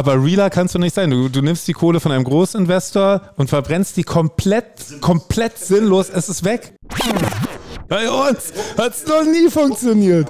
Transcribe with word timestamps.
Aber 0.00 0.14
realer 0.14 0.48
kannst 0.48 0.74
du 0.74 0.78
nicht 0.78 0.94
sein. 0.94 1.10
Du, 1.10 1.28
du 1.28 1.42
nimmst 1.42 1.68
die 1.68 1.74
Kohle 1.74 2.00
von 2.00 2.10
einem 2.10 2.24
Großinvestor 2.24 3.20
und 3.36 3.50
verbrennst 3.50 3.98
die 3.98 4.02
komplett, 4.02 4.64
komplett 5.02 5.58
sinnlos. 5.58 6.08
Es 6.08 6.30
ist 6.30 6.42
weg. 6.42 6.72
Bei 7.86 8.08
uns 8.10 8.50
hat 8.78 8.94
es 8.94 9.06
noch 9.06 9.24
nie 9.24 9.50
funktioniert. 9.50 10.26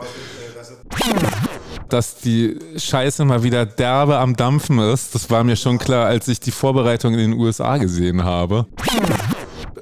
Dass 1.88 2.16
die 2.16 2.58
Scheiße 2.78 3.24
mal 3.24 3.44
wieder 3.44 3.64
derbe 3.64 4.18
am 4.18 4.34
Dampfen 4.34 4.80
ist, 4.80 5.14
das 5.14 5.30
war 5.30 5.44
mir 5.44 5.54
schon 5.54 5.78
klar, 5.78 6.06
als 6.06 6.26
ich 6.26 6.40
die 6.40 6.50
Vorbereitung 6.50 7.12
in 7.14 7.30
den 7.30 7.32
USA 7.34 7.76
gesehen 7.76 8.24
habe. 8.24 8.66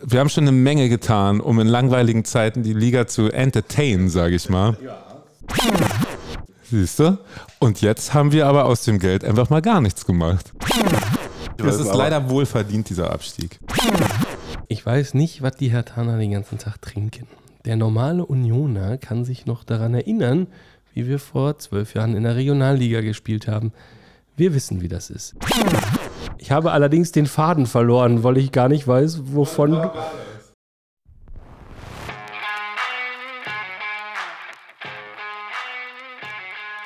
Wir 0.03 0.21
haben 0.21 0.29
schon 0.29 0.45
eine 0.45 0.53
Menge 0.53 0.91
getan, 0.91 1.41
um 1.41 1.61
in 1.61 1.67
langweiligen 1.67 2.27
Zeiten 2.27 2.63
die 2.63 2.75
Liga 2.75 3.07
zu 3.07 3.31
entertainen, 3.31 4.11
sage 4.11 4.35
ich 4.35 4.51
mal. 4.51 4.77
Siehst 6.71 6.99
du? 6.99 7.19
Und 7.59 7.81
jetzt 7.81 8.13
haben 8.13 8.33
wir 8.33 8.47
aber 8.47 8.67
aus 8.67 8.83
dem 8.83 8.99
Geld 8.99 9.25
einfach 9.25 9.49
mal 9.49 9.63
gar 9.63 9.81
nichts 9.81 10.05
gemacht. 10.05 10.53
Das 11.57 11.81
ist 11.81 11.95
leider 11.95 12.29
wohlverdient, 12.29 12.91
dieser 12.91 13.11
Abstieg. 13.11 13.59
Ich 14.69 14.85
weiß 14.85 15.15
nicht, 15.15 15.41
was 15.41 15.57
die 15.57 15.71
Hertaner 15.71 16.19
den 16.19 16.33
ganzen 16.33 16.59
Tag 16.59 16.83
trinken. 16.83 17.27
Der 17.65 17.77
normale 17.77 18.25
Unioner 18.25 18.99
kann 18.99 19.25
sich 19.25 19.47
noch 19.47 19.65
daran 19.65 19.95
erinnern, 19.95 20.47
wie 20.93 21.09
wir 21.09 21.19
vor 21.19 21.59
zwölf 21.59 21.95
Jahren 21.95 22.15
in 22.15 22.25
der 22.25 22.37
Regionalliga 22.37 23.01
gespielt 23.01 23.49
haben. 23.49 23.73
Wir 24.37 24.55
wissen, 24.55 24.83
wie 24.83 24.89
das 24.89 25.11
ist. 25.11 25.35
Ich 26.39 26.53
habe 26.53 26.71
allerdings 26.73 27.13
den 27.13 27.27
Faden 27.27 27.67
verloren, 27.67 28.23
weil 28.23 28.37
ich 28.37 28.53
gar 28.53 28.69
nicht 28.69 28.87
weiß, 28.87 29.21
wovon. 29.33 29.91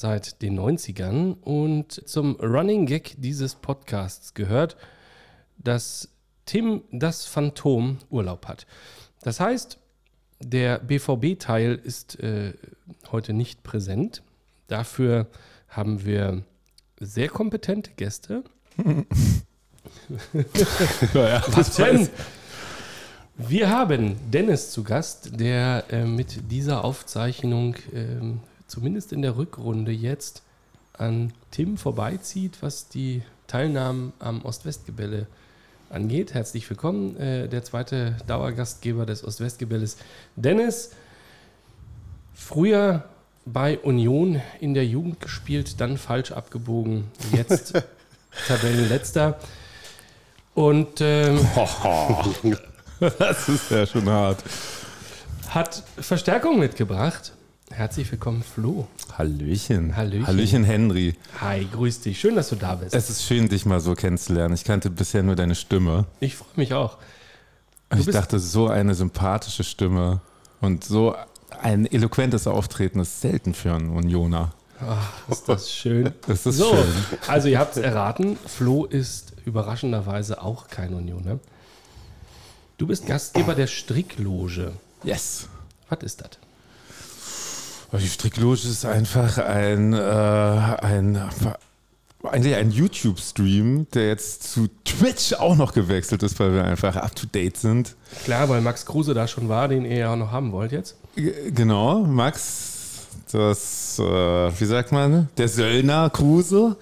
seit 0.00 0.42
den 0.42 0.58
90ern 0.58 1.34
und 1.42 1.92
zum 2.08 2.36
Running 2.36 2.86
Gag 2.86 3.14
dieses 3.18 3.54
Podcasts 3.54 4.34
gehört, 4.34 4.76
dass 5.58 6.08
Tim 6.46 6.82
das 6.90 7.26
Phantom 7.26 7.98
Urlaub 8.08 8.48
hat. 8.48 8.66
Das 9.22 9.40
heißt, 9.40 9.78
der 10.40 10.78
BVB-Teil 10.78 11.74
ist 11.74 12.18
äh, 12.20 12.54
heute 13.12 13.34
nicht 13.34 13.62
präsent. 13.62 14.22
Dafür 14.68 15.26
haben 15.68 16.04
wir 16.04 16.44
sehr 16.98 17.28
kompetente 17.28 17.90
Gäste. 17.92 18.42
Was 20.32 21.76
denn? 21.76 22.08
Wir 23.36 23.70
haben 23.70 24.16
Dennis 24.30 24.70
zu 24.70 24.82
Gast, 24.82 25.38
der 25.40 25.84
äh, 25.90 26.04
mit 26.04 26.50
dieser 26.50 26.84
Aufzeichnung 26.84 27.76
ähm, 27.94 28.40
zumindest 28.70 29.12
in 29.12 29.20
der 29.20 29.36
Rückrunde 29.36 29.90
jetzt 29.90 30.42
an 30.92 31.32
Tim 31.50 31.76
vorbeizieht, 31.76 32.58
was 32.60 32.88
die 32.88 33.22
Teilnahmen 33.48 34.12
am 34.20 34.42
Ost-West-Gebälle 34.42 35.26
angeht. 35.90 36.34
Herzlich 36.34 36.70
willkommen, 36.70 37.16
äh, 37.16 37.48
der 37.48 37.64
zweite 37.64 38.16
Dauergastgeber 38.28 39.06
des 39.06 39.24
Ost-West-Gebälles, 39.24 39.96
Dennis. 40.36 40.92
Früher 42.32 43.04
bei 43.44 43.78
Union 43.78 44.40
in 44.60 44.74
der 44.74 44.86
Jugend 44.86 45.20
gespielt, 45.20 45.80
dann 45.80 45.98
falsch 45.98 46.30
abgebogen, 46.30 47.08
jetzt 47.32 47.72
Tabellenletzter. 48.46 49.40
Und 50.54 51.00
ähm, 51.00 51.40
Das 53.18 53.48
ist 53.48 53.70
ja 53.70 53.86
schon 53.86 54.08
hart. 54.08 54.44
hat 55.48 55.82
Verstärkung 55.98 56.58
mitgebracht. 56.58 57.32
Herzlich 57.72 58.10
willkommen, 58.10 58.42
Flo. 58.42 58.88
Hallöchen. 59.16 59.96
Hallöchen. 59.96 60.26
Hallöchen, 60.26 60.64
Henry. 60.64 61.14
Hi, 61.40 61.66
grüß 61.72 62.00
dich. 62.00 62.18
Schön, 62.20 62.34
dass 62.34 62.48
du 62.48 62.56
da 62.56 62.74
bist. 62.74 62.94
Es 62.94 63.08
ist 63.10 63.22
schön, 63.24 63.48
dich 63.48 63.64
mal 63.64 63.80
so 63.80 63.94
kennenzulernen. 63.94 64.54
Ich 64.54 64.64
kannte 64.64 64.90
bisher 64.90 65.22
nur 65.22 65.36
deine 65.36 65.54
Stimme. 65.54 66.06
Ich 66.18 66.36
freue 66.36 66.48
mich 66.56 66.74
auch. 66.74 66.98
ich 67.96 68.04
bist- 68.04 68.14
dachte, 68.18 68.38
so 68.38 68.68
eine 68.68 68.94
sympathische 68.94 69.64
Stimme 69.64 70.20
und 70.60 70.84
so 70.84 71.14
ein 71.62 71.86
eloquentes 71.86 72.46
Auftreten 72.46 73.00
ist 73.00 73.20
selten 73.20 73.54
für 73.54 73.72
einen 73.72 73.90
Unioner. 73.90 74.52
Ach, 74.84 75.28
ist 75.28 75.48
das 75.48 75.70
schön. 75.72 76.12
Das 76.26 76.46
ist 76.46 76.56
so, 76.56 76.74
schön. 76.74 76.86
also 77.28 77.48
ihr 77.48 77.58
habt 77.58 77.76
es 77.76 77.82
erraten, 77.82 78.36
Flo 78.46 78.84
ist 78.84 79.34
überraschenderweise 79.44 80.42
auch 80.42 80.68
kein 80.68 80.92
Unioner. 80.94 81.38
Du 82.78 82.86
bist 82.86 83.06
Gastgeber 83.06 83.54
der 83.54 83.66
Strickloge. 83.68 84.72
Yes. 85.04 85.48
Was 85.88 86.02
ist 86.02 86.20
das? 86.22 86.30
Die 87.92 88.08
Strickloge 88.08 88.54
ist 88.68 88.84
einfach 88.84 89.38
ein, 89.38 89.92
äh, 89.92 89.96
ein 89.98 91.20
eigentlich 92.22 92.54
ein 92.54 92.70
YouTube-Stream, 92.70 93.86
der 93.94 94.08
jetzt 94.08 94.52
zu 94.52 94.68
Twitch 94.84 95.32
auch 95.32 95.56
noch 95.56 95.72
gewechselt 95.72 96.22
ist, 96.22 96.38
weil 96.38 96.52
wir 96.52 96.64
einfach 96.64 96.94
up 96.96 97.16
to 97.16 97.26
date 97.26 97.56
sind. 97.56 97.96
Klar, 98.24 98.48
weil 98.50 98.60
Max 98.60 98.84
Kruse 98.84 99.14
da 99.14 99.26
schon 99.26 99.48
war, 99.48 99.68
den 99.68 99.84
ihr 99.86 99.96
ja 99.96 100.12
auch 100.12 100.16
noch 100.16 100.30
haben 100.30 100.52
wollt 100.52 100.70
jetzt. 100.72 100.96
G- 101.16 101.32
Genau, 101.50 102.00
Max, 102.04 103.06
das, 103.32 103.98
äh, 103.98 104.02
wie 104.02 104.64
sagt 104.66 104.92
man, 104.92 105.28
der 105.38 105.48
Söllner 105.48 106.10
Kruse. 106.10 106.76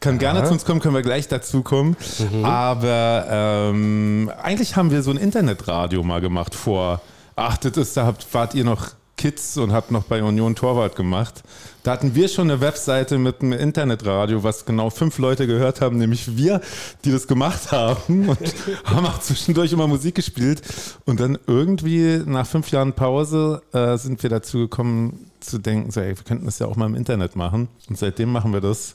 Kann 0.00 0.18
gerne 0.18 0.44
zu 0.44 0.52
uns 0.52 0.64
kommen, 0.66 0.80
können 0.80 0.94
wir 0.94 1.02
gleich 1.02 1.28
dazu 1.28 1.62
kommen. 1.62 1.96
Aber 2.42 3.26
ähm, 3.30 4.30
eigentlich 4.42 4.76
haben 4.76 4.90
wir 4.90 5.02
so 5.02 5.10
ein 5.12 5.16
Internetradio 5.16 6.02
mal 6.02 6.20
gemacht 6.20 6.54
vor. 6.54 7.00
Ach, 7.36 7.56
das 7.56 7.76
ist, 7.78 7.96
da 7.96 8.04
habt, 8.04 8.26
wart 8.34 8.54
ihr 8.54 8.64
noch 8.64 8.88
Kids 9.24 9.56
und 9.56 9.72
habt 9.72 9.90
noch 9.90 10.04
bei 10.04 10.22
Union 10.22 10.54
Torwart 10.54 10.96
gemacht. 10.96 11.44
Da 11.82 11.92
hatten 11.92 12.14
wir 12.14 12.28
schon 12.28 12.50
eine 12.50 12.60
Webseite 12.60 13.16
mit 13.16 13.40
einem 13.40 13.54
Internetradio, 13.54 14.42
was 14.42 14.66
genau 14.66 14.90
fünf 14.90 15.16
Leute 15.16 15.46
gehört 15.46 15.80
haben, 15.80 15.96
nämlich 15.96 16.36
wir, 16.36 16.60
die 17.06 17.10
das 17.10 17.26
gemacht 17.26 17.72
haben 17.72 18.28
und 18.28 18.38
haben 18.84 19.06
auch 19.06 19.18
zwischendurch 19.20 19.72
immer 19.72 19.86
Musik 19.86 20.16
gespielt. 20.16 20.60
Und 21.06 21.20
dann 21.20 21.38
irgendwie 21.46 22.22
nach 22.26 22.46
fünf 22.46 22.70
Jahren 22.70 22.92
Pause 22.92 23.62
äh, 23.72 23.96
sind 23.96 24.22
wir 24.22 24.28
dazu 24.28 24.58
gekommen 24.58 25.30
zu 25.40 25.56
denken, 25.56 25.90
so, 25.90 26.00
ey, 26.00 26.08
wir 26.18 26.24
könnten 26.24 26.44
das 26.44 26.58
ja 26.58 26.66
auch 26.66 26.76
mal 26.76 26.84
im 26.84 26.94
Internet 26.94 27.34
machen. 27.34 27.68
Und 27.88 27.96
seitdem 27.96 28.30
machen 28.30 28.52
wir 28.52 28.60
das. 28.60 28.94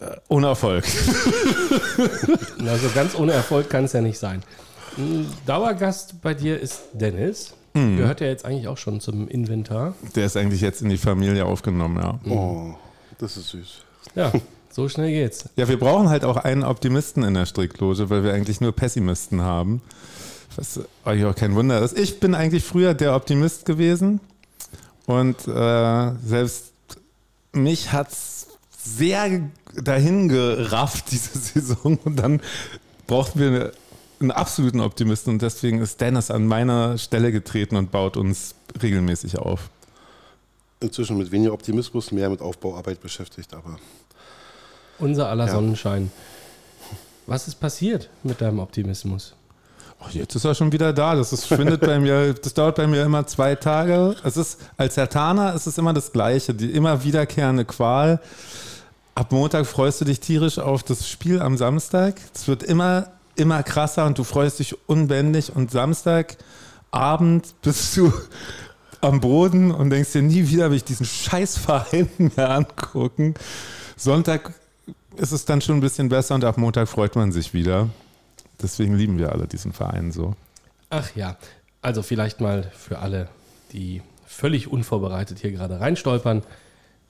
Äh, 0.00 0.16
Ohne 0.26 0.48
Erfolg. 0.48 0.84
Also 2.66 2.88
ganz 2.92 3.14
ohne 3.14 3.32
Erfolg 3.32 3.70
kann 3.70 3.84
es 3.84 3.92
ja 3.92 4.00
nicht 4.00 4.18
sein. 4.18 4.42
Ein 4.96 5.30
Dauergast 5.46 6.20
bei 6.22 6.34
dir 6.34 6.58
ist 6.58 6.80
Dennis. 6.92 7.54
Gehört 7.74 8.20
ja 8.20 8.28
jetzt 8.28 8.44
eigentlich 8.44 8.68
auch 8.68 8.78
schon 8.78 9.00
zum 9.00 9.26
Inventar. 9.26 9.94
Der 10.14 10.26
ist 10.26 10.36
eigentlich 10.36 10.60
jetzt 10.60 10.80
in 10.80 10.90
die 10.90 10.96
Familie 10.96 11.44
aufgenommen, 11.44 11.96
ja. 12.00 12.20
Oh, 12.30 12.74
das 13.18 13.36
ist 13.36 13.48
süß. 13.48 13.80
Ja, 14.14 14.32
so 14.70 14.88
schnell 14.88 15.10
geht's. 15.10 15.48
Ja, 15.56 15.68
wir 15.68 15.78
brauchen 15.78 16.08
halt 16.08 16.24
auch 16.24 16.36
einen 16.36 16.62
Optimisten 16.62 17.24
in 17.24 17.34
der 17.34 17.46
Strickloge, 17.46 18.10
weil 18.10 18.22
wir 18.22 18.32
eigentlich 18.32 18.60
nur 18.60 18.70
Pessimisten 18.72 19.40
haben. 19.40 19.82
Was 20.54 20.80
eigentlich 21.04 21.24
auch 21.24 21.34
kein 21.34 21.56
Wunder 21.56 21.82
ist. 21.82 21.98
Ich 21.98 22.20
bin 22.20 22.36
eigentlich 22.36 22.62
früher 22.62 22.94
der 22.94 23.16
Optimist 23.16 23.64
gewesen 23.64 24.20
und 25.06 25.48
äh, 25.48 26.12
selbst 26.24 26.72
mich 27.52 27.92
hat's 27.92 28.46
sehr 28.76 29.40
dahin 29.74 30.28
gerafft, 30.28 31.06
diese 31.10 31.38
Saison. 31.38 31.98
Und 32.04 32.16
dann 32.16 32.40
brauchten 33.08 33.40
wir 33.40 33.46
eine, 33.48 33.72
einen 34.24 34.38
absoluten 34.38 34.80
Optimisten 34.80 35.32
und 35.34 35.42
deswegen 35.42 35.80
ist 35.80 36.00
Dennis 36.00 36.30
an 36.30 36.46
meiner 36.46 36.98
Stelle 36.98 37.32
getreten 37.32 37.76
und 37.76 37.90
baut 37.90 38.16
uns 38.16 38.54
regelmäßig 38.82 39.38
auf. 39.38 39.70
Inzwischen 40.80 41.16
mit 41.16 41.30
weniger 41.30 41.52
Optimismus, 41.52 42.12
mehr 42.12 42.28
mit 42.28 42.40
Aufbauarbeit 42.40 43.00
beschäftigt, 43.00 43.54
aber 43.54 43.78
Unser 44.98 45.28
aller 45.28 45.46
Ja. 45.46 45.52
Sonnenschein. 45.52 46.10
Was 47.26 47.48
ist 47.48 47.54
passiert 47.56 48.10
mit 48.22 48.40
deinem 48.40 48.58
Optimismus? 48.58 49.34
Oh, 50.00 50.06
jetzt 50.10 50.34
ist 50.34 50.44
er 50.44 50.54
schon 50.54 50.72
wieder 50.72 50.92
da. 50.92 51.14
Das 51.14 51.32
ist, 51.32 51.46
findet 51.46 51.80
bei 51.80 51.98
mir, 51.98 52.34
das 52.42 52.52
dauert 52.52 52.76
bei 52.76 52.86
mir 52.86 53.02
immer 53.04 53.26
zwei 53.26 53.54
Tage. 53.54 54.14
Es 54.24 54.36
ist, 54.36 54.60
als 54.76 54.96
Hertaner 54.96 55.54
ist 55.54 55.66
es 55.66 55.78
immer 55.78 55.94
das 55.94 56.12
Gleiche, 56.12 56.52
die 56.52 56.70
immer 56.70 57.02
wiederkehrende 57.02 57.64
Qual. 57.64 58.20
Ab 59.14 59.32
Montag 59.32 59.64
freust 59.66 60.00
du 60.00 60.04
dich 60.04 60.20
tierisch 60.20 60.58
auf 60.58 60.82
das 60.82 61.08
Spiel 61.08 61.40
am 61.40 61.56
Samstag. 61.56 62.16
Es 62.34 62.46
wird 62.48 62.62
immer, 62.62 63.06
immer 63.36 63.62
krasser 63.62 64.06
und 64.06 64.18
du 64.18 64.24
freust 64.24 64.58
dich 64.58 64.76
unbändig. 64.88 65.54
Und 65.54 65.70
Samstagabend 65.70 67.54
bist 67.62 67.96
du 67.96 68.12
am 69.00 69.20
Boden 69.20 69.70
und 69.70 69.90
denkst 69.90 70.12
dir, 70.12 70.22
nie 70.22 70.48
wieder 70.48 70.70
will 70.70 70.76
ich 70.76 70.84
diesen 70.84 71.06
Scheißverein 71.06 72.08
mehr 72.36 72.50
angucken. 72.50 73.34
Sonntag 73.96 74.52
ist 75.16 75.32
es 75.32 75.44
dann 75.44 75.60
schon 75.60 75.76
ein 75.76 75.80
bisschen 75.80 76.08
besser 76.08 76.34
und 76.34 76.44
ab 76.44 76.58
Montag 76.58 76.88
freut 76.88 77.16
man 77.16 77.32
sich 77.32 77.54
wieder. 77.54 77.88
Deswegen 78.62 78.96
lieben 78.96 79.18
wir 79.18 79.32
alle 79.32 79.46
diesen 79.46 79.72
Verein 79.72 80.12
so. 80.12 80.34
Ach 80.90 81.14
ja, 81.14 81.36
also 81.82 82.02
vielleicht 82.02 82.40
mal 82.40 82.70
für 82.76 82.98
alle, 82.98 83.28
die 83.72 84.02
völlig 84.26 84.68
unvorbereitet 84.68 85.38
hier 85.38 85.52
gerade 85.52 85.80
reinstolpern. 85.80 86.42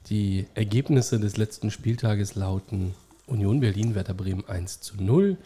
Die 0.09 0.45
Ergebnisse 0.53 1.19
des 1.19 1.37
letzten 1.37 1.71
Spieltages 1.71 2.35
lauten 2.35 2.93
Union 3.25 3.59
Berlin, 3.59 3.95
Werder 3.95 4.13
Bremen 4.13 4.47
1 4.47 4.81
zu 4.81 4.95
0, 5.01 5.37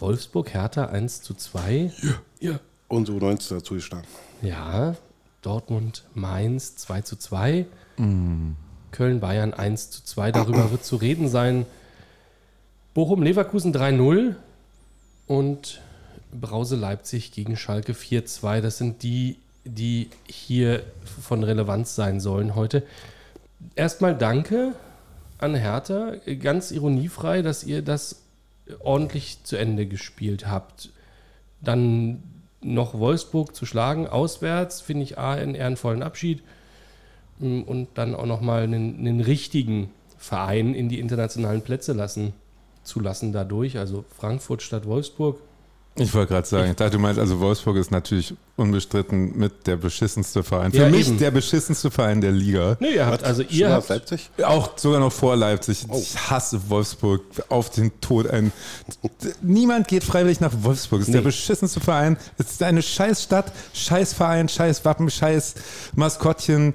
Wolfsburg, 0.00 0.52
Hertha 0.52 0.86
1 0.86 1.22
zu 1.22 1.34
2. 1.34 1.92
Ja. 2.40 2.58
Und 2.88 3.06
so 3.06 3.12
19 3.12 3.58
dazu 3.58 3.74
geschlagen. 3.74 4.06
Ja, 4.42 4.96
Dortmund, 5.42 6.04
Mainz 6.14 6.76
2 6.76 7.02
zu 7.02 7.16
2. 7.16 7.66
Köln, 8.92 9.20
Bayern 9.20 9.54
1 9.54 9.90
zu 9.90 10.04
2. 10.04 10.32
Darüber 10.32 10.70
wird 10.70 10.84
zu 10.84 10.96
reden 10.96 11.28
sein. 11.28 11.66
Bochum, 12.94 13.22
Leverkusen 13.22 13.72
3-0 13.72 14.34
und 15.26 15.80
Brause 16.32 16.76
Leipzig 16.76 17.32
gegen 17.32 17.56
Schalke 17.56 17.92
4-2. 17.92 18.60
Das 18.60 18.78
sind 18.78 19.02
die, 19.02 19.38
die 19.64 20.10
hier 20.26 20.82
von 21.22 21.44
Relevanz 21.44 21.94
sein 21.94 22.20
sollen 22.20 22.54
heute. 22.54 22.82
Erstmal 23.76 24.16
danke 24.16 24.74
an 25.38 25.54
Hertha, 25.54 26.14
ganz 26.40 26.70
ironiefrei, 26.70 27.42
dass 27.42 27.64
ihr 27.64 27.82
das 27.82 28.22
ordentlich 28.78 29.42
zu 29.44 29.56
Ende 29.56 29.86
gespielt 29.86 30.46
habt. 30.46 30.90
Dann 31.60 32.22
noch 32.62 32.98
Wolfsburg 32.98 33.54
zu 33.54 33.66
schlagen, 33.66 34.06
auswärts, 34.06 34.80
finde 34.80 35.02
ich 35.04 35.18
A, 35.18 35.32
einen 35.32 35.54
ehrenvollen 35.54 36.02
Abschied 36.02 36.42
Mm, 37.40 37.62
und 37.62 37.88
dann 37.94 38.14
auch 38.14 38.26
nochmal 38.26 38.62
einen, 38.62 38.98
einen 38.98 39.20
richtigen 39.20 39.90
Verein 40.18 40.74
in 40.74 40.88
die 40.88 41.00
internationalen 41.00 41.62
Plätze 41.62 41.92
lassen, 41.92 42.34
zu 42.84 43.00
lassen 43.00 43.32
dadurch. 43.32 43.78
Also 43.78 44.04
Frankfurt 44.16 44.62
statt 44.62 44.86
Wolfsburg. 44.86 45.40
Ich 46.02 46.14
wollte 46.14 46.32
gerade 46.32 46.46
sagen, 46.46 46.70
ich 46.70 46.76
dachte, 46.76 46.92
du 46.92 46.98
meinst, 46.98 47.18
also 47.20 47.40
Wolfsburg 47.40 47.76
ist 47.76 47.90
natürlich 47.90 48.34
unbestritten 48.56 49.36
mit 49.38 49.66
der 49.66 49.76
beschissenste 49.76 50.42
Verein. 50.42 50.70
Für 50.72 50.78
Ja, 50.78 50.88
mich 50.88 51.08
eben. 51.08 51.18
der 51.18 51.30
beschissenste 51.30 51.90
Verein 51.90 52.20
der 52.20 52.32
Liga. 52.32 52.76
Nee, 52.80 52.94
ihr 52.94 53.06
habt, 53.06 53.22
also 53.24 53.42
ihr 53.42 53.70
habt, 53.70 53.88
Leipzig? 53.88 54.30
Auch 54.42 54.76
sogar 54.78 55.00
noch 55.00 55.12
vor 55.12 55.36
Leipzig. 55.36 55.84
Oh. 55.88 55.98
Ich 55.98 56.16
hasse 56.30 56.60
Wolfsburg 56.70 57.22
auf 57.48 57.70
den 57.70 57.92
Tod. 58.00 58.26
Ein, 58.28 58.52
niemand 59.42 59.88
geht 59.88 60.04
freiwillig 60.04 60.40
nach 60.40 60.52
Wolfsburg. 60.62 61.02
Es 61.02 61.08
ist 61.08 61.12
der 61.14 61.20
Nee. 61.20 61.26
beschissenste 61.26 61.80
Verein. 61.80 62.16
Es 62.38 62.50
ist 62.52 62.62
eine 62.62 62.82
scheiß 62.82 63.22
Stadt, 63.22 63.52
scheiß 63.74 64.12
Verein, 64.14 64.48
scheiß 64.48 64.84
Wappen, 64.84 65.10
scheiß 65.10 65.54
Maskottchen. 65.94 66.74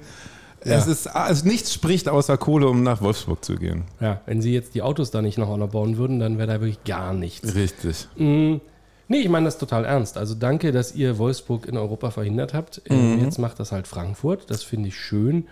Es 0.60 0.88
ist, 0.88 1.06
also 1.06 1.46
nichts 1.46 1.72
spricht 1.72 2.08
außer 2.08 2.36
Kohle, 2.38 2.66
um 2.68 2.82
nach 2.82 3.00
Wolfsburg 3.00 3.44
zu 3.44 3.54
gehen. 3.54 3.84
ja, 4.00 4.20
wenn 4.26 4.42
sie 4.42 4.52
jetzt 4.52 4.74
die 4.74 4.82
Autos 4.82 5.12
da 5.12 5.22
nicht 5.22 5.38
noch 5.38 5.56
bauen 5.68 5.96
würden, 5.96 6.18
dann 6.18 6.38
wäre 6.38 6.48
da 6.48 6.54
wirklich 6.60 6.82
gar 6.82 7.12
nichts. 7.14 7.54
Richtig. 7.54 8.08
Mm, 8.16 8.56
Nee, 9.08 9.18
ich 9.18 9.28
meine 9.28 9.44
das 9.46 9.58
total 9.58 9.84
ernst. 9.84 10.18
Also 10.18 10.34
danke, 10.34 10.72
dass 10.72 10.94
ihr 10.94 11.18
Wolfsburg 11.18 11.66
in 11.66 11.76
Europa 11.76 12.10
verhindert 12.10 12.54
habt. 12.54 12.82
Ähm, 12.88 13.20
Jetzt 13.22 13.38
macht 13.38 13.60
das 13.60 13.70
halt 13.72 13.86
Frankfurt. 13.86 14.50
Das 14.50 14.62
finde 14.64 14.88
ich 14.88 14.96
schön. 14.96 15.46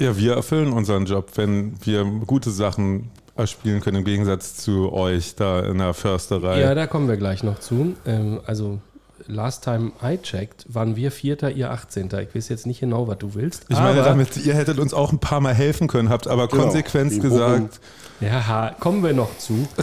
Ja, 0.00 0.16
wir 0.16 0.34
erfüllen 0.34 0.72
unseren 0.72 1.04
Job, 1.04 1.32
wenn 1.34 1.74
wir 1.84 2.04
gute 2.26 2.50
Sachen 2.50 3.10
erspielen 3.36 3.80
können, 3.80 3.98
im 3.98 4.04
Gegensatz 4.04 4.56
zu 4.56 4.92
euch 4.92 5.34
da 5.36 5.60
in 5.60 5.78
der 5.78 5.94
Försterei. 5.94 6.60
Ja, 6.60 6.74
da 6.74 6.86
kommen 6.86 7.08
wir 7.08 7.16
gleich 7.16 7.42
noch 7.42 7.58
zu. 7.60 7.94
Ähm, 8.06 8.40
also, 8.46 8.78
last 9.26 9.64
time 9.64 9.92
I 10.02 10.18
checked, 10.20 10.64
waren 10.68 10.96
wir 10.96 11.12
Vierter, 11.12 11.50
ihr 11.50 11.70
18. 11.70 12.08
Ich 12.28 12.34
weiß 12.34 12.48
jetzt 12.48 12.66
nicht 12.66 12.80
genau, 12.80 13.06
was 13.06 13.18
du 13.18 13.34
willst. 13.34 13.66
ich 13.68 13.76
meine 13.76 14.00
aber- 14.00 14.08
damit, 14.08 14.36
ihr 14.38 14.54
hättet 14.54 14.78
uns 14.78 14.92
auch 14.94 15.12
ein 15.12 15.18
paar 15.18 15.40
Mal 15.40 15.54
helfen 15.54 15.88
können, 15.88 16.08
habt 16.08 16.26
aber 16.26 16.48
Genau. 16.48 16.64
konsequent 16.64 17.20
gesagt, 17.20 17.80
Ja, 18.20 18.74
kommen 18.80 19.02
wir 19.02 19.12
noch 19.12 19.36
zu. 19.38 19.68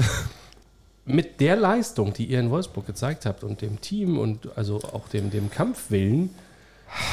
Mit 1.12 1.40
der 1.40 1.56
Leistung, 1.56 2.14
die 2.14 2.26
ihr 2.26 2.40
in 2.40 2.52
Wolfsburg 2.52 2.86
gezeigt 2.86 3.26
habt 3.26 3.44
und 3.44 3.62
dem 3.62 3.82
Team 3.82 4.20
und 4.20 4.56
also 4.56 4.76
auch 4.78 5.10
dem, 5.10 5.32
dem 5.32 5.50
Kampfwillen, 5.50 6.36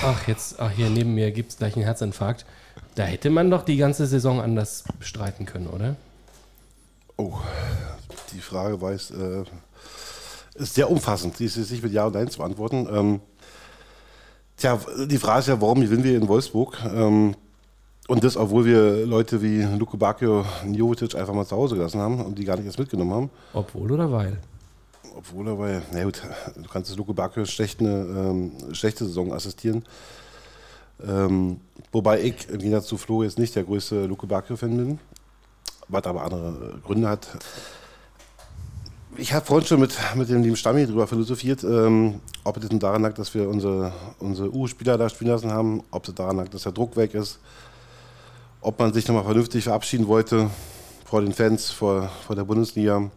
ach, 0.02 0.28
jetzt, 0.28 0.60
ach, 0.60 0.70
hier 0.70 0.90
neben 0.90 1.14
mir 1.14 1.30
gibt 1.32 1.52
es 1.52 1.56
gleich 1.56 1.76
einen 1.76 1.84
Herzinfarkt. 1.84 2.44
Da 2.94 3.04
hätte 3.04 3.30
man 3.30 3.50
doch 3.50 3.62
die 3.62 3.78
ganze 3.78 4.06
Saison 4.06 4.38
anders 4.38 4.84
bestreiten 4.98 5.46
können, 5.46 5.68
oder? 5.68 5.96
Oh, 7.16 7.38
die 8.34 8.40
Frage 8.40 8.78
weiß, 8.78 9.12
äh, 9.12 9.44
ist 10.56 10.74
sehr 10.74 10.90
umfassend. 10.90 11.38
Die 11.38 11.46
ist 11.46 11.56
nicht 11.56 11.82
mit 11.82 11.92
Ja 11.92 12.04
und 12.04 12.14
Nein 12.14 12.28
zu 12.28 12.38
beantworten. 12.38 12.86
Ähm, 12.90 13.20
tja, 14.58 14.78
die 15.06 15.16
Frage 15.16 15.40
ist 15.40 15.48
ja, 15.48 15.58
warum 15.58 15.80
gewinnen 15.80 16.04
wir 16.04 16.16
in 16.16 16.28
Wolfsburg? 16.28 16.78
Ähm, 16.84 17.34
und 18.08 18.22
das, 18.22 18.36
obwohl 18.36 18.64
wir 18.64 19.06
Leute 19.06 19.42
wie 19.42 19.62
Luke 19.62 19.96
Bacchio 19.96 20.44
und 20.64 20.74
Jovetic 20.74 21.14
einfach 21.14 21.34
mal 21.34 21.44
zu 21.44 21.56
Hause 21.56 21.76
gelassen 21.76 22.00
haben 22.00 22.24
und 22.24 22.38
die 22.38 22.44
gar 22.44 22.56
nicht 22.56 22.66
erst 22.66 22.78
mitgenommen 22.78 23.12
haben. 23.12 23.30
Obwohl 23.52 23.90
oder 23.90 24.10
weil? 24.10 24.38
Obwohl 25.16 25.48
er 25.48 25.56
bei, 25.56 25.82
na 25.92 26.04
gut, 26.04 26.22
du 26.54 26.68
kannst 26.68 26.90
das 26.90 26.96
Luke 26.96 27.14
Bacchio 27.14 27.44
schlecht 27.46 27.80
eine 27.80 27.88
ähm, 27.90 28.52
schlechte 28.72 29.04
Saison 29.04 29.32
assistieren. 29.32 29.84
Ähm, 31.06 31.60
wobei 31.92 32.22
ich 32.22 32.48
im 32.48 32.58
Gegensatz 32.58 32.86
zu 32.86 32.96
Flo 32.96 33.22
jetzt 33.22 33.38
nicht 33.38 33.54
der 33.56 33.64
größte 33.64 34.06
Luke 34.06 34.26
Bacchio-Fan 34.26 34.76
bin, 34.76 34.98
was 35.88 36.04
aber 36.04 36.22
andere 36.22 36.78
Gründe 36.84 37.08
hat. 37.08 37.28
Ich 39.18 39.32
habe 39.32 39.44
vorhin 39.44 39.66
schon 39.66 39.80
mit, 39.80 39.96
mit 40.14 40.28
dem 40.28 40.42
lieben 40.42 40.56
Stammi 40.56 40.86
darüber 40.86 41.06
philosophiert, 41.06 41.64
ähm, 41.64 42.20
ob 42.44 42.56
es 42.58 42.68
daran 42.78 43.02
lag, 43.02 43.14
dass 43.14 43.34
wir 43.34 43.48
unsere, 43.48 43.92
unsere 44.18 44.54
U-Spieler 44.54 44.98
da 44.98 45.08
spielen 45.08 45.30
lassen 45.30 45.50
haben, 45.50 45.82
ob 45.90 46.06
es 46.06 46.14
daran 46.14 46.36
lag, 46.36 46.48
dass 46.48 46.64
der 46.64 46.72
Druck 46.72 46.96
weg 46.96 47.14
ist, 47.14 47.38
ob 48.66 48.80
man 48.80 48.92
sich 48.92 49.06
nochmal 49.06 49.22
vernünftig 49.22 49.62
verabschieden 49.62 50.08
wollte 50.08 50.50
vor 51.04 51.20
den 51.20 51.32
Fans, 51.32 51.70
vor, 51.70 52.10
vor 52.26 52.34
der 52.34 52.42
Bundesliga. 52.42 53.12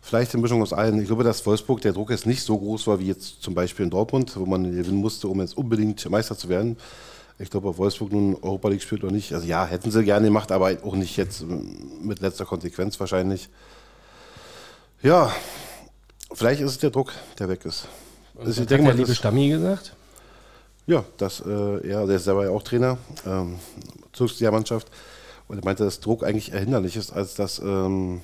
Vielleicht 0.00 0.32
eine 0.32 0.40
Mischung 0.40 0.62
aus 0.62 0.72
allen. 0.72 0.98
Ich 0.98 1.08
glaube, 1.08 1.24
dass 1.24 1.44
Wolfsburg 1.44 1.82
der 1.82 1.92
Druck 1.92 2.08
jetzt 2.08 2.24
nicht 2.24 2.42
so 2.42 2.56
groß 2.56 2.86
war 2.86 2.98
wie 2.98 3.06
jetzt 3.06 3.42
zum 3.42 3.54
Beispiel 3.54 3.84
in 3.84 3.90
Dortmund, 3.90 4.34
wo 4.36 4.46
man 4.46 4.64
gewinnen 4.64 4.96
musste, 4.96 5.28
um 5.28 5.42
jetzt 5.42 5.58
unbedingt 5.58 6.08
Meister 6.08 6.38
zu 6.38 6.48
werden. 6.48 6.78
Ich 7.38 7.50
glaube, 7.50 7.68
ob 7.68 7.76
Wolfsburg 7.76 8.12
nun 8.12 8.34
Europa 8.40 8.68
League 8.68 8.80
spielt 8.80 9.04
oder 9.04 9.12
nicht. 9.12 9.34
Also 9.34 9.46
ja, 9.46 9.66
hätten 9.66 9.90
sie 9.90 10.02
gerne 10.04 10.28
gemacht, 10.28 10.50
aber 10.52 10.74
auch 10.82 10.94
nicht 10.94 11.18
jetzt 11.18 11.42
ähm, 11.42 11.76
mit 12.00 12.20
letzter 12.20 12.46
Konsequenz 12.46 12.98
wahrscheinlich. 12.98 13.50
Ja, 15.02 15.30
vielleicht 16.32 16.62
ist 16.62 16.70
es 16.70 16.78
der 16.78 16.90
Druck, 16.90 17.12
der 17.38 17.50
weg 17.50 17.66
ist. 17.66 17.88
Was 18.32 18.48
ich 18.48 18.60
hat 18.60 18.70
denke 18.70 18.84
der 18.84 18.94
mal, 18.94 18.98
liebe 18.98 19.14
Stammi 19.14 19.50
gesagt? 19.50 19.94
Ja, 20.86 21.04
das, 21.16 21.40
äh, 21.40 21.88
er, 21.88 22.06
der 22.06 22.16
ist 22.16 22.24
selber 22.24 22.44
ja 22.44 22.50
auch 22.50 22.62
Trainer, 22.62 22.98
ähm, 23.26 23.58
Mannschaft. 24.50 24.90
Und 25.48 25.58
er 25.58 25.64
meinte, 25.64 25.84
dass 25.84 26.00
Druck 26.00 26.24
eigentlich 26.24 26.52
eher 26.52 26.60
hinderlich 26.60 26.96
ist, 26.96 27.12
als 27.12 27.34
dass 27.34 27.58
ähm, 27.58 28.20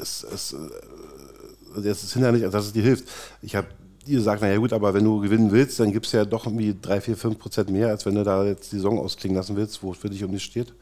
es, 0.00 0.24
es, 0.24 0.52
äh, 0.52 1.80
es 1.80 2.04
ist 2.04 2.12
hinderlich, 2.12 2.44
als 2.44 2.52
dass 2.52 2.66
es 2.66 2.72
dir 2.72 2.82
hilft. 2.82 3.08
Ich 3.42 3.56
habe 3.56 3.68
dir 4.06 4.18
gesagt, 4.18 4.42
naja 4.42 4.56
gut, 4.58 4.72
aber 4.72 4.94
wenn 4.94 5.04
du 5.04 5.20
gewinnen 5.20 5.50
willst, 5.50 5.80
dann 5.80 5.92
gibt 5.92 6.06
es 6.06 6.12
ja 6.12 6.24
doch 6.24 6.46
irgendwie 6.46 6.76
3, 6.80 7.00
4, 7.00 7.16
5 7.16 7.38
Prozent 7.38 7.70
mehr, 7.70 7.88
als 7.88 8.06
wenn 8.06 8.14
du 8.14 8.22
da 8.22 8.44
jetzt 8.44 8.72
die 8.72 8.76
Saison 8.76 8.98
ausklingen 8.98 9.36
lassen 9.36 9.56
willst, 9.56 9.82
wo 9.82 9.92
es 9.92 9.98
für 9.98 10.10
dich 10.10 10.22
um 10.24 10.30
nichts 10.30 10.44
steht. 10.44 10.72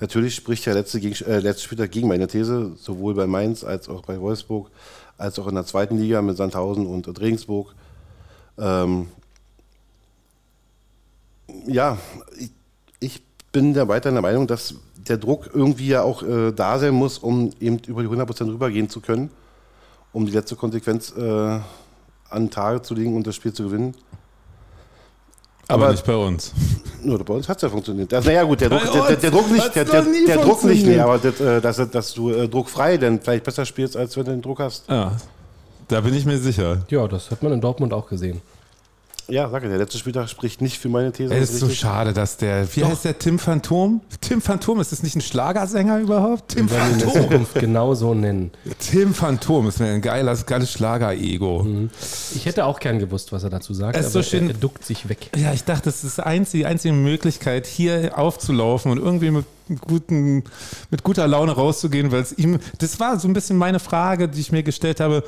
Natürlich 0.00 0.34
spricht 0.34 0.64
der 0.66 0.74
letzte, 0.74 0.98
gegen, 0.98 1.14
äh, 1.26 1.40
letzte 1.40 1.64
Spieltag 1.64 1.90
gegen 1.90 2.08
meine 2.08 2.26
These, 2.26 2.72
sowohl 2.76 3.14
bei 3.14 3.26
Mainz 3.26 3.64
als 3.64 3.88
auch 3.88 4.02
bei 4.02 4.18
Wolfsburg, 4.20 4.70
als 5.18 5.38
auch 5.38 5.46
in 5.46 5.54
der 5.54 5.66
zweiten 5.66 5.98
Liga 5.98 6.22
mit 6.22 6.38
Sandhausen 6.38 6.86
und 6.86 7.20
Regensburg. 7.20 7.74
Ähm, 8.58 9.08
ja, 11.66 11.98
ich, 12.38 12.50
ich 13.00 13.22
bin 13.52 13.74
da 13.74 13.88
weiter 13.88 14.10
der 14.10 14.22
Meinung, 14.22 14.46
dass 14.46 14.74
der 14.96 15.16
Druck 15.18 15.50
irgendwie 15.52 15.88
ja 15.88 16.02
auch 16.02 16.22
äh, 16.22 16.52
da 16.52 16.78
sein 16.78 16.94
muss, 16.94 17.18
um 17.18 17.50
eben 17.60 17.78
über 17.86 18.02
die 18.02 18.08
100% 18.08 18.46
rübergehen 18.46 18.88
zu 18.88 19.00
können, 19.00 19.30
um 20.12 20.26
die 20.26 20.32
letzte 20.32 20.56
Konsequenz 20.56 21.12
äh, 21.16 21.20
an 21.22 21.62
den 22.32 22.50
Tage 22.50 22.82
zu 22.82 22.94
legen 22.94 23.16
und 23.16 23.26
das 23.26 23.34
Spiel 23.34 23.52
zu 23.52 23.64
gewinnen. 23.64 23.94
aber, 25.68 25.84
Aber- 25.84 25.92
nicht 25.92 26.04
bei 26.06 26.14
uns. 26.16 26.52
Nur 27.02 27.18
bei 27.24 27.32
uns 27.32 27.48
hat 27.48 27.56
es 27.56 27.62
ja 27.62 27.70
funktioniert. 27.70 28.12
Das, 28.12 28.26
naja, 28.26 28.42
gut, 28.42 28.60
der 28.60 28.68
Druck, 28.68 28.82
der, 28.92 29.02
der, 29.06 29.16
der 29.16 29.30
Druck 29.30 29.50
nicht, 29.50 29.74
der, 29.74 29.84
der, 29.86 30.02
Druck 30.36 30.64
nicht, 30.64 30.84
nee, 30.84 30.98
aber 30.98 31.16
das, 31.16 31.40
äh, 31.40 31.60
dass, 31.62 31.90
dass 31.90 32.12
du 32.12 32.30
äh, 32.30 32.46
druckfrei 32.46 32.98
denn 32.98 33.20
vielleicht 33.20 33.44
besser 33.44 33.64
spielst, 33.64 33.96
als 33.96 34.14
wenn 34.18 34.26
du 34.26 34.30
den 34.32 34.42
Druck 34.42 34.58
hast. 34.58 34.86
Ja, 34.90 35.16
da 35.88 36.02
bin 36.02 36.12
ich 36.12 36.26
mir 36.26 36.36
sicher. 36.38 36.84
Ja, 36.90 37.08
das 37.08 37.30
hat 37.30 37.42
man 37.42 37.52
in 37.52 37.60
Dortmund 37.62 37.94
auch 37.94 38.06
gesehen. 38.06 38.42
Ja, 39.30 39.48
sag 39.48 39.62
ich, 39.62 39.68
der 39.68 39.78
letzte 39.78 39.98
Spieltag 39.98 40.28
spricht 40.28 40.60
nicht 40.60 40.78
für 40.78 40.88
meine 40.88 41.12
These. 41.12 41.34
Es 41.34 41.50
ist 41.50 41.60
so 41.60 41.68
schade, 41.68 42.12
dass 42.12 42.36
der, 42.36 42.66
wie 42.76 42.84
heißt 42.84 43.04
der, 43.04 43.18
Tim 43.18 43.38
Phantom? 43.38 44.00
Tim 44.20 44.40
Phantom, 44.40 44.80
ist 44.80 44.92
das 44.92 45.02
nicht 45.02 45.16
ein 45.16 45.20
Schlagersänger 45.20 45.98
überhaupt? 46.00 46.48
Tim 46.48 46.68
Wir 46.70 46.76
werden 46.76 46.88
ihn 46.88 46.92
in 46.94 46.98
der 47.00 47.08
Phantom. 47.08 47.30
Zukunft 47.30 47.54
genau 47.54 47.94
so 47.94 48.14
nennen. 48.14 48.50
Tim 48.78 49.14
Phantom 49.14 49.68
ist 49.68 49.78
mir 49.80 49.86
ein 49.86 50.02
geiles, 50.02 50.44
geiles 50.46 50.72
Schlager-Ego. 50.72 51.66
Ich 52.34 52.46
hätte 52.46 52.64
auch 52.64 52.80
gern 52.80 52.98
gewusst, 52.98 53.32
was 53.32 53.44
er 53.44 53.50
dazu 53.50 53.72
sagt, 53.74 53.96
Es 53.96 54.06
ist 54.06 54.16
aber 54.16 54.22
so 54.24 54.28
schön- 54.30 54.48
er, 54.48 54.54
er 54.54 54.58
duckt 54.58 54.84
sich 54.84 55.08
weg. 55.08 55.30
Ja, 55.36 55.52
ich 55.52 55.64
dachte, 55.64 55.84
das 55.84 56.02
ist 56.04 56.18
die 56.18 56.22
einzige, 56.22 56.66
einzige 56.66 56.94
Möglichkeit, 56.94 57.66
hier 57.66 58.18
aufzulaufen 58.18 58.90
und 58.90 58.98
irgendwie 58.98 59.30
mit, 59.30 59.44
guten, 59.86 60.44
mit 60.90 61.02
guter 61.04 61.28
Laune 61.28 61.52
rauszugehen, 61.52 62.10
weil 62.12 62.22
es 62.22 62.32
ihm, 62.36 62.58
das 62.78 62.98
war 63.00 63.18
so 63.20 63.28
ein 63.28 63.32
bisschen 63.32 63.56
meine 63.56 63.78
Frage, 63.78 64.28
die 64.28 64.40
ich 64.40 64.50
mir 64.52 64.62
gestellt 64.62 65.00
habe, 65.00 65.22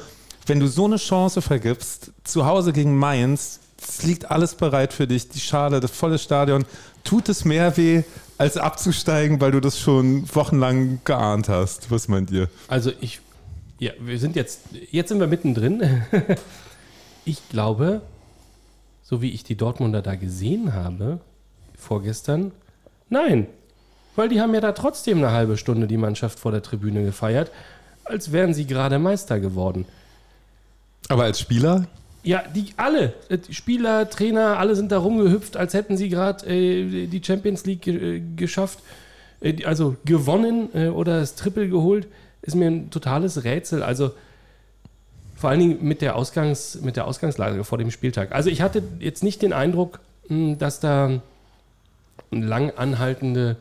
wenn 0.47 0.59
du 0.59 0.67
so 0.67 0.87
eine 0.87 0.97
Chance 0.97 1.41
vergibst, 1.41 2.11
zu 2.25 2.45
Hause 2.47 2.73
gegen 2.73 2.97
Mainz, 2.99 3.61
es 3.87 4.03
liegt 4.03 4.31
alles 4.31 4.55
bereit 4.55 4.93
für 4.93 5.07
dich, 5.07 5.29
die 5.29 5.41
Schale, 5.41 5.81
das 5.81 5.91
volle 5.91 6.19
Stadion, 6.19 6.65
tut 7.05 7.29
es 7.29 7.45
mehr 7.45 7.77
weh, 7.77 8.03
als 8.39 8.57
abzusteigen, 8.57 9.41
weil 9.41 9.53
du 9.53 9.61
das 9.61 9.79
schon 9.79 10.25
wochenlang 10.35 11.01
geahnt 11.05 11.49
hast? 11.49 11.91
Was 11.91 12.09
meint 12.09 12.31
ihr? 12.31 12.49
Also 12.69 12.91
ich, 13.01 13.21
ja, 13.79 13.93
wir 14.01 14.19
sind 14.19 14.37
jetzt, 14.37 14.63
jetzt 14.91 15.09
sind 15.09 15.21
wir 15.21 15.27
mittendrin. 15.27 16.03
Ich 17.25 17.49
glaube, 17.51 18.03
so 19.03 19.23
wie 19.23 19.31
ich 19.31 19.45
die 19.45 19.55
Dortmunder 19.55 20.03
da 20.03 20.17
gesehen 20.17 20.73
habe, 20.73 21.21
vorgestern, 21.79 22.51
nein. 23.11 23.47
Weil 24.17 24.29
die 24.29 24.41
haben 24.41 24.53
ja 24.55 24.61
da 24.61 24.73
trotzdem 24.73 25.19
eine 25.19 25.31
halbe 25.31 25.57
Stunde 25.57 25.87
die 25.87 25.97
Mannschaft 25.97 26.41
vor 26.41 26.51
der 26.51 26.63
Tribüne 26.63 27.05
gefeiert, 27.05 27.53
als 28.05 28.33
wären 28.33 28.55
sie 28.55 28.67
gerade 28.67 28.99
Meister 28.99 29.39
geworden. 29.39 29.87
Aber 31.09 31.23
als 31.23 31.39
Spieler? 31.39 31.87
Ja, 32.25 32.45
die 32.55 32.73
alle, 32.77 33.15
äh, 33.29 33.39
Spieler, 33.51 34.09
Trainer, 34.09 34.59
alle 34.59 34.77
sind 34.77 34.93
da 34.93 34.99
rumgehüpft, 34.99 35.57
als 35.57 35.75
hätten 35.75 35.97
sie 35.97 36.09
gerade 36.09 36.47
äh, 36.47 37.07
die 37.07 37.23
Champions 37.25 37.67
League 37.67 37.87
äh, 37.89 38.21
geschafft, 38.37 38.79
äh, 39.41 39.65
also 39.65 39.97
gewonnen 40.05 40.69
äh, 40.75 40.89
oder 40.89 41.19
das 41.19 41.35
Triple 41.35 41.69
geholt, 41.69 42.07
ist 42.43 42.55
mir 42.55 42.71
ein 42.71 42.91
totales 42.91 43.43
Rätsel. 43.43 43.83
Also 43.83 44.13
vor 45.37 45.51
allen 45.51 45.59
Dingen 45.59 45.79
mit 45.83 46.01
der, 46.01 46.15
Ausgangs-, 46.15 46.81
mit 46.81 46.95
der 46.95 47.09
Ausgangslage 47.09 47.65
vor 47.65 47.79
dem 47.79 47.91
Spieltag. 47.91 48.31
Also 48.33 48.51
ich 48.51 48.63
hatte 48.63 48.85
jetzt 49.01 49.25
nicht 49.25 49.43
den 49.43 49.53
Eindruck, 49.53 49.99
mh, 50.29 50.57
dass 50.57 50.79
da 50.79 51.21
eine 52.31 52.47
lang 52.47 52.71
anhaltende 52.77 53.57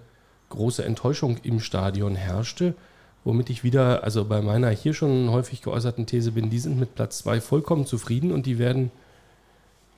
große 0.50 0.86
Enttäuschung 0.86 1.38
im 1.42 1.60
Stadion 1.60 2.16
herrschte, 2.16 2.76
womit 3.24 3.50
ich 3.50 3.64
wieder, 3.64 4.04
also 4.04 4.26
bei 4.26 4.42
meiner 4.42 4.70
hier 4.70 4.94
schon 4.94 5.30
häufig 5.30 5.62
geäußerten 5.62 6.06
These 6.06 6.32
bin, 6.32 6.50
die 6.50 6.60
sind 6.60 6.80
mit 6.80 6.96
Platz 6.96 7.20
2 7.20 7.40
vollkommen 7.42 7.86
zufrieden 7.86 8.32
und 8.32 8.46
die 8.46 8.58
werden 8.60 8.92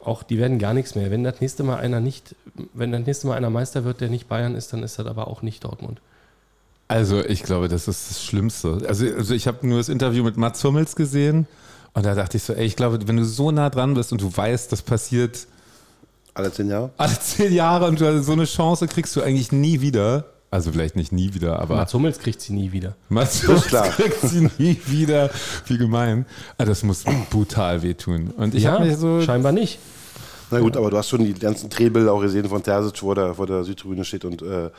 auch, 0.03 0.23
die 0.23 0.37
werden 0.37 0.59
gar 0.59 0.73
nichts 0.73 0.95
mehr. 0.95 1.09
Wenn 1.11 1.23
das 1.23 1.39
nächste 1.39 1.63
Mal 1.63 1.77
einer 1.77 2.01
nicht, 2.01 2.35
wenn 2.73 2.91
das 2.91 3.05
nächste 3.05 3.27
Mal 3.27 3.35
einer 3.37 3.49
Meister 3.49 3.85
wird, 3.85 4.01
der 4.01 4.09
nicht 4.09 4.27
Bayern 4.27 4.55
ist, 4.55 4.73
dann 4.73 4.83
ist 4.83 4.99
das 4.99 5.05
aber 5.05 5.27
auch 5.29 5.41
nicht 5.41 5.63
Dortmund. 5.63 6.01
Also 6.89 7.23
ich 7.23 7.43
glaube, 7.43 7.69
das 7.69 7.87
ist 7.87 8.09
das 8.09 8.23
Schlimmste. 8.23 8.81
Also, 8.87 9.05
also 9.05 9.33
ich 9.33 9.47
habe 9.47 9.65
nur 9.65 9.77
das 9.77 9.87
Interview 9.87 10.23
mit 10.23 10.35
Mats 10.35 10.61
Hummels 10.65 10.95
gesehen 10.97 11.47
und 11.93 12.05
da 12.05 12.13
dachte 12.15 12.35
ich 12.35 12.43
so, 12.43 12.51
ey, 12.53 12.65
ich 12.65 12.75
glaube, 12.75 13.07
wenn 13.07 13.15
du 13.15 13.23
so 13.23 13.51
nah 13.51 13.69
dran 13.69 13.93
bist 13.93 14.11
und 14.11 14.19
du 14.21 14.35
weißt, 14.35 14.69
das 14.71 14.81
passiert 14.81 15.47
Alle 16.33 16.51
zehn 16.51 16.67
Jahre? 16.69 16.91
alle 16.97 17.17
zehn 17.19 17.53
Jahre 17.53 17.87
und 17.87 18.01
du- 18.01 18.21
so 18.21 18.33
eine 18.33 18.43
Chance 18.45 18.87
kriegst 18.87 19.15
du 19.15 19.21
eigentlich 19.21 19.53
nie 19.53 19.79
wieder. 19.79 20.25
Also 20.53 20.71
vielleicht 20.71 20.95
nicht 20.95 21.11
nie 21.11 21.33
wieder, 21.33 21.59
aber 21.59 21.77
Mats 21.77 21.95
Hummels 21.95 22.19
kriegt 22.19 22.39
sie 22.39 22.53
nie 22.53 22.71
wieder. 22.71 22.95
Mats 23.09 23.41
Hummels 23.47 23.65
klar. 23.65 23.89
kriegt 23.89 24.21
sie 24.21 24.47
nie 24.59 24.79
wieder. 24.85 25.31
Wie 25.65 25.79
gemein. 25.79 26.27
Ah, 26.59 26.65
das 26.65 26.83
muss 26.83 27.05
brutal 27.31 27.81
wehtun. 27.81 28.29
Und 28.37 28.53
ich 28.53 28.67
habe 28.67 28.85
mich 28.85 28.97
so... 28.97 29.19
scheinbar 29.21 29.51
nicht. 29.51 29.79
Na 30.51 30.59
gut, 30.59 30.77
aber 30.77 30.91
du 30.91 30.97
hast 30.97 31.09
schon 31.09 31.25
die 31.25 31.33
ganzen 31.33 31.71
Drehbilder 31.71 32.13
auch 32.13 32.21
gesehen 32.21 32.47
von 32.47 32.61
Terzic, 32.61 33.01
wo 33.01 33.15
der 33.15 33.33
vor 33.33 33.47
der 33.47 33.63
Südtribüne 33.63 34.05
steht 34.05 34.25
und 34.25 34.43
äh, 34.43 34.69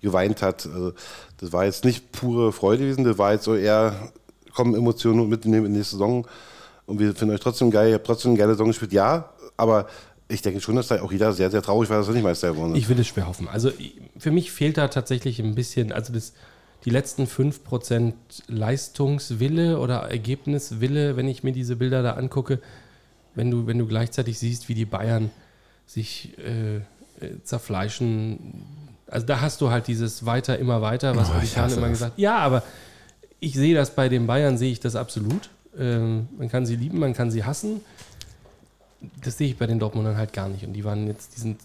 geweint 0.00 0.40
hat. 0.40 0.64
Also, 0.64 0.94
das 1.36 1.52
war 1.52 1.66
jetzt 1.66 1.84
nicht 1.84 2.10
pure 2.10 2.50
Freude 2.50 2.84
gewesen, 2.84 3.04
das 3.04 3.18
war 3.18 3.34
jetzt 3.34 3.44
so 3.44 3.54
eher, 3.54 3.94
kommen 4.54 4.74
Emotionen 4.74 5.28
mitnehmen 5.28 5.66
in 5.66 5.72
die 5.72 5.78
nächste 5.80 5.96
Saison 5.96 6.26
und 6.86 7.00
wir 7.00 7.14
finden 7.14 7.34
euch 7.34 7.40
trotzdem 7.40 7.70
geil, 7.70 7.90
ihr 7.90 7.96
habt 7.96 8.06
trotzdem 8.06 8.30
eine 8.30 8.38
geile 8.38 8.52
Saison 8.52 8.68
gespielt, 8.68 8.94
ja, 8.94 9.28
aber 9.58 9.88
ich 10.28 10.42
denke 10.42 10.60
schon, 10.60 10.76
dass 10.76 10.88
da 10.88 11.00
auch 11.02 11.10
jeder 11.10 11.32
sehr, 11.32 11.50
sehr 11.50 11.62
traurig 11.62 11.88
war, 11.90 11.98
dass 11.98 12.08
er 12.08 12.14
nicht 12.14 12.22
Meister 12.22 12.52
geworden 12.52 12.72
ist. 12.72 12.78
Ich 12.78 12.88
will 12.88 12.98
es 13.00 13.06
schwer 13.06 13.26
hoffen. 13.26 13.48
Also 13.48 13.70
für 14.18 14.30
mich 14.30 14.52
fehlt 14.52 14.76
da 14.76 14.88
tatsächlich 14.88 15.38
ein 15.40 15.54
bisschen, 15.54 15.90
also 15.92 16.12
das, 16.12 16.34
die 16.84 16.90
letzten 16.90 17.24
5% 17.24 18.12
Leistungswille 18.46 19.78
oder 19.78 20.02
Ergebniswille, 20.10 21.16
wenn 21.16 21.28
ich 21.28 21.42
mir 21.42 21.52
diese 21.52 21.76
Bilder 21.76 22.02
da 22.02 22.12
angucke, 22.12 22.60
wenn 23.34 23.50
du, 23.50 23.66
wenn 23.66 23.78
du 23.78 23.86
gleichzeitig 23.86 24.38
siehst, 24.38 24.68
wie 24.68 24.74
die 24.74 24.84
Bayern 24.84 25.30
sich 25.86 26.36
äh, 26.38 26.76
äh, 26.76 26.80
zerfleischen. 27.42 28.38
Also 29.06 29.26
da 29.26 29.40
hast 29.40 29.60
du 29.60 29.70
halt 29.70 29.86
dieses 29.86 30.26
weiter, 30.26 30.58
immer 30.58 30.82
weiter, 30.82 31.16
was 31.16 31.30
Oh, 31.30 31.40
ich 31.42 31.56
hasse 31.56 31.76
immer 31.76 31.88
das. 31.88 31.98
gesagt 31.98 32.18
Ja, 32.18 32.36
aber 32.38 32.62
ich 33.40 33.54
sehe 33.54 33.74
das 33.74 33.94
bei 33.94 34.08
den 34.08 34.26
Bayern, 34.26 34.58
sehe 34.58 34.70
ich 34.70 34.80
das 34.80 34.94
absolut. 34.96 35.48
Ähm, 35.78 36.28
man 36.36 36.48
kann 36.50 36.66
sie 36.66 36.76
lieben, 36.76 36.98
man 36.98 37.14
kann 37.14 37.30
sie 37.30 37.44
hassen. 37.44 37.80
Das 39.22 39.38
sehe 39.38 39.48
ich 39.48 39.56
bei 39.56 39.66
den 39.66 39.78
Dortmundern 39.78 40.16
halt 40.16 40.32
gar 40.32 40.48
nicht. 40.48 40.64
Und 40.64 40.72
die 40.72 40.84
waren 40.84 41.06
jetzt, 41.06 41.36
die 41.36 41.40
sind 41.40 41.60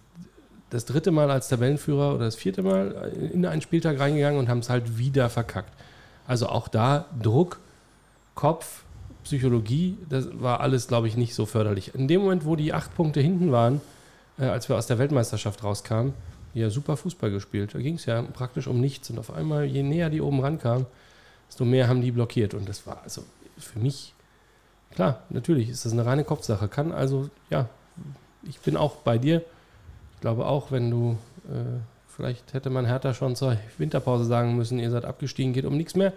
das 0.70 0.86
dritte 0.86 1.12
Mal 1.12 1.30
als 1.30 1.50
Tabellenführer 1.50 2.16
oder 2.16 2.26
das 2.26 2.36
vierte 2.36 2.64
Mal 2.64 3.12
in 3.32 3.46
einen 3.46 3.62
Spieltag 3.62 4.00
reingegangen 4.00 4.40
und 4.40 4.50
haben 4.50 4.60
es 4.60 4.70
halt 4.70 4.98
wieder 4.98 5.30
verkackt. 5.30 5.74
Also 6.28 6.48
auch 6.48 6.68
da 6.68 7.06
Druck, 7.22 7.60
Kopf, 8.36 8.84
Psychologie, 9.24 9.98
das 10.10 10.28
war 10.34 10.60
alles, 10.60 10.88
glaube 10.88 11.08
ich, 11.08 11.16
nicht 11.16 11.36
so 11.36 11.46
förderlich. 11.46 11.96
In 11.96 12.08
dem 12.08 12.22
Moment, 12.22 12.46
wo 12.46 12.56
die 12.56 12.74
acht 12.74 12.96
Punkte 12.96 13.22
hinten 13.22 13.52
waren, 13.52 13.82
äh, 14.38 14.46
als 14.46 14.68
wir 14.70 14.76
aus 14.76 14.88
der 14.88 15.00
Weltmeisterschaft 15.00 15.64
rauskamen, 15.64 16.14
ja, 16.54 16.70
super 16.70 16.98
Fußball 16.98 17.32
gespielt. 17.32 17.74
Da 17.74 17.80
ging 17.80 17.96
es 17.96 18.06
ja 18.06 18.22
praktisch 18.22 18.68
um 18.68 18.80
nichts. 18.80 19.10
Und 19.10 19.20
auf 19.20 19.32
einmal, 19.32 19.66
je 19.66 19.84
näher 19.84 20.10
die 20.10 20.22
oben 20.22 20.40
rankamen, 20.40 20.86
desto 21.48 21.66
mehr 21.66 21.88
haben 21.88 22.02
die 22.02 22.12
blockiert. 22.12 22.54
Und 22.54 22.70
das 22.70 22.86
war 22.86 23.02
also 23.04 23.24
für 23.58 23.80
mich, 23.80 24.14
klar, 24.94 25.24
natürlich 25.30 25.70
ist 25.70 25.86
das 25.86 25.94
eine 25.94 26.06
reine 26.06 26.24
Kopfsache. 26.24 26.68
Kann 26.68 26.92
also, 26.92 27.30
ja, 27.50 27.68
ich 28.48 28.60
bin 28.60 28.78
auch 28.78 28.98
bei 28.98 29.18
dir. 29.18 29.44
Ich 30.16 30.22
glaube 30.22 30.46
auch, 30.46 30.72
wenn 30.72 30.90
du, 30.90 31.18
äh, 31.50 31.80
vielleicht 32.08 32.54
hätte 32.54 32.70
man 32.70 32.86
Hertha 32.86 33.14
schon 33.14 33.36
zur 33.36 33.58
Winterpause 33.78 34.26
sagen 34.26 34.56
müssen, 34.56 34.80
ihr 34.80 34.92
seid 34.92 35.06
abgestiegen, 35.06 35.54
geht 35.54 35.66
um 35.66 35.76
nichts 35.76 35.96
mehr. 35.96 36.14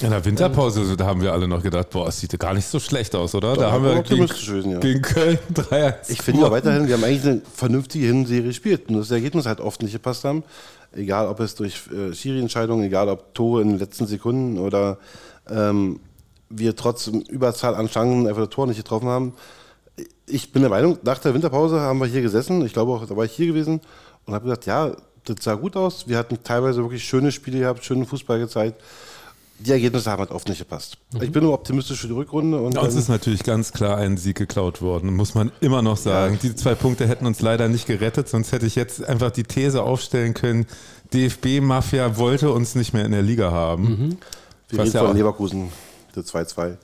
In 0.00 0.10
der 0.10 0.24
Winterpause, 0.24 0.84
so, 0.84 0.96
da 0.96 1.04
haben 1.04 1.20
wir 1.20 1.32
alle 1.32 1.46
noch 1.46 1.62
gedacht, 1.62 1.90
boah, 1.90 2.08
es 2.08 2.18
sieht 2.18 2.38
gar 2.38 2.54
nicht 2.54 2.66
so 2.66 2.80
schlecht 2.80 3.14
aus, 3.14 3.34
oder? 3.34 3.54
da 3.54 3.64
Doch, 3.64 3.72
haben 3.72 3.84
wir 3.84 4.02
gegen, 4.02 4.26
gewesen, 4.26 4.70
ja. 4.70 4.78
gegen 4.78 5.02
Köln 5.02 5.38
3 5.54 5.96
Ich 6.08 6.22
finde 6.22 6.42
ja 6.42 6.50
weiterhin, 6.50 6.88
wir 6.88 6.94
haben 6.94 7.04
eigentlich 7.04 7.26
eine 7.26 7.42
vernünftige 7.54 8.06
Hinserie 8.06 8.42
gespielt. 8.42 8.90
Nur 8.90 9.00
das 9.00 9.10
Ergebnis 9.10 9.44
halt 9.44 9.60
oft 9.60 9.82
nicht 9.82 9.92
gepasst 9.92 10.24
haben. 10.24 10.44
Egal, 10.92 11.28
ob 11.28 11.40
es 11.40 11.54
durch 11.56 11.82
äh, 11.92 12.14
Schiri-Entscheidungen, 12.14 12.84
egal 12.84 13.08
ob 13.10 13.34
Tore 13.34 13.60
in 13.60 13.68
den 13.68 13.78
letzten 13.78 14.06
Sekunden 14.06 14.58
oder 14.58 14.98
ähm, 15.50 16.00
wir 16.54 16.76
trotz 16.76 17.06
Überzahl 17.06 17.74
an 17.74 17.88
Chancen 17.88 18.26
einfach 18.26 18.42
das 18.44 18.50
Tor 18.50 18.66
nicht 18.66 18.76
getroffen 18.76 19.08
haben. 19.08 19.32
Ich 20.26 20.52
bin 20.52 20.62
der 20.62 20.70
Meinung, 20.70 20.98
nach 21.02 21.18
der 21.18 21.34
Winterpause 21.34 21.80
haben 21.80 21.98
wir 21.98 22.06
hier 22.06 22.22
gesessen. 22.22 22.64
Ich 22.64 22.72
glaube 22.72 22.92
auch, 22.92 23.06
da 23.06 23.16
war 23.16 23.24
ich 23.24 23.32
hier 23.32 23.46
gewesen 23.46 23.80
und 24.26 24.34
habe 24.34 24.44
gesagt, 24.44 24.66
ja, 24.66 24.92
das 25.24 25.36
sah 25.40 25.54
gut 25.54 25.76
aus. 25.76 26.08
Wir 26.08 26.18
hatten 26.18 26.38
teilweise 26.42 26.82
wirklich 26.82 27.04
schöne 27.04 27.30
Spiele 27.32 27.60
gehabt, 27.60 27.84
schönen 27.84 28.06
Fußball 28.06 28.38
gezeigt. 28.38 28.80
Die 29.58 29.70
Ergebnisse 29.70 30.10
haben 30.10 30.18
halt 30.18 30.32
oft 30.32 30.48
nicht 30.48 30.58
gepasst. 30.58 30.96
Ich 31.20 31.30
bin 31.30 31.44
nur 31.44 31.52
optimistisch 31.54 32.00
für 32.00 32.08
die 32.08 32.12
Rückrunde. 32.14 32.60
Und 32.60 32.76
Uns 32.76 32.94
ähm, 32.94 32.98
ist 32.98 33.08
natürlich 33.08 33.44
ganz 33.44 33.72
klar 33.72 33.96
ein 33.96 34.16
Sieg 34.16 34.36
geklaut 34.36 34.82
worden, 34.82 35.14
muss 35.14 35.34
man 35.36 35.52
immer 35.60 35.82
noch 35.82 35.96
sagen. 35.96 36.38
Die 36.42 36.56
zwei 36.56 36.74
Punkte 36.74 37.06
hätten 37.06 37.26
uns 37.26 37.40
leider 37.40 37.68
nicht 37.68 37.86
gerettet, 37.86 38.28
sonst 38.28 38.50
hätte 38.50 38.66
ich 38.66 38.74
jetzt 38.74 39.04
einfach 39.04 39.30
die 39.30 39.44
These 39.44 39.82
aufstellen 39.82 40.34
können, 40.34 40.66
DFB-Mafia 41.14 42.16
wollte 42.16 42.50
uns 42.50 42.74
nicht 42.74 42.92
mehr 42.92 43.04
in 43.04 43.12
der 43.12 43.22
Liga 43.22 43.52
haben. 43.52 44.18
Wir 44.68 44.78
Was 44.78 44.86
reden 44.86 44.96
ja 44.96 45.00
von 45.02 45.10
auch- 45.10 45.14
Leverkusen, 45.14 45.68
das 46.12 46.32
2-2. 46.32 46.76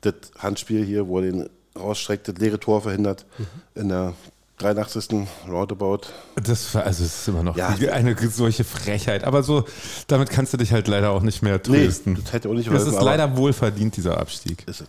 Das 0.00 0.14
Handspiel 0.38 0.84
hier, 0.84 1.08
wo 1.08 1.18
er 1.18 1.30
den 1.30 1.50
rausstreckt, 1.78 2.28
das 2.28 2.36
leere 2.36 2.60
Tor 2.60 2.82
verhindert. 2.82 3.26
In 3.74 3.88
der 3.88 4.14
83. 4.58 5.26
Roundabout. 5.48 6.02
Das 6.36 6.74
war, 6.74 6.84
also 6.84 7.04
es 7.04 7.20
ist 7.20 7.28
immer 7.28 7.42
noch 7.42 7.56
Ja. 7.56 7.68
eine 7.92 8.16
solche 8.30 8.64
Frechheit. 8.64 9.24
Aber 9.24 9.42
so, 9.42 9.64
damit 10.06 10.30
kannst 10.30 10.52
du 10.52 10.56
dich 10.56 10.72
halt 10.72 10.86
leider 10.88 11.10
auch 11.10 11.22
nicht 11.22 11.42
mehr 11.42 11.60
trösten. 11.62 12.14
das 12.14 12.32
hätte 12.32 12.48
auch 12.48 12.54
nicht 12.54 12.68
geholfen, 12.68 12.92
ist 12.92 13.02
leider 13.02 13.36
wohlverdient, 13.36 13.96
dieser 13.96 14.18
Abstieg. 14.18 14.66
Ist 14.68 14.82
es. 14.82 14.88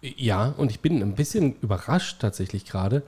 Ja, 0.00 0.54
und 0.56 0.70
ich 0.70 0.80
bin 0.80 1.02
ein 1.02 1.14
bisschen 1.14 1.56
überrascht 1.60 2.20
tatsächlich 2.20 2.64
gerade. 2.64 3.02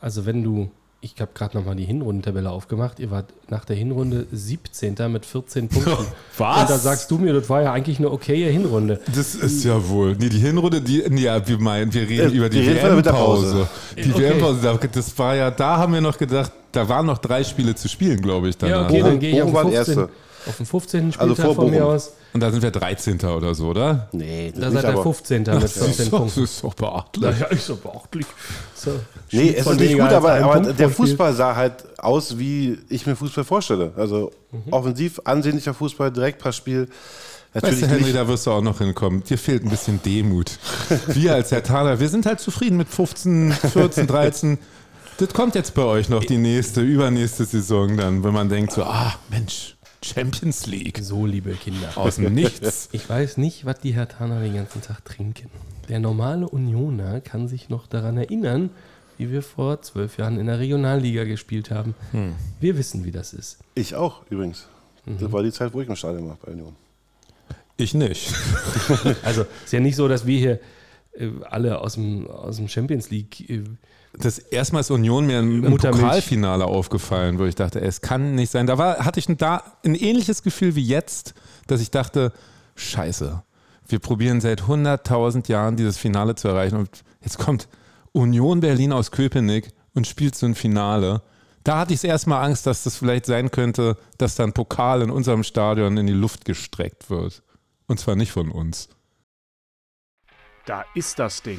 Also 0.00 0.26
wenn 0.26 0.42
du, 0.42 0.70
ich 1.02 1.14
habe 1.18 1.30
gerade 1.34 1.56
nochmal 1.56 1.76
die 1.76 1.84
Hinrundentabelle 1.84 2.50
aufgemacht, 2.50 2.98
ihr 2.98 3.10
wart 3.10 3.26
nach 3.48 3.64
der 3.64 3.74
Hinrunde 3.74 4.26
17. 4.32 4.94
mit 5.10 5.24
14 5.24 5.68
Punkten. 5.68 5.90
Was? 6.36 6.60
Und 6.62 6.70
da 6.70 6.78
sagst 6.78 7.10
du 7.10 7.16
mir, 7.16 7.32
das 7.32 7.48
war 7.48 7.62
ja 7.62 7.72
eigentlich 7.72 7.98
eine 7.98 8.10
okaye 8.10 8.50
Hinrunde. 8.50 9.00
Das 9.14 9.34
ist 9.34 9.64
ja 9.64 9.88
wohl. 9.88 10.14
Nee, 10.18 10.28
die 10.28 10.38
Hinrunde, 10.38 10.82
die, 10.82 11.02
nee, 11.08 11.22
ja, 11.22 11.46
wir 11.48 11.58
meinen, 11.58 11.92
wir 11.94 12.02
reden 12.06 12.32
Äh, 12.32 12.36
über 12.36 12.48
die 12.50 12.66
WM-Pause. 12.66 13.66
Die 13.96 14.10
Okay. 14.12 14.20
WM-Pause, 14.30 14.60
da- 14.62 14.76
das 14.86 15.18
war 15.18 15.34
ja, 15.36 15.50
da 15.50 15.78
haben 15.78 15.94
wir 15.94 16.00
noch 16.02 16.18
gedacht, 16.18 16.52
da 16.72 16.86
waren 16.88 17.06
noch 17.06 17.18
drei 17.18 17.44
Spiele 17.44 17.74
zu 17.74 17.88
spielen, 17.88 18.20
glaube 18.20 18.50
ich, 18.50 18.56
Ja, 18.60 18.68
danach. 18.68 18.84
okay, 18.90 19.00
Bochum- 19.00 19.04
dann 19.10 19.18
gehe 19.20 19.30
ich 19.36 19.42
auf 19.42 19.52
Bochum 19.52 19.70
den, 19.70 19.76
war 19.78 19.84
15, 19.84 19.98
Erste. 19.98 20.14
Auf 20.46 20.56
den 20.56 20.66
15. 20.66 21.04
Also 21.18 21.34
Spieltag 21.34 21.44
vor 21.46 21.54
von 21.54 21.70
mir 21.70 21.84
aus. 21.86 22.12
Und 22.32 22.40
da 22.40 22.50
sind 22.50 22.62
wir 22.62 22.70
13. 22.70 23.18
oder 23.24 23.54
so, 23.54 23.66
oder? 23.68 24.08
Nee, 24.12 24.52
das 24.54 24.60
Da 24.60 24.70
seid 24.70 24.84
ihr 24.84 24.88
aber, 24.90 25.02
15. 25.02 25.38
mit 25.42 25.48
Das 25.62 25.72
14 25.72 25.90
ist, 25.90 25.98
doch, 25.98 26.04
das 26.04 26.10
Punkten. 26.10 26.44
ist 26.44 26.64
doch 26.64 26.74
beachtlich. 26.74 27.38
Ja, 27.40 27.46
ist 27.46 27.66
so 27.66 27.76
beachtlich. 27.76 28.26
So, 28.74 28.92
Nee, 29.32 29.54
es 29.56 29.66
ist 29.66 29.80
nicht 29.80 29.92
gut, 29.98 30.02
aber, 30.12 30.32
aber 30.34 30.72
der. 30.72 30.90
Fußball 30.90 31.34
sah 31.34 31.54
halt 31.56 31.74
aus, 31.98 32.38
wie 32.38 32.78
ich 32.88 33.06
mir 33.06 33.16
Fußball 33.16 33.44
vorstelle. 33.44 33.92
Also 33.96 34.30
Mhm. 34.52 34.72
offensiv, 34.72 35.20
ansehnlicher 35.24 35.74
Fußball, 35.74 36.10
Direktpassspiel. 36.10 36.88
Weißt 37.52 37.64
Natürlich 37.64 37.80
du, 37.80 37.86
Henry, 37.88 38.02
nicht. 38.04 38.16
da 38.16 38.28
wirst 38.28 38.46
du 38.46 38.52
auch 38.52 38.62
noch 38.62 38.78
hinkommen. 38.78 39.24
Dir 39.24 39.36
fehlt 39.38 39.64
ein 39.64 39.70
bisschen 39.70 40.00
Demut. 40.02 40.52
Wir 41.08 41.34
als 41.34 41.50
Herr 41.50 41.62
Thaler, 41.64 41.98
wir 41.98 42.08
sind 42.08 42.24
halt 42.26 42.38
zufrieden 42.40 42.76
mit 42.76 42.88
15, 42.88 43.52
14, 43.52 44.06
13. 44.06 44.58
Das 45.18 45.32
kommt 45.34 45.54
jetzt 45.56 45.74
bei 45.74 45.82
euch 45.82 46.08
noch 46.08 46.24
die 46.24 46.38
nächste, 46.38 46.80
übernächste 46.80 47.44
Saison 47.44 47.96
dann, 47.96 48.22
wenn 48.24 48.32
man 48.32 48.48
denkt 48.48 48.72
so, 48.72 48.84
ah, 48.84 49.14
Mensch, 49.30 49.76
Champions 50.02 50.66
League. 50.66 50.98
so, 51.02 51.26
liebe 51.26 51.52
Kinder. 51.54 51.96
Aus 51.96 52.16
dem 52.16 52.34
Nichts. 52.34 52.88
Ich 52.92 53.08
weiß 53.08 53.36
nicht, 53.36 53.64
was 53.64 53.80
die 53.80 53.92
Hertaner 53.92 54.40
den 54.40 54.54
ganzen 54.54 54.82
Tag 54.82 55.04
trinken. 55.04 55.50
Der 55.88 56.00
normale 56.00 56.48
Unioner 56.48 57.20
kann 57.20 57.48
sich 57.48 57.68
noch 57.68 57.86
daran 57.86 58.16
erinnern, 58.16 58.70
wie 59.18 59.30
wir 59.30 59.42
vor 59.42 59.82
zwölf 59.82 60.16
Jahren 60.16 60.38
in 60.38 60.46
der 60.46 60.58
Regionalliga 60.58 61.24
gespielt 61.24 61.70
haben. 61.70 61.94
Hm. 62.12 62.34
Wir 62.58 62.78
wissen, 62.78 63.04
wie 63.04 63.10
das 63.10 63.32
ist. 63.34 63.58
Ich 63.74 63.94
auch, 63.94 64.22
übrigens. 64.30 64.66
Das 65.04 65.32
war 65.32 65.42
die 65.42 65.52
Zeit, 65.52 65.74
wo 65.74 65.80
ich 65.80 65.88
im 65.88 65.96
Stadion 65.96 66.28
war 66.28 66.38
bei 66.42 66.52
Union. 66.52 66.76
Ich 67.76 67.94
nicht. 67.94 68.32
Also 69.22 69.46
ist 69.64 69.72
ja 69.72 69.80
nicht 69.80 69.96
so, 69.96 70.08
dass 70.08 70.26
wir 70.26 70.38
hier 70.38 70.60
äh, 71.12 71.30
alle 71.48 71.80
aus 71.80 71.94
dem, 71.94 72.26
aus 72.28 72.56
dem 72.56 72.68
Champions 72.68 73.10
League. 73.10 73.48
Das 74.12 74.38
erste 74.38 74.74
Mal 74.74 74.80
ist 74.80 74.90
Union 74.90 75.26
mir 75.26 75.38
im. 75.38 75.62
Pokalfinale 75.62 76.64
aufgefallen, 76.64 77.38
wo 77.38 77.44
ich 77.44 77.54
dachte, 77.54 77.80
ey, 77.80 77.86
es 77.86 78.00
kann 78.00 78.34
nicht 78.34 78.50
sein. 78.50 78.66
Da 78.66 78.76
war, 78.76 79.04
hatte 79.04 79.20
ich 79.20 79.28
ein, 79.28 79.36
da 79.36 79.62
ein 79.84 79.94
ähnliches 79.94 80.42
Gefühl 80.42 80.74
wie 80.74 80.84
jetzt, 80.84 81.34
dass 81.68 81.80
ich 81.80 81.90
dachte, 81.90 82.32
scheiße, 82.74 83.42
wir 83.86 83.98
probieren 83.98 84.40
seit 84.40 84.62
100.000 84.62 85.48
Jahren 85.48 85.76
dieses 85.76 85.96
Finale 85.96 86.34
zu 86.34 86.48
erreichen 86.48 86.76
und 86.76 87.04
jetzt 87.22 87.38
kommt 87.38 87.68
Union 88.12 88.60
Berlin 88.60 88.92
aus 88.92 89.10
Köpenick 89.10 89.72
und 89.94 90.06
spielt 90.06 90.34
so 90.34 90.46
ein 90.46 90.54
Finale. 90.54 91.22
Da 91.62 91.78
hatte 91.78 91.94
ich 91.94 92.02
erstmal 92.02 92.44
Angst, 92.44 92.66
dass 92.66 92.84
das 92.84 92.96
vielleicht 92.96 93.26
sein 93.26 93.50
könnte, 93.50 93.96
dass 94.18 94.34
dann 94.34 94.52
Pokal 94.52 95.02
in 95.02 95.10
unserem 95.10 95.44
Stadion 95.44 95.96
in 95.96 96.06
die 96.06 96.12
Luft 96.12 96.44
gestreckt 96.44 97.10
wird. 97.10 97.42
Und 97.86 98.00
zwar 98.00 98.16
nicht 98.16 98.32
von 98.32 98.50
uns. 98.50 98.88
Da 100.64 100.84
ist 100.94 101.18
das 101.18 101.42
Ding. 101.42 101.58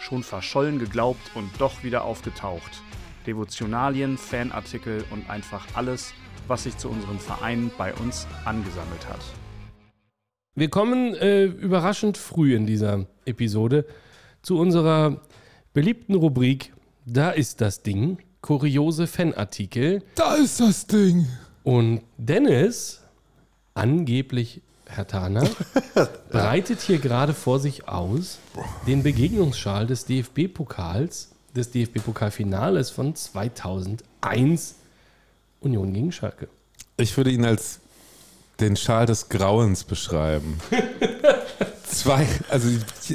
Schon 0.00 0.22
verschollen 0.22 0.78
geglaubt 0.78 1.30
und 1.34 1.50
doch 1.58 1.82
wieder 1.82 2.04
aufgetaucht. 2.04 2.82
Devotionalien, 3.26 4.16
Fanartikel 4.16 5.04
und 5.10 5.28
einfach 5.28 5.66
alles, 5.74 6.12
was 6.46 6.64
sich 6.64 6.76
zu 6.76 6.88
unserem 6.88 7.18
Verein 7.18 7.70
bei 7.76 7.92
uns 7.94 8.26
angesammelt 8.44 9.08
hat. 9.08 9.20
Wir 10.54 10.70
kommen 10.70 11.14
äh, 11.14 11.44
überraschend 11.44 12.16
früh 12.16 12.54
in 12.54 12.66
dieser 12.66 13.06
Episode 13.26 13.84
zu 14.42 14.58
unserer 14.58 15.20
beliebten 15.72 16.14
Rubrik 16.14 16.72
Da 17.06 17.30
ist 17.30 17.60
das 17.60 17.82
Ding. 17.82 18.18
Kuriose 18.40 19.06
Fanartikel. 19.06 20.02
Da 20.14 20.34
ist 20.34 20.60
das 20.60 20.86
Ding. 20.86 21.26
Und 21.62 22.02
Dennis, 22.16 23.02
angeblich 23.74 24.62
Herr 24.88 25.06
Thaner, 25.06 25.48
breitet 26.30 26.80
hier 26.80 26.98
gerade 26.98 27.34
vor 27.34 27.60
sich 27.60 27.88
aus 27.88 28.38
den 28.86 29.02
Begegnungsschal 29.02 29.86
des 29.86 30.06
DFB-Pokals, 30.06 31.28
des 31.54 31.70
DFB-Pokalfinales 31.70 32.90
von 32.90 33.14
2001 33.14 34.74
Union 35.60 35.92
gegen 35.92 36.10
Schalke. 36.10 36.48
Ich 36.96 37.16
würde 37.16 37.30
ihn 37.30 37.44
als 37.44 37.80
den 38.60 38.76
Schal 38.76 39.06
des 39.06 39.28
Grauens 39.28 39.84
beschreiben. 39.84 40.58
Zwei, 41.84 42.26
also 42.48 42.68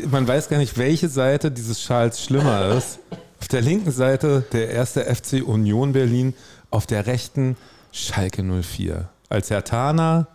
man 0.10 0.28
weiß 0.28 0.50
gar 0.50 0.58
nicht, 0.58 0.78
welche 0.78 1.10
Seite 1.10 1.52
dieses 1.52 1.82
Schals 1.82 2.24
schlimmer 2.24 2.76
ist. 2.76 3.00
Auf 3.40 3.48
der 3.50 3.62
linken 3.62 3.92
Seite 3.92 4.46
der 4.54 4.70
erste 4.70 5.04
FC 5.04 5.46
Union 5.46 5.92
Berlin, 5.94 6.34
auf 6.70 6.88
der 6.88 7.06
rechten 7.08 7.58
Schalke 7.92 8.42
04. 8.44 9.10
Als 9.30 9.50
Herr 9.50 9.64
Thaner 9.64 10.28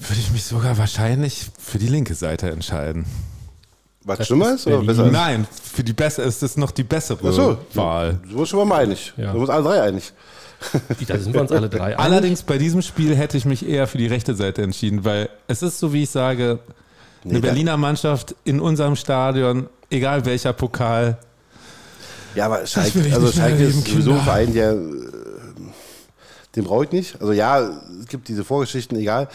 würde 0.00 0.20
ich 0.20 0.30
mich 0.30 0.44
sogar 0.44 0.78
wahrscheinlich 0.78 1.46
für 1.58 1.78
die 1.78 1.88
linke 1.88 2.14
Seite 2.14 2.50
entscheiden. 2.50 3.04
Was 4.04 4.18
Das 4.18 4.26
schlimmer 4.28 4.54
ist 4.54 4.60
ist 4.60 4.66
oder 4.66 4.82
besser 4.82 5.06
ist? 5.06 5.12
Nein, 5.12 5.46
für 5.62 5.84
die 5.84 5.92
bessere 5.92 6.26
ist 6.26 6.42
das 6.42 6.56
noch 6.56 6.70
die 6.70 6.84
bessere 6.84 7.28
Achso, 7.28 7.58
Wahl. 7.74 8.18
Du 8.28 8.36
sind 8.38 8.48
schon 8.48 8.66
mal 8.66 8.82
einig. 8.82 9.12
Ja. 9.16 9.24
Wir 9.24 9.32
sind 9.32 9.40
uns 9.40 9.50
alle 9.50 9.64
drei 9.64 9.82
einig. 9.82 10.12
Da 11.08 11.18
sind 11.18 11.32
wir 11.34 11.40
uns 11.40 11.52
alle 11.52 11.68
drei 11.68 11.84
einig. 11.84 11.98
Allerdings 11.98 12.42
bei 12.42 12.58
diesem 12.58 12.82
Spiel 12.82 13.14
hätte 13.16 13.36
ich 13.36 13.44
mich 13.44 13.66
eher 13.66 13.86
für 13.86 13.98
die 13.98 14.06
rechte 14.06 14.34
Seite 14.34 14.62
entschieden, 14.62 15.04
weil 15.04 15.28
es 15.48 15.62
ist 15.62 15.78
so, 15.78 15.92
wie 15.92 16.02
ich 16.02 16.10
sage, 16.10 16.58
eine 17.24 17.34
Nee, 17.34 17.40
Berliner 17.40 17.76
Mannschaft 17.76 18.34
in 18.44 18.60
unserem 18.60 18.96
Stadion, 18.96 19.68
egal 19.90 20.24
welcher 20.24 20.52
Pokal. 20.54 21.18
Ja, 22.34 22.46
aber 22.46 22.66
Schalke, 22.66 23.02
also 23.12 23.30
Schalke 23.32 23.64
ist 23.64 23.86
sowieso 23.86 24.12
ein. 24.12 24.20
Verein, 24.20 24.52
der 24.54 24.72
äh, 24.72 24.76
den 26.56 26.64
brauche 26.64 26.84
ich 26.84 26.92
nicht. 26.92 27.20
Also 27.20 27.32
ja, 27.32 27.60
es 28.00 28.06
gibt 28.08 28.28
diese 28.28 28.44
Vorgeschichten, 28.44 28.98
egal. 28.98 29.28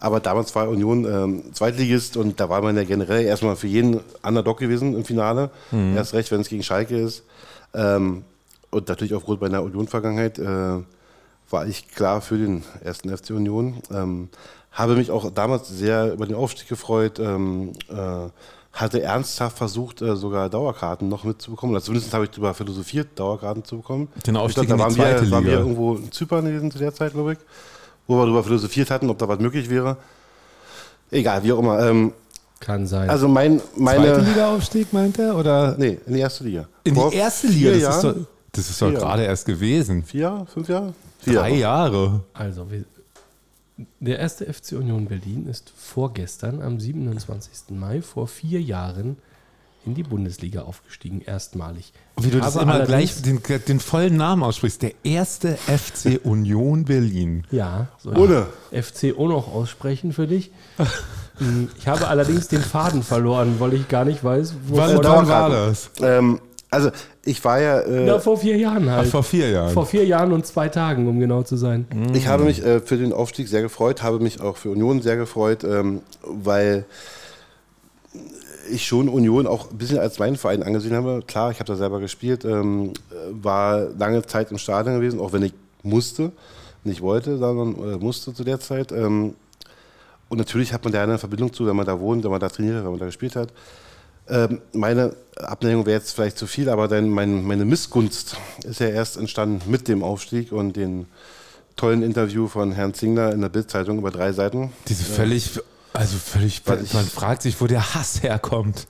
Aber 0.00 0.20
damals 0.20 0.54
war 0.54 0.68
Union 0.68 1.04
ähm, 1.04 1.54
Zweitligist 1.54 2.16
und 2.16 2.40
da 2.40 2.48
war 2.48 2.62
man 2.62 2.76
ja 2.76 2.84
generell 2.84 3.24
erstmal 3.24 3.54
für 3.54 3.66
jeden 3.66 4.00
Underdog 4.22 4.58
gewesen 4.58 4.96
im 4.96 5.04
Finale. 5.04 5.50
Mhm. 5.70 5.96
Erst 5.96 6.14
recht, 6.14 6.30
wenn 6.30 6.40
es 6.40 6.48
gegen 6.48 6.62
Schalke 6.62 6.98
ist. 6.98 7.22
Ähm, 7.74 8.24
und 8.70 8.88
natürlich 8.88 9.14
aufgrund 9.14 9.40
meiner 9.40 9.62
Union-Vergangenheit 9.62 10.38
äh, 10.38 10.78
war 11.50 11.66
ich 11.66 11.88
klar 11.88 12.20
für 12.20 12.38
den 12.38 12.62
ersten 12.82 13.14
FC 13.14 13.30
Union. 13.30 13.82
Ähm, 13.92 14.28
habe 14.72 14.94
mich 14.96 15.10
auch 15.10 15.30
damals 15.30 15.68
sehr 15.68 16.12
über 16.12 16.26
den 16.26 16.36
Aufstieg 16.36 16.68
gefreut. 16.68 17.18
Ähm, 17.18 17.72
äh, 17.88 18.28
hatte 18.72 19.02
ernsthaft 19.02 19.58
versucht, 19.58 20.00
äh, 20.00 20.16
sogar 20.16 20.48
Dauerkarten 20.48 21.08
noch 21.08 21.24
mitzubekommen. 21.24 21.74
Oder 21.74 21.82
zumindest 21.82 22.14
habe 22.14 22.24
ich 22.24 22.30
darüber 22.30 22.54
philosophiert, 22.54 23.08
Dauerkarten 23.18 23.64
zu 23.64 23.78
bekommen. 23.78 24.08
Den 24.26 24.36
Ich 24.36 24.40
Aufstieg 24.40 24.66
glaub, 24.66 24.78
da 24.78 24.86
in 24.86 24.94
die 24.94 24.98
waren, 24.98 25.22
wir, 25.22 25.30
waren 25.30 25.44
wir 25.44 25.52
irgendwo 25.58 25.94
in 25.96 26.12
Zypern 26.12 26.44
gewesen 26.44 26.70
zu 26.70 26.78
der 26.78 26.94
Zeit, 26.94 27.12
glaube 27.12 27.32
ich, 27.32 27.38
wo 28.10 28.16
wir 28.18 28.24
darüber 28.26 28.42
philosophiert 28.44 28.90
hatten, 28.90 29.08
ob 29.08 29.18
da 29.18 29.28
was 29.28 29.38
möglich 29.38 29.70
wäre. 29.70 29.96
Egal, 31.10 31.42
wie 31.42 31.52
auch 31.52 31.58
immer. 31.58 31.80
Ähm, 31.88 32.12
Kann 32.58 32.86
sein. 32.86 33.08
also 33.08 33.28
mein, 33.28 33.60
Zweite 33.60 33.80
meine... 33.80 34.18
Liga-Aufstieg 34.18 34.92
meint 34.92 35.18
er? 35.18 35.36
Oder 35.36 35.76
Nee, 35.78 35.98
in 36.06 36.14
die 36.14 36.20
erste 36.20 36.44
Liga. 36.44 36.68
in 36.84 36.94
Vor 36.94 37.10
die 37.10 37.16
erste 37.16 37.46
Liga? 37.46 37.70
Das 37.70 37.96
ist, 37.96 38.04
doch, 38.04 38.14
das 38.52 38.70
ist 38.70 38.82
doch 38.82 38.92
gerade 38.92 39.24
erst 39.24 39.46
gewesen. 39.46 40.04
Vier 40.04 40.20
Jahre? 40.20 40.46
Fünf 40.46 40.68
Jahre? 40.68 40.94
Vier 41.20 41.34
Drei 41.34 41.54
Jahre. 41.54 42.20
Also, 42.32 42.70
wir, 42.70 42.84
der 44.00 44.18
erste 44.18 44.52
FC 44.52 44.72
Union 44.72 45.06
Berlin 45.06 45.46
ist 45.48 45.72
vorgestern, 45.76 46.60
am 46.62 46.78
27. 46.80 47.70
Mai, 47.70 48.02
vor 48.02 48.26
vier 48.26 48.60
Jahren 48.60 49.16
in 49.86 49.94
die 49.94 50.02
Bundesliga 50.02 50.62
aufgestiegen, 50.62 51.22
erstmalig. 51.22 51.92
Wie 52.20 52.30
du 52.30 52.38
das 52.40 52.56
immer 52.56 52.84
gleich 52.84 53.22
den, 53.22 53.40
den 53.66 53.80
vollen 53.80 54.16
Namen 54.16 54.42
aussprichst. 54.42 54.82
Der 54.82 54.92
erste 55.04 55.56
FC 55.56 56.20
Union 56.22 56.84
Berlin. 56.84 57.44
Ja, 57.50 57.88
soll 57.98 58.18
Ohne. 58.18 58.46
ich 58.70 58.84
FC 58.84 59.14
auch 59.18 59.28
noch 59.28 59.52
aussprechen 59.52 60.12
für 60.12 60.26
dich? 60.26 60.50
Hm, 61.38 61.70
ich 61.78 61.88
habe 61.88 62.08
allerdings 62.08 62.48
den 62.48 62.60
Faden 62.60 63.02
verloren, 63.02 63.56
weil 63.58 63.72
ich 63.72 63.88
gar 63.88 64.04
nicht 64.04 64.22
weiß, 64.22 64.54
wo 64.66 64.76
Wann, 64.76 64.94
war 64.96 65.02
Dauerkarten. 65.02 65.56
das? 65.56 65.90
Ähm, 66.02 66.40
also 66.70 66.90
ich 67.24 67.42
war 67.42 67.60
ja... 67.60 67.80
Äh, 67.80 68.04
Na, 68.06 68.18
vor 68.18 68.36
vier 68.36 68.58
Jahren 68.58 68.86
Ach, 68.88 68.98
halt. 68.98 69.08
vor 69.08 69.22
vier 69.22 69.48
Jahren. 69.50 69.72
vor 69.72 69.86
vier 69.86 70.04
Jahren 70.04 70.32
und 70.32 70.44
zwei 70.46 70.68
Tagen, 70.68 71.08
um 71.08 71.18
genau 71.18 71.42
zu 71.42 71.56
sein. 71.56 71.86
Ich 72.12 72.26
habe 72.26 72.44
mich 72.44 72.62
äh, 72.64 72.80
für 72.80 72.98
den 72.98 73.14
Aufstieg 73.14 73.48
sehr 73.48 73.62
gefreut, 73.62 74.02
habe 74.02 74.20
mich 74.20 74.40
auch 74.42 74.58
für 74.58 74.70
Union 74.70 75.00
sehr 75.00 75.16
gefreut, 75.16 75.64
ähm, 75.64 76.02
weil 76.22 76.84
ich 78.70 78.86
schon 78.86 79.08
Union 79.08 79.46
auch 79.46 79.70
ein 79.70 79.78
bisschen 79.78 79.98
als 79.98 80.18
meinen 80.18 80.36
Verein 80.36 80.62
angesehen 80.62 80.94
habe. 80.94 81.22
Klar, 81.26 81.50
ich 81.50 81.58
habe 81.58 81.66
da 81.66 81.76
selber 81.76 82.00
gespielt, 82.00 82.44
ähm, 82.44 82.92
äh, 83.10 83.14
war 83.30 83.88
lange 83.98 84.24
Zeit 84.24 84.50
im 84.50 84.58
Stadion 84.58 84.96
gewesen, 84.96 85.20
auch 85.20 85.32
wenn 85.32 85.42
ich 85.42 85.52
musste, 85.82 86.32
nicht 86.84 87.02
wollte, 87.02 87.38
sondern 87.38 87.74
äh, 87.76 87.96
musste 87.96 88.32
zu 88.34 88.44
der 88.44 88.60
Zeit. 88.60 88.92
Ähm, 88.92 89.34
und 90.28 90.38
natürlich 90.38 90.72
hat 90.72 90.84
man 90.84 90.92
da 90.92 91.02
eine 91.02 91.18
Verbindung 91.18 91.52
zu, 91.52 91.66
wenn 91.66 91.76
man 91.76 91.86
da 91.86 91.98
wohnt, 91.98 92.24
wenn 92.24 92.30
man 92.30 92.40
da 92.40 92.48
trainiert 92.48 92.76
hat, 92.76 92.84
wenn 92.84 92.92
man 92.92 93.00
da 93.00 93.06
gespielt 93.06 93.36
hat. 93.36 93.48
Ähm, 94.28 94.60
meine 94.72 95.16
Abneigung 95.36 95.86
wäre 95.86 95.98
jetzt 95.98 96.12
vielleicht 96.12 96.38
zu 96.38 96.46
viel, 96.46 96.68
aber 96.68 96.86
dann 96.86 97.08
mein, 97.08 97.44
meine 97.44 97.64
Missgunst 97.64 98.36
ist 98.64 98.80
ja 98.80 98.88
erst 98.88 99.16
entstanden 99.16 99.68
mit 99.68 99.88
dem 99.88 100.04
Aufstieg 100.04 100.52
und 100.52 100.76
dem 100.76 101.06
tollen 101.74 102.02
Interview 102.02 102.46
von 102.46 102.72
Herrn 102.72 102.94
Zingler 102.94 103.32
in 103.32 103.40
der 103.40 103.48
Bildzeitung 103.48 103.98
über 103.98 104.10
drei 104.10 104.32
Seiten. 104.32 104.72
Diese 104.88 105.02
völlig, 105.02 105.60
also 105.92 106.16
völlig, 106.18 106.62
Weil 106.66 106.82
ich- 106.84 106.94
man 106.94 107.04
fragt 107.06 107.42
sich, 107.42 107.60
wo 107.60 107.66
der 107.66 107.94
Hass 107.94 108.22
herkommt. 108.22 108.86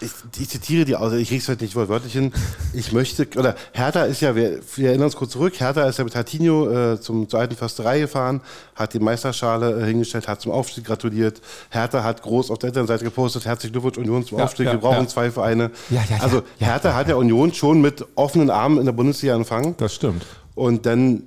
Ich, 0.00 0.10
ich 0.40 0.48
zitiere 0.48 0.84
die 0.84 0.96
aus, 0.96 1.12
ich 1.12 1.28
kriege 1.28 1.40
es 1.40 1.48
halt 1.48 1.60
nicht 1.60 1.76
wortwörtlich 1.76 2.12
hin. 2.12 2.32
Ich 2.72 2.90
möchte, 2.90 3.24
oder 3.38 3.54
Hertha 3.70 4.02
ist 4.02 4.20
ja, 4.20 4.34
wir, 4.34 4.58
wir 4.74 4.88
erinnern 4.88 5.04
uns 5.04 5.14
kurz 5.14 5.30
zurück, 5.30 5.60
Hertha 5.60 5.84
ist 5.84 5.96
ja 5.98 6.02
mit 6.02 6.16
Hatinho 6.16 6.68
äh, 6.94 7.00
zum, 7.00 7.28
zur 7.28 7.38
alten 7.38 7.54
Försterei 7.54 8.00
gefahren, 8.00 8.40
hat 8.74 8.94
die 8.94 8.98
Meisterschale 8.98 9.80
äh, 9.80 9.86
hingestellt, 9.86 10.26
hat 10.26 10.40
zum 10.40 10.50
Aufstieg 10.50 10.86
gratuliert. 10.86 11.40
Hertha 11.70 12.02
hat 12.02 12.20
groß 12.22 12.50
auf 12.50 12.58
der 12.58 12.68
Internetseite 12.70 13.04
gepostet, 13.04 13.44
herzlichen 13.46 13.74
Glückwunsch 13.74 13.96
Union 13.98 14.26
zum 14.26 14.38
Ja, 14.38 14.44
Aufstieg, 14.44 14.66
ja, 14.66 14.72
wir 14.72 14.80
brauchen 14.80 15.04
ja. 15.04 15.08
zwei 15.08 15.30
Vereine. 15.30 15.70
Ja, 15.90 16.02
ja, 16.10 16.16
ja, 16.16 16.22
also 16.24 16.42
Hertha 16.58 16.94
hat 16.94 17.06
ja 17.08 17.14
Union 17.14 17.54
schon 17.54 17.80
mit 17.80 18.04
offenen 18.16 18.50
Armen 18.50 18.78
in 18.80 18.86
der 18.86 18.92
Bundesliga 18.92 19.36
empfangen. 19.36 19.76
Das 19.78 19.94
stimmt. 19.94 20.26
Und 20.56 20.84
dann, 20.84 21.22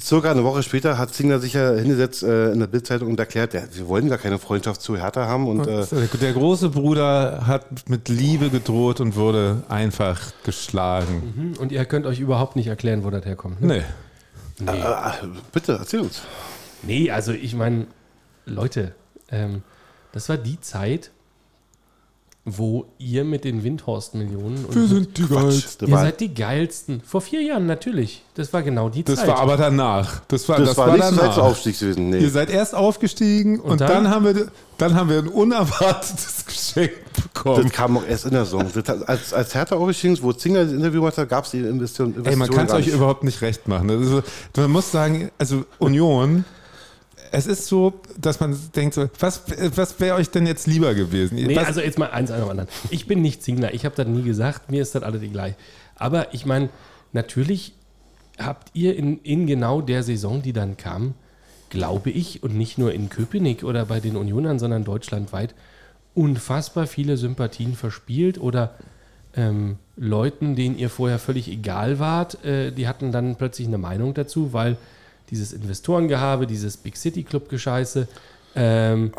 circa 0.00 0.30
eine 0.30 0.44
Woche 0.44 0.62
später, 0.62 0.98
hat 0.98 1.14
Zingler 1.14 1.38
sich 1.40 1.52
ja 1.54 1.72
hingesetzt 1.74 2.22
äh, 2.22 2.52
in 2.52 2.60
der 2.60 2.66
Bildzeitung 2.66 3.08
und 3.08 3.18
erklärt, 3.20 3.54
ja, 3.54 3.62
wir 3.72 3.88
wollen 3.88 4.08
gar 4.08 4.18
keine 4.18 4.38
Freundschaft 4.38 4.80
zu 4.82 4.96
Hertha 4.96 5.26
haben. 5.26 5.48
Und 5.48 5.66
äh, 5.66 5.84
Der 6.20 6.32
große 6.32 6.70
Bruder 6.70 7.46
hat 7.46 7.88
mit 7.88 8.08
Liebe 8.08 8.50
gedroht 8.50 9.00
und 9.00 9.16
wurde 9.16 9.62
einfach 9.68 10.20
geschlagen. 10.44 11.32
Hm, 11.36 11.52
Und 11.60 11.72
ihr 11.72 11.84
könnt 11.84 12.06
euch 12.06 12.20
überhaupt 12.20 12.56
nicht 12.56 12.66
erklären, 12.66 13.04
wo 13.04 13.10
das 13.10 13.24
herkommt. 13.24 13.60
Ne? 13.60 13.84
Nee. 14.60 14.66
äh, 14.66 14.76
äh, 14.78 15.12
bitte, 15.52 15.76
erzähl 15.78 16.00
uns. 16.00 16.22
Nee, 16.82 17.10
also 17.10 17.32
ich 17.32 17.54
meine, 17.54 17.86
Leute, 18.46 18.94
ähm, 19.30 19.62
das 20.12 20.28
war 20.28 20.36
die 20.36 20.60
Zeit, 20.60 21.10
wo 22.46 22.86
ihr 22.98 23.24
mit 23.24 23.44
den 23.44 23.62
Windhorst-Millionen 23.62 24.64
und 24.64 24.72
sind 24.88 25.18
die 25.18 25.24
Quatsch. 25.24 25.76
ihr 25.82 25.88
seid 25.88 26.20
die 26.20 26.32
geilsten. 26.32 27.02
Vor 27.04 27.20
vier 27.20 27.42
Jahren 27.42 27.66
natürlich. 27.66 28.22
Das 28.34 28.52
war 28.54 28.62
genau 28.62 28.88
die 28.88 29.04
Das 29.04 29.16
Zeit. 29.20 29.28
war 29.28 29.38
aber 29.40 29.58
danach. 29.58 30.22
Das 30.28 30.48
war, 30.48 30.56
Das, 30.58 30.68
das 30.70 30.78
war, 30.78 30.86
war 30.88 30.96
nicht 30.96 31.20
danach. 31.20 31.36
Aufstiegs 31.36 31.80
gewesen. 31.80 32.10
Nee. 32.10 32.18
Ihr 32.18 32.30
seid 32.30 32.48
erst 32.48 32.74
aufgestiegen 32.74 33.60
und, 33.60 33.72
Und 33.72 33.80
dann? 33.82 34.04
dann? 34.04 34.10
haben 34.10 34.24
wir, 34.24 34.48
dann 34.78 34.94
haben 34.94 35.10
wir 35.10 35.18
ein 35.18 35.28
unerwartetes 35.28 36.46
Geschenk 36.74 36.92
bekommen. 37.34 37.64
Das 37.64 37.72
kam 37.72 37.98
auch 37.98 38.06
erst 38.06 38.24
in 38.24 38.30
der 38.32 38.44
Saison. 38.46 38.64
Das, 38.74 39.02
als, 39.02 39.34
als 39.34 39.54
Hertha 39.54 39.76
aufgestiegen 39.76 40.14
ist, 40.14 40.22
wo 40.22 40.32
Zinger 40.32 40.64
das 40.64 40.72
Interview 40.72 41.00
gemacht 41.02 41.18
hat, 41.18 41.28
gab 41.28 41.44
es 41.44 41.50
die 41.50 41.58
Investition. 41.58 42.14
Ey, 42.24 42.36
man 42.36 42.48
kann 42.48 42.66
es 42.66 42.72
euch 42.72 42.88
überhaupt 42.88 43.22
nicht 43.22 43.42
recht 43.42 43.68
machen. 43.68 43.90
Also, 43.90 44.22
man 44.56 44.70
muss 44.70 44.90
sagen, 44.90 45.30
also 45.36 45.64
Union, 45.78 46.46
es 47.32 47.46
ist 47.46 47.66
so, 47.66 48.00
dass 48.18 48.40
man 48.40 48.56
denkt, 48.74 48.94
so, 48.94 49.08
was, 49.18 49.42
was 49.74 50.00
wäre 50.00 50.16
euch 50.16 50.30
denn 50.30 50.46
jetzt 50.46 50.66
lieber 50.66 50.94
gewesen? 50.94 51.36
Nee, 51.36 51.54
was, 51.56 51.66
also 51.66 51.80
jetzt 51.80 51.98
mal 51.98 52.10
eins 52.10 52.30
an 52.30 52.40
dem 52.40 52.48
anderen. 52.48 52.68
Ich 52.90 53.06
bin 53.06 53.22
nicht 53.22 53.42
Zingler, 53.42 53.72
ich 53.74 53.84
habe 53.84 53.94
das 53.96 54.06
nie 54.06 54.22
gesagt, 54.22 54.70
mir 54.70 54.82
ist 54.82 54.94
das 54.94 55.02
alles 55.02 55.22
gleich. 55.30 55.54
Aber 55.96 56.34
ich 56.34 56.46
meine, 56.46 56.70
natürlich 57.12 57.74
habt 58.38 58.70
ihr 58.74 58.96
in, 58.96 59.18
in 59.18 59.46
genau 59.46 59.80
der 59.80 60.02
Saison, 60.02 60.42
die 60.42 60.52
dann 60.52 60.76
kam, 60.76 61.14
glaube 61.68 62.10
ich, 62.10 62.42
und 62.42 62.56
nicht 62.56 62.78
nur 62.78 62.92
in 62.92 63.08
Köpenick 63.08 63.64
oder 63.64 63.86
bei 63.86 64.00
den 64.00 64.16
Unionern, 64.16 64.58
sondern 64.58 64.84
deutschlandweit, 64.84 65.54
unfassbar 66.14 66.86
viele 66.86 67.16
Sympathien 67.16 67.74
verspielt 67.74 68.40
oder 68.40 68.74
ähm, 69.36 69.76
Leuten, 69.96 70.56
denen 70.56 70.76
ihr 70.76 70.90
vorher 70.90 71.18
völlig 71.18 71.48
egal 71.48 71.98
wart, 71.98 72.44
äh, 72.44 72.72
die 72.72 72.88
hatten 72.88 73.12
dann 73.12 73.36
plötzlich 73.36 73.68
eine 73.68 73.78
Meinung 73.78 74.14
dazu, 74.14 74.52
weil 74.52 74.76
dieses 75.30 75.52
Investorengehabe, 75.52 76.46
dieses 76.46 76.76
Big 76.76 76.96
City 76.96 77.22
Club 77.22 77.48
Gescheiße, 77.48 78.08
ähm, 78.54 79.12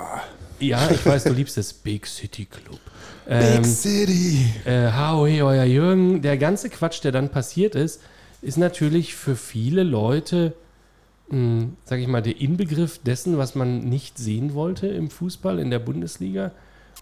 ja, 0.60 0.90
ich 0.92 1.06
weiß, 1.06 1.24
du 1.24 1.34
liebst 1.34 1.58
das 1.58 1.74
Big 1.74 2.06
City 2.06 2.46
Club. 2.46 2.80
Ähm, 3.28 3.62
Big 3.62 3.66
City. 3.66 4.46
äh, 4.66 4.92
Howie, 4.92 5.42
euer 5.42 5.64
Jürgen, 5.64 6.22
der 6.22 6.38
ganze 6.38 6.70
Quatsch, 6.70 7.04
der 7.04 7.12
dann 7.12 7.30
passiert 7.30 7.76
ist, 7.76 8.02
ist 8.42 8.58
natürlich 8.58 9.16
für 9.16 9.36
viele 9.36 9.84
Leute, 9.84 10.54
mh, 11.30 11.70
sag 11.86 12.00
ich 12.00 12.08
mal, 12.08 12.22
der 12.22 12.40
Inbegriff 12.40 13.00
dessen, 13.00 13.38
was 13.38 13.56
man 13.56 13.80
nicht 13.80 14.18
sehen 14.18 14.54
wollte 14.54 14.88
im 14.88 15.10
Fußball, 15.10 15.60
in 15.60 15.72
der 15.72 15.80
Bundesliga. 15.80 16.52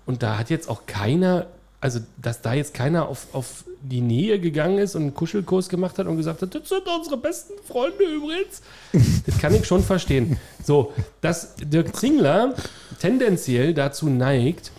Und 0.05 0.23
da 0.23 0.37
hat 0.37 0.49
jetzt 0.49 0.69
auch 0.69 0.85
keiner, 0.85 1.47
also 1.81 1.99
dass 2.21 2.41
da 2.41 2.53
jetzt 2.53 2.73
keiner 2.73 3.09
auf, 3.09 3.27
auf 3.33 3.65
die 3.81 4.01
Nähe 4.01 4.39
gegangen 4.39 4.77
ist 4.77 4.95
und 4.95 5.03
einen 5.03 5.13
Kuschelkurs 5.13 5.69
gemacht 5.69 5.97
hat 5.99 6.07
und 6.07 6.17
gesagt 6.17 6.41
hat, 6.41 6.53
das 6.53 6.67
sind 6.67 6.81
unsere 6.87 7.17
besten 7.17 7.53
Freunde 7.65 8.03
übrigens. 8.03 8.61
Das 9.25 9.37
kann 9.37 9.53
ich 9.55 9.65
schon 9.65 9.83
verstehen. 9.83 10.37
So, 10.63 10.93
dass 11.21 11.55
Dirk 11.55 11.95
Zingler 11.95 12.55
tendenziell 12.99 13.73
dazu 13.73 14.09
neigt, 14.09 14.71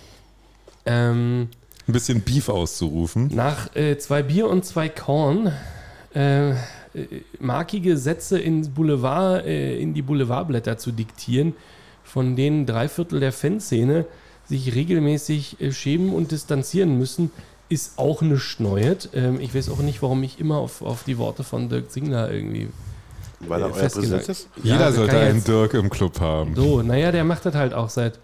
ähm, 0.86 1.48
Ein 1.86 1.92
bisschen 1.92 2.20
Beef 2.22 2.48
auszurufen. 2.48 3.30
nach 3.34 3.74
äh, 3.74 3.96
zwei 3.98 4.22
Bier 4.22 4.48
und 4.48 4.64
zwei 4.64 4.88
Korn 4.88 5.52
äh, 6.14 6.50
äh, 6.50 6.54
markige 7.38 7.96
Sätze 7.96 8.38
ins 8.38 8.68
Boulevard, 8.68 9.46
äh, 9.46 9.78
in 9.78 9.94
die 9.94 10.02
Boulevardblätter 10.02 10.76
zu 10.78 10.92
diktieren, 10.92 11.54
von 12.02 12.34
denen 12.36 12.66
drei 12.66 12.88
Viertel 12.88 13.20
der 13.20 13.32
Fanszene 13.32 14.06
sich 14.46 14.74
regelmäßig 14.74 15.60
äh, 15.60 15.72
schämen 15.72 16.12
und 16.12 16.32
distanzieren 16.32 16.98
müssen, 16.98 17.30
ist 17.70 17.98
auch 17.98 18.20
nichts 18.20 18.61
Neues. 18.61 19.09
Ähm, 19.14 19.40
ich 19.40 19.54
weiß 19.54 19.70
auch 19.70 19.78
nicht, 19.78 20.02
warum 20.02 20.22
ich 20.22 20.38
immer 20.38 20.56
auf, 20.59 20.83
auf 20.83 21.04
die 21.04 21.16
Worte 21.16 21.42
von 21.44 21.68
Dirk 21.70 21.90
Zingler 21.90 22.30
irgendwie 22.30 22.68
Weil 23.40 23.62
er 23.62 23.68
äh, 23.68 23.72
euer 23.72 23.78
Präsident 23.78 24.28
ist? 24.28 24.48
Ja, 24.56 24.74
Jeder 24.74 24.87
das 24.87 24.94
sollte 24.96 25.18
einen 25.18 25.37
jetzt- 25.37 25.48
Dirk 25.48 25.72
im 25.74 25.88
Club 25.88 26.20
haben. 26.20 26.54
So, 26.54 26.83
naja, 26.83 27.11
der 27.12 27.24
macht 27.24 27.46
das 27.46 27.54
halt 27.54 27.72
auch 27.72 27.88
seit 27.88 28.18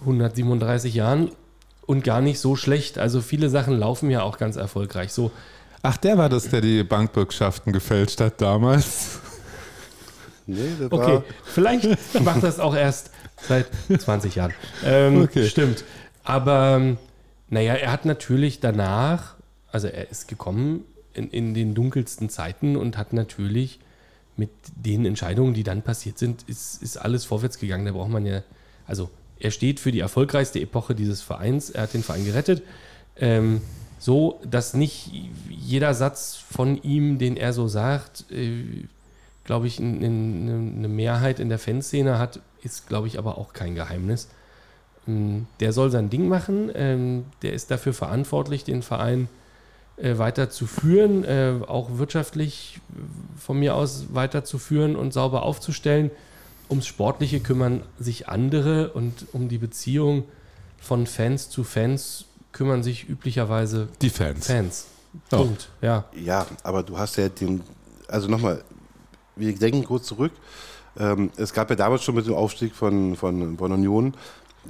137 0.00 0.94
Jahren 0.94 1.30
und 1.84 2.04
gar 2.04 2.20
nicht 2.22 2.38
so 2.40 2.56
schlecht. 2.56 2.98
Also 2.98 3.20
viele 3.20 3.50
Sachen 3.50 3.78
laufen 3.78 4.08
ja 4.10 4.22
auch 4.22 4.38
ganz 4.38 4.56
erfolgreich. 4.56 5.12
So, 5.12 5.30
Ach, 5.82 5.96
der 5.96 6.16
war 6.18 6.28
das, 6.28 6.48
der 6.50 6.60
die 6.60 6.84
Bankbürgschaften 6.84 7.72
gefälscht 7.72 8.20
hat 8.20 8.40
damals. 8.40 9.18
Nee, 10.46 10.58
das 10.78 10.90
okay, 10.92 11.12
war. 11.14 11.24
vielleicht 11.44 12.20
macht 12.22 12.42
das 12.42 12.58
auch 12.58 12.74
erst 12.74 13.10
seit 13.48 13.66
20 13.98 14.34
Jahren. 14.34 14.52
Ähm, 14.84 15.22
Okay. 15.22 15.46
Stimmt. 15.48 15.84
Aber 16.24 16.76
ähm, 16.76 16.98
naja, 17.50 17.74
er 17.74 17.92
hat 17.92 18.04
natürlich 18.04 18.60
danach, 18.60 19.34
also 19.70 19.88
er 19.88 20.10
ist 20.10 20.28
gekommen 20.28 20.84
in, 21.12 21.30
in 21.30 21.54
den 21.54 21.74
dunkelsten 21.74 22.28
Zeiten 22.30 22.76
und 22.76 22.96
hat 22.96 23.12
natürlich 23.12 23.80
mit 24.36 24.50
den 24.76 25.04
Entscheidungen, 25.04 25.52
die 25.52 25.64
dann 25.64 25.82
passiert 25.82 26.18
sind, 26.18 26.44
ist, 26.48 26.82
ist 26.82 26.96
alles 26.96 27.24
vorwärts 27.24 27.58
gegangen. 27.58 27.84
Da 27.84 27.92
braucht 27.92 28.10
man 28.10 28.24
ja, 28.24 28.42
also 28.86 29.10
er 29.38 29.50
steht 29.50 29.80
für 29.80 29.92
die 29.92 30.00
erfolgreichste 30.00 30.60
Epoche 30.60 30.94
dieses 30.94 31.22
Vereins. 31.22 31.70
Er 31.70 31.82
hat 31.82 31.94
den 31.94 32.02
Verein 32.02 32.24
gerettet. 32.24 32.62
Ähm, 33.16 33.60
so, 33.98 34.40
dass 34.48 34.72
nicht 34.72 35.10
jeder 35.50 35.92
Satz 35.92 36.36
von 36.36 36.82
ihm, 36.82 37.18
den 37.18 37.36
er 37.36 37.52
so 37.52 37.68
sagt, 37.68 38.30
äh, 38.30 38.84
glaube 39.44 39.66
ich, 39.66 39.78
eine 39.78 40.88
Mehrheit 40.88 41.40
in 41.40 41.48
der 41.48 41.58
Fanszene 41.58 42.18
hat, 42.18 42.40
ist, 42.62 42.86
glaube 42.86 43.08
ich, 43.08 43.18
aber 43.18 43.36
auch 43.36 43.52
kein 43.52 43.74
Geheimnis. 43.74 44.28
Der 45.06 45.72
soll 45.72 45.90
sein 45.90 46.08
Ding 46.10 46.28
machen. 46.28 46.70
ähm, 46.74 47.24
Der 47.42 47.52
ist 47.52 47.70
dafür 47.70 47.92
verantwortlich, 47.92 48.64
den 48.64 48.82
Verein 48.82 49.28
äh, 49.96 50.18
weiter 50.18 50.50
zu 50.50 50.66
führen, 50.66 51.24
äh, 51.24 51.54
auch 51.66 51.98
wirtschaftlich 51.98 52.80
äh, 52.90 53.40
von 53.40 53.58
mir 53.58 53.74
aus 53.74 54.06
weiter 54.12 54.44
zu 54.44 54.58
führen 54.58 54.96
und 54.96 55.12
sauber 55.12 55.42
aufzustellen. 55.42 56.10
Ums 56.68 56.86
Sportliche 56.86 57.40
kümmern 57.40 57.82
sich 57.98 58.28
andere 58.28 58.92
und 58.92 59.26
um 59.32 59.48
die 59.48 59.58
Beziehung 59.58 60.24
von 60.80 61.06
Fans 61.06 61.50
zu 61.50 61.64
Fans 61.64 62.26
kümmern 62.52 62.82
sich 62.82 63.08
üblicherweise 63.08 63.88
Die 64.02 64.10
Fans. 64.10 64.46
Fans. 64.46 64.86
Oh. 65.32 65.38
Punkt. 65.38 65.68
Ja. 65.82 66.04
Ja, 66.14 66.46
aber 66.62 66.82
du 66.84 66.96
hast 66.96 67.16
ja 67.16 67.28
den. 67.28 67.62
Also 68.06 68.28
nochmal, 68.28 68.62
wir 69.34 69.52
denken 69.54 69.84
kurz 69.84 70.06
zurück. 70.06 70.32
Ähm, 70.98 71.30
es 71.36 71.52
gab 71.52 71.70
ja 71.70 71.76
damals 71.76 72.02
schon 72.02 72.14
mit 72.14 72.26
dem 72.26 72.34
Aufstieg 72.34 72.74
von, 72.74 73.14
von, 73.16 73.56
von 73.58 73.72
Union, 73.72 74.14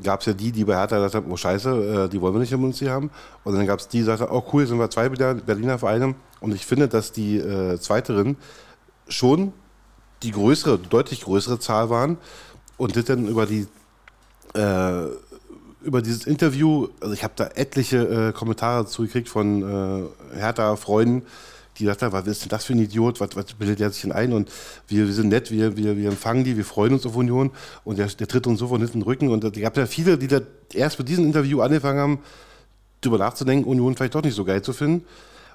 gab 0.02 0.20
es 0.20 0.26
ja 0.26 0.32
die, 0.32 0.52
die 0.52 0.64
bei 0.64 0.76
Hertha 0.76 0.96
gesagt 0.96 1.14
haben, 1.14 1.30
oh 1.30 1.36
scheiße, 1.36 2.04
äh, 2.04 2.08
die 2.08 2.20
wollen 2.20 2.34
wir 2.34 2.40
nicht 2.40 2.52
im 2.52 2.72
hier 2.72 2.92
haben. 2.92 3.10
Und 3.44 3.56
dann 3.56 3.66
gab 3.66 3.80
es 3.80 3.88
die, 3.88 3.98
die 3.98 4.04
sagten, 4.04 4.28
oh 4.30 4.44
cool, 4.52 4.66
sind 4.66 4.78
wir 4.78 4.90
zwei 4.90 5.08
Berliner 5.08 5.34
Berliner 5.34 5.78
Vereine. 5.78 6.14
Und 6.40 6.54
ich 6.54 6.66
finde, 6.66 6.88
dass 6.88 7.12
die 7.12 7.38
äh, 7.38 7.78
Zweiteren 7.78 8.36
schon 9.08 9.52
die 10.22 10.30
größere, 10.30 10.78
deutlich 10.78 11.22
größere 11.22 11.58
Zahl 11.58 11.90
waren. 11.90 12.18
Und 12.76 12.96
das 12.96 13.04
dann 13.04 13.26
über 13.26 13.46
die 13.46 13.66
äh, 14.54 15.06
über 15.82 16.02
dieses 16.02 16.26
Interview, 16.26 16.88
also 17.00 17.14
ich 17.14 17.24
habe 17.24 17.32
da 17.36 17.46
etliche 17.54 18.28
äh, 18.28 18.32
Kommentare 18.32 18.86
zugekriegt 18.86 19.28
von 19.28 19.62
äh, 19.62 20.36
Hertha-Freunden, 20.36 21.26
die 21.80 21.86
dachten, 21.86 22.12
was 22.12 22.26
ist 22.26 22.42
denn 22.42 22.48
das 22.50 22.64
für 22.64 22.74
ein 22.74 22.78
Idiot, 22.78 23.20
was, 23.20 23.30
was 23.34 23.46
bildet 23.54 23.80
der 23.80 23.90
sich 23.90 24.02
denn 24.02 24.12
ein 24.12 24.32
und 24.32 24.50
wir, 24.88 25.06
wir 25.06 25.12
sind 25.12 25.28
nett, 25.28 25.50
wir, 25.50 25.76
wir, 25.76 25.96
wir 25.96 26.10
empfangen 26.10 26.44
die, 26.44 26.56
wir 26.56 26.64
freuen 26.64 26.92
uns 26.92 27.06
auf 27.06 27.16
Union 27.16 27.50
und 27.84 27.98
der, 27.98 28.06
der 28.06 28.28
tritt 28.28 28.46
uns 28.46 28.60
so 28.60 28.68
von 28.68 28.80
hinten 28.80 29.02
Rücken 29.02 29.28
und 29.28 29.42
es 29.44 29.60
gab 29.60 29.76
ja 29.76 29.86
viele, 29.86 30.18
die 30.18 30.28
da 30.28 30.40
erst 30.72 30.98
mit 30.98 31.08
diesem 31.08 31.24
Interview 31.24 31.60
angefangen 31.60 31.98
haben, 31.98 32.18
drüber 33.00 33.18
nachzudenken, 33.18 33.68
Union 33.68 33.96
vielleicht 33.96 34.14
doch 34.14 34.22
nicht 34.22 34.34
so 34.34 34.44
geil 34.44 34.62
zu 34.62 34.72
finden. 34.72 35.04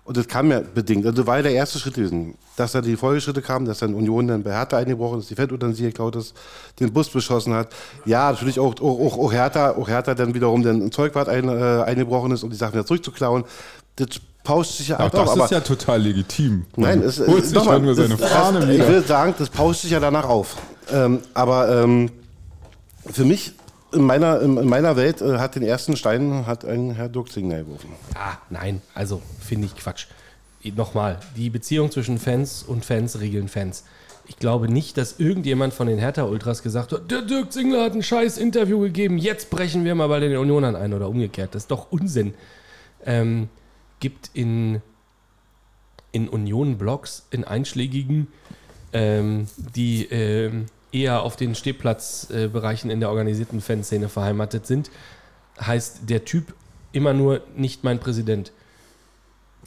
Und 0.05 0.17
das 0.17 0.27
kam 0.27 0.51
ja 0.51 0.59
bedingt. 0.59 1.03
Also 1.07 1.25
war 1.25 1.37
ja 1.37 1.41
der 1.41 1.53
erste 1.53 1.79
Schritt 1.79 1.95
gewesen. 1.95 2.35
Dass 2.55 2.73
da 2.73 2.81
die 2.81 2.95
Folgeschritte 2.95 3.41
kamen, 3.41 3.65
dass 3.65 3.79
dann 3.79 3.95
Union 3.95 4.27
dann 4.27 4.43
bei 4.43 4.51
Hertha 4.51 4.77
eingebrochen 4.77 5.19
ist, 5.19 5.31
die 5.31 5.35
Fettutensil 5.35 5.87
geklaut 5.87 6.15
ist, 6.15 6.35
den 6.79 6.93
Bus 6.93 7.09
beschossen 7.09 7.55
hat. 7.55 7.69
Ja, 8.05 8.31
natürlich 8.31 8.59
auch, 8.59 8.75
auch, 8.81 8.99
auch, 8.99 9.17
auch 9.17 9.33
Hertha, 9.33 9.71
auch 9.71 9.87
Hertha 9.87 10.13
dann 10.13 10.35
wiederum 10.35 10.61
dann 10.61 10.83
ein 10.83 10.91
Zeugwart 10.91 11.27
ein, 11.27 11.49
äh, 11.49 11.83
eingebrochen 11.83 12.31
ist, 12.31 12.43
um 12.43 12.51
die 12.51 12.55
Sachen 12.55 12.73
wieder 12.73 12.85
zurückzuklauen. 12.85 13.45
Das 13.95 14.21
pauscht 14.45 14.77
sich 14.77 14.87
ja 14.87 14.95
Auch 14.99 15.05
ab. 15.05 15.11
das 15.11 15.29
aber 15.31 15.43
ist 15.43 15.51
ja 15.51 15.59
total 15.59 16.01
legitim. 16.01 16.65
Nein, 16.77 17.01
es 17.01 17.17
sich 17.17 17.51
nochmal, 17.51 17.81
nur 17.81 17.93
seine 17.95 18.15
das- 18.15 18.31
Fahne 18.31 18.61
das, 18.61 18.69
Ich 18.69 18.87
will 18.87 19.03
sagen, 19.03 19.33
das 19.37 19.49
pauscht 19.49 19.81
sich 19.81 19.91
ja 19.91 19.99
danach 19.99 20.29
auf. 20.29 20.55
Ähm, 20.89 21.19
aber 21.33 21.83
ähm, 21.83 22.09
für 23.11 23.25
mich, 23.25 23.51
in 23.91 24.03
meiner, 24.03 24.39
in, 24.41 24.55
in 24.57 24.67
meiner 24.69 24.95
Welt, 24.95 25.21
äh, 25.21 25.37
hat 25.39 25.55
den 25.55 25.63
ersten 25.63 25.97
Stein 25.97 26.45
hat 26.47 26.63
ein 26.63 26.91
Herr 26.91 27.09
Dirk 27.09 27.29
Zingler 27.31 27.59
geworfen. 27.63 27.89
Ah, 28.13 28.37
nein, 28.49 28.81
also 28.93 29.21
finde 29.41 29.65
ich 29.67 29.75
Quatsch. 29.75 30.05
Nochmal, 30.75 31.19
die 31.35 31.51
Beziehung 31.51 31.91
zwischen 31.91 32.17
Fans 32.17 32.63
und 32.63 32.83
Fans 32.85 33.19
regeln 33.19 33.49
Fans. 33.49 33.83
Ich 34.27 34.37
glaube 34.37 34.67
nicht, 34.67 34.97
dass 34.97 35.19
irgendjemand 35.19 35.75
von 35.75 35.85
den 35.85 35.99
Hertha-Ultras 35.99 36.63
gesagt 36.63 36.91
hat, 36.91 37.11
der 37.11 37.21
Dirk 37.21 37.53
Zingler 37.53 37.83
hat 37.83 37.93
ein 37.93 38.01
scheiß 38.01 38.39
Interview 38.39 38.79
gegeben, 38.79 39.19
jetzt 39.19 39.51
brechen 39.51 39.85
wir 39.85 39.93
mal 39.93 40.07
bei 40.07 40.19
den 40.19 40.35
Unionern 40.37 40.75
ein 40.75 40.93
oder 40.95 41.07
umgekehrt. 41.07 41.53
Das 41.53 41.63
ist 41.63 41.71
doch 41.71 41.91
Unsinn. 41.91 42.33
Ähm, 43.05 43.49
gibt 44.05 44.29
in, 44.35 44.83
in 46.11 46.29
Union-Blogs, 46.29 47.25
in 47.31 47.43
einschlägigen, 47.43 48.27
ähm, 48.93 49.47
die 49.57 50.05
ähm, 50.11 50.67
eher 50.91 51.23
auf 51.23 51.35
den 51.37 51.55
Stehplatzbereichen 51.55 52.91
in 52.91 52.99
der 52.99 53.09
organisierten 53.09 53.61
Fanszene 53.61 54.07
beheimatet 54.07 54.67
sind, 54.67 54.91
heißt 55.59 56.01
der 56.07 56.23
Typ 56.23 56.53
immer 56.91 57.13
nur 57.13 57.41
nicht 57.55 57.83
mein 57.83 57.99
Präsident. 57.99 58.51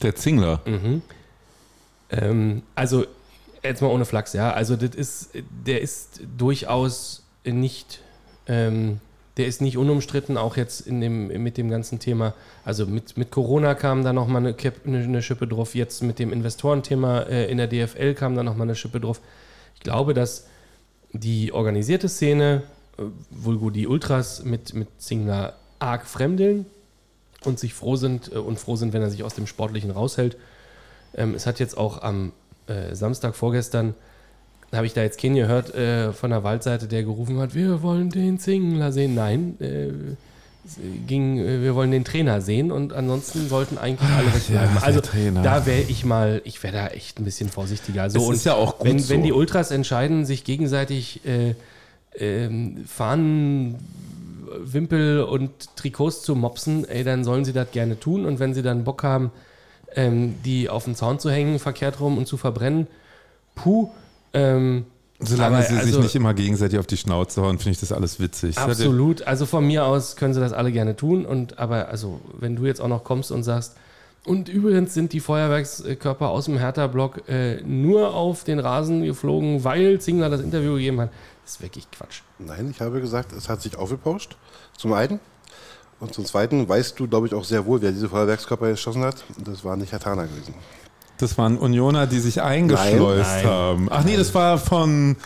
Der 0.04 0.14
Zingler. 0.14 0.60
Ähm, 2.10 2.62
also, 2.76 3.06
jetzt 3.64 3.82
mal 3.82 3.88
ohne 3.88 4.04
Flachs, 4.04 4.34
ja. 4.34 4.52
Also, 4.52 4.76
das 4.76 4.94
ist, 4.94 5.30
der 5.66 5.80
ist 5.80 6.20
durchaus 6.38 7.24
nicht, 7.44 8.02
ähm, 8.46 9.00
der 9.38 9.46
ist 9.46 9.62
nicht 9.62 9.78
unumstritten, 9.78 10.36
auch 10.36 10.56
jetzt 10.56 10.80
in 10.80 11.00
dem, 11.00 11.28
mit 11.28 11.56
dem 11.56 11.70
ganzen 11.70 12.00
Thema. 12.00 12.34
Also, 12.64 12.86
mit, 12.86 13.16
mit 13.16 13.30
Corona 13.30 13.74
kam 13.74 14.04
da 14.04 14.12
nochmal 14.12 14.44
eine, 14.44 14.56
eine 14.84 15.22
Schippe 15.22 15.46
drauf. 15.46 15.74
Jetzt 15.74 16.02
mit 16.02 16.18
dem 16.18 16.32
Investorenthema 16.32 17.20
äh, 17.20 17.50
in 17.50 17.56
der 17.58 17.68
DFL 17.68 18.14
kam 18.14 18.34
da 18.34 18.42
nochmal 18.42 18.66
eine 18.66 18.74
Schippe 18.74 19.00
drauf. 19.00 19.20
Ich 19.76 19.80
glaube, 19.80 20.12
dass 20.12 20.46
die 21.12 21.52
organisierte 21.52 22.08
Szene, 22.08 22.64
äh, 22.98 23.02
vulgo 23.30 23.70
die 23.70 23.86
Ultras, 23.86 24.44
mit, 24.44 24.74
mit 24.74 24.88
Zingler 24.98 25.54
arg 25.78 26.06
fremdeln. 26.06 26.66
und 27.44 27.60
sich 27.60 27.72
froh 27.72 27.94
sind 27.94 28.32
äh, 28.32 28.38
und 28.38 28.58
froh 28.58 28.76
sind, 28.76 28.92
wenn 28.92 29.02
er 29.02 29.10
sich 29.10 29.22
aus 29.22 29.34
dem 29.34 29.46
Sportlichen 29.46 29.92
raushält. 29.92 30.36
Ähm, 31.14 31.34
es 31.34 31.46
hat 31.46 31.60
jetzt 31.60 31.78
auch 31.78 32.02
am 32.02 32.32
äh, 32.66 32.94
Samstag 32.94 33.36
vorgestern, 33.36 33.94
habe 34.72 34.86
ich 34.86 34.92
da 34.92 35.02
jetzt 35.02 35.20
keinen 35.20 35.36
gehört 35.36 35.74
äh, 35.74 36.12
von 36.12 36.30
der 36.30 36.44
Waldseite, 36.44 36.88
der 36.88 37.02
gerufen 37.02 37.38
hat, 37.38 37.54
wir 37.54 37.82
wollen 37.82 38.10
den 38.10 38.38
Zingler 38.38 38.92
sehen. 38.92 39.14
Nein, 39.14 39.56
äh, 39.60 39.88
ging, 41.06 41.38
äh, 41.38 41.62
wir 41.62 41.74
wollen 41.74 41.90
den 41.90 42.04
Trainer 42.04 42.40
sehen 42.40 42.70
und 42.70 42.92
ansonsten 42.92 43.48
sollten 43.48 43.78
eigentlich 43.78 44.10
alle 44.10 44.26
wegbleiben. 44.34 44.74
der 44.74 44.82
also 44.82 45.00
Trainer. 45.00 45.42
da 45.42 45.66
wäre 45.66 45.80
ich 45.80 46.04
mal, 46.04 46.42
ich 46.44 46.62
wäre 46.62 46.74
da 46.74 46.86
echt 46.88 47.18
ein 47.18 47.24
bisschen 47.24 47.48
vorsichtiger. 47.48 48.10
So, 48.10 48.18
Es 48.18 48.26
und 48.26 48.34
ist 48.34 48.46
ja 48.46 48.54
auch 48.54 48.78
gut 48.78 48.88
wenn, 48.88 48.98
so. 48.98 49.08
wenn 49.14 49.22
die 49.22 49.32
Ultras 49.32 49.70
entscheiden, 49.70 50.26
sich 50.26 50.44
gegenseitig 50.44 51.20
äh, 51.24 51.54
ähm, 52.16 52.84
Fahnen, 52.86 53.76
Wimpel 54.60 55.22
und 55.22 55.76
Trikots 55.76 56.22
zu 56.22 56.34
mopsen, 56.34 56.88
ey, 56.88 57.04
dann 57.04 57.24
sollen 57.24 57.44
sie 57.44 57.52
das 57.52 57.70
gerne 57.70 57.98
tun. 57.98 58.26
Und 58.26 58.38
wenn 58.38 58.54
sie 58.54 58.62
dann 58.62 58.84
Bock 58.84 59.02
haben, 59.02 59.30
ähm, 59.94 60.34
die 60.44 60.68
auf 60.68 60.84
den 60.84 60.94
Zaun 60.94 61.18
zu 61.18 61.30
hängen, 61.30 61.58
verkehrt 61.58 62.00
rum 62.00 62.18
und 62.18 62.26
zu 62.26 62.36
verbrennen, 62.36 62.86
puh. 63.54 63.90
Ähm, 64.32 64.84
Solange 65.20 65.56
aber 65.56 65.64
sie 65.64 65.74
sich 65.74 65.84
also- 65.84 66.00
nicht 66.00 66.14
immer 66.14 66.32
gegenseitig 66.34 66.78
auf 66.78 66.86
die 66.86 66.96
Schnauze 66.96 67.42
hauen, 67.42 67.58
finde 67.58 67.72
ich 67.72 67.80
das 67.80 67.90
alles 67.92 68.20
witzig. 68.20 68.56
Absolut. 68.56 69.22
Also 69.22 69.46
von 69.46 69.66
mir 69.66 69.84
aus 69.84 70.14
können 70.16 70.32
sie 70.32 70.40
das 70.40 70.52
alle 70.52 70.70
gerne 70.70 70.94
tun. 70.94 71.26
Und 71.26 71.58
aber 71.58 71.88
also, 71.88 72.20
wenn 72.38 72.54
du 72.54 72.66
jetzt 72.66 72.80
auch 72.80 72.88
noch 72.88 73.02
kommst 73.02 73.32
und 73.32 73.42
sagst, 73.42 73.76
und 74.24 74.48
übrigens 74.48 74.94
sind 74.94 75.12
die 75.12 75.20
Feuerwerkskörper 75.20 76.28
aus 76.28 76.44
dem 76.44 76.58
Hertha-Block 76.58 77.28
äh, 77.28 77.62
nur 77.62 78.14
auf 78.14 78.44
den 78.44 78.58
Rasen 78.58 79.02
geflogen, 79.02 79.64
weil 79.64 80.00
Zingler 80.00 80.28
das 80.28 80.40
Interview 80.40 80.74
gegeben 80.74 81.00
hat. 81.00 81.10
Das 81.44 81.54
ist 81.54 81.62
wirklich 81.62 81.90
Quatsch. 81.90 82.20
Nein, 82.38 82.68
ich 82.70 82.80
habe 82.80 83.00
gesagt, 83.00 83.32
es 83.32 83.48
hat 83.48 83.62
sich 83.62 83.76
aufgepauscht. 83.76 84.36
Zum 84.76 84.92
einen. 84.92 85.18
Und 85.98 86.14
zum 86.14 86.24
zweiten 86.26 86.68
weißt 86.68 87.00
du, 87.00 87.08
glaube 87.08 87.26
ich, 87.26 87.34
auch 87.34 87.44
sehr 87.44 87.64
wohl, 87.66 87.80
wer 87.82 87.90
diese 87.90 88.08
Feuerwerkskörper 88.08 88.70
geschossen 88.70 89.02
hat. 89.02 89.24
Und 89.36 89.48
das 89.48 89.64
war 89.64 89.76
nicht 89.76 89.90
Herr 89.92 89.98
Tana 89.98 90.24
gewesen. 90.24 90.54
Das 91.18 91.36
waren 91.38 91.58
Unioner, 91.58 92.06
die 92.06 92.20
sich 92.20 92.40
eingeschleust 92.42 93.30
Nein. 93.42 93.46
haben. 93.46 93.88
Ach 93.90 94.04
nee, 94.04 94.16
das 94.16 94.34
war 94.34 94.56
von, 94.58 95.16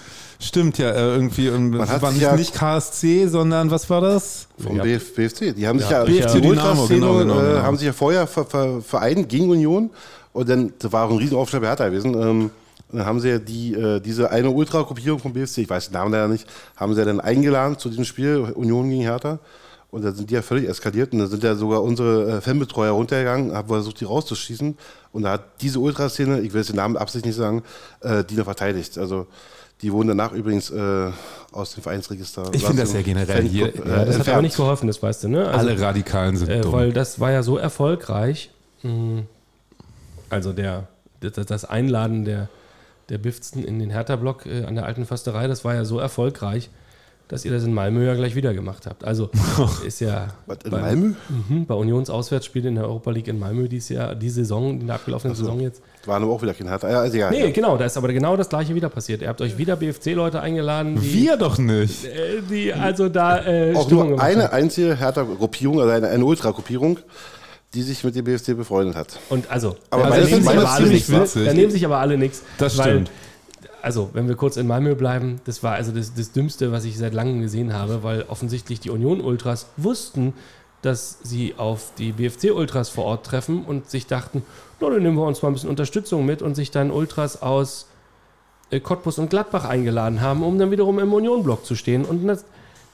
stimmt 0.40 0.78
ja, 0.78 0.90
äh, 0.90 1.14
irgendwie, 1.14 1.48
und 1.50 1.70
Man 1.70 1.80
das 1.80 1.90
hat 1.90 2.02
war 2.02 2.12
nicht, 2.12 2.22
ja- 2.22 2.34
nicht 2.34 2.54
KSC, 2.54 3.26
sondern 3.28 3.70
was 3.70 3.88
war 3.90 4.00
das? 4.00 4.48
Vom 4.58 4.76
Ja. 4.76 4.82
BF, 4.84 5.14
BFC. 5.14 5.52
Die 5.54 5.66
haben 5.68 5.78
sich 5.78 5.90
Ja, 5.90 5.98
ja, 6.00 6.04
BFC 6.04 6.40
Dynamo, 6.40 6.86
genau, 6.86 7.18
genau, 7.18 7.40
äh, 7.40 7.42
genau. 7.44 7.62
haben 7.62 7.76
sich 7.76 7.86
ja 7.86 7.92
vorher 7.92 8.26
ver, 8.26 8.44
ver, 8.46 8.80
vereint 8.80 9.28
gegen 9.28 9.50
Union. 9.50 9.90
Und 10.32 10.48
dann, 10.48 10.72
das 10.78 10.90
war 10.92 11.06
auch 11.06 11.10
ein 11.10 11.18
Riesenaufschlag 11.18 11.60
bei 11.60 11.68
Hertha 11.68 11.88
gewesen. 11.88 12.14
Ähm, 12.14 12.50
dann 12.90 13.04
haben 13.06 13.20
sie 13.20 13.28
ja 13.28 13.38
die, 13.38 13.74
äh, 13.74 14.00
diese 14.00 14.30
eine 14.30 14.50
Ultra-Gruppierung 14.50 15.18
vom 15.18 15.32
BFC, 15.34 15.58
ich 15.58 15.70
weiß 15.70 15.88
den 15.88 15.94
Namen 15.94 16.12
leider 16.12 16.28
nicht, 16.28 16.46
haben 16.76 16.94
sie 16.94 17.00
ja 17.00 17.04
dann 17.06 17.20
eingeladen 17.20 17.78
zu 17.78 17.88
diesem 17.90 18.04
Spiel 18.04 18.38
Union 18.54 18.88
gegen 18.88 19.02
Hertha. 19.02 19.38
Und 19.92 20.02
da 20.04 20.10
sind 20.12 20.30
die 20.30 20.34
ja 20.34 20.42
völlig 20.42 20.68
eskaliert 20.68 21.12
und 21.12 21.18
da 21.20 21.26
sind 21.26 21.44
ja 21.44 21.54
sogar 21.54 21.82
unsere 21.82 22.38
äh, 22.38 22.40
Fanbetreuer 22.40 22.92
runtergegangen, 22.92 23.52
haben 23.54 23.68
versucht, 23.68 24.00
die 24.00 24.06
rauszuschießen. 24.06 24.76
Und 25.12 25.22
da 25.22 25.32
hat 25.32 25.44
diese 25.60 25.78
Ultraszene, 25.80 26.40
ich 26.40 26.52
will 26.54 26.60
jetzt 26.62 26.70
den 26.70 26.76
Namen 26.76 26.96
absichtlich 26.96 27.26
nicht 27.32 27.36
sagen, 27.36 27.62
äh, 28.00 28.24
die 28.24 28.34
noch 28.36 28.46
verteidigt. 28.46 28.96
Also 28.96 29.26
die 29.82 29.92
wurden 29.92 30.08
danach 30.08 30.32
übrigens 30.32 30.70
äh, 30.70 31.10
aus 31.52 31.74
dem 31.74 31.82
Vereinsregister. 31.82 32.44
Ich 32.52 32.64
finde 32.64 32.82
das 32.82 32.94
ja 32.94 33.02
generell 33.02 33.42
hier- 33.42 33.66
Fanclub, 33.66 33.86
Ja, 33.86 33.90
das 33.90 33.98
hat 34.00 34.06
aber 34.08 34.16
entfernt. 34.16 34.42
nicht 34.44 34.56
geholfen, 34.56 34.86
das 34.86 35.02
weißt 35.02 35.24
du, 35.24 35.28
ne? 35.28 35.46
Also, 35.48 35.68
Alle 35.68 35.78
Radikalen 35.80 36.36
sind 36.38 36.48
äh, 36.48 36.60
dumm. 36.62 36.72
weil 36.72 36.92
das 36.94 37.20
war 37.20 37.30
ja 37.30 37.42
so 37.42 37.58
erfolgreich. 37.58 38.50
mh, 38.82 39.24
Also 40.30 40.52
der, 40.54 40.88
das, 41.20 41.64
Einladen 41.66 42.24
der, 42.24 42.48
der 43.10 43.18
Bifsten 43.18 43.62
in 43.62 43.78
den 43.78 43.90
Hertha-Block 43.90 44.46
äh, 44.46 44.64
an 44.64 44.74
der 44.74 44.86
alten 44.86 45.04
Försterei, 45.04 45.48
das 45.48 45.64
war 45.66 45.74
ja 45.74 45.84
so 45.84 45.98
erfolgreich, 45.98 46.70
dass 47.32 47.46
ihr 47.46 47.50
das 47.50 47.64
in 47.64 47.72
Malmö 47.72 48.04
ja 48.06 48.14
gleich 48.14 48.34
wieder 48.34 48.52
gemacht 48.52 48.84
habt. 48.86 49.04
Also 49.04 49.30
ist 49.86 50.00
ja 50.00 50.28
Was, 50.44 50.58
in 50.66 50.70
bei, 50.70 50.80
Malmö? 50.82 51.12
Mhm, 51.48 51.64
bei 51.64 51.74
Unions 51.74 52.10
Auswärtsspiel 52.10 52.66
in 52.66 52.74
der 52.74 52.84
Europa 52.84 53.10
League 53.10 53.26
in 53.26 53.38
Malmö 53.38 53.68
dieses 53.68 53.88
Jahr, 53.88 54.14
die 54.14 54.28
Saison, 54.28 54.78
in 54.78 54.86
der 54.86 54.96
abgelaufenen 54.96 55.34
Saison 55.34 55.58
jetzt. 55.58 55.80
Waren 56.04 56.22
aber 56.24 56.32
auch 56.32 56.42
wieder 56.42 56.52
kein 56.52 56.68
Hertha. 56.68 56.90
Ja, 56.90 57.00
also 57.00 57.16
egal. 57.16 57.30
Nee, 57.30 57.50
genau, 57.52 57.78
da 57.78 57.86
ist 57.86 57.96
aber 57.96 58.12
genau 58.12 58.36
das 58.36 58.50
gleiche 58.50 58.74
wieder 58.74 58.90
passiert. 58.90 59.22
Ihr 59.22 59.28
habt 59.28 59.40
euch 59.40 59.56
wieder 59.56 59.76
BFC-Leute 59.76 60.40
eingeladen, 60.42 61.00
die, 61.00 61.14
Wir 61.22 61.38
doch 61.38 61.56
nicht. 61.56 62.04
äh, 62.04 62.42
die 62.50 62.74
also 62.74 63.08
da 63.08 63.46
äh, 63.46 63.74
Auch 63.74 63.86
Stimmung 63.86 64.10
nur 64.10 64.20
eine 64.20 64.44
haben. 64.44 64.52
einzige 64.52 64.94
Hertha-Gruppierung, 64.94 65.80
also 65.80 65.90
eine, 65.90 66.08
eine 66.08 66.24
Ultra-Gruppierung, 66.26 66.98
die 67.72 67.80
sich 67.82 68.04
mit 68.04 68.14
dem 68.14 68.24
BFC 68.26 68.54
befreundet 68.54 68.94
hat. 68.94 69.18
Und 69.30 69.50
also, 69.50 69.76
Aber 69.88 70.04
also 70.04 70.16
da 70.18 70.24
nehmen 70.26 70.34
sich 70.36 70.44
meine 70.44 70.58
aber 70.60 70.68
ist 70.68 70.74
alle 70.74 70.84
ziemlich 70.84 71.08
nichts. 71.08 71.22
witzig. 71.34 71.46
Da 71.46 71.54
nehmen 71.54 71.70
sich 71.70 71.84
aber 71.86 71.96
alle 71.98 72.18
nichts. 72.18 72.42
Das 72.58 72.74
stimmt. 72.74 73.10
Also, 73.82 74.10
wenn 74.12 74.28
wir 74.28 74.36
kurz 74.36 74.56
in 74.56 74.68
Malmö 74.68 74.94
bleiben, 74.94 75.40
das 75.44 75.64
war 75.64 75.74
also 75.74 75.90
das, 75.90 76.14
das 76.14 76.30
Dümmste, 76.30 76.70
was 76.70 76.84
ich 76.84 76.96
seit 76.96 77.14
langem 77.14 77.40
gesehen 77.42 77.72
habe, 77.72 78.04
weil 78.04 78.22
offensichtlich 78.28 78.78
die 78.78 78.90
Union-Ultras 78.90 79.66
wussten, 79.76 80.34
dass 80.82 81.18
sie 81.22 81.54
auf 81.56 81.92
die 81.98 82.12
BFC-Ultras 82.12 82.88
vor 82.90 83.04
Ort 83.04 83.26
treffen 83.26 83.64
und 83.64 83.90
sich 83.90 84.06
dachten, 84.06 84.42
na, 84.80 84.88
dann 84.88 85.02
nehmen 85.02 85.16
wir 85.16 85.26
uns 85.26 85.42
mal 85.42 85.48
ein 85.48 85.54
bisschen 85.54 85.68
Unterstützung 85.68 86.24
mit 86.24 86.42
und 86.42 86.54
sich 86.54 86.70
dann 86.70 86.92
Ultras 86.92 87.42
aus 87.42 87.86
äh, 88.70 88.78
Cottbus 88.78 89.18
und 89.18 89.30
Gladbach 89.30 89.64
eingeladen 89.64 90.20
haben, 90.20 90.44
um 90.44 90.58
dann 90.58 90.70
wiederum 90.70 91.00
im 91.00 91.12
Union-Block 91.12 91.64
zu 91.66 91.74
stehen. 91.74 92.04
Und 92.04 92.24
das, 92.26 92.44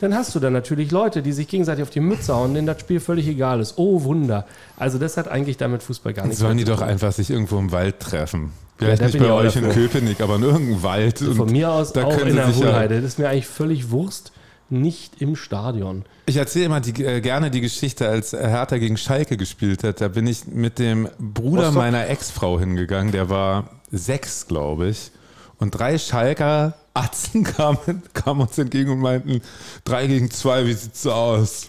dann 0.01 0.14
hast 0.14 0.35
du 0.35 0.40
dann 0.40 0.55
natürlich 0.55 0.90
Leute, 0.90 1.22
die 1.22 1.33
sich 1.33 1.48
gegenseitig 1.48 1.83
auf 1.83 1.90
die 1.90 2.01
Mütze 2.01 2.35
hauen, 2.35 2.55
denen 2.55 2.66
das 2.66 2.81
Spiel 2.81 3.01
völlig 3.01 3.27
egal 3.29 3.61
ist. 3.61 3.74
Oh, 3.77 4.05
Wunder. 4.05 4.46
Also 4.77 4.98
das 4.98 5.18
hat 5.18 5.29
eigentlich 5.29 5.59
damit 5.59 5.83
Fußball 5.83 6.14
gar 6.14 6.24
nichts 6.24 6.38
Sollen 6.40 6.57
mehr 6.57 6.64
die 6.64 6.70
zu 6.70 6.72
doch 6.72 6.81
tun. 6.81 6.88
einfach 6.88 7.12
sich 7.12 7.29
irgendwo 7.31 7.59
im 7.59 7.72
Wald 7.72 8.01
treffen. 8.01 8.53
Ja, 8.81 8.87
Vielleicht 8.87 9.03
da 9.03 9.07
nicht 9.07 9.19
bei 9.19 9.33
euch 9.33 9.57
in. 9.57 9.69
Köpenick, 9.71 10.21
aber 10.21 10.37
in 10.37 10.43
irgendeinem 10.43 10.83
Wald. 10.83 11.19
Von 11.19 11.41
Und 11.41 11.51
mir 11.53 11.71
aus 11.71 11.93
da 11.93 12.05
auch 12.05 12.17
können 12.17 12.31
in 12.31 12.37
der 12.37 12.49
ja- 12.49 12.55
Hohlheide. 12.55 12.97
Das 12.97 13.05
ist 13.12 13.19
mir 13.19 13.29
eigentlich 13.29 13.47
völlig 13.49 13.91
Wurst. 13.91 14.33
Nicht 14.71 15.23
im 15.23 15.35
Stadion. 15.35 16.05
Ich 16.27 16.37
erzähle 16.37 16.67
immer 16.67 16.81
die, 16.81 17.03
äh, 17.03 17.23
gerne 17.23 17.51
die 17.51 17.62
Geschichte, 17.62 18.07
als 18.07 18.33
Hertha 18.33 18.77
gegen 18.77 18.99
Schalke 18.99 19.38
gespielt 19.38 19.83
hat. 19.83 20.03
Da 20.03 20.09
bin 20.09 20.27
ich 20.27 20.47
mit 20.47 20.79
dem 20.79 21.09
Bruder 21.19 21.62
Rostock? 21.69 21.75
meiner 21.77 22.07
Ex-Frau 22.09 22.59
hingegangen. 22.61 23.11
Der 23.11 23.31
war 23.31 23.71
sechs, 23.91 24.47
glaube 24.47 24.88
ich. 24.88 25.11
Und 25.57 25.71
drei 25.71 25.97
Schalker 25.99 26.75
Atzen 26.93 27.45
kamen, 27.57 28.03
kamen 28.12 28.43
uns 28.43 28.59
entgegen 28.59 28.91
und 28.91 28.99
meinten, 29.01 29.41
drei 29.85 30.07
gegen 30.07 30.31
zwei, 30.31 30.67
wie 30.67 30.75
sieht's 30.75 31.03
so 31.03 31.12
aus? 31.12 31.69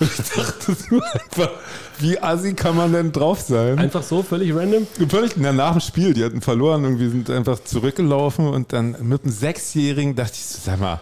Ich 0.00 0.16
dachte 0.34 0.76
nur 0.90 1.04
einfach, 1.04 1.50
wie 1.98 2.18
assi 2.18 2.54
kann 2.54 2.76
man 2.76 2.92
denn 2.92 3.12
drauf 3.12 3.40
sein? 3.40 3.78
Einfach 3.78 4.02
so, 4.02 4.22
völlig 4.22 4.54
random. 4.54 4.86
Völlig 5.08 5.32
na, 5.36 5.52
nach 5.52 5.72
dem 5.72 5.80
Spiel, 5.80 6.14
die 6.14 6.24
hatten 6.24 6.40
verloren, 6.40 6.84
irgendwie 6.84 7.08
sind 7.10 7.28
einfach 7.30 7.62
zurückgelaufen 7.62 8.48
und 8.48 8.72
dann 8.72 8.96
mit 9.02 9.22
einem 9.24 9.32
Sechsjährigen 9.32 10.16
dachte 10.16 10.32
ich 10.34 10.46
so, 10.46 10.58
sag 10.64 10.80
mal, 10.80 11.00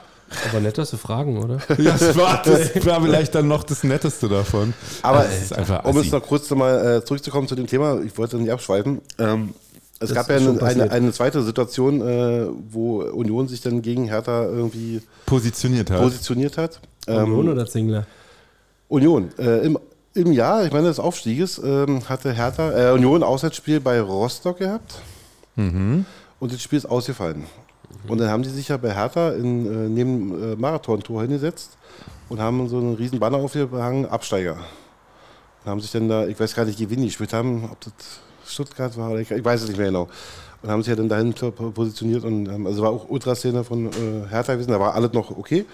Aber 0.51 0.61
nett, 0.61 0.77
dass 0.79 0.91
du 0.91 0.97
fragen, 0.97 1.39
oder? 1.43 1.59
ja, 1.79 1.93
das 1.93 2.17
war, 2.17 2.43
das 2.45 2.85
war 2.85 3.01
vielleicht 3.01 3.35
dann 3.35 3.47
noch 3.49 3.63
das 3.65 3.85
Netteste 3.85 4.29
davon. 4.29 4.75
Aber 5.03 5.19
Also, 5.21 5.31
es 5.33 5.43
ist 5.43 5.53
einfach 5.53 5.85
um 5.85 5.91
assi. 5.91 6.01
jetzt 6.01 6.13
noch 6.13 6.23
kurz 6.23 6.51
mal 6.51 6.97
äh, 6.99 7.05
zurückzukommen 7.05 7.47
zu 7.49 7.55
dem 7.55 7.67
Thema, 7.69 8.01
ich 8.03 8.17
wollte 8.19 8.37
nicht 8.39 8.51
abschweifen. 8.51 9.01
Ähm, 9.19 9.55
es 10.01 10.11
Das 10.11 10.15
gab 10.15 10.29
ja 10.31 10.37
eine, 10.37 10.63
eine, 10.63 10.91
eine 10.91 11.13
zweite 11.13 11.43
Situation, 11.43 12.01
äh, 12.03 12.47
wo 12.71 13.03
Union 13.03 13.49
sich 13.49 13.61
dann 13.63 13.83
gegen 13.83 14.05
Hertha 14.05 14.45
irgendwie 14.45 15.03
positioniert 15.27 15.91
hat. 15.91 16.01
positioniert 16.01 16.57
hat. 16.59 16.81
Ähm, 17.09 17.25
Union 17.33 17.49
oder 17.51 17.67
Zingler? 17.67 18.07
Union. 18.89 19.31
Äh, 19.39 19.67
im, 19.67 19.79
Im 20.15 20.33
Jahr, 20.33 20.65
ich 20.65 20.73
meine, 20.73 20.89
des 20.89 20.99
Aufstieges, 20.99 21.61
ähm, 21.63 22.09
hatte 22.09 22.33
Hertha, 22.33 22.91
äh, 22.91 22.93
Union 22.93 23.23
ein 23.23 23.23
Auswärtsspiel 23.23 23.81
bei 23.81 24.01
Rostock 24.01 24.59
gehabt. 24.59 25.01
Mhm. 25.57 26.07
Und 26.41 26.53
das 26.53 26.63
Spiel 26.63 26.79
ist 26.79 26.87
ausgefallen. 26.87 27.45
Und 28.07 28.19
dann 28.19 28.29
haben 28.29 28.43
die 28.43 28.49
sich 28.49 28.69
ja 28.69 28.77
bei 28.77 28.95
Hertha 28.95 29.33
in, 29.33 29.67
äh, 29.67 29.89
neben 29.89 30.53
äh, 30.53 30.57
Marathon-Tor 30.57 31.23
hingesetzt 31.23 31.77
und 32.29 32.41
haben 32.41 32.69
so 32.69 32.79
einen 32.79 32.95
riesen 32.95 33.19
Banner 33.19 33.39
aufgehangen, 33.39 34.07
Absteiger. 34.07 34.57
Und 35.65 35.71
haben 35.71 35.81
sich 35.81 35.91
dann 35.91 36.09
da, 36.09 36.27
ich 36.27 36.39
weiß 36.39 36.55
gar 36.55 36.65
nicht, 36.65 36.79
gegen 36.79 36.91
wen 36.91 37.01
die 37.01 37.07
gespielt 37.07 37.33
haben, 37.33 37.69
ob 37.71 37.81
das 37.81 37.93
Stuttgart 38.47 38.97
war 38.97 39.11
oder 39.11 39.21
ich, 39.21 39.31
ich 39.31 39.45
weiß 39.45 39.63
es 39.63 39.69
nicht 39.69 39.79
mehr 39.79 39.89
genau. 39.89 40.09
Und 40.63 40.71
haben 40.71 40.83
sich 40.83 40.91
ja 40.91 40.97
dann 40.97 41.09
dahin 41.09 41.35
positioniert 41.35 42.25
und 42.25 42.51
haben, 42.51 42.67
also 42.67 42.83
war 42.83 42.91
auch 42.91 43.09
Ultraszene 43.09 43.63
von 43.65 43.87
äh, 43.87 44.29
Hertha 44.29 44.55
gewesen, 44.55 44.73
da 44.73 44.81
war 44.81 44.95
alles 44.95 45.13
noch 45.13 45.31
okay, 45.37 45.67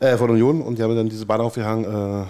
äh, 0.00 0.16
von 0.16 0.30
Union 0.30 0.62
und 0.62 0.78
die 0.78 0.82
haben 0.82 0.94
dann 0.96 1.08
diese 1.08 1.26
Banner 1.26 1.44
aufgehangen, 1.44 1.84
äh, 1.84 2.26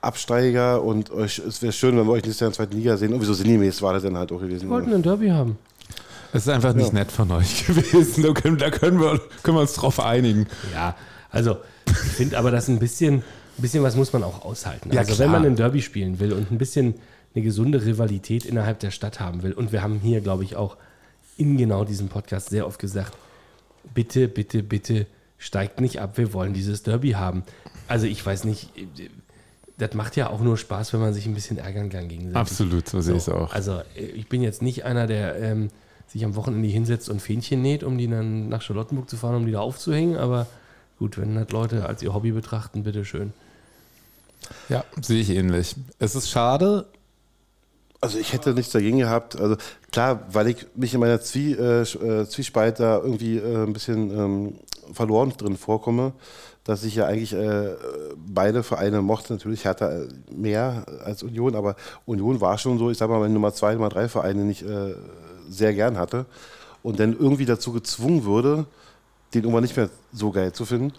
Absteiger 0.00 0.82
und 0.82 1.10
euch, 1.10 1.38
es 1.38 1.62
wäre 1.62 1.72
schön, 1.72 1.96
wenn 1.96 2.04
wir 2.06 2.12
euch 2.12 2.22
nächstes 2.24 2.40
Jahr 2.40 2.48
in 2.48 2.52
der 2.52 2.56
zweiten 2.56 2.76
Liga 2.76 2.96
sehen. 2.96 3.14
Und 3.14 3.20
wieso 3.22 3.32
sinngemäß 3.32 3.80
war 3.80 3.94
das 3.94 4.02
dann 4.02 4.18
halt 4.18 4.30
auch 4.32 4.40
gewesen. 4.40 4.62
Wir 4.68 4.70
wollten 4.70 4.92
ein 4.92 5.02
Derby 5.02 5.28
haben. 5.28 5.56
Es 6.34 6.42
ist 6.42 6.48
einfach 6.48 6.74
nicht 6.74 6.88
Ja. 6.88 6.92
nett 6.94 7.10
von 7.10 7.30
euch 7.30 7.66
gewesen. 7.66 8.22
Da 8.22 8.32
können, 8.34 8.58
da 8.58 8.70
können, 8.70 9.00
wir, 9.00 9.18
können 9.42 9.56
wir 9.56 9.62
uns 9.62 9.72
drauf 9.74 10.00
einigen. 10.00 10.46
Ja, 10.74 10.94
also 11.30 11.56
ich 11.86 11.94
finde 11.94 12.36
aber, 12.38 12.50
dass 12.50 12.68
ein 12.68 12.78
bisschen, 12.78 13.14
ein 13.16 13.22
bisschen 13.62 13.82
was 13.82 13.96
muss 13.96 14.12
man 14.12 14.24
auch 14.24 14.44
aushalten. 14.44 14.90
Ja, 14.92 15.00
also 15.00 15.14
klar. 15.14 15.24
wenn 15.26 15.32
man 15.32 15.46
ein 15.46 15.56
Derby 15.56 15.80
spielen 15.80 16.20
will 16.20 16.34
und 16.34 16.50
ein 16.50 16.58
bisschen 16.58 16.94
eine 17.34 17.42
gesunde 17.42 17.82
Rivalität 17.84 18.44
innerhalb 18.44 18.80
der 18.80 18.90
Stadt 18.90 19.20
haben 19.20 19.42
will, 19.42 19.52
und 19.52 19.72
wir 19.72 19.82
haben 19.82 20.00
hier, 20.02 20.20
glaube 20.20 20.44
ich, 20.44 20.54
auch 20.56 20.76
in 21.38 21.56
genau 21.56 21.84
diesem 21.84 22.08
Podcast 22.08 22.50
sehr 22.50 22.66
oft 22.66 22.78
gesagt, 22.78 23.12
bitte, 23.94 24.28
bitte, 24.28 24.62
bitte 24.62 25.06
steigt 25.44 25.80
nicht 25.80 26.00
ab, 26.00 26.16
wir 26.16 26.32
wollen 26.32 26.54
dieses 26.54 26.82
Derby 26.82 27.10
haben. 27.10 27.42
Also 27.86 28.06
ich 28.06 28.24
weiß 28.24 28.44
nicht, 28.44 28.70
das 29.76 29.92
macht 29.92 30.16
ja 30.16 30.30
auch 30.30 30.40
nur 30.40 30.56
Spaß, 30.56 30.92
wenn 30.94 31.00
man 31.00 31.12
sich 31.12 31.26
ein 31.26 31.34
bisschen 31.34 31.58
ärgern 31.58 31.90
kann 31.90 32.08
gegenseitig. 32.08 32.36
Absolut, 32.36 32.88
so 32.88 33.00
sehe 33.02 33.12
ich 33.14 33.18
es 33.18 33.24
So, 33.26 33.34
auch. 33.34 33.52
Also 33.52 33.82
äh, 33.94 34.04
ich 34.14 34.28
bin 34.28 34.42
jetzt 34.42 34.62
nicht 34.62 34.84
einer, 34.84 35.06
der 35.06 35.36
ähm, 35.36 35.68
sich 36.08 36.24
am 36.24 36.34
Wochenende 36.34 36.68
hinsetzt 36.68 37.10
und 37.10 37.20
Fähnchen 37.20 37.60
näht, 37.60 37.84
um 37.84 37.98
die 37.98 38.08
dann 38.08 38.48
nach 38.48 38.62
Charlottenburg 38.62 39.10
zu 39.10 39.16
fahren, 39.16 39.34
um 39.34 39.46
die 39.46 39.52
da 39.52 39.60
aufzuhängen. 39.60 40.16
Aber 40.16 40.46
gut, 40.98 41.18
wenn 41.18 41.34
das 41.34 41.50
Leute 41.50 41.84
als 41.86 42.02
ihr 42.02 42.14
Hobby 42.14 42.32
betrachten, 42.32 42.84
bitteschön. 42.84 43.32
Ja, 44.70 44.84
sehe 45.00 45.20
ich 45.20 45.30
ähnlich. 45.30 45.74
Es 45.98 46.14
ist 46.14 46.30
schade. 46.30 46.86
Also 48.00 48.18
ich 48.18 48.32
hätte 48.32 48.54
nichts 48.54 48.72
dagegen 48.72 48.98
gehabt. 48.98 49.38
Also 49.38 49.56
klar, 49.90 50.26
weil 50.30 50.48
ich 50.48 50.66
mich 50.74 50.94
in 50.94 51.00
meiner 51.00 51.20
Zwie, 51.20 51.52
äh, 51.52 51.82
äh, 51.82 52.26
Zwiespalt 52.26 52.80
da 52.80 52.98
irgendwie 52.98 53.38
äh, 53.38 53.64
ein 53.64 53.72
bisschen 53.72 54.10
ähm, 54.10 54.54
verloren 54.92 55.32
drin 55.36 55.56
vorkomme, 55.56 56.12
dass 56.64 56.84
ich 56.84 56.94
ja 56.96 57.06
eigentlich 57.06 57.32
äh, 57.32 57.74
beide 58.16 58.62
Vereine 58.62 59.02
mochte. 59.02 59.32
Natürlich 59.32 59.64
Hertha 59.64 59.90
äh, 59.90 60.08
mehr 60.30 60.86
als 61.04 61.22
Union, 61.22 61.54
aber 61.54 61.76
Union 62.06 62.40
war 62.40 62.58
schon 62.58 62.78
so, 62.78 62.90
ich 62.90 62.98
sag 62.98 63.08
mal, 63.08 63.20
meine 63.20 63.34
Nummer 63.34 63.52
zwei, 63.52 63.74
Nummer 63.74 63.88
drei 63.88 64.08
Vereine 64.08 64.44
nicht 64.44 64.62
äh, 64.62 64.94
sehr 65.48 65.74
gern 65.74 65.98
hatte 65.98 66.26
und 66.82 67.00
dann 67.00 67.16
irgendwie 67.18 67.46
dazu 67.46 67.72
gezwungen 67.72 68.24
würde, 68.24 68.66
den 69.34 69.42
irgendwann 69.42 69.62
nicht 69.62 69.76
mehr 69.76 69.90
so 70.12 70.30
geil 70.30 70.52
zu 70.52 70.64
finden 70.64 70.92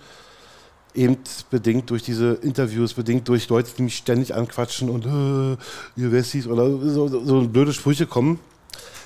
eben 0.95 1.17
bedingt 1.49 1.89
durch 1.89 2.03
diese 2.03 2.33
Interviews, 2.41 2.93
bedingt 2.93 3.27
durch 3.27 3.49
Leute, 3.49 3.69
die 3.77 3.83
mich 3.83 3.97
ständig 3.97 4.33
anquatschen 4.33 4.89
und 4.89 5.05
äh, 5.05 6.01
ihr 6.01 6.11
Wessis 6.11 6.47
oder 6.47 6.69
so, 6.69 7.07
so 7.07 7.47
blöde 7.47 7.73
Sprüche 7.73 8.07
kommen. 8.07 8.39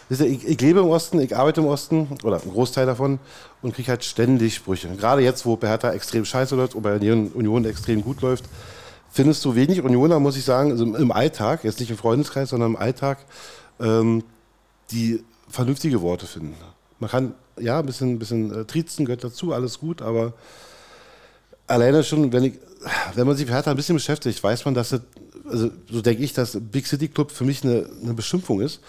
Ich, 0.10 0.20
ich, 0.20 0.62
lebe 0.62 0.80
im 0.80 0.88
Osten, 0.88 1.20
ich 1.22 1.38
arbeite 1.38 1.62
im 1.62 1.68
Osten 1.68 2.08
oder 2.24 2.42
einen 2.42 2.52
Großteil 2.52 2.88
davon 2.88 3.20
und 3.62 3.76
kriege 3.76 3.90
halt 3.90 4.04
ständig 4.04 4.56
Sprüche. 4.56 4.90
Gerade 4.96 5.22
jetzt, 5.22 5.46
wo 5.46 5.56
bei 5.56 5.68
Hertha 5.68 5.92
extrem 5.92 6.26
scheiße 6.26 6.56
läuft 6.56 6.74
und 6.74 6.82
bei 6.82 6.96
Union 6.96 7.66
extrem 7.66 8.02
gut 8.02 8.22
läuft, 8.22 8.46
findest 9.12 9.46
du 9.46 9.54
wenig 9.54 9.84
Unioner, 9.84 10.20
muss 10.20 10.36
ich 10.36 10.44
sagen, 10.44 10.72
also 10.72 10.84
im 10.84 11.12
Alltag, 11.12 11.64
jetzt 11.64 11.80
nicht 11.80 11.92
im 11.92 11.98
Freundeskreis, 11.98 12.50
sondern 12.50 12.72
im 12.72 12.78
Alltag, 12.78 13.20
ähm, 13.80 14.24
die 14.90 15.24
vernünftige 15.48 16.02
Worte 16.02 16.26
finden. 16.26 16.56
Man 16.98 17.10
kann, 17.10 17.34
ja, 17.60 17.80
ein 17.80 17.86
bisschen, 17.86 18.14
ein 18.14 18.20
bisschen 18.20 18.62
äh, 18.62 18.66
Trizen 18.66 19.06
gehört 19.06 19.24
dazu, 19.24 19.54
alles 19.54 19.80
gut, 19.80 20.02
aber 20.02 20.34
alleine 21.68 22.04
schon, 22.04 22.34
wenn, 22.34 22.46
ich, 22.46 22.54
wenn 23.14 23.28
man 23.28 23.36
sich 23.36 23.46
mit 23.46 23.54
Hertha 23.54 23.70
ein 23.70 23.78
bisschen 23.78 23.96
beschäftigt, 23.96 24.44
weiß 24.44 24.66
man, 24.66 24.74
dass 24.74 24.92
es, 24.92 25.02
also 25.48 25.70
so 25.90 26.02
denke 26.02 26.24
ich, 26.24 26.34
dass 26.34 26.58
Big 26.60 26.88
City 26.88 27.08
Club 27.08 27.32
für 27.32 27.44
mich 27.44 27.64
eine, 27.64 27.88
eine 28.02 28.14
Beschimpfung 28.16 28.62
ist 28.62 28.82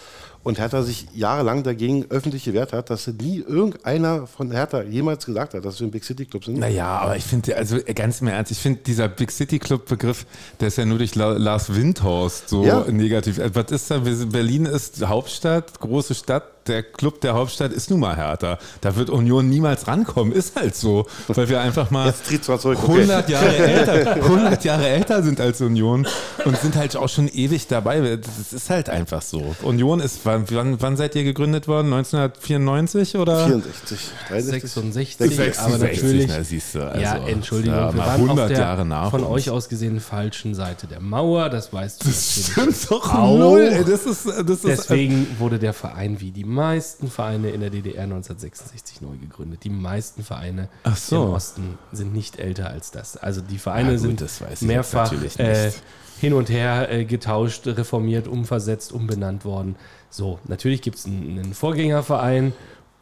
und 0.42 0.59
Hertha 0.59 0.83
sich 0.83 1.07
jahrelang 1.14 1.62
dagegen 1.62 2.07
öffentlich 2.09 2.44
gewehrt 2.44 2.72
hat, 2.72 2.88
dass 2.88 3.07
nie 3.07 3.38
irgendeiner 3.38 4.26
von 4.26 4.50
Hertha 4.50 4.83
jemals 4.83 5.26
gesagt 5.26 5.55
hat, 5.55 5.64
dass 5.64 5.81
wir 5.81 5.87
ein 5.87 5.90
Big 5.90 6.05
City 6.05 6.24
Club 6.24 6.44
sind. 6.44 6.59
Naja, 6.59 6.98
aber 6.98 7.16
ich 7.16 7.24
finde, 7.24 7.57
also 7.57 7.79
ganz 7.94 8.20
im 8.20 8.29
Ernst, 8.29 8.50
ich 8.50 8.59
finde 8.59 8.81
dieser 8.81 9.09
Big 9.09 9.31
City 9.31 9.59
Club 9.59 9.87
Begriff, 9.87 10.26
der 10.59 10.68
ist 10.68 10.79
ja 10.79 10.87
nur 10.87 10.98
durch 10.98 11.14
Lars 11.14 11.74
Windhorst 11.74 12.48
so 12.48 12.64
ja. 12.64 12.85
negativ. 12.90 13.38
Also, 13.38 13.55
was 13.55 13.70
ist 13.70 13.90
da? 13.90 13.98
Berlin 13.98 14.66
ist 14.66 15.07
Hauptstadt, 15.07 15.79
große 15.79 16.14
Stadt, 16.14 16.60
der 16.70 16.83
Club 16.83 17.20
der 17.20 17.35
Hauptstadt 17.35 17.72
ist 17.72 17.90
nun 17.90 18.00
mal 18.00 18.16
härter. 18.16 18.59
Da 18.80 18.96
wird 18.96 19.11
Union 19.11 19.48
niemals 19.48 19.87
rankommen. 19.87 20.33
Ist 20.33 20.56
halt 20.56 20.74
so. 20.76 21.06
Weil 21.28 21.48
wir 21.48 21.61
einfach 21.61 21.90
mal 21.90 22.12
100, 22.30 23.28
Jahre 23.28 23.56
älter, 23.56 24.14
100 24.14 24.64
Jahre 24.64 24.88
älter 24.88 25.22
sind 25.22 25.40
als 25.40 25.61
Union 25.61 26.06
und 26.44 26.56
sind 26.59 26.76
halt 26.76 26.96
auch 26.96 27.09
schon 27.09 27.28
ewig 27.28 27.66
dabei. 27.66 28.16
Das 28.16 28.52
ist 28.52 28.70
halt 28.70 28.88
einfach 28.88 29.22
so. 29.22 29.54
Union 29.62 30.00
ist, 30.00 30.20
wann, 30.24 30.46
wann 30.48 30.96
seid 30.96 31.14
ihr 31.14 31.24
gegründet 31.24 31.68
worden? 31.68 31.92
1994 31.92 33.16
oder? 33.16 33.46
64, 33.46 33.98
63. 34.28 34.70
66, 34.72 35.37
66 35.37 35.61
aber 35.61 35.78
natürlich. 35.78 36.26
Na, 36.28 36.44
siehst 36.44 36.74
du, 36.74 36.88
also, 36.88 37.00
ja, 37.00 37.16
Entschuldigung. 37.26 37.76
Ja, 37.76 37.92
wir 37.92 38.00
waren 38.00 38.20
100 38.20 38.38
auf 38.38 38.48
der 38.48 38.59
Jahre 38.59 38.87
nach 38.87 39.11
von 39.11 39.24
uns. 39.24 39.30
euch 39.30 39.50
aus 39.50 39.68
gesehen 39.68 40.00
falschen 40.00 40.54
Seite 40.54 40.87
der 40.87 41.00
Mauer. 41.00 41.50
Das 41.50 41.72
weißt 41.72 42.04
du. 42.04 42.09
Das 42.09 42.50
stimmt 42.52 42.90
doch 42.90 43.12
auch. 43.14 43.38
null. 43.38 43.68
Ey, 43.72 43.85
das 43.85 44.06
ist, 44.06 44.26
das 44.26 44.61
Deswegen 44.62 45.22
ist, 45.22 45.40
wurde 45.40 45.59
der 45.59 45.72
Verein 45.72 46.20
wie 46.20 46.30
die 46.30 46.44
meisten 46.61 47.11
Vereine 47.11 47.51
in 47.51 47.61
der 47.61 47.70
DDR 47.70 48.03
1966 48.03 49.01
neu 49.01 49.16
gegründet. 49.16 49.64
Die 49.64 49.70
meisten 49.70 50.23
Vereine 50.23 50.68
so. 50.94 51.25
im 51.25 51.31
Osten 51.33 51.79
sind 51.90 52.12
nicht 52.12 52.38
älter 52.38 52.68
als 52.68 52.90
das. 52.90 53.16
Also 53.16 53.40
die 53.40 53.59
Vereine 53.59 53.94
ja, 53.94 54.07
gut, 54.07 54.29
sind 54.29 54.62
mehrfach 54.62 55.11
äh, 55.38 55.73
hin 56.20 56.35
und 56.35 56.51
her 56.51 56.90
äh, 56.90 57.05
getauscht, 57.07 57.66
reformiert, 57.66 58.29
umversetzt, 58.29 58.92
umbenannt 58.92 59.44
worden. 59.46 59.77
So, 60.11 60.38
natürlich 60.44 60.83
gibt 60.83 60.99
es 60.99 61.07
einen, 61.07 61.38
einen, 61.38 61.55
Vorgängerverein 61.55 62.53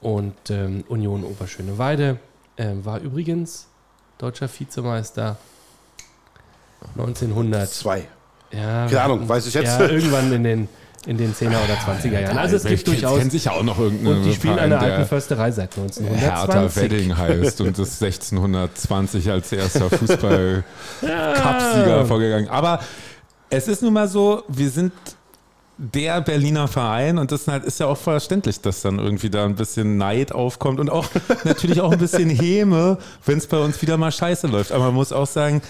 und 0.00 0.34
ähm, 0.50 0.84
Union 0.88 1.24
Oberschöneweide 1.24 2.20
äh, 2.56 2.74
war 2.82 3.00
übrigens 3.00 3.66
deutscher 4.18 4.48
Vizemeister 4.48 5.36
1902. 6.96 8.06
Ja, 8.52 8.86
Keine 8.86 9.02
Ahnung, 9.02 9.28
weiß 9.28 9.46
ich 9.46 9.54
jetzt. 9.54 9.78
Ja, 9.78 9.88
irgendwann 9.88 10.32
in 10.32 10.44
den 10.44 10.68
in 11.06 11.16
den 11.16 11.32
10er 11.32 11.64
oder 11.64 11.74
20er 11.74 12.20
Jahren. 12.20 12.38
Also 12.38 12.56
es 12.56 12.64
gibt 12.64 12.84
durchaus. 12.86 13.18
Kennt 13.18 13.32
sich 13.32 13.48
auch 13.48 13.62
noch 13.62 13.78
irgendeine 13.78 14.16
Und 14.16 14.24
die 14.24 14.34
spielen 14.34 14.56
Verein, 14.56 14.72
eine 14.72 14.82
alten 14.82 15.06
Försterei 15.06 15.52
seit 15.52 15.78
1920. 15.78 16.20
Hertha 16.20 16.76
Wedding 16.76 17.16
heißt 17.16 17.60
und 17.60 17.78
ist 17.78 18.02
1620 18.02 19.30
als 19.30 19.52
erster 19.52 19.88
Fußball-Cup-Sieger 19.90 22.06
vorgegangen. 22.06 22.48
Aber 22.48 22.80
es 23.50 23.68
ist 23.68 23.82
nun 23.82 23.92
mal 23.92 24.08
so, 24.08 24.42
wir 24.48 24.70
sind 24.70 24.92
der 25.78 26.20
Berliner 26.20 26.66
Verein 26.66 27.18
und 27.18 27.30
das 27.30 27.46
ist 27.46 27.78
ja 27.78 27.86
auch 27.86 27.96
verständlich, 27.96 28.60
dass 28.60 28.82
dann 28.82 28.98
irgendwie 28.98 29.30
da 29.30 29.44
ein 29.44 29.54
bisschen 29.54 29.96
Neid 29.96 30.32
aufkommt 30.32 30.80
und 30.80 30.90
auch 30.90 31.06
natürlich 31.44 31.80
auch 31.80 31.92
ein 31.92 31.98
bisschen 31.98 32.28
Häme, 32.28 32.98
wenn 33.24 33.38
es 33.38 33.46
bei 33.46 33.58
uns 33.58 33.80
wieder 33.80 33.96
mal 33.96 34.10
scheiße 34.10 34.48
läuft. 34.48 34.72
Aber 34.72 34.86
man 34.86 34.94
muss 34.94 35.12
auch 35.12 35.28
sagen, 35.28 35.62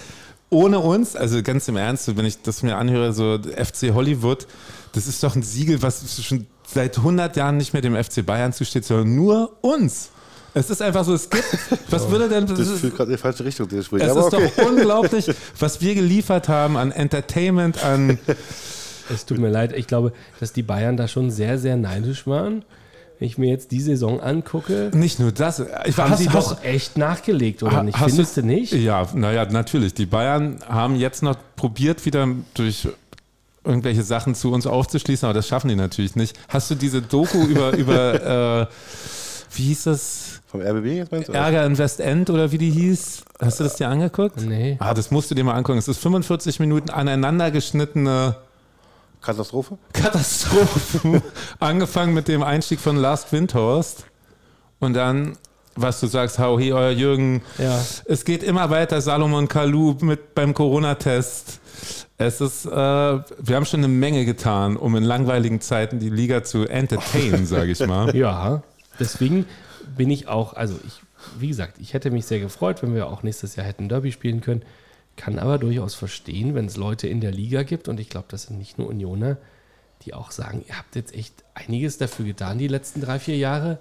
ohne 0.49 0.79
uns, 0.79 1.15
also 1.15 1.43
ganz 1.43 1.67
im 1.67 1.77
Ernst, 1.77 2.17
wenn 2.17 2.25
ich 2.25 2.41
das 2.41 2.63
mir 2.63 2.77
anhöre, 2.77 3.13
so 3.13 3.37
FC 3.37 3.93
Hollywood, 3.93 4.47
das 4.93 5.07
ist 5.07 5.23
doch 5.23 5.35
ein 5.35 5.43
Siegel, 5.43 5.81
was 5.81 6.23
schon 6.23 6.47
seit 6.67 6.97
100 6.97 7.35
Jahren 7.35 7.57
nicht 7.57 7.73
mehr 7.73 7.81
dem 7.81 8.01
FC 8.01 8.25
Bayern 8.25 8.53
zusteht, 8.53 8.85
sondern 8.85 9.15
nur 9.15 9.57
uns. 9.61 10.09
Es 10.53 10.69
ist 10.69 10.81
einfach 10.81 11.05
so, 11.05 11.13
es 11.13 11.29
gibt. 11.29 11.45
Was 11.89 12.09
würde 12.09 12.27
denn. 12.27 12.47
Das, 12.47 12.57
das 12.57 12.79
führt 12.79 12.95
gerade 12.95 13.11
in 13.11 13.17
die 13.17 13.21
falsche 13.21 13.45
Richtung, 13.45 13.67
der 13.67 13.83
Sprich. 13.83 14.01
Es 14.01 14.09
Aber 14.09 14.27
ist 14.27 14.33
okay. 14.33 14.51
doch 14.57 14.65
unglaublich, 14.65 15.31
was 15.59 15.79
wir 15.79 15.93
geliefert 15.93 16.49
haben 16.49 16.75
an 16.75 16.91
Entertainment, 16.91 17.83
an. 17.83 18.17
Es 19.13 19.25
tut 19.25 19.37
mir 19.37 19.49
leid, 19.49 19.73
ich 19.73 19.87
glaube, 19.87 20.11
dass 20.39 20.53
die 20.53 20.63
Bayern 20.63 20.97
da 20.97 21.07
schon 21.07 21.31
sehr, 21.31 21.59
sehr 21.59 21.77
neidisch 21.77 22.25
waren. 22.27 22.63
Wenn 23.19 23.27
ich 23.27 23.37
mir 23.37 23.49
jetzt 23.49 23.71
die 23.71 23.81
Saison 23.81 24.21
angucke. 24.21 24.91
Nicht 24.93 25.19
nur 25.19 25.31
das. 25.31 25.59
Ich, 25.85 25.97
haben 25.97 26.11
hast, 26.11 26.19
sie 26.19 26.29
hast, 26.29 26.51
doch 26.51 26.63
echt 26.63 26.97
nachgelegt, 26.97 27.63
oder 27.63 27.83
nicht? 27.83 27.97
Findest 27.97 28.37
du, 28.37 28.41
du 28.41 28.47
nicht? 28.47 28.71
Ja, 28.73 29.07
naja, 29.13 29.45
natürlich. 29.45 29.93
Die 29.93 30.05
Bayern 30.05 30.59
haben 30.67 30.95
jetzt 30.95 31.21
noch 31.21 31.35
probiert, 31.57 32.05
wieder 32.05 32.27
durch 32.53 32.87
irgendwelche 33.63 34.03
Sachen 34.03 34.35
zu 34.35 34.51
uns 34.51 34.65
aufzuschließen, 34.67 35.25
aber 35.25 35.33
das 35.33 35.47
schaffen 35.47 35.67
die 35.67 35.75
natürlich 35.75 36.15
nicht. 36.15 36.39
Hast 36.47 36.71
du 36.71 36.75
diese 36.75 37.01
Doku 37.01 37.43
über, 37.43 37.73
über 37.77 38.61
äh, 38.61 38.67
wie 39.55 39.63
hieß 39.63 39.83
das? 39.83 40.41
Vom 40.47 40.61
RBB 40.61 40.85
jetzt 40.85 41.11
meinst 41.11 41.29
du? 41.29 41.33
Ärger 41.33 41.65
in 41.65 41.77
Westend 41.77 42.29
oder 42.29 42.51
wie 42.51 42.57
die 42.57 42.71
hieß? 42.71 43.23
Hast 43.39 43.59
du 43.59 43.63
das 43.65 43.75
dir 43.75 43.87
angeguckt? 43.87 44.41
Nee. 44.41 44.77
Ah, 44.79 44.93
das 44.93 45.11
musst 45.11 45.29
du 45.29 45.35
dir 45.35 45.43
mal 45.43 45.53
angucken. 45.53 45.77
Es 45.77 45.87
ist 45.87 45.99
45 45.99 46.59
Minuten 46.59 46.89
aneinander 46.89 47.51
geschnittene 47.51 48.35
Katastrophe? 49.21 49.77
Katastrophe. 49.93 51.21
Angefangen 51.59 52.13
mit 52.13 52.27
dem 52.27 52.41
Einstieg 52.41 52.79
von 52.79 52.95
Last 52.95 53.31
Windhorst 53.31 54.05
und 54.79 54.93
dann 54.93 55.37
was 55.81 55.99
du 55.99 56.07
sagst, 56.07 56.39
hau 56.39 56.59
hier, 56.59 56.75
euer 56.75 56.91
Jürgen. 56.91 57.41
Ja. 57.57 57.79
Es 58.05 58.25
geht 58.25 58.43
immer 58.43 58.69
weiter, 58.69 59.01
Salomon 59.01 59.47
Kalou 59.47 59.95
mit 60.01 60.35
beim 60.35 60.53
Corona-Test. 60.53 61.58
Es 62.21 62.41
ist, 62.41 62.65
äh, 62.65 62.69
wir 62.69 63.55
haben 63.55 63.65
schon 63.65 63.79
eine 63.79 63.87
Menge 63.87 64.25
getan, 64.25 64.75
um 64.75 64.93
in 64.97 65.03
langweiligen 65.03 65.61
Zeiten 65.61 65.99
die 65.99 66.09
Liga 66.09 66.43
zu 66.43 66.65
entertainen, 66.65 67.45
sage 67.45 67.71
ich 67.71 67.79
mal. 67.79 68.13
Ja, 68.15 68.61
deswegen 68.99 69.45
bin 69.95 70.11
ich 70.11 70.27
auch, 70.27 70.53
also 70.53 70.77
ich, 70.85 71.01
wie 71.39 71.47
gesagt, 71.47 71.77
ich 71.79 71.93
hätte 71.93 72.11
mich 72.11 72.25
sehr 72.25 72.41
gefreut, 72.41 72.83
wenn 72.83 72.93
wir 72.93 73.07
auch 73.07 73.23
nächstes 73.23 73.55
Jahr 73.55 73.65
hätten 73.65 73.87
Derby 73.87 74.11
spielen 74.11 74.41
können. 74.41 74.63
Kann 75.15 75.39
aber 75.39 75.57
durchaus 75.59 75.95
verstehen, 75.95 76.55
wenn 76.55 76.65
es 76.65 76.75
Leute 76.75 77.07
in 77.07 77.21
der 77.21 77.31
Liga 77.31 77.63
gibt, 77.63 77.87
und 77.87 78.01
ich 78.01 78.09
glaube, 78.09 78.27
das 78.29 78.43
sind 78.43 78.57
nicht 78.57 78.77
nur 78.77 78.89
Unioner, 78.89 79.37
die 80.01 80.13
auch 80.13 80.31
sagen, 80.31 80.65
ihr 80.67 80.77
habt 80.77 80.97
jetzt 80.97 81.13
echt 81.13 81.33
einiges 81.53 81.97
dafür 81.99 82.25
getan 82.25 82.57
die 82.57 82.67
letzten 82.67 82.99
drei, 82.99 83.19
vier 83.19 83.37
Jahre 83.37 83.79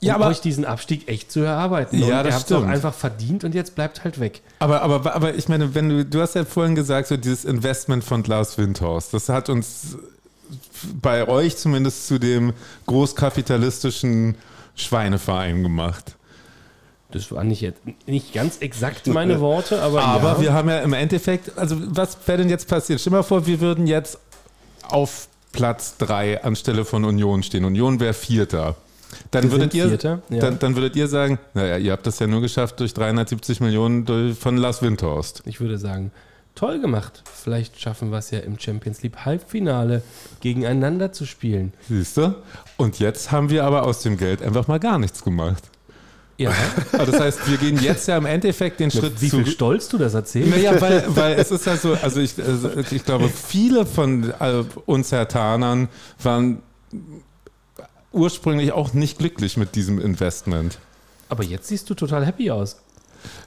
ja, 0.00 0.16
um 0.16 0.22
aber, 0.22 0.30
euch 0.30 0.40
diesen 0.40 0.64
Abstieg 0.64 1.08
echt 1.08 1.32
zu 1.32 1.40
erarbeiten. 1.40 1.98
Ja, 1.98 2.04
und 2.04 2.10
das 2.10 2.26
ihr 2.26 2.38
habt 2.38 2.50
es 2.50 2.56
auch 2.56 2.64
einfach 2.64 2.94
verdient 2.94 3.44
und 3.44 3.54
jetzt 3.54 3.74
bleibt 3.74 4.04
halt 4.04 4.20
weg. 4.20 4.42
Aber, 4.58 4.82
aber, 4.82 5.14
aber 5.14 5.34
ich 5.34 5.48
meine, 5.48 5.74
wenn 5.74 5.88
du, 5.88 6.04
du 6.04 6.20
hast 6.20 6.34
ja 6.34 6.44
vorhin 6.44 6.74
gesagt, 6.74 7.08
so 7.08 7.16
dieses 7.16 7.44
Investment 7.44 8.04
von 8.04 8.22
Lars 8.24 8.58
Windhorst, 8.58 9.12
das 9.14 9.28
hat 9.28 9.48
uns 9.48 9.96
bei 11.00 11.26
euch 11.28 11.56
zumindest 11.56 12.06
zu 12.06 12.18
dem 12.18 12.52
großkapitalistischen 12.86 14.36
Schweineverein 14.74 15.62
gemacht. 15.62 16.16
Das 17.10 17.32
waren 17.32 17.48
nicht, 17.48 17.62
jetzt, 17.62 17.80
nicht 18.06 18.34
ganz 18.34 18.58
exakt 18.58 19.06
meine 19.06 19.40
Worte, 19.40 19.80
aber. 19.80 20.02
Aber 20.02 20.32
ja. 20.32 20.40
wir 20.40 20.52
haben 20.52 20.68
ja 20.68 20.80
im 20.80 20.92
Endeffekt, 20.92 21.56
also 21.56 21.76
was 21.78 22.18
wäre 22.26 22.38
denn 22.38 22.50
jetzt 22.50 22.68
passiert? 22.68 23.00
Stell 23.00 23.12
dir 23.12 23.16
mal 23.16 23.22
vor, 23.22 23.46
wir 23.46 23.60
würden 23.60 23.86
jetzt 23.86 24.18
auf 24.82 25.28
Platz 25.52 25.96
3 25.98 26.44
anstelle 26.44 26.84
von 26.84 27.04
Union 27.04 27.42
stehen. 27.42 27.64
Union 27.64 27.98
wäre 27.98 28.12
Vierter. 28.12 28.76
Dann 29.30 29.50
würdet, 29.50 29.74
ihr, 29.74 29.88
ja. 29.88 30.20
dann, 30.28 30.58
dann, 30.58 30.76
würdet 30.76 30.96
ihr 30.96 31.08
sagen, 31.08 31.38
naja, 31.54 31.76
ihr 31.76 31.92
habt 31.92 32.06
das 32.06 32.18
ja 32.18 32.26
nur 32.26 32.40
geschafft 32.40 32.80
durch 32.80 32.94
370 32.94 33.60
Millionen 33.60 34.04
durch, 34.04 34.38
von 34.38 34.56
Lars 34.56 34.82
Windhorst. 34.82 35.42
Ich 35.46 35.60
würde 35.60 35.78
sagen, 35.78 36.12
toll 36.54 36.80
gemacht. 36.80 37.22
Vielleicht 37.32 37.80
schaffen 37.80 38.10
wir 38.10 38.18
es 38.18 38.30
ja 38.30 38.40
im 38.40 38.58
Champions 38.58 39.02
League 39.02 39.24
Halbfinale 39.24 40.02
gegeneinander 40.40 41.12
zu 41.12 41.24
spielen. 41.24 41.72
Siehst 41.88 42.16
du? 42.16 42.34
Und 42.76 42.98
jetzt 42.98 43.30
haben 43.30 43.50
wir 43.50 43.64
aber 43.64 43.84
aus 43.84 44.02
dem 44.02 44.16
Geld 44.16 44.42
einfach 44.42 44.68
mal 44.68 44.80
gar 44.80 44.98
nichts 44.98 45.22
gemacht. 45.22 45.64
Ja. 46.36 46.52
Also 46.92 47.12
das 47.12 47.20
heißt, 47.20 47.50
wir 47.50 47.58
gehen 47.58 47.78
jetzt 47.80 48.08
ja 48.08 48.16
im 48.16 48.26
Endeffekt 48.26 48.80
den 48.80 48.90
Schritt 48.90 49.20
Wie 49.20 49.28
viel 49.28 49.44
zurück. 49.44 49.48
Stolz 49.48 49.88
du 49.88 49.98
das 49.98 50.14
erzählst? 50.14 50.50
Naja, 50.50 50.80
weil, 50.80 51.04
weil 51.08 51.34
es 51.34 51.50
ist 51.50 51.66
ja 51.66 51.76
so, 51.76 51.94
also 51.94 52.20
ich, 52.20 52.34
also 52.38 52.70
ich 52.90 53.04
glaube, 53.04 53.28
viele 53.28 53.84
von 53.84 54.32
äh, 54.40 54.64
uns 54.86 55.12
Hertanern 55.12 55.88
waren 56.22 56.62
ursprünglich 58.12 58.72
auch 58.72 58.94
nicht 58.94 59.18
glücklich 59.18 59.56
mit 59.56 59.74
diesem 59.74 60.00
Investment. 60.00 60.78
Aber 61.28 61.44
jetzt 61.44 61.68
siehst 61.68 61.88
du 61.90 61.94
total 61.94 62.24
happy 62.24 62.50
aus. 62.50 62.76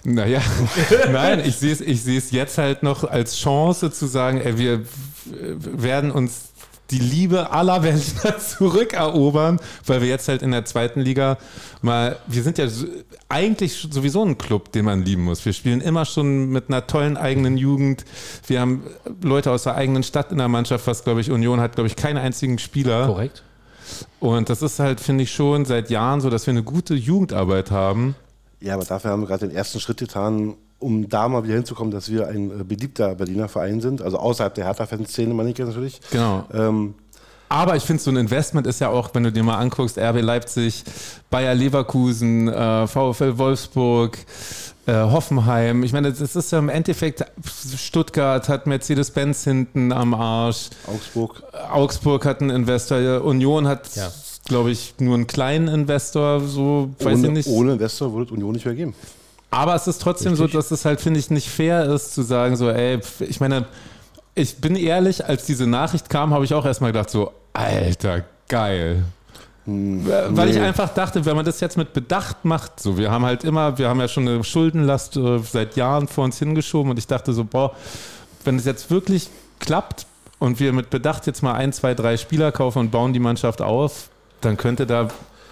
Naja, 0.03 0.41
nein, 1.12 1.41
ich 1.45 1.55
sehe 1.55 1.72
es 1.72 1.82
ich 1.82 2.03
sehe 2.03 2.18
es 2.18 2.32
jetzt 2.32 2.57
halt 2.57 2.84
noch 2.84 3.03
als 3.03 3.38
Chance 3.38 3.91
zu 3.91 4.05
sagen, 4.05 4.41
ey, 4.41 4.57
wir 4.57 4.82
werden 5.26 6.12
uns 6.12 6.51
die 6.91 6.99
Liebe 6.99 7.51
aller 7.51 7.84
Welt 7.84 8.03
zurückerobern, 8.39 9.59
weil 9.86 10.01
wir 10.01 10.09
jetzt 10.09 10.28
halt 10.28 10.41
in 10.41 10.51
der 10.51 10.66
zweiten 10.66 10.99
Liga 10.99 11.38
mal, 11.82 12.18
wir 12.28 12.43
sind 12.43 12.57
ja 12.57 12.68
eigentlich 13.30 13.88
sowieso 13.89 14.24
ein 14.26 14.38
Club, 14.38 14.74
den 14.74 14.86
man 14.86 15.03
lieben 15.03 15.24
muss. 15.24 15.45
Wir 15.45 15.53
spielen 15.53 15.80
immer 15.80 16.05
schon 16.05 16.49
mit 16.49 16.68
einer 16.68 16.86
tollen 16.86 17.16
eigenen 17.16 17.57
Jugend. 17.57 18.03
Wir 18.45 18.59
haben 18.59 18.84
Leute 19.22 19.51
aus 19.51 19.64
der 19.64 19.76
eigenen 19.76 20.03
Stadt 20.03 20.32
in 20.32 20.38
der 20.38 20.49
Mannschaft, 20.49 20.86
was 20.86 21.03
glaube 21.03 21.22
ich 21.22 21.32
Union 21.32 21.62
hat, 21.62 21.76
glaube 21.76 21.88
ich, 21.88 21.95
keinen 21.95 22.18
einzigen 22.18 22.59
Spieler. 22.59 23.07
Korrekt. 23.07 23.43
Und 24.20 24.50
das 24.50 24.62
ist 24.62 24.80
halt, 24.80 25.00
finde 25.00 25.24
ich, 25.24 25.32
schon 25.32 25.66
seit 25.66 25.90
Jahren 25.90 26.22
so, 26.22 26.30
dass 26.30 26.46
wir 26.46 26.52
eine 26.52 26.64
gute 26.64 26.94
Jugendarbeit 26.94 27.72
haben. 27.72 28.16
Ja, 28.60 28.76
aber 28.76 28.84
dafür 28.86 29.12
haben 29.12 29.22
wir 29.22 29.28
gerade 29.28 29.48
den 29.48 29.56
ersten 29.56 29.80
Schritt 29.80 29.98
getan, 29.98 30.56
um 30.80 31.10
da 31.10 31.28
mal 31.28 31.44
wieder 31.44 31.56
hinzukommen, 31.56 31.92
dass 31.92 32.10
wir 32.12 32.28
ein 32.28 32.62
äh, 32.62 32.64
beliebter 32.64 33.16
Berliner 33.16 33.48
Verein 33.48 33.82
sind. 33.82 34.02
Also 34.02 34.18
außerhalb 34.18 34.54
der 34.54 34.66
Hertha-Fanszene, 34.66 35.34
meine 35.34 35.50
ich 35.50 35.58
natürlich. 35.58 36.00
Genau. 36.12 36.46
Ähm, 36.54 36.96
Aber 37.52 37.76
ich 37.76 37.84
finde, 37.84 38.02
so 38.02 38.10
ein 38.12 38.16
Investment 38.16 38.66
ist 38.66 38.80
ja 38.80 38.88
auch, 38.88 39.10
wenn 39.14 39.24
du 39.24 39.32
dir 39.32 39.43
mal 39.43 39.58
anguckst, 39.58 39.97
RB 39.97 40.22
Leipzig, 40.22 40.86
Bayer 41.30 41.54
Leverkusen, 41.54 42.47
äh, 42.47 42.88
VfL 42.88 43.38
Wolfsburg, 43.38 44.18
äh, 44.86 44.93
Hoffenheim. 44.93 45.84
Ich 45.84 45.91
meine, 45.91 46.14
das 46.14 46.34
ist 46.38 46.54
ja 46.54 46.60
im 46.60 46.70
Endeffekt, 46.70 47.26
Stuttgart 47.76 48.47
hat 48.47 48.68
Mercedes-Benz 48.68 49.43
hinten 49.43 49.91
am 49.91 50.14
Arsch, 50.14 50.70
Augsburg. 50.88 51.43
Augsburg 51.74 52.26
hat 52.26 52.39
einen 52.39 52.52
Investor, 52.52 53.22
Union 53.26 53.68
hat, 53.68 53.93
Ja. 53.97 54.10
glaube 54.45 54.72
ich, 54.72 54.93
nur 54.99 55.16
einen 55.16 55.28
kleinen 55.28 55.68
Investor, 55.68 56.39
so 56.39 56.91
weiß 56.99 57.18
ohne, 57.18 57.28
ich 57.28 57.34
nicht. 57.34 57.47
ohne 57.49 57.74
Investor 57.74 58.14
würde 58.14 58.28
es 58.28 58.32
Union 58.32 58.54
nicht 58.54 58.66
mehr 58.66 58.76
geben. 58.76 58.95
Aber 59.49 59.76
es 59.76 59.88
ist 59.88 60.02
trotzdem 60.02 60.38
so, 60.38 60.47
dass 60.47 60.72
es 60.72 60.86
halt, 60.86 61.02
finde 61.02 61.20
ich, 61.20 61.30
nicht 61.30 61.49
fair 61.49 61.84
ist 61.93 62.14
zu 62.14 62.22
sagen, 62.22 62.56
so, 62.56 62.70
ey, 62.70 63.02
ich 63.20 63.41
meine, 63.41 63.66
ich 64.36 64.56
bin 64.62 64.78
ehrlich, 64.78 65.26
als 65.26 65.45
diese 65.45 65.68
Nachricht 65.68 66.10
kam, 66.10 66.34
habe 66.34 66.45
ich 66.45 66.54
auch 66.54 66.66
erstmal 66.66 66.93
gedacht, 66.93 67.10
so, 67.10 67.32
Alter, 67.54 68.24
geil. 68.47 69.04
Weil 69.66 70.49
ich 70.49 70.56
nee. 70.56 70.62
einfach 70.62 70.93
dachte, 70.93 71.24
wenn 71.26 71.36
man 71.36 71.45
das 71.45 71.60
jetzt 71.60 71.78
mit 71.78 71.93
Bedacht 71.93 72.43
macht, 72.45 72.80
so, 72.80 72.97
wir 72.97 73.12
haben 73.12 73.26
halt 73.26 73.43
immer, 73.43 73.78
wir 73.78 73.89
haben 73.89 73.99
ja 73.99 74.08
schon 74.08 74.28
eine 74.28 74.43
Schuldenlast 74.43 75.18
äh, 75.18 75.39
seit 75.39 75.76
Jahren 75.76 76.08
vor 76.08 76.24
uns 76.24 76.39
hingeschoben 76.39 76.89
und 76.91 76.97
ich 76.97 77.06
dachte 77.06 77.32
so, 77.34 77.43
boah, 77.43 77.76
wenn 78.43 78.56
es 78.58 78.66
jetzt 78.66 78.89
wirklich 78.89 79.30
klappt 79.60 80.08
und 80.39 80.60
wir 80.60 80.74
mit 80.74 80.89
Bedacht 80.89 81.28
jetzt 81.28 81.43
mal 81.43 81.54
ein, 81.54 81.74
zwei, 81.74 81.93
drei 81.93 82.18
Spieler 82.18 82.52
kaufen 82.52 82.80
und 82.80 82.91
bauen 82.91 83.14
die 83.14 83.20
Mannschaft 83.20 83.62
auf, 83.62 84.10
dann 84.41 84.58
könnte 84.58 84.88
da 84.88 85.10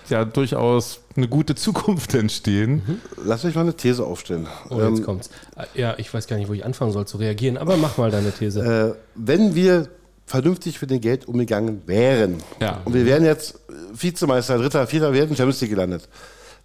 ja 0.10 0.26
durchaus 0.26 1.02
eine 1.16 1.28
gute 1.28 1.54
Zukunft 1.54 2.14
entstehen. 2.16 3.00
Lass 3.24 3.44
mich 3.44 3.54
mal 3.54 3.62
eine 3.62 3.76
These 3.76 4.04
aufstellen. 4.04 4.48
Oh, 4.72 4.82
jetzt 4.82 5.00
Ähm, 5.00 5.06
kommt's. 5.06 5.30
Ja, 5.76 5.94
ich 5.98 6.12
weiß 6.12 6.26
gar 6.26 6.38
nicht, 6.38 6.50
wo 6.50 6.54
ich 6.54 6.66
anfangen 6.66 6.92
soll 6.92 7.06
zu 7.06 7.18
reagieren, 7.18 7.58
aber 7.58 7.78
mach 7.78 7.98
mal 7.98 8.10
deine 8.10 8.32
These. 8.32 8.96
äh, 8.96 9.00
wenn 9.14 9.54
wir 9.54 9.88
vernünftig 10.30 10.80
mit 10.80 10.92
dem 10.92 11.02
Geld 11.02 11.28
umgegangen 11.28 11.82
wären 11.88 12.38
Ja. 12.62 12.82
und 12.86 12.94
wir 12.94 13.06
wären 13.06 13.26
jetzt 13.26 13.56
äh, 13.56 13.74
Vizemeister, 13.94 14.58
Dritter, 14.60 14.86
Vierter, 14.88 15.12
wir 15.12 15.22
hätten 15.22 15.36
Champions 15.36 15.60
League 15.62 15.72
gelandet, 15.72 16.08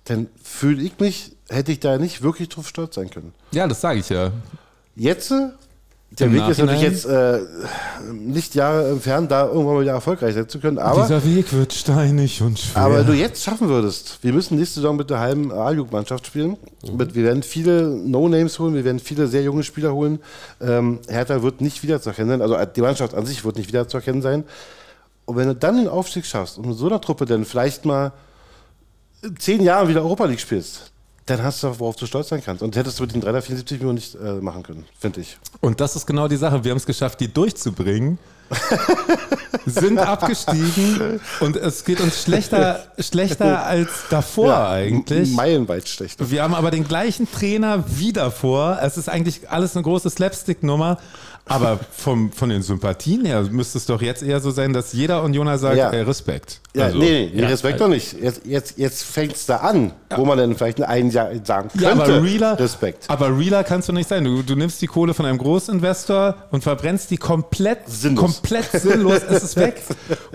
dann 0.04 0.28
fühle 0.42 0.82
ich 0.82 0.98
mich, 1.00 1.32
hätte 1.48 1.72
ich 1.72 1.80
da 1.80 1.96
nicht 1.96 2.20
wirklich 2.22 2.50
drauf 2.50 2.68
stolz 2.68 2.94
sein 2.96 3.08
können. 3.08 3.32
Ja, 3.52 3.66
das 3.66 3.80
sage 3.80 4.00
ich 4.00 4.08
ja. 4.10 4.32
Jetzt, 4.94 5.30
äh, 5.30 5.48
der 6.18 6.32
Weg 6.32 6.48
ist 6.48 6.58
natürlich 6.58 6.82
jetzt 6.82 7.06
äh, 7.06 7.40
nicht 8.12 8.54
Jahre 8.54 8.88
entfernt, 8.90 9.30
da 9.30 9.46
irgendwann 9.46 9.74
mal 9.74 9.82
wieder 9.82 9.92
erfolgreich 9.92 10.34
sein 10.34 10.48
zu 10.48 10.58
können, 10.60 10.78
aber, 10.78 11.02
Dieser 11.02 11.24
Weg 11.24 11.52
wird 11.52 11.72
steinig 11.72 12.40
und 12.42 12.58
schwer. 12.58 12.82
aber 12.82 12.98
wenn 12.98 13.06
du 13.06 13.12
jetzt 13.12 13.42
schaffen 13.42 13.68
würdest, 13.68 14.18
wir 14.22 14.32
müssen 14.32 14.56
nächste 14.56 14.76
Saison 14.80 14.96
mit 14.96 15.10
der 15.10 15.18
halben 15.18 15.52
A-Jugendmannschaft 15.52 16.26
spielen, 16.26 16.56
mit, 16.92 17.14
wir 17.14 17.24
werden 17.24 17.42
viele 17.42 17.88
No-Names 17.88 18.58
holen, 18.58 18.74
wir 18.74 18.84
werden 18.84 19.00
viele 19.00 19.26
sehr 19.26 19.42
junge 19.42 19.62
Spieler 19.62 19.92
holen, 19.92 20.20
ähm, 20.60 21.00
Hertha 21.08 21.42
wird 21.42 21.60
nicht 21.60 21.82
wiederzuerkennen 21.82 22.30
sein, 22.30 22.42
also 22.42 22.56
die 22.64 22.80
Mannschaft 22.80 23.14
an 23.14 23.26
sich 23.26 23.44
wird 23.44 23.56
nicht 23.56 23.68
wiederzuerkennen 23.68 24.22
sein, 24.22 24.44
und 25.26 25.36
wenn 25.36 25.48
du 25.48 25.54
dann 25.54 25.76
den 25.76 25.88
Aufstieg 25.88 26.26
schaffst 26.26 26.58
und 26.58 26.66
mit 26.66 26.76
so 26.76 26.86
einer 26.86 27.00
Truppe 27.00 27.24
dann 27.24 27.44
vielleicht 27.44 27.84
mal 27.84 28.12
zehn 29.38 29.62
Jahren 29.62 29.88
wieder 29.88 30.02
Europa 30.02 30.26
League 30.26 30.40
spielst, 30.40 30.92
dann 31.26 31.42
hast 31.42 31.62
du, 31.62 31.78
worauf 31.78 31.96
du 31.96 32.06
stolz 32.06 32.28
sein 32.28 32.42
kannst. 32.44 32.62
Und 32.62 32.76
hättest 32.76 32.98
du 32.98 33.04
mit 33.04 33.14
den 33.14 33.20
374 33.20 33.78
Millionen 33.78 33.96
nicht 33.96 34.14
äh, 34.14 34.34
machen 34.34 34.62
können, 34.62 34.84
finde 34.98 35.20
ich. 35.20 35.38
Und 35.60 35.80
das 35.80 35.96
ist 35.96 36.06
genau 36.06 36.28
die 36.28 36.36
Sache. 36.36 36.62
Wir 36.64 36.70
haben 36.70 36.78
es 36.78 36.86
geschafft, 36.86 37.20
die 37.20 37.32
durchzubringen. 37.32 38.18
sind 39.66 39.98
abgestiegen 39.98 41.20
und 41.40 41.56
es 41.56 41.84
geht 41.84 42.00
uns 42.00 42.22
schlechter, 42.22 42.84
schlechter 42.98 43.64
als 43.66 43.88
davor 44.10 44.68
eigentlich. 44.68 45.32
Meilenweit 45.32 45.88
schlecht. 45.88 46.30
Wir 46.30 46.42
haben 46.42 46.54
aber 46.54 46.70
den 46.70 46.86
gleichen 46.86 47.30
Trainer 47.30 47.84
wie 47.86 48.12
davor. 48.12 48.78
Es 48.82 48.96
ist 48.96 49.08
eigentlich 49.08 49.48
alles 49.50 49.74
eine 49.76 49.82
große 49.82 50.10
Slapstick-Nummer. 50.10 50.98
Aber 51.46 51.78
vom, 51.94 52.32
von 52.32 52.48
den 52.48 52.62
Sympathien 52.62 53.26
her 53.26 53.42
müsste 53.50 53.76
es 53.76 53.84
doch 53.84 54.00
jetzt 54.00 54.22
eher 54.22 54.40
so 54.40 54.50
sein, 54.50 54.72
dass 54.72 54.94
jeder 54.94 55.22
Unioner 55.22 55.58
sagt, 55.58 55.76
Ja. 55.76 55.90
ey, 55.90 56.00
Respekt. 56.00 56.60
Ja, 56.74 56.84
Also- 56.86 56.96
nee, 56.96 57.30
nee, 57.34 57.42
ja, 57.42 57.48
Respekt 57.48 57.82
doch 57.82 57.88
nicht. 57.88 58.14
Jetzt, 58.18 58.46
jetzt, 58.46 58.78
jetzt 58.78 59.02
fängt 59.04 59.34
es 59.34 59.44
da 59.44 59.56
an, 59.58 59.92
wo 60.16 60.24
man 60.24 60.38
dann 60.38 60.56
vielleicht 60.56 60.80
ein 60.80 61.10
Jahr 61.10 61.28
sagen 61.44 61.68
könnte. 61.68 61.84
Ja, 61.84 61.92
aber 61.92 62.22
realer, 62.22 62.58
Respekt. 62.58 63.04
aber 63.08 63.36
realer 63.38 63.62
kannst 63.62 63.90
du 63.90 63.92
nicht 63.92 64.08
sein. 64.08 64.24
Du, 64.24 64.42
du 64.42 64.56
nimmst 64.56 64.80
die 64.80 64.86
Kohle 64.86 65.12
von 65.12 65.26
einem 65.26 65.36
Großinvestor 65.36 66.34
und 66.50 66.62
verbrennst 66.64 67.10
die 67.10 67.18
komplett 67.18 67.80
Sinnlos. 67.88 68.22
Komplett 68.44 68.70
sinnlos. 68.82 69.22
es 69.28 69.42
ist 69.42 69.56
weg. 69.56 69.82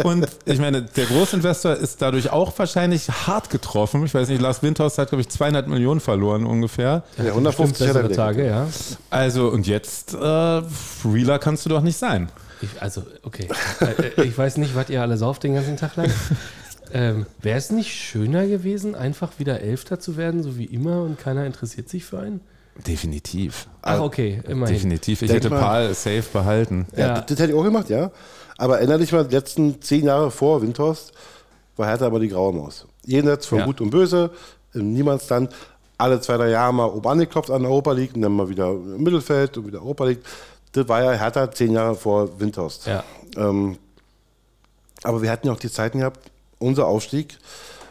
Und 0.04 0.28
ich 0.46 0.60
meine, 0.60 0.82
der 0.84 1.06
Großinvestor 1.06 1.76
ist 1.76 2.02
dadurch 2.02 2.32
auch 2.32 2.58
wahrscheinlich 2.58 3.10
hart 3.10 3.50
getroffen. 3.50 4.06
Ich 4.06 4.14
weiß 4.14 4.30
nicht, 4.30 4.42
Lars 4.42 4.64
Windhaus 4.64 4.98
hat, 4.98 5.10
glaube 5.10 5.22
ich, 5.22 5.30
200 5.30 5.68
Millionen 5.68 6.00
verloren 6.00 6.46
ungefähr. 6.46 7.04
Ja, 7.18 7.26
150 7.26 7.88
hat 7.88 7.96
er. 7.96 8.12
Tage, 8.12 8.46
ja. 8.46 8.68
Also, 9.10 9.50
und 9.50 9.68
jetzt, 9.68 10.14
äh, 10.14 10.18
realer 10.18 11.40
kannst 11.40 11.66
du 11.66 11.70
doch 11.70 11.82
nicht 11.82 11.98
sein. 11.98 12.30
Ich, 12.62 12.82
also, 12.82 13.04
okay. 13.24 13.48
Äh, 13.80 14.22
äh, 14.22 14.24
ich 14.24 14.38
weiß 14.38 14.58
nicht, 14.58 14.76
was 14.76 14.90
ihr 14.90 15.02
alle 15.02 15.18
sauft 15.18 15.44
den 15.44 15.56
ganzen 15.56 15.78
Tag 15.78 15.96
lang. 15.96 16.12
Ähm, 16.92 17.28
Wäre 17.40 17.60
es 17.60 17.70
nicht 17.70 17.94
schöner 17.94 18.48
gewesen, 18.48 18.96
einfach 18.96 19.38
wieder 19.38 19.62
Elfter 19.62 20.00
zu 20.00 20.18
werden, 20.18 20.42
so 20.42 20.58
wie 20.58 20.66
immer, 20.66 21.04
und 21.04 21.20
keiner 21.20 21.46
interessiert 21.46 21.88
sich 21.88 22.04
für 22.04 22.18
einen? 22.18 22.42
Definitiv. 22.88 23.68
Ach, 23.82 24.00
okay, 24.00 24.42
immerhin. 24.48 24.76
Definitiv. 24.76 25.22
Ich 25.22 25.28
Denk 25.30 25.44
hätte 25.44 25.50
mal- 25.54 25.60
Paul 25.62 25.94
safe 25.94 26.24
behalten. 26.34 26.88
Ja, 26.96 27.00
Ja. 27.00 27.14
Das, 27.16 27.26
das 27.28 27.40
hätte 27.40 27.52
ich 27.54 27.58
auch 27.58 27.64
gemacht, 27.64 27.90
ja. 27.90 28.12
Aber 28.58 28.78
erinnere 28.80 29.00
dich 29.00 29.12
mal, 29.12 29.26
die 29.26 29.36
letzten 29.36 29.82
zehn 29.82 30.06
Jahre 30.06 30.32
vor 30.32 30.62
Windhorst 30.62 31.12
war 31.78 31.88
Hertha 31.88 32.06
aber 32.06 32.20
die 32.20 32.28
graue 32.30 32.54
Maus. 32.54 32.86
Jenseits 33.06 33.46
von 33.46 33.60
Ja. 33.60 33.66
Gut 33.66 33.80
und 33.82 33.90
Böse, 33.90 34.32
im 34.74 34.94
Niemandsland, 34.94 35.52
alle 35.98 36.20
zwei, 36.22 36.38
drei 36.38 36.50
Jahre 36.50 36.74
mal 36.74 36.86
oben 36.86 37.08
angeklopft 37.08 37.50
an 37.52 37.62
der 37.64 37.72
Europa 37.72 37.92
League 37.94 38.16
und 38.16 38.22
dann 38.22 38.34
mal 38.34 38.50
wieder 38.50 38.70
im 38.72 39.02
Mittelfeld 39.04 39.58
und 39.58 39.68
wieder 39.68 39.80
Europa 39.82 40.06
League. 40.06 40.22
Das 40.74 40.88
war 40.88 41.02
ja 41.04 41.12
Hertha 41.14 41.52
zehn 41.52 41.72
Jahre 41.72 41.96
vor 41.96 42.40
Windhorst. 42.40 42.86
Ja. 42.88 43.04
Ähm, 43.38 43.78
aber 45.04 45.22
wir 45.22 45.32
hatten 45.32 45.48
ja 45.48 45.54
auch 45.54 45.60
die 45.60 45.72
Zeiten 45.72 46.00
gehabt, 46.00 46.20
unser 46.60 46.86
Aufstieg, 46.88 47.38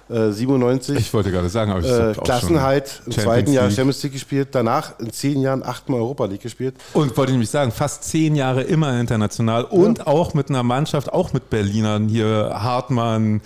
äh, 0.09 0.31
97, 0.31 0.99
Ich 0.99 1.13
wollte 1.13 1.31
gerade 1.31 1.49
sagen, 1.49 1.71
aber 1.71 1.81
ich 1.81 1.87
äh, 1.87 2.15
Klassenheit, 2.23 3.03
im 3.07 3.13
zweiten 3.13 3.53
Jahr. 3.53 3.71
Champions 3.71 4.03
League 4.03 4.13
gespielt, 4.13 4.49
danach 4.53 4.99
in 4.99 5.13
zehn 5.13 5.41
Jahren 5.41 5.63
achtmal 5.63 6.01
Europa 6.01 6.25
League 6.27 6.43
gespielt. 6.43 6.75
Und 6.95 7.17
wollte 7.17 7.33
nämlich 7.33 7.51
sagen, 7.51 7.73
fast 7.73 8.05
zehn 8.05 8.35
Jahre 8.37 8.63
immer 8.63 8.99
international 8.99 9.65
und 9.65 10.07
auch 10.07 10.35
mit 10.35 10.49
einer 10.49 10.63
Mannschaft, 10.63 11.13
auch 11.13 11.33
mit 11.33 11.51
Berlinern 11.51 12.09
hier, 12.09 12.51
Hartmann, 12.55 13.41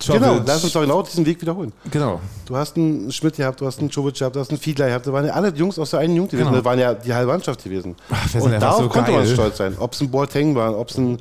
Czovic. 0.00 0.20
Genau, 0.22 0.40
lass 0.44 0.64
uns 0.64 0.72
doch 0.72 0.80
genau 0.80 1.02
diesen 1.02 1.24
Weg 1.24 1.40
wiederholen. 1.40 1.72
Genau. 1.90 2.20
Du 2.46 2.56
hast 2.56 2.76
einen 2.76 3.10
Schmidt 3.12 3.36
gehabt, 3.36 3.60
du 3.60 3.66
hast 3.66 3.78
einen 3.78 3.90
Czovic 3.90 4.14
gehabt, 4.18 4.36
du 4.36 4.40
hast 4.40 4.50
einen 4.50 4.58
Fiedler 4.58 4.88
gehabt. 4.88 5.06
Das 5.06 5.12
waren 5.12 5.24
ja 5.26 5.32
alle 5.32 5.48
Jungs 5.54 5.78
aus 5.78 5.90
der 5.90 6.00
einen 6.00 6.16
Jugend 6.16 6.32
gewesen. 6.32 6.46
Genau. 6.48 6.56
Das 6.58 6.64
waren 6.64 6.78
ja 6.78 6.94
die 6.94 7.14
halbe 7.14 7.30
Mannschaft 7.32 7.62
gewesen. 7.64 7.94
Ach, 8.10 8.34
Und 8.40 8.50
darauf 8.52 8.82
so 8.82 8.88
konnte 8.88 9.12
man 9.12 9.24
geil. 9.24 9.32
stolz 9.32 9.56
sein. 9.56 9.76
Ob 9.78 9.92
es 9.92 10.00
ein 10.00 10.10
Boateng 10.10 10.54
war, 10.54 10.76
ob 10.78 10.90
es 10.90 10.98
ein. 10.98 11.18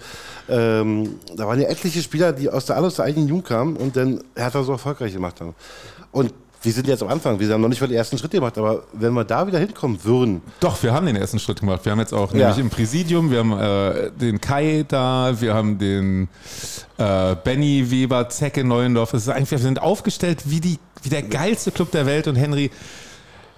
Ähm, 0.49 1.15
da 1.37 1.47
waren 1.47 1.61
ja 1.61 1.67
etliche 1.69 2.01
Spieler, 2.01 2.33
die 2.33 2.49
aus 2.49 2.65
der, 2.65 2.75
alle 2.75 2.87
aus 2.87 2.95
der 2.95 3.05
eigenen 3.05 3.27
Jugend 3.29 3.45
kamen 3.45 3.77
und 3.77 3.95
dann 3.95 4.21
Hertha 4.35 4.63
so 4.63 4.73
erfolgreich 4.73 5.13
gemacht 5.13 5.39
haben. 5.39 5.55
Und 6.11 6.33
wir 6.63 6.71
sind 6.71 6.87
jetzt 6.87 7.03
am 7.03 7.09
Anfang, 7.09 7.39
wir 7.39 7.47
haben 7.49 7.61
noch 7.61 7.67
nicht 7.67 7.81
mal 7.81 7.87
den 7.87 7.97
ersten 7.97 8.17
Schritt 8.17 8.31
gemacht, 8.31 8.57
aber 8.57 8.83
wenn 8.93 9.13
wir 9.13 9.23
da 9.25 9.45
wieder 9.45 9.59
hinkommen 9.59 10.03
würden, 10.03 10.41
Doch, 10.61 10.81
wir 10.81 10.93
haben 10.93 11.05
den 11.05 11.15
ersten 11.17 11.37
Schritt 11.37 11.59
gemacht. 11.59 11.81
Wir 11.83 11.91
haben 11.91 11.99
jetzt 11.99 12.13
auch 12.13 12.31
Ja. 12.33 12.39
nämlich 12.47 12.57
im 12.59 12.69
Präsidium, 12.69 13.29
wir 13.31 13.39
haben 13.39 13.51
äh, 13.51 14.11
den 14.11 14.39
Kai 14.39 14.85
da, 14.87 15.33
wir 15.39 15.53
haben 15.53 15.77
den 15.77 16.29
äh, 16.97 17.35
Benny 17.43 17.91
Weber, 17.91 18.29
Zecke 18.29 18.63
Neuendorf. 18.63 19.13
Es 19.13 19.23
ist 19.23 19.29
eigentlich, 19.29 19.51
wir 19.51 19.57
sind 19.59 19.81
aufgestellt 19.81 20.43
wie, 20.45 20.61
die, 20.61 20.79
wie 21.01 21.09
der 21.09 21.23
geilste 21.23 21.71
Club 21.71 21.91
der 21.91 22.05
Welt 22.05 22.27
und 22.27 22.35
Henry. 22.35 22.71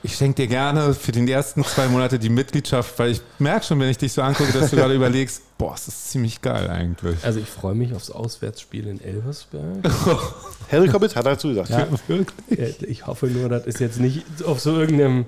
Ich 0.05 0.17
schenke 0.17 0.43
dir 0.43 0.47
gerne 0.47 0.93
für 0.93 1.11
die 1.11 1.31
ersten 1.31 1.63
zwei 1.63 1.87
Monate 1.87 2.19
die 2.19 2.29
Mitgliedschaft, 2.29 2.99
weil 2.99 3.09
ich 3.09 3.21
merke 3.39 3.65
schon, 3.65 3.79
wenn 3.79 3.89
ich 3.89 3.97
dich 3.97 4.13
so 4.13 4.21
angucke, 4.21 4.53
dass 4.53 4.69
du 4.69 4.75
gerade 4.75 4.93
überlegst, 4.93 5.41
boah, 5.57 5.71
das 5.71 5.87
ist 5.87 6.11
ziemlich 6.11 6.43
geil 6.43 6.69
eigentlich. 6.69 7.25
Also 7.25 7.39
ich 7.39 7.49
freue 7.49 7.73
mich 7.73 7.91
aufs 7.95 8.11
Auswärtsspiel 8.11 8.85
in 8.85 9.01
Elversberg. 9.01 9.83
Harry 10.71 10.89
Cobbett 10.89 11.15
hat 11.15 11.25
dazu 11.25 11.47
gesagt. 11.47 11.71
Ja, 11.71 11.87
wirklich. 12.07 12.83
Ich 12.83 13.07
hoffe 13.07 13.25
nur, 13.25 13.49
das 13.49 13.65
ist 13.65 13.79
jetzt 13.79 13.99
nicht 13.99 14.23
auf 14.45 14.59
so 14.59 14.79
irgendeinem, 14.79 15.25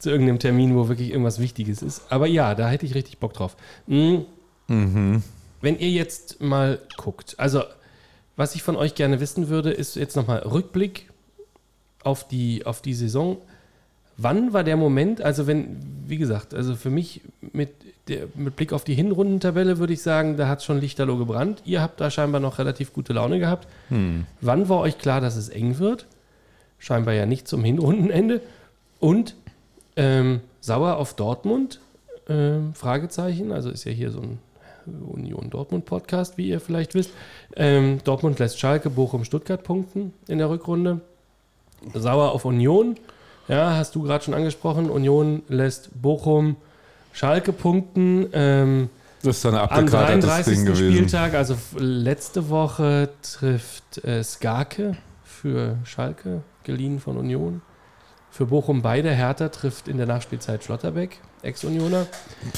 zu 0.00 0.10
irgendeinem 0.10 0.40
Termin, 0.40 0.74
wo 0.74 0.88
wirklich 0.88 1.10
irgendwas 1.10 1.38
Wichtiges 1.38 1.80
ist. 1.80 2.02
Aber 2.08 2.26
ja, 2.26 2.56
da 2.56 2.68
hätte 2.68 2.86
ich 2.86 2.96
richtig 2.96 3.18
Bock 3.18 3.34
drauf. 3.34 3.56
Mhm. 3.86 4.24
Mhm. 4.66 5.22
Wenn 5.60 5.78
ihr 5.78 5.90
jetzt 5.90 6.40
mal 6.40 6.80
guckt, 6.96 7.36
also 7.38 7.62
was 8.34 8.56
ich 8.56 8.64
von 8.64 8.74
euch 8.74 8.96
gerne 8.96 9.20
wissen 9.20 9.48
würde, 9.48 9.70
ist 9.70 9.94
jetzt 9.94 10.16
nochmal 10.16 10.40
Rückblick 10.40 11.08
auf 12.02 12.26
die, 12.26 12.66
auf 12.66 12.82
die 12.82 12.94
Saison. 12.94 13.36
Wann 14.20 14.52
war 14.52 14.64
der 14.64 14.76
Moment, 14.76 15.22
also 15.22 15.46
wenn, 15.46 15.78
wie 16.06 16.18
gesagt, 16.18 16.52
also 16.52 16.74
für 16.74 16.90
mich 16.90 17.20
mit, 17.52 17.70
der, 18.08 18.26
mit 18.34 18.56
Blick 18.56 18.72
auf 18.72 18.82
die 18.82 18.94
Hinrundentabelle 18.94 19.78
würde 19.78 19.92
ich 19.92 20.02
sagen, 20.02 20.36
da 20.36 20.48
hat 20.48 20.64
schon 20.64 20.80
Lichterloh 20.80 21.16
gebrannt. 21.16 21.62
Ihr 21.64 21.80
habt 21.80 22.00
da 22.00 22.10
scheinbar 22.10 22.40
noch 22.40 22.58
relativ 22.58 22.92
gute 22.92 23.12
Laune 23.12 23.38
gehabt. 23.38 23.68
Wann 24.40 24.68
war 24.68 24.80
euch 24.80 24.98
klar, 24.98 25.20
dass 25.20 25.36
es 25.36 25.48
eng 25.48 25.78
wird? 25.78 26.06
Scheinbar 26.80 27.14
ja 27.14 27.26
nicht 27.26 27.46
zum 27.46 27.62
Hinrundenende. 27.62 28.40
Und 28.98 29.36
ähm, 29.94 30.40
sauer 30.60 30.96
auf 30.96 31.14
Dortmund? 31.14 31.78
Ähm, 32.28 32.74
Fragezeichen. 32.74 33.52
Also 33.52 33.70
ist 33.70 33.84
ja 33.84 33.92
hier 33.92 34.10
so 34.10 34.20
ein 34.20 34.38
Union 34.86 35.48
Dortmund 35.50 35.84
Podcast, 35.84 36.38
wie 36.38 36.48
ihr 36.48 36.58
vielleicht 36.60 36.94
wisst. 36.94 37.12
Ähm, 37.54 38.00
Dortmund 38.02 38.40
lässt 38.40 38.58
Schalke, 38.58 38.90
Bochum, 38.90 39.24
Stuttgart 39.24 39.62
punkten 39.62 40.12
in 40.26 40.38
der 40.38 40.50
Rückrunde. 40.50 41.02
Sauer 41.94 42.32
auf 42.32 42.44
Union. 42.44 42.96
Ja, 43.48 43.76
hast 43.76 43.94
du 43.94 44.02
gerade 44.02 44.24
schon 44.24 44.34
angesprochen. 44.34 44.90
Union 44.90 45.42
lässt 45.48 45.90
Bochum, 46.00 46.56
Schalke 47.12 47.52
punkten. 47.52 48.26
Ähm, 48.32 48.90
Das 49.22 49.36
ist 49.36 49.44
dann 49.44 49.54
am 49.54 49.62
abgekatertes 49.68 50.24
33. 50.26 50.64
Ding. 50.64 50.74
Spieltag, 50.76 51.34
also 51.34 51.56
letzte 51.76 52.48
Woche, 52.50 53.08
trifft 53.22 54.04
äh, 54.04 54.22
Skarke 54.22 54.96
für 55.24 55.76
Schalke, 55.84 56.42
geliehen 56.64 57.00
von 57.00 57.16
Union. 57.16 57.62
Für 58.30 58.46
Bochum 58.46 58.82
beide. 58.82 59.10
Hertha 59.10 59.48
trifft 59.48 59.88
in 59.88 59.96
der 59.96 60.06
Nachspielzeit 60.06 60.62
Schlotterbeck, 60.62 61.18
Ex-Unioner. 61.42 62.06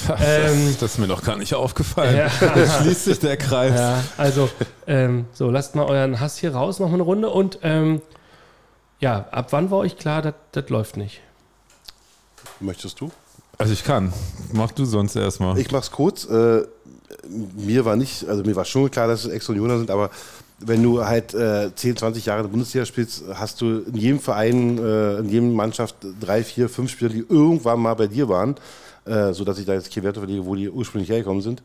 Das, 0.08 0.20
Ähm, 0.20 0.76
das 0.80 0.92
ist 0.92 0.98
mir 0.98 1.06
noch 1.06 1.22
gar 1.22 1.36
nicht 1.36 1.54
aufgefallen. 1.54 2.16
Ja. 2.16 2.26
Da 2.54 2.66
schließt 2.82 3.04
sich 3.04 3.18
der 3.20 3.36
Kreis. 3.36 3.78
Ja, 3.78 4.02
also, 4.18 4.50
ähm, 4.88 5.26
so, 5.32 5.48
lasst 5.50 5.76
mal 5.76 5.84
euren 5.86 6.18
Hass 6.18 6.36
hier 6.38 6.52
raus, 6.54 6.80
noch 6.80 6.88
mal 6.88 6.94
eine 6.94 7.04
Runde. 7.04 7.30
Und 7.30 7.60
ähm, 7.62 8.02
ja, 9.00 9.26
ab 9.30 9.48
wann 9.50 9.70
war 9.70 9.78
euch 9.78 9.96
klar, 9.96 10.22
das 10.22 10.34
das 10.52 10.68
läuft 10.68 10.96
nicht? 10.96 11.20
Möchtest 12.60 13.00
du? 13.00 13.10
Also 13.58 13.72
ich 13.72 13.84
kann. 13.84 14.12
Mach 14.52 14.72
du 14.72 14.84
sonst 14.84 15.16
erstmal. 15.16 15.58
Ich 15.58 15.70
mach's 15.70 15.90
kurz. 15.90 16.24
Äh, 16.24 16.62
mir 17.28 17.84
war 17.84 17.96
nicht, 17.96 18.26
also 18.26 18.42
mir 18.42 18.56
war 18.56 18.64
schon 18.64 18.90
klar, 18.90 19.08
dass 19.08 19.24
es 19.24 19.30
Ex-Unioner 19.30 19.78
sind, 19.78 19.90
aber 19.90 20.10
wenn 20.60 20.82
du 20.82 21.04
halt 21.04 21.34
äh, 21.34 21.74
10, 21.74 21.96
20 21.96 22.26
Jahre 22.26 22.40
in 22.40 22.46
der 22.46 22.50
Bundesliga 22.50 22.84
spielst, 22.84 23.24
hast 23.34 23.60
du 23.60 23.80
in 23.80 23.96
jedem 23.96 24.20
Verein, 24.20 24.78
äh, 24.78 25.18
in 25.18 25.28
jedem 25.28 25.54
Mannschaft 25.54 25.96
drei, 26.20 26.44
vier, 26.44 26.68
fünf 26.68 26.90
Spieler, 26.90 27.10
die 27.10 27.24
irgendwann 27.28 27.80
mal 27.80 27.94
bei 27.94 28.06
dir 28.06 28.28
waren, 28.28 28.56
äh, 29.06 29.32
sodass 29.32 29.58
ich 29.58 29.66
da 29.66 29.74
jetzt 29.74 29.92
keine 29.92 30.04
Werte 30.04 30.20
verlege, 30.20 30.44
wo 30.44 30.54
die 30.54 30.68
ursprünglich 30.68 31.10
hergekommen 31.10 31.42
sind. 31.42 31.62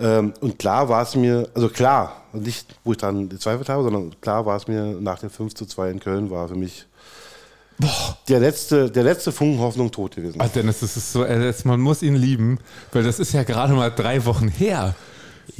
Ähm, 0.00 0.32
und 0.40 0.58
klar 0.58 0.88
war 0.88 1.02
es 1.02 1.16
mir, 1.16 1.48
also 1.54 1.68
klar, 1.68 2.22
nicht 2.32 2.74
wo 2.84 2.92
ich 2.92 2.98
daran 2.98 3.28
gezweifelt 3.28 3.68
habe, 3.68 3.82
sondern 3.82 4.14
klar 4.20 4.46
war 4.46 4.56
es 4.56 4.68
mir 4.68 4.96
nach 5.00 5.18
dem 5.18 5.30
5 5.30 5.54
zu 5.54 5.66
2 5.66 5.90
in 5.90 6.00
Köln, 6.00 6.30
war 6.30 6.48
für 6.48 6.54
mich 6.54 6.86
der 8.28 8.40
letzte, 8.40 8.90
der 8.90 9.04
letzte 9.04 9.30
Funken 9.30 9.60
Hoffnung 9.60 9.90
tot 9.92 10.16
gewesen. 10.16 10.40
Ah, 10.40 10.48
Dennis, 10.52 10.80
das 10.80 10.96
ist 10.96 11.12
so, 11.12 11.22
das- 11.24 11.64
man 11.64 11.80
muss 11.80 12.02
ihn 12.02 12.16
lieben, 12.16 12.58
weil 12.92 13.04
das 13.04 13.18
ist 13.20 13.32
ja 13.32 13.44
gerade 13.44 13.72
mal 13.74 13.90
drei 13.90 14.24
Wochen 14.24 14.48
her. 14.48 14.94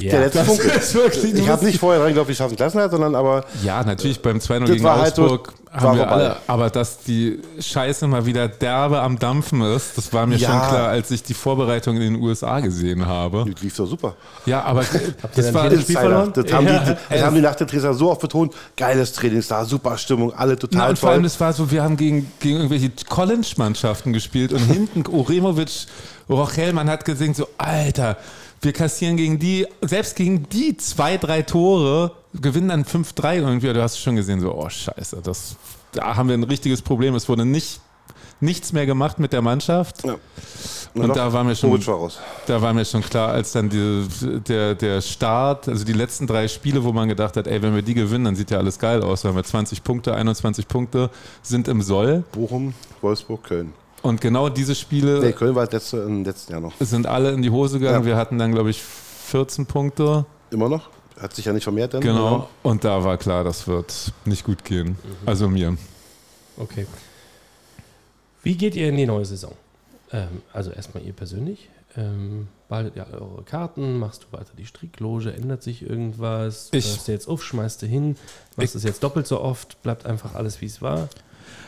Der 0.07 0.21
letzte 0.21 0.39
Das 0.39 0.47
Funke. 0.47 0.69
ist 0.69 0.95
wirklich 0.95 1.35
Ich 1.35 1.49
habe 1.49 1.65
nicht 1.65 1.79
vorher 1.81 1.99
dran 2.01 2.09
geglaubt, 2.11 2.29
wir 2.29 2.35
schaffen 2.37 2.57
Klassenhalt, 2.57 2.91
sondern 2.91 3.15
aber 3.15 3.45
Ja, 3.65 3.83
natürlich 3.83 4.21
beim 4.23 4.39
2-0 4.39 4.61
Das 4.61 4.71
gegen 4.71 4.85
war 4.85 5.01
halt 5.01 5.15
so- 5.17 5.23
Augsburg 5.25 5.53
war 5.71 5.81
haben 5.83 5.99
wir 5.99 6.07
vorbei. 6.07 6.13
alle, 6.13 6.37
aber 6.47 6.71
dass 6.71 7.01
die 7.01 7.41
Scheiße 7.61 8.07
mal 8.07 8.25
wieder 8.25 8.49
derbe 8.49 9.01
am 9.01 9.19
Dampfen 9.19 9.61
ist, 9.61 9.99
das 9.99 10.13
war 10.15 10.27
mir 10.27 10.37
Ja. 10.37 10.49
schon 10.49 10.59
klar, 10.69 10.89
als 10.89 11.11
ich 11.11 11.23
die 11.25 11.35
Vorbereitung 11.35 11.97
in 11.97 12.15
den 12.15 12.23
USA 12.23 12.61
gesehen 12.61 13.07
habe. 13.07 13.45
das 13.53 13.63
lief 13.63 13.77
doch 13.77 13.87
super. 13.87 14.15
Ja, 14.47 14.63
aber 14.63 14.83
das 15.37 15.53
war 15.53 15.65
jedes 15.65 15.83
Spiel 15.83 15.97
verloren? 15.97 16.33
Das, 16.33 16.51
haben 16.53 16.67
Ja. 16.67 16.79
die, 16.79 16.97
das 17.11 17.23
haben 17.23 17.35
die 17.35 17.43
nach 17.43 17.55
der 17.55 17.67
Dresden 17.67 17.93
so 17.95 18.11
oft 18.11 18.21
betont. 18.21 18.55
Geiles 18.77 19.13
Training, 19.13 19.45
da 19.49 19.65
super 19.65 19.99
Stimmung, 19.99 20.33
alle 20.33 20.53
Na, 20.53 20.57
total 20.59 20.91
und 20.91 20.99
vor 20.99 21.11
allem, 21.11 21.23
das 21.25 21.39
war 21.39 21.53
so, 21.53 21.71
wir 21.71 21.83
haben 21.83 21.97
gegen, 21.97 22.31
gegen 22.41 22.57
irgendwelche 22.57 22.91
College-Mannschaften 23.09 24.13
gespielt 24.13 24.53
und 24.53 24.61
hinten 24.61 25.05
Uremovic, 25.07 25.87
Rochel, 26.31 26.73
man 26.73 26.89
hat 26.89 27.05
gesehen, 27.05 27.35
so, 27.35 27.47
Alter, 27.59 28.17
wir 28.61 28.73
kassieren 28.73 29.17
gegen 29.17 29.39
die, 29.39 29.67
selbst 29.83 30.17
gegen 30.17 30.49
die 30.49 30.77
zwei, 30.77 31.17
drei 31.17 31.43
Tore, 31.43 32.13
gewinnen 32.35 32.69
dann 32.69 32.85
5-3 32.85 33.37
irgendwie. 33.37 33.73
Du 33.73 33.83
hast 33.83 33.99
schon 33.99 34.17
gesehen, 34.17 34.41
so, 34.41 34.55
oh 34.55 34.69
Scheiße, 34.69 35.21
das, 35.23 35.57
da 35.93 36.17
haben 36.17 36.29
wir 36.29 36.35
ein 36.35 36.45
richtiges 36.45 36.83
Problem. 36.83 37.15
Es 37.15 37.29
wurde 37.29 37.45
nicht, 37.45 37.81
nichts 38.41 38.73
mehr 38.73 38.87
gemacht 38.87 39.19
mit 39.19 39.33
der 39.33 39.43
Mannschaft. 39.43 40.05
Ja. 40.05 40.17
Und 40.95 41.09
doch, 41.09 41.15
da 41.15 41.33
war 41.33 41.45
mir 41.45 41.55
schon, 41.55 41.81
da 42.47 42.63
war 42.63 42.73
mir 42.73 42.85
schon 42.85 43.03
klar, 43.03 43.29
als 43.29 43.53
dann 43.53 43.69
die, 43.69 44.07
der, 44.49 44.75
der 44.75 45.01
Start, 45.01 45.69
also 45.69 45.85
die 45.85 45.93
letzten 45.93 46.27
drei 46.27 46.49
Spiele, 46.49 46.83
wo 46.83 46.93
man 46.93 47.09
gedacht 47.09 47.37
hat, 47.37 47.47
ey, 47.47 47.63
wenn 47.63 47.75
wir 47.75 47.83
die 47.83 47.95
gewinnen, 47.95 48.25
dann 48.25 48.37
sieht 48.37 48.51
ja 48.51 48.59
alles 48.59 48.79
geil 48.79 49.03
aus. 49.03 49.23
Da 49.23 49.29
haben 49.29 49.37
wir 49.37 49.45
20 49.45 49.85
Punkte, 49.85 50.15
21 50.15 50.67
Punkte 50.67 51.11
sind 51.43 51.69
im 51.69 51.83
Soll. 51.83 52.25
Bochum, 52.33 52.75
Wolfsburg, 53.01 53.45
Köln. 53.45 53.73
Und 54.03 54.21
genau 54.21 54.49
diese 54.49 54.75
Spiele 54.75 55.21
Nee, 55.21 55.33
Köln 55.33 55.55
war 55.55 55.65
das 55.67 55.73
letzte, 55.75 55.97
im 55.99 56.25
letzten 56.25 56.53
Jahr 56.53 56.61
noch. 56.61 56.73
sind 56.81 57.07
alle 57.07 57.33
in 57.33 57.43
die 57.43 57.51
Hose 57.51 57.79
gegangen. 57.79 58.01
Ja. 58.03 58.07
Wir 58.07 58.17
hatten 58.17 58.39
dann, 58.39 58.53
glaube 58.53 58.71
ich, 58.71 58.81
14 58.83 59.67
Punkte. 59.67 60.25
Immer 60.51 60.69
noch? 60.69 60.89
Hat 61.21 61.35
sich 61.35 61.45
ja 61.47 61.53
nicht 61.53 61.65
vermehrt 61.65 61.95
dann. 61.95 62.01
Genau. 62.01 62.49
Und 62.63 62.85
da 62.85 63.03
war 63.03 63.19
klar, 63.19 63.43
das 63.45 63.67
wird 63.67 64.13
nicht 64.25 64.45
gut 64.45 64.65
gehen. 64.65 64.97
Also 65.27 65.49
mir. 65.49 65.77
Okay. 66.57 66.87
Wie 68.43 68.57
geht 68.57 68.77
ihr 68.77 68.89
in 68.89 68.97
die 68.97 69.07
neue 69.07 69.25
Saison? 69.25 69.53
Ähm, 70.13 70.43
also 70.53 70.71
erstmal 70.71 71.03
ihr 71.03 71.13
persönlich. 71.13 71.69
Ähm, 71.97 72.49
behaltet 72.69 72.97
ihr 72.97 73.07
alle 73.07 73.21
eure 73.21 73.43
Karten? 73.43 73.99
Machst 73.99 74.25
du 74.31 74.37
weiter 74.37 74.53
die 74.57 74.65
Strickloge? 74.67 75.33
Ändert 75.33 75.63
sich 75.63 75.83
irgendwas? 75.83 76.69
Ich- 76.73 76.87
Hörst 76.87 77.09
du 77.09 77.13
jetzt 77.13 77.29
auf? 77.29 77.43
Schmeißt 77.43 77.83
du 77.83 77.87
hin? 77.87 78.17
Machst 78.57 78.75
du 78.75 78.79
es 78.79 78.85
jetzt 78.85 79.03
doppelt 79.03 79.27
so 79.27 79.41
oft? 79.41 79.83
Bleibt 79.83 80.07
einfach 80.07 80.35
alles, 80.35 80.61
wie 80.61 80.67
es 80.67 80.81
war? 80.81 81.09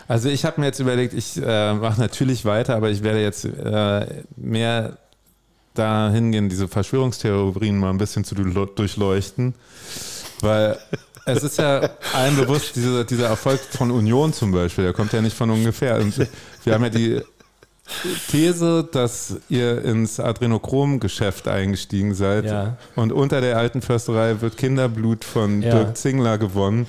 Also 0.08 0.28
ich 0.28 0.44
habe 0.44 0.60
mir 0.60 0.66
jetzt 0.66 0.80
überlegt, 0.80 1.14
ich 1.14 1.36
äh, 1.40 1.74
mache 1.74 2.00
natürlich 2.00 2.44
weiter, 2.44 2.74
aber 2.76 2.90
ich 2.90 3.02
werde 3.02 3.22
jetzt 3.22 3.44
äh, 3.44 4.06
mehr 4.36 4.98
dahin 5.74 6.32
gehen, 6.32 6.48
diese 6.48 6.66
Verschwörungstheorien 6.66 7.78
mal 7.78 7.90
ein 7.90 7.98
bisschen 7.98 8.24
zu 8.24 8.34
du- 8.34 8.66
durchleuchten. 8.66 9.54
Weil 10.40 10.76
es 11.26 11.42
ist 11.44 11.58
ja 11.58 11.90
allen 12.12 12.34
bewusst, 12.36 12.74
diese, 12.74 13.04
dieser 13.04 13.28
Erfolg 13.28 13.60
von 13.60 13.90
Union 13.92 14.32
zum 14.32 14.50
Beispiel, 14.52 14.84
der 14.84 14.92
kommt 14.92 15.12
ja 15.12 15.20
nicht 15.22 15.36
von 15.36 15.50
ungefähr. 15.50 15.98
Und 15.98 16.18
wir 16.64 16.74
haben 16.74 16.82
ja 16.82 16.90
die 16.90 17.20
These, 18.30 18.88
dass 18.90 19.36
ihr 19.48 19.84
ins 19.84 20.20
Adrenochrom-Geschäft 20.20 21.48
eingestiegen 21.48 22.14
seid 22.14 22.44
Ja. 22.46 22.76
und 22.94 23.12
unter 23.12 23.40
der 23.40 23.56
alten 23.58 23.82
Försterei 23.82 24.40
wird 24.40 24.56
Kinderblut 24.56 25.24
von 25.24 25.60
Ja. 25.60 25.70
Dirk 25.74 25.96
Zingler 25.96 26.38
gewonnen 26.38 26.86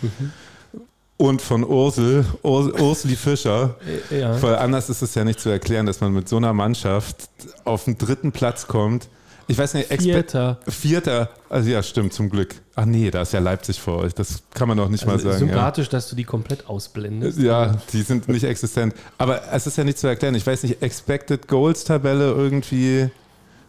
und 1.22 1.40
von 1.40 1.64
Ursel, 1.64 2.26
Urs, 2.42 2.74
Ursli 2.82 3.16
Fischer. 3.16 3.76
Äh, 4.10 4.22
ja. 4.22 4.42
Weil 4.42 4.56
anders 4.56 4.90
ist 4.90 5.04
es 5.04 5.14
ja 5.14 5.24
nicht 5.24 5.40
zu 5.40 5.50
erklären, 5.50 5.86
dass 5.86 6.02
man 6.02 6.12
mit 6.14 6.28
so 6.28 6.38
einer 6.38 6.52
Mannschaft 6.52 7.30
auf 7.64 7.86
den 7.86 7.96
dritten 7.96 8.32
Platz 8.32 8.66
kommt. 8.66 9.08
Ich 9.48 9.56
weiß 9.56 9.76
nicht, 9.76 9.92
Exper 9.92 10.14
Vierter. 10.14 10.58
Vierter, 10.68 11.30
also 11.48 11.70
ja, 11.70 11.84
stimmt, 11.84 12.14
zum 12.14 12.30
Glück. 12.32 12.56
Ach 12.76 12.86
nee, 12.86 13.12
da 13.12 13.22
ist 13.22 13.34
ja 13.34 13.40
Leipzig 13.40 13.80
vor 13.80 14.00
euch. 14.00 14.16
Das 14.16 14.42
kann 14.56 14.68
man 14.68 14.78
doch 14.78 14.90
nicht 14.90 15.08
Also 15.08 15.12
mal 15.12 15.20
sagen. 15.20 15.48
Ja. 15.48 15.54
sympathisch, 15.54 15.90
dass 15.90 16.10
du 16.10 16.16
die 16.16 16.24
komplett 16.24 16.68
ausblendest. 16.68 17.38
Ja, 17.38 17.76
die 17.94 18.02
sind 18.02 18.28
nicht 18.28 18.44
existent. 18.44 18.96
Aber 19.20 19.42
es 19.52 19.68
ist 19.68 19.78
ja 19.78 19.84
nicht 19.84 20.00
zu 20.00 20.08
erklären. 20.08 20.34
Ich 20.34 20.48
weiß 20.48 20.64
nicht, 20.64 20.82
Expected 20.82 21.48
Goals 21.48 21.84
Tabelle 21.84 22.32
irgendwie, 22.32 23.12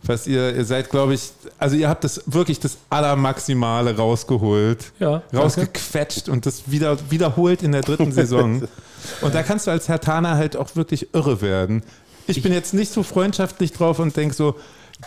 was 0.04 0.26
ihr, 0.26 0.54
ihr 0.54 0.64
seid, 0.64 0.90
glaube 0.90 1.14
ich, 1.14 1.30
also 1.58 1.76
ihr 1.76 1.88
habt 1.88 2.04
das 2.04 2.22
wirklich 2.26 2.58
das 2.60 2.78
Allermaximale 2.90 3.96
rausgeholt, 3.96 4.92
Ja, 4.98 5.22
rausgequetscht 5.32 6.28
und 6.28 6.46
das 6.46 6.70
wieder, 6.70 6.98
wiederholt 7.10 7.62
in 7.62 7.72
der 7.72 7.82
dritten 7.82 8.12
Saison. 8.12 8.62
Und 9.20 9.34
da 9.34 9.42
kannst 9.42 9.66
du 9.66 9.72
als 9.72 9.88
Hertaner 9.88 10.36
halt 10.36 10.56
auch 10.56 10.76
wirklich 10.76 11.12
irre 11.12 11.40
werden. 11.42 11.82
Ich, 12.28 12.40
bin 12.40 12.52
jetzt 12.52 12.72
nicht 12.72 12.92
so 12.92 13.02
freundschaftlich 13.02 13.72
drauf 13.72 13.98
und 13.98 14.16
denke 14.16 14.32
so, 14.32 14.54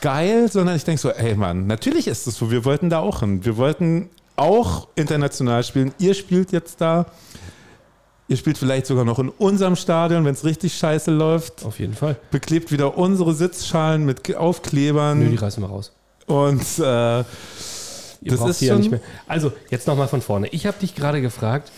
geil, 0.02 0.52
sondern 0.52 0.76
ich 0.76 0.84
denke 0.84 1.00
so, 1.00 1.12
ey 1.12 1.34
Mann, 1.36 1.66
natürlich 1.66 2.08
ist 2.08 2.28
es 2.28 2.36
so, 2.36 2.52
wir 2.52 2.66
wollten 2.66 2.90
da 2.90 3.00
auch 3.00 3.22
hin. 3.22 3.46
Wir 3.46 3.56
wollten 3.56 4.10
auch 4.36 4.90
international 4.96 5.64
spielen. 5.64 5.94
Ihr 5.98 6.14
spielt 6.14 6.52
jetzt 6.52 6.82
da. 6.82 7.06
Ihr 8.28 8.38
spielt 8.38 8.58
vielleicht 8.58 8.88
sogar 8.88 9.06
noch 9.06 9.20
in 9.20 9.30
unserem 9.30 9.76
Stadion, 9.76 10.26
wenn 10.26 10.34
es 10.34 10.44
richtig 10.44 10.76
scheiße 10.78 11.12
läuft. 11.12 11.64
Auf 11.64 11.80
jeden 11.80 11.94
Fall. 11.94 12.16
Beklebt 12.32 12.72
wieder 12.72 12.98
unsere 12.98 13.34
Sitzschalen 13.36 14.06
mit 14.06 14.36
Aufklebern. 14.36 15.20
Nö, 15.20 15.30
die 15.30 15.36
reißen 15.36 15.62
wir 15.62 15.68
raus. 15.68 15.92
und 16.26 16.64
äh, 16.80 17.24
Ihr 18.26 18.32
Das 18.32 18.50
ist 18.50 18.62
ja 18.62 18.76
nicht 18.76 18.90
mehr. 18.90 19.02
Also, 19.28 19.54
jetzt 19.70 19.86
nochmal 19.86 20.08
von 20.08 20.22
vorne. 20.22 20.48
Ich 20.48 20.66
habe 20.66 20.78
dich 20.80 20.96
gerade 20.96 21.22
gefragt, 21.22 21.72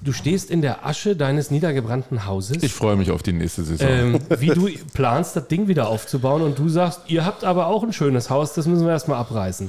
du 0.00 0.12
stehst 0.12 0.50
in 0.50 0.62
der 0.62 0.86
Asche 0.86 1.16
deines 1.16 1.50
niedergebrannten 1.50 2.24
Hauses. 2.24 2.62
Ich 2.62 2.72
freue 2.72 2.96
mich 2.96 3.10
auf 3.10 3.22
die 3.22 3.34
nächste 3.34 3.62
Saison. 3.62 3.86
ähm, 3.86 4.20
wie 4.38 4.46
du 4.46 4.70
planst, 4.94 5.36
das 5.36 5.48
Ding 5.48 5.68
wieder 5.68 5.88
aufzubauen 5.88 6.40
und 6.40 6.58
du 6.58 6.70
sagst, 6.70 7.02
ihr 7.08 7.26
habt 7.26 7.44
aber 7.44 7.66
auch 7.66 7.82
ein 7.82 7.92
schönes 7.92 8.30
Haus, 8.30 8.54
das 8.54 8.66
müssen 8.66 8.84
wir 8.86 8.92
erstmal 8.92 9.18
abreißen. 9.18 9.68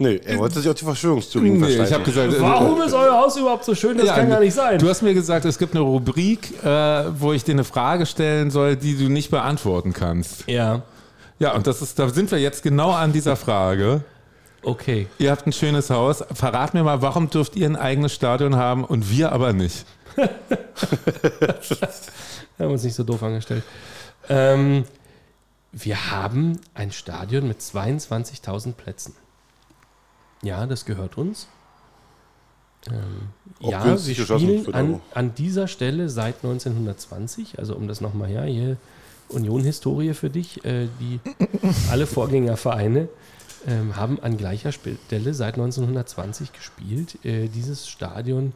Nee, 0.00 0.18
er 0.24 0.38
wollte 0.38 0.60
sich 0.60 0.68
auf 0.68 0.76
die 0.76 0.84
Verschwörungstheorien 0.86 1.60
nee, 1.60 1.66
ich 1.68 1.92
habe 1.92 2.04
gesagt, 2.04 2.32
äh, 2.32 2.40
Warum 2.40 2.80
ist 2.80 2.94
euer 2.94 3.18
Haus 3.18 3.36
überhaupt 3.36 3.66
so 3.66 3.74
schön? 3.74 3.98
Das 3.98 4.06
Ja, 4.06 4.14
kann 4.14 4.30
gar 4.30 4.40
nicht 4.40 4.54
sein. 4.54 4.78
Du 4.78 4.88
hast 4.88 5.02
mir 5.02 5.12
gesagt, 5.12 5.44
es 5.44 5.58
gibt 5.58 5.74
eine 5.74 5.84
Rubrik, 5.84 6.64
äh, 6.64 7.04
wo 7.20 7.34
ich 7.34 7.44
dir 7.44 7.52
eine 7.52 7.64
Frage 7.64 8.06
stellen 8.06 8.50
soll, 8.50 8.76
die 8.76 8.96
du 8.96 9.10
nicht 9.10 9.30
beantworten 9.30 9.92
kannst. 9.92 10.48
ja, 10.48 10.80
Ja, 11.38 11.52
und 11.54 11.66
das 11.66 11.82
ist, 11.82 11.98
da 11.98 12.08
sind 12.08 12.30
wir 12.30 12.38
jetzt 12.38 12.62
genau 12.62 12.92
an 12.92 13.12
dieser 13.12 13.36
Frage. 13.36 14.02
okay. 14.62 15.06
Ihr 15.18 15.30
habt 15.30 15.46
ein 15.46 15.52
schönes 15.52 15.90
Haus. 15.90 16.24
Verrat 16.32 16.72
mir 16.72 16.82
mal, 16.82 17.02
warum 17.02 17.28
dürft 17.28 17.54
ihr 17.56 17.66
ein 17.66 17.76
eigenes 17.76 18.14
Stadion 18.14 18.56
haben 18.56 18.84
und 18.84 19.10
wir 19.10 19.32
aber 19.32 19.52
nicht? 19.52 19.84
Wir 22.56 22.66
haben 22.66 22.72
uns 22.72 22.84
nicht 22.84 22.94
so 22.94 23.04
doof 23.04 23.22
angestellt. 23.22 23.62
Ähm, 24.28 24.84
wir 25.72 26.10
haben 26.10 26.58
ein 26.74 26.90
Stadion 26.90 27.46
mit 27.48 27.60
22.000 27.60 28.72
Plätzen. 28.72 29.14
Ja, 30.42 30.66
das 30.66 30.84
gehört 30.84 31.18
uns. 31.18 31.48
Ähm, 32.90 33.28
ja, 33.60 33.84
wir 33.84 34.14
geschossen 34.14 34.60
spielen 34.60 34.74
an, 34.74 35.00
an 35.12 35.34
dieser 35.34 35.68
Stelle 35.68 36.08
seit 36.08 36.36
1920, 36.36 37.58
also 37.58 37.76
um 37.76 37.86
das 37.86 38.00
nochmal 38.00 38.28
her, 38.28 38.44
hier 38.44 38.78
Union-Historie 39.28 40.14
für 40.14 40.30
dich, 40.30 40.64
äh, 40.64 40.88
die 40.98 41.20
alle 41.90 42.06
Vorgängervereine 42.06 43.08
ähm, 43.66 43.96
haben 43.96 44.18
an 44.20 44.36
gleicher 44.36 44.72
Stelle 44.72 45.34
seit 45.34 45.54
1920 45.54 46.52
gespielt. 46.52 47.22
Äh, 47.24 47.48
dieses 47.48 47.88
Stadion 47.88 48.54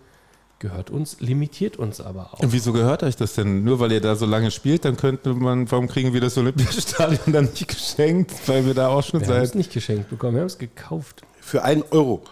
gehört 0.59 0.89
uns, 0.89 1.21
limitiert 1.21 1.77
uns 1.77 2.01
aber 2.01 2.33
auch. 2.33 2.41
Und 2.41 2.53
wieso 2.53 2.73
gehört 2.73 3.03
euch 3.03 3.17
das 3.17 3.35
denn? 3.35 3.65
Nur 3.65 3.81
weil 3.81 3.93
ihr 3.93 4.01
da 4.01 4.17
so 4.17 4.25
lange 4.25 4.51
spielt, 4.51 4.87
dann 4.87 4.97
könnte 4.97 5.35
man, 5.35 5.71
warum 5.71 5.89
kriegen 5.89 6.15
wir 6.15 6.23
das 6.23 6.39
Olympiastadion 6.39 7.21
dann 7.33 7.45
nicht 7.45 7.69
geschenkt? 7.69 8.33
Weil 8.47 8.65
wir 8.65 8.73
da 8.73 8.89
auch 8.89 9.03
schon 9.03 9.21
Wir 9.21 9.29
haben 9.29 9.43
es 9.43 9.51
seit. 9.51 9.57
nicht 9.57 9.73
geschenkt 9.73 10.09
bekommen, 10.09 10.35
wir 10.35 10.41
haben 10.41 10.47
es 10.47 10.59
gekauft. 10.59 11.23
Für 11.45 11.63
einen 11.63 11.83
Euro. 11.91 12.23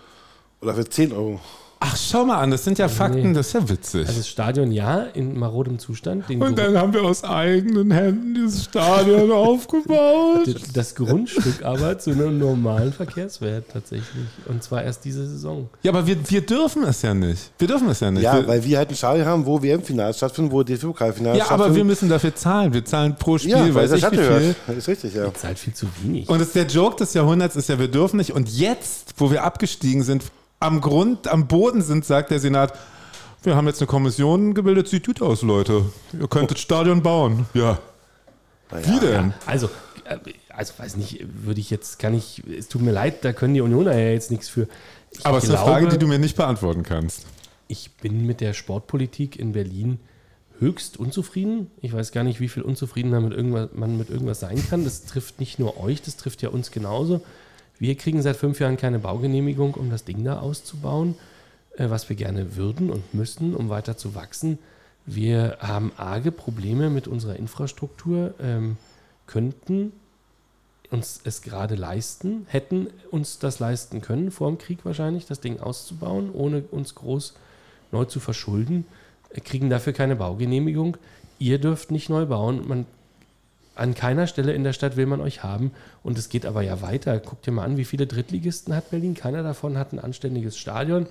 Oder 0.63 0.75
für 0.75 0.89
10 0.89 1.13
Euro. 1.13 1.39
Ach, 1.85 1.97
schau 1.97 2.24
mal 2.24 2.39
an, 2.39 2.53
das 2.53 2.62
sind 2.62 2.78
ja 2.78 2.89
Fakten, 2.89 3.30
nee. 3.30 3.35
das 3.35 3.49
ist 3.49 3.53
ja 3.55 3.68
witzig. 3.68 4.07
Also 4.07 4.20
das 4.20 4.28
Stadion 4.28 4.70
ja, 4.70 5.03
in 5.03 5.37
marodem 5.37 5.80
Zustand. 5.80 6.28
Den 6.28 6.41
und 6.41 6.47
Grund- 6.47 6.59
dann 6.59 6.78
haben 6.78 6.95
wir 6.95 7.03
aus 7.03 7.24
eigenen 7.24 7.91
Händen 7.91 8.35
dieses 8.35 8.64
Stadion 8.64 9.33
aufgebaut. 9.87 10.55
das 10.74 10.95
Grundstück 10.95 11.64
aber 11.64 11.99
zu 11.99 12.11
einem 12.11 12.39
normalen 12.39 12.93
Verkehrswert 12.93 13.64
tatsächlich. 13.72 14.26
Und 14.47 14.62
zwar 14.62 14.85
erst 14.85 15.05
diese 15.05 15.26
Saison. 15.26 15.68
Ja, 15.83 15.91
aber 15.91 16.07
wir, 16.07 16.16
wir 16.30 16.41
dürfen 16.43 16.85
es 16.85 17.03
ja 17.03 17.14
nicht. 17.14 17.51
Wir 17.59 17.66
dürfen 17.66 17.89
es 17.89 17.99
ja 17.99 18.12
nicht. 18.12 18.22
Ja, 18.22 18.37
wir, 18.37 18.47
weil 18.47 18.64
wir 18.64 18.78
halt 18.78 18.91
ein 18.91 18.97
Stadion 18.97 19.26
haben, 19.26 19.45
wo 19.45 19.61
WM-Finale 19.61 20.14
stattfinden, 20.14 20.53
wo 20.53 20.62
DFB-Pokalfinale 20.62 21.39
ja 21.39 21.51
aber 21.51 21.74
wir 21.74 21.85
müssen 21.85 22.09
dafür 22.09 22.35
zahlen. 22.35 22.72
Wir 22.72 22.85
zahlen 22.85 23.16
pro 23.18 23.39
Spiel, 23.39 23.51
Ja, 23.51 23.74
weil 23.74 23.91
weiß 23.91 23.93
ich 23.93 24.11
wie 24.12 24.16
viel. 24.16 24.55
Das 24.68 24.76
ist 24.76 24.89
richtig, 24.89 25.14
ja. 25.14 25.35
Zahlt 25.35 25.59
viel 25.59 25.74
zu 25.74 25.87
wenig. 26.03 26.28
Und 26.28 26.41
es, 26.41 26.53
der 26.53 26.66
Joke 26.66 26.97
des 26.97 27.12
Jahrhunderts 27.14 27.57
ist 27.57 27.68
ja, 27.68 27.78
wir 27.78 27.89
dürfen 27.89 28.18
nicht. 28.18 28.33
Und 28.33 28.49
jetzt, 28.49 29.14
wo 29.16 29.33
wir 29.33 29.43
abgestiegen 29.43 30.05
sind, 30.05 30.22
am 30.63 30.81
Grund, 30.81 31.29
am 31.29 31.49
Boden 31.49 31.83
sind, 31.83 32.05
sagt 32.05 32.31
der 32.31 32.41
Senat, 32.41 32.79
wir 33.43 33.57
haben 33.57 33.67
jetzt 33.67 33.81
eine 33.81 33.89
Kommission 33.89 34.55
gebildet, 34.55 34.89
sieht 34.89 35.07
gut 35.07 35.21
aus, 35.21 35.43
Leute. 35.43 35.87
Ihr 36.19 36.29
könntet 36.29 36.59
Stadion 36.59 37.03
bauen. 37.03 37.47
Ja. 37.55 37.79
Wie 38.71 39.01
denn? 39.01 39.35
Also, 39.47 39.69
äh, 40.05 40.19
also 40.49 40.75
weiß 40.79 40.97
nicht, 40.97 41.25
würde 41.45 41.61
ich 41.61 41.71
jetzt, 41.71 41.99
kann 41.99 42.15
ich, 42.15 42.43
es 42.47 42.69
tut 42.69 42.83
mir 42.83 42.93
leid, 42.93 43.25
da 43.25 43.33
können 43.33 43.55
die 43.55 43.61
Unioner 43.61 43.93
ja 43.93 44.11
jetzt 44.11 44.31
nichts 44.31 44.49
für. 44.49 44.69
Ich 45.11 45.27
Aber 45.27 45.39
es 45.39 45.45
ist 45.45 45.51
eine 45.51 45.59
Frage, 45.59 45.89
die 45.89 45.99
du 45.99 46.07
mir 46.07 46.19
nicht 46.19 46.37
beantworten 46.37 46.85
kannst. 46.85 47.27
Ich 47.69 47.91
bin 47.97 48.27
mit 48.27 48.41
der 48.41 48.55
Sportpolitik 48.55 49.39
in 49.39 49.53
Berlin 49.53 49.99
höchst 50.59 50.97
unzufrieden. 50.97 51.71
Ich 51.81 51.93
weiß 51.93 52.13
gar 52.13 52.25
nicht, 52.25 52.41
wie 52.41 52.49
viel 52.49 52.63
unzufriedener 52.63 53.21
mit 53.21 53.33
irgendwas, 53.33 53.71
man 53.75 53.99
mit 53.99 54.09
irgendwas 54.09 54.41
sein 54.41 54.63
kann. 54.71 54.85
Das 54.85 55.05
trifft 55.05 55.41
nicht 55.41 55.59
nur 55.59 55.83
euch, 55.83 56.01
das 56.03 56.17
trifft 56.17 56.41
ja 56.43 56.51
uns 56.51 56.71
genauso. 56.71 57.23
Wir 57.83 57.97
kriegen 57.97 58.22
seit 58.22 58.37
fünf 58.37 58.61
Jahren 58.61 58.76
keine 58.76 59.01
Baugenehmigung, 59.01 59.74
um 59.74 59.91
das 59.91 60.05
Ding 60.05 60.22
da 60.22 60.39
auszubauen, 60.39 61.16
äh, 61.76 61.91
was 61.91 62.09
wir 62.09 62.14
gerne 62.14 62.55
würden 62.55 62.91
und 62.91 63.12
müssten, 63.12 63.57
um 63.57 63.70
weiter 63.70 63.97
zu 63.97 64.14
wachsen. 64.14 64.61
Wir 65.05 65.57
haben 65.59 65.91
arge 65.97 66.30
Probleme 66.30 66.91
mit 66.91 67.09
unserer 67.09 67.35
Infrastruktur, 67.35 68.35
ähm, 68.41 68.76
könnten 69.26 69.91
uns 70.91 71.22
es 71.24 71.43
gerade 71.43 71.74
leisten, 71.74 72.47
hätten 72.47 72.87
uns 73.11 73.41
das 73.41 73.59
leisten 73.59 74.01
können, 74.01 74.30
vor 74.30 74.49
dem 74.49 74.59
Krieg 74.59 74.85
wahrscheinlich, 74.85 75.26
das 75.26 75.41
Ding 75.41 75.59
auszubauen, 75.59 76.30
ohne 76.33 76.62
uns 76.70 76.95
groß 76.95 77.35
neu 77.91 78.05
zu 78.05 78.20
verschulden, 78.20 78.87
äh, 79.30 79.41
kriegen 79.41 79.70
dafür 79.70 79.93
keine 79.93 80.14
Baugenehmigung. 80.14 80.99
Ihr 81.41 81.59
dürft 81.59 81.91
nicht 81.91 82.11
neu 82.11 82.26
bauen. 82.26 82.62
Man, 82.68 82.87
an 83.75 83.95
keiner 83.95 84.27
Stelle 84.27 84.53
in 84.53 84.64
der 84.64 84.73
Stadt 84.73 84.97
will 84.97 85.07
man 85.07 85.20
euch 85.20 85.43
haben. 85.43 85.73
Und 86.03 86.18
es 86.18 86.29
geht 86.29 86.47
aber 86.47 86.62
ja 86.62 86.83
weiter. 86.83 87.18
Guckt 87.18 87.47
dir 87.47 87.53
mal 87.53 87.64
an, 87.64 87.77
wie 87.77 87.85
viele 87.85 88.07
Drittligisten 88.07 88.75
hat 88.75 88.91
Berlin. 88.91 89.14
Keiner 89.14 89.43
davon 89.43 89.79
hat 89.79 89.93
ein 89.93 89.99
anständiges 89.99 90.59
Stadion. 90.59 91.07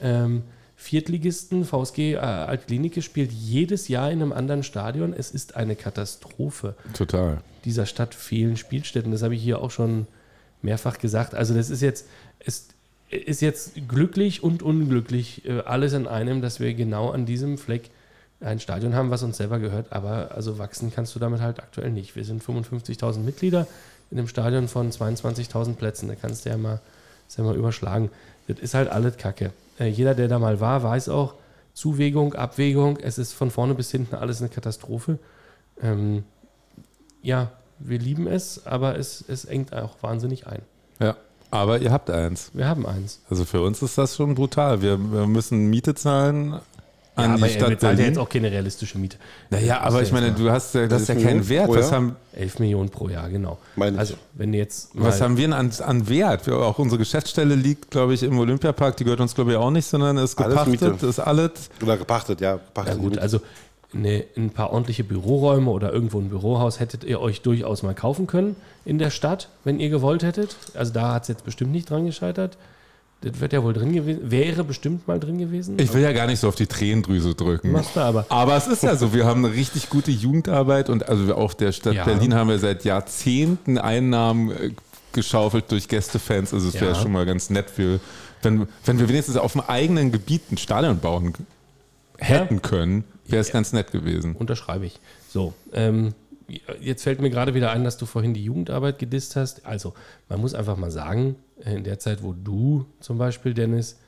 Ähm, 0.00 0.42
Viertligisten, 0.76 1.64
VSG 1.64 2.14
äh, 2.14 2.18
Altklinike 2.18 3.00
spielt 3.00 3.32
jedes 3.32 3.88
Jahr 3.88 4.10
in 4.10 4.20
einem 4.20 4.32
anderen 4.32 4.62
Stadion. 4.62 5.14
Es 5.14 5.30
ist 5.30 5.56
eine 5.56 5.74
Katastrophe 5.74 6.74
Total. 6.92 7.38
dieser 7.64 7.86
Stadt 7.86 8.14
fehlen 8.14 8.56
Spielstätten. 8.56 9.10
Das 9.10 9.22
habe 9.22 9.34
ich 9.34 9.42
hier 9.42 9.60
auch 9.60 9.70
schon 9.70 10.06
mehrfach 10.60 10.98
gesagt. 10.98 11.34
Also 11.34 11.54
das 11.54 11.70
ist 11.70 11.80
jetzt, 11.80 12.06
ist, 12.44 12.74
ist 13.08 13.40
jetzt 13.40 13.72
glücklich 13.88 14.42
und 14.42 14.62
unglücklich 14.62 15.46
äh, 15.46 15.60
alles 15.60 15.94
in 15.94 16.06
einem, 16.06 16.42
dass 16.42 16.60
wir 16.60 16.74
genau 16.74 17.10
an 17.10 17.24
diesem 17.24 17.56
Fleck 17.56 17.90
ein 18.40 18.60
Stadion 18.60 18.94
haben, 18.94 19.10
was 19.10 19.22
uns 19.22 19.36
selber 19.36 19.58
gehört. 19.58 19.92
Aber 19.92 20.32
also 20.34 20.58
wachsen 20.58 20.92
kannst 20.94 21.14
du 21.14 21.18
damit 21.18 21.40
halt 21.40 21.60
aktuell 21.60 21.90
nicht. 21.90 22.16
Wir 22.16 22.24
sind 22.24 22.42
55.000 22.42 23.18
Mitglieder 23.20 23.66
in 24.10 24.18
einem 24.18 24.28
Stadion 24.28 24.68
von 24.68 24.90
22.000 24.90 25.74
Plätzen. 25.74 26.08
Da 26.08 26.14
kannst 26.14 26.44
du 26.44 26.50
ja 26.50 26.56
mal, 26.56 26.80
ja 27.36 27.44
mal 27.44 27.56
überschlagen. 27.56 28.10
Das 28.48 28.58
ist 28.58 28.74
halt 28.74 28.88
alles 28.90 29.16
Kacke. 29.16 29.52
Äh, 29.78 29.86
jeder, 29.86 30.14
der 30.14 30.28
da 30.28 30.38
mal 30.38 30.60
war, 30.60 30.82
weiß 30.82 31.08
auch, 31.08 31.34
Zuwägung, 31.74 32.34
Abwägung, 32.34 32.96
es 32.96 33.18
ist 33.18 33.34
von 33.34 33.50
vorne 33.50 33.74
bis 33.74 33.90
hinten 33.90 34.14
alles 34.14 34.40
eine 34.40 34.48
Katastrophe. 34.48 35.18
Ähm, 35.82 36.24
ja, 37.22 37.52
wir 37.78 37.98
lieben 37.98 38.26
es, 38.26 38.66
aber 38.66 38.98
es, 38.98 39.22
es 39.28 39.44
engt 39.44 39.74
auch 39.74 40.02
wahnsinnig 40.02 40.46
ein. 40.46 40.62
Ja. 41.00 41.16
Aber 41.50 41.78
ihr 41.78 41.92
habt 41.92 42.10
eins. 42.10 42.50
Wir 42.54 42.66
haben 42.66 42.86
eins. 42.86 43.20
Also 43.30 43.44
für 43.44 43.62
uns 43.62 43.80
ist 43.80 43.96
das 43.98 44.16
schon 44.16 44.34
brutal. 44.34 44.82
Wir, 44.82 44.98
wir 45.12 45.26
müssen 45.26 45.68
Miete 45.68 45.94
zahlen 45.94 46.60
an 47.16 47.32
aber 47.32 47.36
die 47.36 47.42
er 47.42 47.48
Stadt 47.48 47.68
bezahlt 47.70 47.82
ja 47.82 47.88
Berlin. 47.88 48.04
jetzt 48.06 48.18
auch 48.18 48.28
keine 48.28 48.50
realistische 48.50 48.98
Miete. 48.98 49.16
naja, 49.50 49.80
aber 49.80 50.02
ich 50.02 50.12
meine, 50.12 50.32
du 50.32 50.50
hast 50.50 50.74
ja, 50.74 50.86
das 50.86 51.02
ist 51.02 51.08
ja 51.08 51.14
keinen 51.14 51.48
Wert. 51.48 51.68
Was 51.68 51.90
haben, 51.90 52.16
11 52.34 52.58
Millionen 52.58 52.90
pro 52.90 53.08
Jahr, 53.08 53.28
genau. 53.30 53.58
Meine 53.74 53.98
also, 53.98 54.14
wenn 54.34 54.52
jetzt 54.52 54.90
was 54.92 55.20
haben 55.20 55.36
wir 55.36 55.44
denn 55.44 55.54
an, 55.54 55.70
an 55.84 56.08
Wert? 56.08 56.46
Wir, 56.46 56.56
auch 56.56 56.78
unsere 56.78 56.98
Geschäftsstelle 56.98 57.54
liegt, 57.54 57.90
glaube 57.90 58.14
ich, 58.14 58.22
im 58.22 58.38
Olympiapark. 58.38 58.96
Die 58.98 59.04
gehört 59.04 59.20
uns, 59.20 59.34
glaube 59.34 59.52
ich, 59.52 59.56
auch 59.56 59.70
nicht, 59.70 59.86
sondern 59.86 60.18
ist 60.18 60.38
Alles 60.38 60.54
gepachtet, 60.54 60.92
Miete. 60.92 61.06
ist 61.06 61.18
alles. 61.18 61.50
Oder 61.82 61.96
gepachtet, 61.96 62.40
ja. 62.40 62.52
ja 62.52 62.56
Gepachtet 62.56 62.98
gut, 62.98 63.18
also 63.18 63.40
eine, 63.94 64.24
ein 64.36 64.50
paar 64.50 64.72
ordentliche 64.72 65.04
Büroräume 65.04 65.70
oder 65.70 65.92
irgendwo 65.92 66.18
ein 66.18 66.28
Bürohaus 66.28 66.80
hättet 66.80 67.04
ihr 67.04 67.20
euch 67.20 67.40
durchaus 67.42 67.82
mal 67.82 67.94
kaufen 67.94 68.26
können 68.26 68.56
in 68.84 68.98
der 68.98 69.10
Stadt, 69.10 69.48
wenn 69.64 69.80
ihr 69.80 69.88
gewollt 69.88 70.22
hättet. 70.22 70.56
Also 70.74 70.92
da 70.92 71.14
hat 71.14 71.22
es 71.22 71.28
jetzt 71.28 71.44
bestimmt 71.44 71.72
nicht 71.72 71.88
dran 71.88 72.04
gescheitert. 72.04 72.58
Das 73.22 73.40
wird 73.40 73.52
ja 73.54 73.62
wohl 73.62 73.72
drin 73.72 73.92
gewesen, 73.92 74.30
wäre 74.30 74.62
bestimmt 74.62 75.08
mal 75.08 75.18
drin 75.18 75.38
gewesen. 75.38 75.78
Ich 75.80 75.92
will 75.94 76.02
ja 76.02 76.12
gar 76.12 76.26
nicht 76.26 76.38
so 76.38 76.48
auf 76.48 76.54
die 76.54 76.66
Tränendrüse 76.66 77.34
drücken. 77.34 77.72
Machst 77.72 77.96
du 77.96 78.00
aber. 78.00 78.26
Aber 78.28 78.56
es 78.56 78.66
ist 78.66 78.82
ja 78.82 78.94
so, 78.94 79.14
wir 79.14 79.24
haben 79.24 79.44
eine 79.44 79.54
richtig 79.54 79.88
gute 79.88 80.10
Jugendarbeit 80.10 80.90
und 80.90 81.08
also 81.08 81.34
auch 81.34 81.54
der 81.54 81.72
Stadt 81.72 81.94
Ja. 81.94 82.04
Berlin 82.04 82.34
haben 82.34 82.48
wir 82.50 82.58
seit 82.58 82.84
Jahrzehnten 82.84 83.78
Einnahmen 83.78 84.50
äh, 84.50 84.70
geschaufelt 85.12 85.72
durch 85.72 85.88
Gästefans. 85.88 86.52
Also 86.52 86.68
es 86.68 86.74
wäre 86.74 86.88
Ja. 86.92 86.94
schon 86.94 87.10
mal 87.10 87.24
ganz 87.24 87.48
nett, 87.48 87.70
für, 87.70 88.00
wenn, 88.42 88.68
wenn 88.84 88.98
wir 88.98 89.08
wenigstens 89.08 89.36
auf 89.38 89.52
dem 89.52 89.62
eigenen 89.62 90.12
Gebiet 90.12 90.52
ein 90.52 90.58
Stadion 90.58 90.98
bauen 90.98 91.32
hätten 92.18 92.60
können, 92.62 93.04
wäre 93.26 93.40
es 93.40 93.50
ganz 93.50 93.72
nett 93.72 93.92
gewesen. 93.92 94.36
Unterschreibe 94.36 94.84
ich. 94.86 95.00
So, 95.28 95.54
ähm, 95.72 96.14
jetzt 96.80 97.02
fällt 97.02 97.20
mir 97.20 97.30
gerade 97.30 97.54
wieder 97.54 97.70
ein, 97.70 97.82
dass 97.82 97.96
du 97.96 98.06
vorhin 98.06 98.34
die 98.34 98.44
Jugendarbeit 98.44 98.98
gedisst 98.98 99.36
hast. 99.36 99.66
Also, 99.66 99.94
man 100.28 100.40
muss 100.40 100.54
einfach 100.54 100.76
mal 100.76 100.90
sagen, 100.90 101.36
in 101.64 101.84
der 101.84 101.98
Zeit, 101.98 102.22
wo 102.22 102.32
du 102.32 102.86
zum 103.00 103.18
Beispiel, 103.18 103.54
Dennis, 103.54 103.98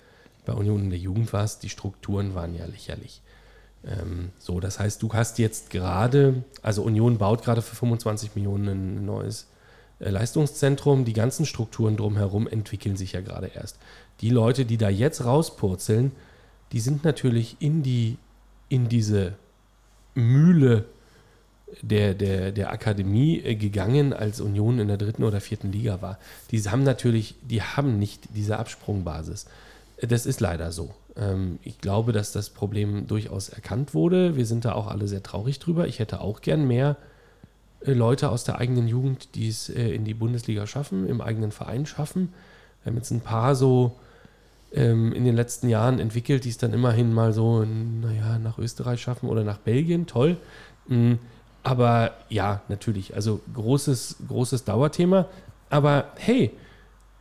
bei 0.45 0.53
Union 0.53 0.85
in 0.85 0.91
der 0.91 0.99
Jugend 0.99 1.33
warst, 1.33 1.63
die 1.63 1.69
Strukturen 1.69 2.35
waren 2.35 2.55
ja 2.55 2.65
lächerlich. 2.67 3.21
Ähm, 3.85 4.31
so, 4.39 4.61
das 4.61 4.79
heißt, 4.79 5.03
du 5.03 5.13
hast 5.13 5.39
jetzt 5.39 5.71
gerade, 5.71 6.43
also 6.63 6.83
Union 6.83 7.19
baut 7.19 7.43
gerade 7.43 7.63
für 7.63 7.77
25 7.77 8.35
Millionen 8.35 8.69
ein 8.69 9.05
neues 9.05 9.49
äh, 10.01 10.11
Leistungszentrum. 10.11 11.05
Die 11.05 11.13
ganzen 11.13 11.47
Strukturen 11.47 11.97
drumherum 11.97 12.49
entwickeln 12.49 12.97
sich 12.97 13.13
ja 13.13 13.21
gerade 13.21 13.49
erst. 13.49 13.79
Die 14.21 14.31
Leute, 14.31 14.65
die 14.65 14.77
da 14.77 14.89
jetzt 14.89 15.25
rauspurzeln, 15.25 16.13
die 16.73 16.81
sind 16.81 17.05
natürlich 17.05 17.57
in 17.61 17.83
die, 17.83 18.19
in 18.69 18.89
diese 18.89 19.35
Mühle 20.15 20.87
der, 21.83 22.15
der, 22.15 22.53
der 22.53 22.73
Akademie 22.73 23.41
äh, 23.41 23.55
gegangen, 23.55 24.13
als 24.13 24.41
Union 24.41 24.79
in 24.79 24.89
der 24.89 24.97
dritten 24.97 25.25
oder 25.25 25.41
vierten 25.41 25.73
Liga 25.73 26.03
war. 26.03 26.19
Die 26.51 26.61
haben 26.63 26.83
natürlich, 26.83 27.35
die 27.43 27.63
haben 27.63 27.99
nicht 27.99 28.29
diese 28.35 28.59
Absprungbasis. 28.59 29.47
Das 30.01 30.27
ist 30.27 30.41
leider 30.41 30.73
so. 30.73 30.95
Ähm, 31.17 31.59
ich 31.63 31.79
glaube, 31.79 32.13
dass 32.13 32.33
das 32.33 32.51
Problem 32.51 33.07
durchaus 33.07 33.49
erkannt 33.49 33.95
wurde. 33.95 34.37
Wir 34.37 34.47
sind 34.47 34.65
da 34.65 34.73
auch 34.73 34.87
alle 34.87 35.09
sehr 35.09 35.23
traurig 35.23 35.59
drüber. 35.59 35.87
Ich 35.87 35.99
hätte 35.99 36.21
auch 36.21 36.41
gern 36.41 36.67
mehr 36.67 36.97
äh, 37.81 37.93
Leute 37.93 38.31
aus 38.31 38.45
der 38.45 38.59
eigenen 38.59 38.89
Jugend, 38.89 39.35
die 39.35 39.49
es 39.49 39.69
äh, 39.69 39.91
in 39.91 40.05
die 40.05 40.15
Bundesliga 40.15 40.67
schaffen, 40.67 41.09
im 41.09 41.21
eigenen 41.21 41.53
Verein 41.53 41.87
schaffen. 41.87 42.33
Wir 42.83 42.91
haben 42.91 42.97
jetzt 42.97 43.11
ein 43.11 43.21
paar 43.21 43.55
so 43.55 43.97
ähm, 44.73 45.13
in 45.13 45.25
den 45.25 45.35
letzten 45.35 45.69
Jahren 45.69 45.99
entwickelt, 45.99 46.45
die 46.45 46.51
es 46.51 46.59
dann 46.59 46.73
immerhin 46.73 47.13
mal 47.13 47.33
so, 47.33 47.65
naja, 47.65 48.39
nach 48.39 48.59
Österreich 48.59 49.01
schaffen 49.01 49.29
oder 49.29 49.45
nach 49.45 49.59
Belgien. 49.59 50.07
Toll. 50.07 50.37
Aber 51.69 52.13
ja, 52.31 52.63
natürlich. 52.69 53.15
Also 53.15 53.41
großes, 53.53 54.17
großes 54.27 54.65
Dauerthema. 54.65 55.27
Aber 55.69 56.07
hey, 56.17 56.51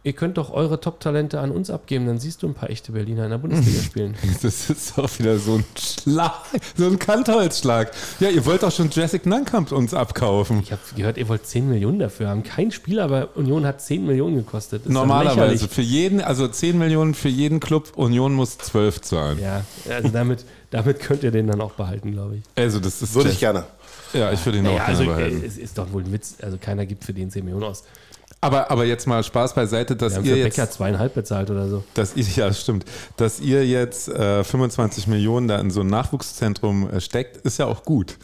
ihr 0.08 0.14
könnt 0.14 0.38
doch 0.38 0.52
eure 0.52 0.80
Top-Talente 0.80 1.42
an 1.42 1.52
uns 1.52 1.70
abgeben, 1.70 2.06
dann 2.06 2.18
siehst 2.18 2.42
du 2.42 2.48
ein 2.48 2.54
paar 2.54 2.70
echte 2.70 2.94
Berliner 2.94 3.26
in 3.26 3.32
der 3.32 3.40
Bundesliga 3.40 3.82
spielen. 3.84 4.16
Das 4.42 4.70
ist 4.70 4.98
auch 4.98 5.10
wieder 5.20 5.38
so 5.38 5.56
ein 5.56 5.66
Schlag, 5.78 6.32
so 6.78 6.86
ein 6.86 6.98
Kantholzschlag. 6.98 7.92
Ja, 8.22 8.30
ihr 8.30 8.46
wollt 8.46 8.64
doch 8.64 8.72
schon 8.72 8.90
Jessic 8.90 9.26
Nankamp 9.26 9.74
uns 9.74 9.94
abkaufen. 9.94 10.62
Ich 10.62 10.72
habe 10.72 10.82
gehört, 10.96 11.18
ihr 11.18 11.28
wollt 11.28 11.46
10 11.46 11.68
Millionen 11.68 12.00
dafür 12.00 12.30
haben. 12.30 12.44
Kein 12.44 12.72
Spieler, 12.72 13.04
aber 13.04 13.36
Union 13.36 13.66
hat 13.66 13.82
10 13.82 14.06
Millionen 14.06 14.38
gekostet. 14.38 14.86
Das 14.86 14.94
Normalerweise 14.94 15.68
für 15.68 15.82
jeden, 15.82 16.22
also 16.22 16.48
10 16.48 16.78
Millionen 16.78 17.14
für 17.14 17.28
jeden 17.28 17.60
Club, 17.60 17.92
Union 17.98 18.34
muss 18.34 18.58
12 18.60 19.02
zahlen. 19.02 19.40
Ja, 19.42 19.66
also 19.90 20.08
damit, 20.08 20.46
damit 20.70 21.02
könnt 21.02 21.24
ihr 21.24 21.32
den 21.32 21.48
dann 21.48 21.60
auch 21.60 21.74
behalten, 21.74 22.14
glaube 22.14 22.38
ich. 22.38 22.44
Also 22.56 22.80
das 22.80 23.02
ist 23.02 23.14
Würde 23.14 23.32
ich 23.32 23.40
gerne. 23.40 23.66
Ja, 24.14 24.32
ich 24.32 24.46
würde 24.46 24.60
ihn 24.60 24.64
naja, 24.64 24.82
auch 24.82 24.86
gerne 24.86 25.00
also, 25.00 25.06
behalten. 25.06 25.44
Es 25.46 25.58
ist 25.58 25.78
doch 25.78 25.92
wohl 25.92 26.04
ein 26.04 26.12
Witz. 26.12 26.36
Also 26.42 26.58
keiner 26.58 26.86
gibt 26.86 27.04
für 27.04 27.14
den 27.14 27.30
10 27.30 27.44
Millionen 27.44 27.66
aus. 27.66 27.84
Aber, 28.40 28.70
aber 28.70 28.86
jetzt 28.86 29.08
mal 29.08 29.24
Spaß 29.24 29.56
beiseite, 29.56 29.96
dass 29.96 30.16
haben 30.16 30.26
ihr 30.26 30.38
jetzt, 30.38 30.56
Becker 30.56 30.70
zweieinhalb 30.70 31.16
bezahlt 31.16 31.50
oder 31.50 31.68
so. 31.68 31.84
dass 31.96 32.16
ihr, 32.16 32.26
ja 32.36 32.54
stimmt, 32.54 32.86
dass 33.16 33.40
ihr 33.40 33.66
jetzt 33.66 34.10
äh, 34.10 34.44
25 34.44 35.08
Millionen 35.08 35.48
da 35.48 35.60
in 35.60 35.72
so 35.72 35.82
ein 35.82 35.88
Nachwuchszentrum 35.88 36.90
äh, 36.90 37.02
steckt, 37.02 37.38
ist 37.38 37.58
ja 37.58 37.66
auch 37.66 37.84
gut. 37.84 38.18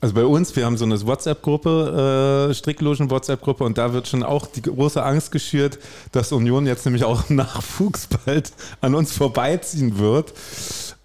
Also 0.00 0.16
bei 0.16 0.26
uns, 0.26 0.54
wir 0.54 0.66
haben 0.66 0.76
so 0.76 0.84
eine 0.84 1.00
WhatsApp-Gruppe, 1.00 2.50
äh, 2.50 2.54
Stricklogen-WhatsApp-Gruppe 2.54 3.64
und 3.64 3.78
da 3.78 3.94
wird 3.94 4.08
schon 4.08 4.22
auch 4.22 4.46
die 4.46 4.60
große 4.60 5.02
Angst 5.02 5.30
geschürt, 5.30 5.78
dass 6.12 6.30
Union 6.32 6.66
jetzt 6.66 6.84
nämlich 6.84 7.04
auch 7.04 7.28
Nachwuchs 7.30 8.08
bald 8.08 8.52
an 8.80 8.94
uns 8.94 9.12
vorbeiziehen 9.12 9.98
wird. 9.98 10.34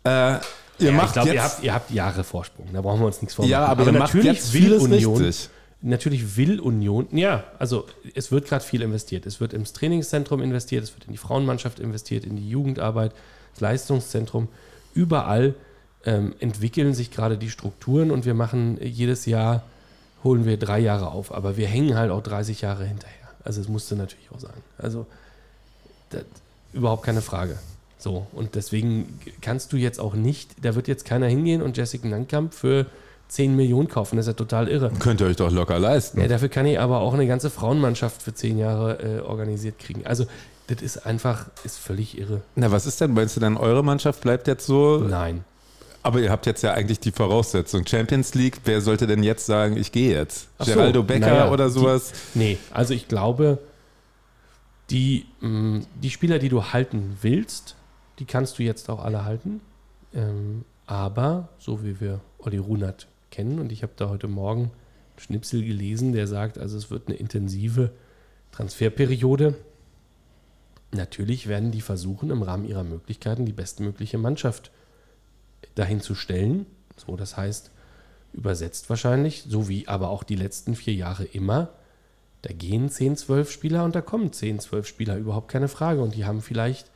Äh, 0.04 0.40
ihr 0.82 0.92
Ja, 0.92 0.98
macht 0.98 1.08
ich 1.08 1.14
glaube, 1.14 1.34
ihr 1.34 1.44
habt, 1.44 1.64
ihr 1.64 1.74
habt 1.74 1.92
Jahre 1.92 2.24
Vorsprung. 2.24 2.68
Da 2.74 2.82
brauchen 2.82 3.00
wir 3.02 3.08
uns 3.08 3.22
nichts 3.22 3.36
vormachen. 3.36 3.52
ja, 3.52 3.66
aber, 3.66 3.86
ihr 3.86 3.94
macht 3.94 4.14
jetzt 4.16 4.52
vieles 4.52 4.90
richtig. 4.90 5.50
Natürlich 5.82 6.36
will 6.36 6.60
Union, 6.60 7.08
ja, 7.12 7.46
also 7.58 7.86
es 8.14 8.34
wird 8.34 8.48
gerade 8.50 8.66
viel 8.66 8.82
investiert. 8.82 9.26
Es 9.26 9.40
wird 9.40 9.54
ins 9.54 9.72
Trainingszentrum 9.72 10.42
investiert, 10.42 10.84
es 10.84 10.94
wird 10.94 11.06
in 11.06 11.14
die 11.14 11.18
Frauenmannschaft 11.18 11.80
investiert, 11.80 12.26
in 12.26 12.36
die 12.36 12.50
Jugendarbeit, 12.50 13.14
das 13.54 13.62
Leistungszentrum. 13.62 14.50
Überall 14.94 15.56
ähm, 16.04 16.36
entwickeln 16.40 16.94
sich 16.94 17.12
gerade 17.12 17.38
die 17.38 17.50
Strukturen 17.50 18.12
und 18.12 18.26
wir 18.26 18.34
machen 18.34 18.78
jedes 18.82 19.26
Jahr, 19.26 19.64
holen 20.24 20.46
wir 20.46 20.58
drei 20.58 20.80
Jahre 20.80 21.12
auf. 21.12 21.34
Aber 21.34 21.56
wir 21.56 21.68
hängen 21.68 21.96
halt 21.96 22.12
auch 22.12 22.24
30 22.24 22.60
Jahre 22.60 22.86
hinterher. 22.86 23.16
Also 23.46 23.62
es 23.62 23.70
musste 23.70 23.96
natürlich 23.96 24.30
auch 24.36 24.40
sein. 24.40 24.62
Also 24.78 25.06
das, 26.10 26.26
überhaupt 26.74 27.04
keine 27.04 27.22
Frage. 27.22 27.58
So, 28.00 28.28
und 28.32 28.56
deswegen 28.56 29.20
kannst 29.42 29.74
du 29.74 29.78
jetzt 29.78 30.00
auch 30.00 30.14
nicht, 30.14 30.66
da 30.66 30.74
wird 30.74 30.88
jetzt 30.88 31.04
keiner 31.04 31.28
hingehen 31.28 31.62
und 31.62 31.76
Jessica 31.76 32.08
Nankamp 32.08 32.54
für 32.54 32.86
10 33.28 33.56
Millionen 33.58 33.90
kaufen. 33.90 34.16
Das 34.16 34.26
ist 34.26 34.30
ja 34.30 34.34
total 34.34 34.70
irre. 34.70 34.90
Könnt 35.00 35.20
ihr 35.20 35.28
euch 35.28 35.36
doch 35.36 35.52
locker 35.52 35.78
leisten. 35.78 36.22
Ja, 36.22 36.28
dafür 36.30 36.48
kann 36.48 36.66
ich 36.66 36.80
aber 36.80 37.02
auch 37.02 37.14
eine 37.14 37.28
ganze 37.28 37.50
Frauenmannschaft 37.50 38.22
für 38.22 38.34
10 38.34 38.58
Jahre 38.58 39.04
äh, 39.04 39.20
organisiert 39.20 39.80
kriegen. 39.80 40.08
Also, 40.08 40.26
das 40.68 40.82
ist 40.82 41.06
einfach, 41.06 41.48
ist 41.66 41.78
völlig 41.78 42.18
irre. 42.18 42.42
Na, 42.56 42.72
was 42.72 42.86
ist 42.86 43.02
denn? 43.02 43.14
Meinst 43.14 43.36
du 43.36 43.42
dann, 43.42 43.58
eure 43.58 43.84
Mannschaft 43.84 44.22
bleibt 44.22 44.48
jetzt 44.48 44.66
so? 44.66 45.00
Nein. 45.00 45.44
Aber 46.02 46.22
ihr 46.22 46.32
habt 46.32 46.46
jetzt 46.46 46.64
ja 46.64 46.74
eigentlich 46.74 47.02
die 47.02 47.12
Voraussetzung. 47.12 47.86
Champions 47.86 48.34
League, 48.34 48.62
wer 48.64 48.80
sollte 48.80 49.08
denn 49.08 49.24
jetzt 49.24 49.46
sagen, 49.46 49.76
ich 49.76 49.92
gehe 49.92 50.16
jetzt? 50.16 50.48
Ach 50.58 50.66
so, 50.66 50.74
Geraldo 50.74 51.04
Becker 51.04 51.28
naja, 51.28 51.52
oder 51.52 51.70
sowas? 51.70 52.14
Die, 52.34 52.40
nee, 52.40 52.58
also 52.72 52.94
ich 52.94 53.10
glaube, 53.10 53.60
die, 54.90 55.26
mh, 55.42 55.82
die 56.02 56.10
Spieler, 56.10 56.40
die 56.40 56.50
du 56.50 56.64
halten 56.64 57.18
willst, 57.22 57.76
die 58.20 58.26
kannst 58.26 58.60
du 58.60 58.64
jetzt 58.64 58.90
auch 58.90 59.04
alle 59.04 59.24
halten. 59.24 59.62
Ähm, 60.14 60.66
aber, 60.86 61.50
so 61.58 61.84
wie 61.84 62.00
wir 62.00 62.22
Olli 62.40 62.58
Runert 62.58 63.08
kennen, 63.32 63.60
und 63.60 63.72
ich 63.72 63.84
habe 63.84 63.94
da 63.96 64.10
heute 64.10 64.28
Morgen 64.28 64.64
einen 64.64 65.20
Schnipsel 65.20 65.64
gelesen, 65.64 66.14
der 66.14 66.28
sagt, 66.28 66.58
also 66.58 66.78
es 66.78 66.92
wird 66.92 67.08
eine 67.08 67.18
intensive 67.18 67.92
Transferperiode. 68.52 69.56
Natürlich 70.92 71.48
werden 71.48 71.72
die 71.72 71.82
versuchen, 71.82 72.32
im 72.32 72.42
Rahmen 72.42 72.66
ihrer 72.66 72.84
Möglichkeiten 72.84 73.46
die 73.46 73.54
bestmögliche 73.54 74.18
Mannschaft 74.18 74.72
dahin 75.76 76.02
zu 76.02 76.16
stellen. 76.16 76.66
So, 76.98 77.16
das 77.16 77.38
heißt, 77.38 77.72
übersetzt 78.34 78.90
wahrscheinlich, 78.90 79.44
so 79.48 79.70
wie 79.70 79.88
aber 79.88 80.10
auch 80.10 80.24
die 80.24 80.36
letzten 80.36 80.76
vier 80.76 80.94
Jahre 80.94 81.24
immer, 81.24 81.70
da 82.42 82.54
gehen 82.54 82.90
10, 82.90 83.18
12 83.18 83.52
Spieler 83.52 83.84
und 83.84 83.96
da 83.96 84.02
kommen 84.02 84.32
10, 84.32 84.60
12 84.60 84.88
Spieler, 84.88 85.18
überhaupt 85.18 85.52
keine 85.52 85.68
Frage. 85.68 86.02
Und 86.02 86.16
die 86.16 86.26
haben 86.26 86.42
vielleicht 86.42 86.90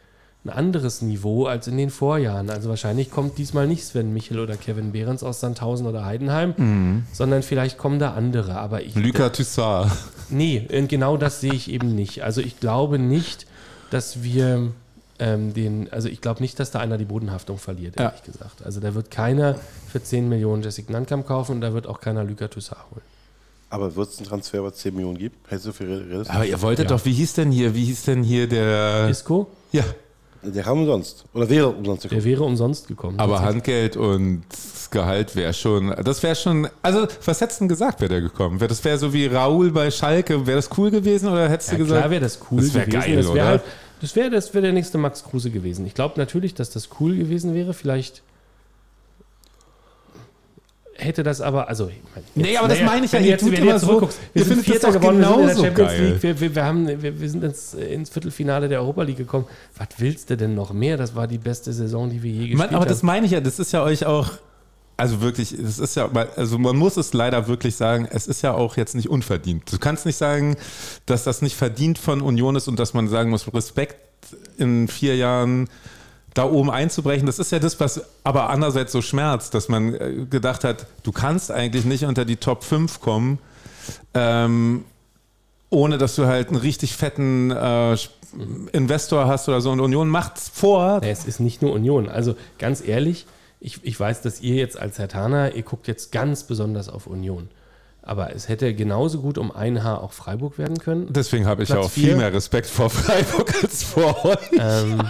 ein 0.45 0.49
anderes 0.49 1.01
Niveau 1.01 1.45
als 1.45 1.67
in 1.67 1.77
den 1.77 1.89
Vorjahren. 1.89 2.49
Also 2.49 2.67
wahrscheinlich 2.69 3.09
kommt 3.11 3.37
diesmal 3.37 3.65
nicht 3.67 3.85
Sven 3.85 4.11
Michel 4.13 4.39
oder 4.39 4.57
Kevin 4.57 4.91
Behrens 4.91 5.23
aus 5.23 5.39
Sandhausen 5.39 5.87
oder 5.87 6.03
Heidenheim, 6.05 7.03
sondern 7.13 7.43
vielleicht 7.43 7.77
kommen 7.77 7.97
da 7.99 8.13
andere. 8.13 8.55
Aber 8.57 8.81
ich, 8.83 8.93
Luca 8.95 9.29
Toussaint. 9.29 9.91
Nee, 10.29 10.67
genau 10.89 11.15
das 11.15 11.39
sehe 11.41 11.53
ich 11.53 11.69
eben 11.71 11.95
nicht. 11.95 12.23
Also 12.23 12.41
ich 12.41 12.59
glaube 12.59 12.99
nicht, 12.99 13.45
dass 13.89 14.21
wir 14.23 14.71
ähm, 15.19 15.53
den, 15.53 15.91
also 15.93 16.09
ich 16.09 16.19
glaube 16.19 16.41
nicht, 16.41 16.59
dass 16.59 16.71
da 16.71 16.79
einer 16.79 16.97
die 16.97 17.05
Bodenhaftung 17.05 17.57
verliert, 17.57 17.97
Ja. 17.97 18.07
ehrlich 18.07 18.23
gesagt. 18.23 18.65
Also 18.65 18.81
da 18.81 18.93
wird 18.95 19.11
keiner 19.11 19.55
für 19.91 20.03
10 20.03 20.27
Millionen 20.27 20.61
Jessica 20.63 20.91
Nankamp 20.91 21.25
kaufen 21.27 21.53
und 21.53 21.61
da 21.61 21.73
wird 21.73 21.87
auch 21.87 22.01
keiner 22.01 22.23
Luca 22.25 22.47
Toussaint 22.49 22.81
holen. 22.91 23.01
Aber 23.69 23.95
wird 23.95 24.09
es 24.09 24.17
einen 24.17 24.27
Transfer 24.27 24.59
über 24.59 24.73
10 24.73 24.93
Millionen 24.93 25.17
geben? 25.17 25.35
Hättest 25.47 25.67
du 25.67 25.71
für 25.71 25.87
realistisch? 25.87 26.35
Aber 26.35 26.45
ihr 26.45 26.61
wolltet 26.61 26.89
Ja. 26.89 26.97
doch, 26.97 27.05
wie 27.05 27.13
hieß 27.13 27.33
denn 27.33 27.51
hier, 27.51 27.73
wie 27.73 27.85
hieß 27.85 28.03
denn 28.03 28.23
hier 28.23 28.47
der. 28.49 29.07
Isco, 29.09 29.47
Ja, 29.71 29.83
Der 30.45 30.63
kam 30.63 30.79
umsonst. 30.79 31.25
Oder 31.33 31.49
wäre 31.49 31.69
umsonst 31.69 32.03
der 32.03 32.09
gekommen. 32.09 32.25
wäre 32.25 32.43
umsonst 32.43 32.87
gekommen. 32.87 33.19
aber. 33.19 33.41
Handgeld 33.41 33.97
und 33.97 34.43
Gehalt 34.91 35.35
wäre 35.35 35.53
schon. 35.53 35.89
Das 36.03 36.21
wäre 36.21 36.35
schon. 36.35 36.67
Also, 36.83 37.07
was 37.25 37.41
hättest 37.41 37.59
du 37.59 37.63
denn 37.63 37.69
gesagt, 37.69 37.99
wäre 37.99 38.09
der 38.09 38.21
gekommen? 38.21 38.59
Wär- 38.59 38.67
Das 38.67 38.83
wäre 38.85 38.97
so 38.99 39.11
wie 39.13 39.25
Raoul 39.25 39.71
bei 39.71 39.89
Schalke. 39.89 40.45
Wäre 40.45 40.57
das 40.57 40.69
cool 40.77 40.91
gewesen 40.91 41.29
oder 41.29 41.49
hättest 41.49 41.71
Ja, 41.71 41.77
du 41.77 41.83
gesagt. 41.85 42.01
klar 42.01 42.11
wäre 42.11 42.21
das 42.21 42.39
cool 42.51 42.61
das 42.61 42.73
wär 42.75 42.85
gewesen. 42.85 42.99
geil, 43.01 43.15
das 43.15 43.25
wäre 43.25 43.33
oder? 43.33 43.45
halt, 43.45 43.61
das 44.01 44.15
wäre 44.15 44.29
das 44.29 44.53
wär 44.53 44.61
der 44.61 44.73
nächste 44.73 44.97
Max 44.99 45.23
Kruse 45.23 45.49
gewesen. 45.49 45.85
Ich 45.87 45.95
glaube 45.95 46.15
natürlich, 46.17 46.53
dass 46.53 46.69
das 46.69 46.89
cool 46.99 47.15
gewesen 47.15 47.55
wäre. 47.55 47.73
Vielleicht 47.73 48.21
hätte 51.03 51.23
das 51.23 51.41
aber, 51.41 51.67
also 51.67 51.85
mein, 52.15 52.23
Nee, 52.35 52.49
jetzt- 52.51 52.59
aber 52.59 52.67
das 52.69 52.77
naja, 52.79 52.89
meine 52.91 53.05
ich 53.05 53.11
ja, 53.11 53.19
wenn 53.19 53.25
jetzt, 53.25 53.41
tut 53.41 53.51
wenn 53.51 53.61
du 53.61 53.67
jetzt 53.67 53.81
so- 53.81 54.09
wir 54.33 54.43
sind 54.45 54.63
Vierter 54.63 54.91
geworden, 54.91 55.19
wir 55.19 55.25
sind 55.27 55.39
in 55.41 55.47
der 55.47 55.55
Champions 55.55 55.91
geil. 55.91 56.05
League, 56.11 56.23
wir, 56.23 56.39
wir, 56.39 56.55
wir, 56.55 56.63
haben, 56.65 56.87
wir, 57.01 57.19
wir 57.21 57.29
sind 57.29 57.43
ins, 57.43 57.73
ins 57.73 58.09
Viertelfinale 58.09 58.67
der 58.69 58.79
Europa 58.81 59.03
League 59.03 59.17
gekommen. 59.17 59.45
Was 59.77 59.87
willst 59.97 60.29
du 60.29 60.37
denn 60.37 60.55
noch 60.55 60.73
mehr? 60.73 60.97
Das 60.97 61.15
war 61.15 61.27
die 61.27 61.37
beste 61.37 61.71
Saison, 61.73 62.09
die 62.09 62.23
wir 62.23 62.31
je 62.31 62.37
gespielt 62.47 62.57
Man, 62.57 62.75
aber 62.75 62.85
das 62.85 62.99
haben. 62.99 63.07
meine 63.07 63.25
ich 63.25 63.31
ja, 63.33 63.41
das 63.41 63.59
ist 63.59 63.71
ja 63.73 63.83
euch 63.83 64.05
auch. 64.05 64.31
Also 64.95 65.21
wirklich, 65.21 65.55
das 65.59 65.79
ist 65.79 65.95
ja, 65.95 66.07
also 66.35 66.59
man 66.59 66.75
muss 66.77 66.97
es 66.97 67.13
leider 67.13 67.47
wirklich 67.47 67.75
sagen, 67.75 68.07
es 68.11 68.27
ist 68.27 68.43
ja 68.43 68.53
auch 68.53 68.77
jetzt 68.77 68.93
nicht 68.93 69.09
unverdient. 69.09 69.63
Du 69.73 69.79
kannst 69.79 70.05
nicht 70.05 70.17
sagen, 70.17 70.55
dass 71.07 71.23
das 71.23 71.41
nicht 71.41 71.55
verdient 71.55 71.97
von 71.97 72.21
Union 72.21 72.55
ist 72.55 72.67
und 72.67 72.77
dass 72.79 72.93
man 72.93 73.07
sagen 73.07 73.31
muss, 73.31 73.51
Respekt 73.53 73.97
in 74.59 74.87
vier 74.87 75.15
Jahren 75.15 75.67
da 76.33 76.45
oben 76.45 76.71
einzubrechen. 76.71 77.25
Das 77.25 77.39
ist 77.39 77.51
ja 77.51 77.59
das, 77.59 77.79
was 77.79 78.01
aber 78.23 78.49
andererseits 78.49 78.91
so 78.91 79.01
schmerzt, 79.01 79.53
dass 79.53 79.69
man 79.69 79.93
äh, 79.93 80.25
gedacht 80.29 80.63
hat, 80.63 80.87
du 81.03 81.11
kannst 81.11 81.51
eigentlich 81.51 81.85
nicht 81.85 82.05
unter 82.05 82.25
die 82.25 82.37
Top 82.37 82.63
5 82.63 82.99
kommen, 82.99 83.39
ähm, 84.13 84.85
ohne 85.69 85.97
dass 85.97 86.15
du 86.15 86.25
halt 86.25 86.49
einen 86.49 86.57
richtig 86.57 86.95
fetten 86.95 87.51
äh, 87.51 87.97
Investor 88.71 89.27
hast 89.27 89.47
oder 89.47 89.61
so. 89.61 89.71
Und 89.71 89.79
Union 89.79 90.09
macht's 90.09 90.49
vor. 90.49 91.01
Es 91.03 91.25
ist 91.25 91.39
nicht 91.39 91.61
nur 91.61 91.73
Union. 91.73 92.09
Also 92.09 92.35
ganz 92.59 92.85
ehrlich, 92.85 93.25
ich, 93.59 93.79
ich 93.83 93.99
weiß, 93.99 94.21
dass 94.21 94.41
ihr 94.41 94.55
jetzt 94.55 94.77
als 94.77 94.99
Hertaner, 94.99 95.55
ihr 95.55 95.63
guckt 95.63 95.87
jetzt 95.87 96.11
ganz 96.11 96.43
besonders 96.43 96.89
auf 96.89 97.07
Union. 97.07 97.49
Aber 98.05 98.35
es 98.35 98.49
hätte 98.49 98.73
genauso 98.73 99.21
gut 99.21 99.37
um 99.37 99.51
ein 99.51 99.83
Haar 99.83 100.03
auch 100.03 100.11
Freiburg 100.11 100.57
werden 100.57 100.77
können. 100.77 101.07
Deswegen 101.11 101.45
habe 101.45 101.63
ich 101.63 101.69
Platz 101.69 101.85
auch 101.85 101.89
viel 101.89 102.07
vier. 102.09 102.17
mehr 102.17 102.33
Respekt 102.33 102.67
vor 102.67 102.89
Freiburg 102.89 103.53
als 103.63 103.83
vor 103.83 104.25
euch. 104.25 104.51
Ähm, 104.51 105.01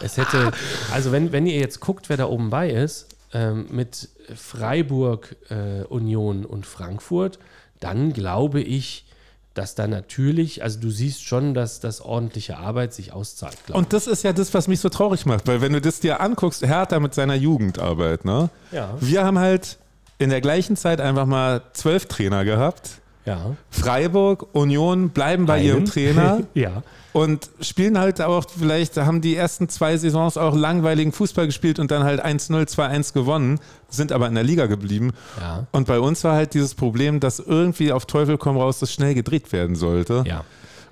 es 0.00 0.18
hätte, 0.18 0.52
also 0.92 1.10
wenn, 1.10 1.32
wenn 1.32 1.46
ihr 1.46 1.58
jetzt 1.58 1.80
guckt, 1.80 2.10
wer 2.10 2.18
da 2.18 2.26
oben 2.26 2.50
bei 2.50 2.68
ist, 2.68 3.08
ähm, 3.32 3.66
mit 3.70 4.10
Freiburg, 4.34 5.36
äh, 5.48 5.84
Union 5.84 6.44
und 6.44 6.66
Frankfurt, 6.66 7.38
dann 7.80 8.12
glaube 8.12 8.60
ich, 8.60 9.06
dass 9.54 9.74
da 9.74 9.86
natürlich, 9.86 10.62
also 10.62 10.80
du 10.80 10.90
siehst 10.90 11.24
schon, 11.24 11.54
dass 11.54 11.80
das 11.80 12.00
ordentliche 12.00 12.58
Arbeit 12.58 12.92
sich 12.92 13.12
auszahlt, 13.12 13.56
Und 13.72 13.92
das 13.92 14.06
ist 14.06 14.24
ja 14.24 14.32
das, 14.32 14.52
was 14.52 14.68
mich 14.68 14.80
so 14.80 14.88
traurig 14.88 15.26
macht, 15.26 15.46
weil 15.46 15.60
wenn 15.60 15.72
du 15.72 15.80
das 15.80 16.00
dir 16.00 16.20
anguckst, 16.20 16.66
Hertha 16.66 16.98
mit 17.00 17.14
seiner 17.14 17.36
Jugendarbeit, 17.36 18.24
ne? 18.24 18.50
Ja. 18.72 18.96
Wir 19.00 19.24
haben 19.24 19.38
halt 19.38 19.78
in 20.18 20.30
der 20.30 20.40
gleichen 20.40 20.76
Zeit 20.76 21.00
einfach 21.00 21.26
mal 21.26 21.62
zwölf 21.72 22.06
Trainer 22.06 22.44
gehabt, 22.44 23.00
Ja. 23.26 23.56
Freiburg, 23.70 24.46
Union 24.54 25.10
bleiben 25.10 25.46
bei 25.46 25.54
Einen. 25.54 25.64
ihrem 25.66 25.84
Trainer 25.86 26.40
Ja. 26.54 26.82
und 27.12 27.48
spielen 27.60 27.98
halt 27.98 28.20
auch 28.20 28.44
vielleicht, 28.56 28.96
haben 28.98 29.20
die 29.20 29.34
ersten 29.34 29.68
zwei 29.68 29.96
Saisons 29.96 30.36
auch 30.36 30.54
langweiligen 30.54 31.10
Fußball 31.12 31.46
gespielt 31.46 31.78
und 31.78 31.90
dann 31.90 32.04
halt 32.04 32.24
1-0, 32.24 32.66
2-1 32.68 33.12
gewonnen, 33.14 33.60
sind 33.88 34.12
aber 34.12 34.26
in 34.28 34.34
der 34.34 34.44
Liga 34.44 34.66
geblieben. 34.66 35.12
Ja. 35.40 35.66
Und 35.72 35.86
bei 35.86 35.98
uns 36.00 36.22
war 36.24 36.34
halt 36.36 36.54
dieses 36.54 36.74
Problem, 36.74 37.18
dass 37.20 37.38
irgendwie 37.38 37.92
auf 37.92 38.06
Teufel 38.06 38.38
komm 38.38 38.56
raus 38.56 38.78
das 38.78 38.92
schnell 38.92 39.14
gedreht 39.14 39.52
werden 39.52 39.74
sollte. 39.74 40.24
Ja. 40.26 40.44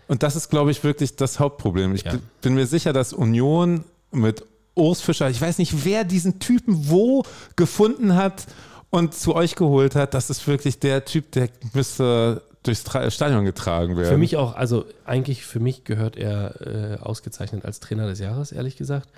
Und 0.09 0.23
das 0.23 0.35
ist, 0.37 0.51
glaube 0.51 0.71
ich, 0.73 0.83
wirklich 0.85 1.17
das 1.17 1.39
Hauptproblem. 1.39 1.95
Ich 1.95 2.03
Ja. 2.05 2.13
bin- 2.13 2.23
bin 2.43 2.55
mir 2.55 2.67
sicher, 2.67 2.93
dass 2.93 3.13
Union 3.13 3.85
mit 4.11 4.45
Urs 4.75 5.01
Fischer, 5.03 5.29
ich 5.29 5.41
weiß 5.41 5.59
nicht, 5.59 5.85
wer 5.85 6.03
diesen 6.05 6.39
Typen 6.39 6.89
wo 6.89 7.25
gefunden 7.57 8.15
hat 8.15 8.47
und 8.93 9.15
zu 9.15 9.35
euch 9.35 9.57
geholt 9.57 9.97
hat. 9.97 10.15
Das 10.15 10.31
ist 10.31 10.47
wirklich 10.47 10.79
der 10.79 11.05
Typ, 11.05 11.33
der 11.33 11.49
müsste 11.73 12.43
durchs 12.63 12.85
Stadion 13.09 13.45
getragen 13.45 13.97
werden. 13.97 14.09
Für 14.09 14.19
mich 14.19 14.37
auch, 14.37 14.55
also 14.55 14.85
eigentlich 15.05 15.45
für 15.45 15.59
mich 15.59 15.85
gehört 15.85 16.17
er 16.17 16.61
äh, 16.61 16.99
ausgezeichnet 17.01 17.65
als 17.65 17.81
Trainer 17.81 18.07
des 18.07 18.21
Jahres, 18.21 18.53
ehrlich 18.53 18.77
gesagt. 18.77 19.09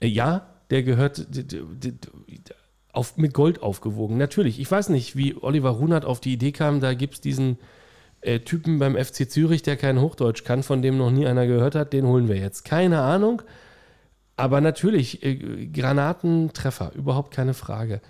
Äh, 0.00 0.08
ja, 0.08 0.46
der 0.70 0.82
gehört 0.82 1.26
auf, 2.92 3.16
mit 3.18 3.34
Gold 3.34 3.62
aufgewogen. 3.62 4.16
Natürlich, 4.16 4.58
ich 4.58 4.70
weiß 4.70 4.88
nicht, 4.88 5.14
wie 5.14 5.36
Oliver 5.40 5.70
Runert 5.70 6.06
auf 6.06 6.18
die 6.18 6.32
Idee 6.32 6.52
kam, 6.52 6.80
da 6.80 6.94
gibt 6.94 7.14
es 7.14 7.20
diesen 7.20 7.58
äh, 8.22 8.40
Typen 8.40 8.78
beim 8.78 8.96
FC 8.96 9.30
Zürich, 9.30 9.62
der 9.62 9.76
kein 9.76 10.00
Hochdeutsch 10.00 10.42
kann, 10.42 10.62
von 10.62 10.80
dem 10.80 10.96
noch 10.96 11.10
nie 11.10 11.26
einer 11.26 11.46
gehört 11.46 11.74
hat, 11.74 11.92
den 11.92 12.06
holen 12.06 12.28
wir 12.28 12.36
jetzt. 12.36 12.64
Keine 12.64 13.02
Ahnung. 13.02 13.42
Aber 14.36 14.62
natürlich, 14.62 15.22
äh, 15.22 15.66
Granatentreffer, 15.66 16.92
überhaupt 16.94 17.32
keine 17.32 17.52
Frage. 17.52 18.00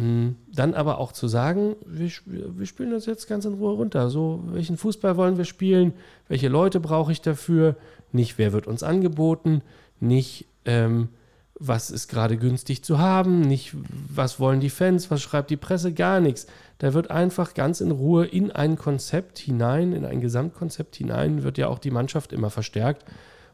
Mm, 0.00 0.36
Dann 0.52 0.72
aber 0.72 0.98
auch 0.98 1.12
zu 1.12 1.28
sagen, 1.28 1.76
wir, 1.84 2.10
wir 2.24 2.66
spielen 2.66 2.90
das 2.90 3.04
jetzt 3.04 3.28
ganz 3.28 3.44
in 3.44 3.54
Ruhe 3.54 3.74
runter. 3.74 4.08
So, 4.08 4.42
welchen 4.46 4.78
Fußball 4.78 5.16
wollen 5.16 5.36
wir 5.36 5.44
spielen? 5.44 5.92
Welche 6.28 6.48
Leute 6.48 6.80
brauche 6.80 7.12
ich 7.12 7.20
dafür? 7.20 7.76
Nicht, 8.10 8.38
wer 8.38 8.52
wird 8.52 8.66
uns 8.66 8.82
angeboten? 8.82 9.60
Nicht, 10.00 10.46
ähm, 10.64 11.10
was 11.54 11.90
ist 11.90 12.08
gerade 12.08 12.38
günstig 12.38 12.82
zu 12.82 12.98
haben? 12.98 13.42
Nicht, 13.42 13.76
was 14.08 14.40
wollen 14.40 14.60
die 14.60 14.70
Fans? 14.70 15.10
Was 15.10 15.20
schreibt 15.20 15.50
die 15.50 15.58
Presse? 15.58 15.92
Gar 15.92 16.20
nichts. 16.20 16.46
Da 16.78 16.94
wird 16.94 17.10
einfach 17.10 17.52
ganz 17.52 17.82
in 17.82 17.90
Ruhe 17.90 18.24
in 18.24 18.50
ein 18.50 18.76
Konzept 18.76 19.38
hinein, 19.38 19.92
in 19.92 20.06
ein 20.06 20.22
Gesamtkonzept 20.22 20.96
hinein, 20.96 21.42
wird 21.42 21.58
ja 21.58 21.68
auch 21.68 21.78
die 21.78 21.90
Mannschaft 21.90 22.32
immer 22.32 22.48
verstärkt. 22.48 23.04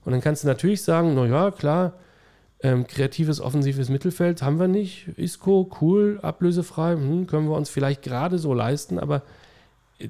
Und 0.05 0.12
dann 0.12 0.20
kannst 0.20 0.44
du 0.44 0.49
natürlich 0.49 0.84
sagen, 0.84 1.14
naja, 1.16 1.51
klar, 1.51 1.94
ähm, 2.62 2.86
kreatives, 2.86 3.40
offensives 3.40 3.88
Mittelfeld 3.88 4.42
haben 4.42 4.59
wir 4.59 4.68
nicht. 4.68 5.09
Isco, 5.16 5.70
cool, 5.80 6.18
ablösefrei, 6.22 6.94
hm, 6.94 7.26
können 7.26 7.48
wir 7.48 7.57
uns 7.57 7.68
vielleicht 7.68 8.02
gerade 8.02 8.38
so 8.38 8.54
leisten, 8.54 8.98
aber 8.98 9.22
äh, 9.98 10.09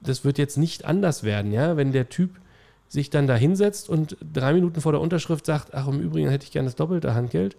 das 0.00 0.24
wird 0.24 0.38
jetzt 0.38 0.58
nicht 0.58 0.84
anders 0.84 1.22
werden, 1.22 1.52
ja, 1.52 1.76
wenn 1.76 1.92
der 1.92 2.08
Typ 2.08 2.30
sich 2.88 3.08
dann 3.08 3.26
da 3.26 3.34
hinsetzt 3.34 3.88
und 3.88 4.16
drei 4.20 4.52
Minuten 4.52 4.80
vor 4.80 4.92
der 4.92 5.00
Unterschrift 5.00 5.46
sagt, 5.46 5.74
ach, 5.74 5.88
im 5.88 6.00
Übrigen 6.00 6.28
hätte 6.28 6.44
ich 6.44 6.52
gerne 6.52 6.66
das 6.66 6.76
doppelte 6.76 7.14
Handgeld. 7.14 7.56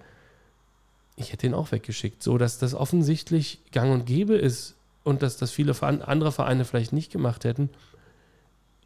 Ich 1.16 1.32
hätte 1.32 1.48
ihn 1.48 1.54
auch 1.54 1.72
weggeschickt, 1.72 2.22
so 2.22 2.38
dass 2.38 2.60
das 2.60 2.76
offensichtlich 2.76 3.60
gang 3.72 3.92
und 3.92 4.06
gäbe 4.06 4.36
ist 4.36 4.76
und 5.04 5.24
dass 5.24 5.38
das 5.38 5.52
viele 5.52 5.76
andere 5.82 6.32
Vereine 6.32 6.66
vielleicht 6.66 6.94
nicht 6.94 7.12
gemacht 7.12 7.46
hätten. 7.46 7.70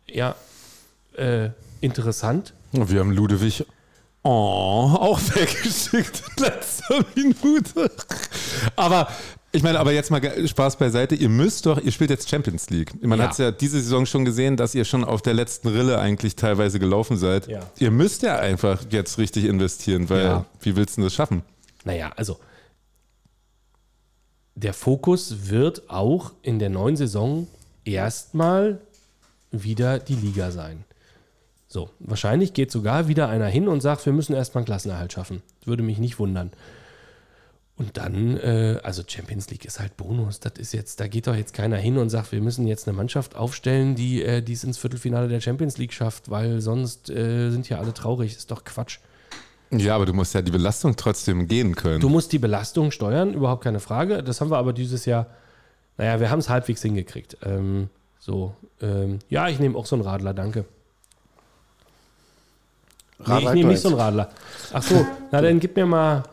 Ja, 0.10 0.36
äh, 1.18 1.50
interessant, 1.82 2.54
Wir 2.72 3.00
haben 3.00 3.12
Ludewig 3.12 3.66
oh, 4.28 4.98
auch 5.00 5.20
weggeschickt 5.36 6.22
in 6.38 6.44
letzter 6.44 7.06
Minute. 7.16 7.92
Aber 8.76 9.08
ich 9.54 9.64
meine, 9.64 9.80
aber 9.80 9.94
jetzt 9.94 10.12
mal 10.12 10.48
Spaß 10.48 10.76
beiseite. 10.78 11.16
Ihr 11.16 11.30
müsst 11.30 11.66
doch, 11.66 11.80
ihr 11.80 11.92
spielt 11.92 12.10
jetzt 12.10 12.30
Champions 12.30 12.70
League. 12.70 13.02
Man 13.04 13.18
Ja. 13.18 13.26
hat 13.26 13.32
es 13.32 13.38
ja 13.38 13.52
diese 13.52 13.80
Saison 13.82 14.06
schon 14.06 14.26
gesehen, 14.26 14.58
dass 14.58 14.76
ihr 14.76 14.86
schon 14.86 15.04
auf 15.04 15.22
der 15.22 15.34
letzten 15.34 15.70
Rille 15.70 16.00
eigentlich 16.00 16.36
teilweise 16.36 16.80
gelaufen 16.80 17.18
seid. 17.18 17.48
Ja. 17.48 17.62
Ihr 17.80 17.92
müsst 17.92 18.22
ja 18.24 18.38
einfach 18.38 18.84
jetzt 18.92 19.18
richtig 19.18 19.46
investieren, 19.46 20.10
weil 20.10 20.24
Ja. 20.26 20.46
wie 20.62 20.76
willst 20.76 20.98
du 20.98 21.02
das 21.02 21.14
schaffen? 21.14 21.44
Naja, 21.86 22.12
also 22.16 22.38
der 24.56 24.74
Fokus 24.74 25.50
wird 25.50 25.90
auch 25.90 26.34
in 26.42 26.60
der 26.60 26.70
neuen 26.70 26.98
Saison 26.98 27.48
erstmal 27.86 28.82
wieder 29.52 30.00
die 30.00 30.16
Liga 30.16 30.52
sein. 30.52 30.84
So, 31.68 31.90
wahrscheinlich 32.00 32.54
geht 32.54 32.72
sogar 32.72 33.08
wieder 33.08 33.28
einer 33.28 33.48
hin 33.48 33.68
und 33.68 33.82
sagt, 33.82 34.06
wir 34.06 34.14
müssen 34.14 34.34
erstmal 34.34 34.62
einen 34.62 34.68
Klassenerhalt 34.68 35.12
schaffen. 35.12 35.42
Würde 35.66 35.84
mich 35.84 35.98
nicht 35.98 36.18
wundern. 36.18 36.52
Und 37.76 37.98
dann, 37.98 38.38
äh, 38.38 38.80
also 38.84 39.04
Champions 39.06 39.52
League 39.52 39.66
ist 39.66 39.80
halt 39.80 39.98
Bonus. 39.98 40.40
Das 40.40 40.54
ist 40.58 40.74
jetzt, 40.74 41.00
da 41.00 41.08
geht 41.08 41.28
doch 41.28 41.36
jetzt 41.36 41.54
keiner 41.54 41.78
hin 41.78 41.98
und 41.98 42.10
sagt, 42.10 42.32
wir 42.32 42.42
müssen 42.42 42.66
jetzt 42.66 42.88
eine 42.88 42.98
Mannschaft 42.98 43.36
aufstellen, 43.36 43.96
die 43.96 44.24
äh, 44.24 44.44
es 44.52 44.64
ins 44.64 44.80
Viertelfinale 44.80 45.28
der 45.28 45.42
Champions 45.42 45.78
League 45.78 45.94
schafft, 45.94 46.32
weil 46.32 46.60
sonst 46.60 47.10
äh, 47.10 47.52
sind 47.52 47.70
ja 47.70 47.78
alle 47.78 47.94
traurig. 47.94 48.36
Ist 48.36 48.50
doch 48.50 48.64
Quatsch. 48.64 49.00
Ja, 49.70 49.96
aber 49.96 50.06
du 50.06 50.14
musst 50.14 50.34
ja 50.34 50.42
die 50.42 50.52
Belastung 50.52 50.96
trotzdem 50.96 51.48
gehen 51.48 51.76
können. 51.76 52.00
Du 52.00 52.10
musst 52.10 52.32
die 52.32 52.40
Belastung 52.40 52.90
steuern, 52.92 53.34
überhaupt 53.34 53.64
keine 53.64 53.82
Frage. 53.82 54.24
Das 54.24 54.42
haben 54.42 54.50
wir 54.50 54.58
aber 54.58 54.74
dieses 54.74 55.06
Jahr, 55.06 55.28
naja, 55.98 56.20
wir 56.20 56.32
haben 56.32 56.40
es 56.40 56.50
halbwegs 56.50 56.82
hingekriegt. 56.82 57.38
Ähm, 57.44 57.90
so, 58.18 58.56
ähm, 58.82 59.20
ja, 59.30 59.50
ich 59.50 59.60
nehme 59.60 59.78
auch 59.78 59.86
so 59.86 59.96
einen 59.96 60.04
Radler, 60.04 60.34
danke. 60.34 60.66
Nee, 63.20 63.24
ich 63.26 63.30
Radler 63.30 63.54
nehme 63.54 63.70
nicht 63.70 63.82
so 63.82 63.90
einen 63.90 63.98
Radler. 63.98 64.30
Ach 64.74 64.84
so, 64.84 65.06
na 65.32 65.42
dann 65.42 65.60
gib 65.60 65.76
mir 65.76 65.86
mal 65.86 66.24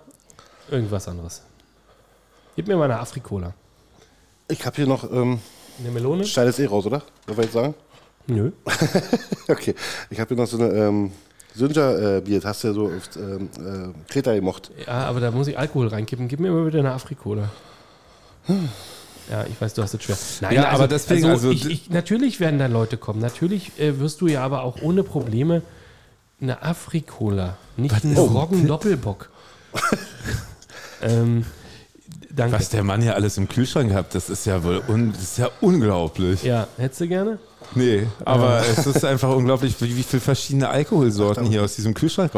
irgendwas 0.70 1.08
anderes. 1.08 1.42
Gib 2.56 2.68
mir 2.68 2.76
mal 2.76 2.84
eine 2.84 2.98
Afrikola. 3.00 3.54
Ich 4.48 4.64
habe 4.66 4.76
hier 4.76 4.86
noch 4.86 5.10
ähm, 5.10 5.38
Eine 5.80 5.90
Melone? 5.90 6.24
Steiles 6.24 6.58
E 6.58 6.66
raus, 6.66 6.86
oder? 6.86 7.02
Wollen 7.26 7.38
wir 7.38 7.44
jetzt 7.44 7.54
sagen? 7.54 7.74
Nö. 8.26 8.50
Okay. 9.48 9.74
Ich 10.08 10.18
habe 10.18 10.28
hier 10.28 10.36
noch 10.38 10.46
so 10.48 10.56
eine 10.56 10.72
ähm, 10.72 11.12
Sünder-Bier. 11.54 12.40
Das 12.40 12.44
hast 12.46 12.64
du 12.64 12.68
ja 12.68 12.72
so 12.74 12.84
oft 12.86 13.16
ähm, 13.16 13.50
äh, 13.58 14.10
Kreta 14.10 14.34
gemocht. 14.34 14.70
Ja, 14.86 15.04
aber 15.04 15.20
da 15.20 15.30
muss 15.30 15.48
ich 15.48 15.58
Alkohol 15.58 15.88
reinkippen. 15.88 16.28
Gib 16.28 16.40
mir 16.40 16.50
mal 16.50 16.64
bitte 16.64 16.78
eine 16.78 16.92
Afrikola. 16.92 17.50
Ja, 19.30 19.44
ich 19.50 19.60
weiß, 19.60 19.74
du 19.74 19.82
hast 19.82 19.92
es 19.94 20.02
schwer. 20.02 20.16
Nein, 20.40 20.54
Ja, 20.54 20.68
aber 20.70 20.88
deswegen, 20.88 21.26
also- 21.26 21.50
ich, 21.50 21.68
ich, 21.68 21.90
natürlich 21.90 22.40
werden 22.40 22.58
da 22.58 22.66
Leute 22.66 22.96
kommen. 22.96 23.20
Natürlich 23.20 23.78
äh, 23.78 23.98
wirst 24.00 24.20
du 24.22 24.26
ja 24.28 24.42
aber 24.42 24.62
auch 24.62 24.80
ohne 24.80 25.02
Probleme 25.02 25.60
eine 26.40 26.62
Afrikola, 26.62 27.56
nicht 27.76 28.04
einen 28.04 28.16
Oh. 28.16 28.24
Roggen-Doppelbock. 28.26 29.30
ähm, 31.02 31.44
danke. 32.30 32.56
Was 32.56 32.68
der 32.70 32.84
Mann 32.84 33.00
hier 33.02 33.14
alles 33.14 33.36
im 33.38 33.48
Kühlschrank 33.48 33.92
hat, 33.92 34.14
das 34.14 34.30
ist 34.30 34.44
ja 34.46 34.62
wohl 34.62 34.82
un 34.88 35.12
das 35.12 35.22
ist 35.22 35.38
ja 35.38 35.48
unglaublich. 35.60 36.42
Ja, 36.42 36.66
hättest 36.76 37.00
du 37.02 37.08
gerne? 37.08 37.38
Nee, 37.74 38.06
aber 38.24 38.62
es 38.66 38.86
ist 38.86 39.04
einfach 39.04 39.34
unglaublich, 39.34 39.74
wie, 39.80 39.96
wie 39.96 40.02
viele 40.02 40.20
verschiedene 40.20 40.68
Alkoholsorten 40.68 41.46
hier 41.46 41.62
aus 41.64 41.74
diesem 41.76 41.94
Kühlschrank 41.94 42.34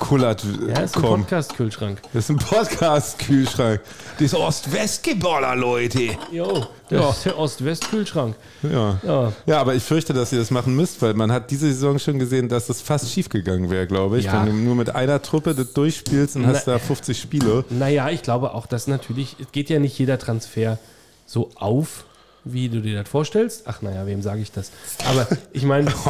rausgekullert 0.00 0.44
Ja, 0.68 0.80
ist 0.80 0.96
ein. 0.96 1.02
Podcast-Kühlschrank. 1.02 2.00
Das 2.12 2.24
ist 2.24 2.30
ein 2.30 2.36
Podcast-Kühlschrank. 2.36 3.80
Das 4.14 4.22
ist 4.22 4.34
Ost-West-Geballer, 4.34 5.54
Leute. 5.56 6.16
Jo, 6.32 6.66
das 6.88 7.18
ist 7.18 7.26
der 7.26 7.38
Ost-West-Kühlschrank. 7.38 8.34
Ja. 8.62 8.98
Ja. 9.02 9.32
ja, 9.46 9.60
aber 9.60 9.74
ich 9.74 9.82
fürchte, 9.82 10.12
dass 10.12 10.32
ihr 10.32 10.38
das 10.38 10.50
machen 10.50 10.74
müsst, 10.74 11.00
weil 11.02 11.14
man 11.14 11.30
hat 11.32 11.50
diese 11.50 11.66
Saison 11.72 11.98
schon 11.98 12.18
gesehen, 12.18 12.48
dass 12.48 12.66
das 12.66 12.80
fast 12.80 13.10
schief 13.10 13.28
gegangen 13.28 13.70
wäre, 13.70 13.86
glaube 13.86 14.18
ich. 14.18 14.24
Ja. 14.26 14.44
Wenn 14.44 14.46
du 14.46 14.52
nur 14.52 14.74
mit 14.74 14.94
einer 14.94 15.20
Truppe 15.22 15.54
das 15.54 15.72
durchspielst 15.72 16.36
und 16.36 16.46
hast 16.46 16.66
Na- 16.66 16.74
da 16.74 16.78
50 16.78 17.18
Spiele. 17.20 17.64
Naja, 17.70 18.08
ich 18.10 18.22
glaube 18.22 18.54
auch, 18.54 18.66
dass 18.66 18.86
natürlich, 18.86 19.36
es 19.40 19.52
geht 19.52 19.70
ja 19.70 19.78
nicht 19.78 19.98
jeder 19.98 20.18
Transfer 20.18 20.78
so 21.26 21.50
auf, 21.56 22.04
wie 22.52 22.68
du 22.68 22.80
dir 22.80 23.00
das 23.02 23.08
vorstellst. 23.08 23.62
Ach 23.66 23.82
naja, 23.82 24.06
wem 24.06 24.22
sage 24.22 24.40
ich 24.40 24.50
das? 24.52 24.70
Aber 25.08 25.26
ich 25.52 25.64
meine, 25.64 25.90
Oh, 26.04 26.08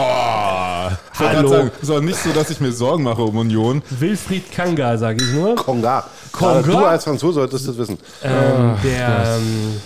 Hallo. 1.19 1.49
sagen, 1.49 1.71
ist 1.83 1.91
auch 1.91 2.01
nicht 2.01 2.19
so, 2.19 2.33
dass 2.33 2.51
ich 2.51 2.61
mir 2.61 2.73
Sorgen 2.73 3.03
mache 3.03 3.23
um 3.23 3.37
Union. 3.37 3.83
Wilfried 3.91 4.51
Kanga, 4.53 4.97
sage 4.97 5.23
ich 5.25 5.33
nur. 5.33 5.57
Konga. 5.57 6.05
Konga? 6.33 6.63
Du 6.63 6.79
als 6.79 7.05
Franzose 7.05 7.35
solltest 7.35 7.69
das 7.69 7.77
wissen. 7.79 7.99
Ähm, 8.23 8.77
der, 8.85 9.39
ähm, 9.39 9.81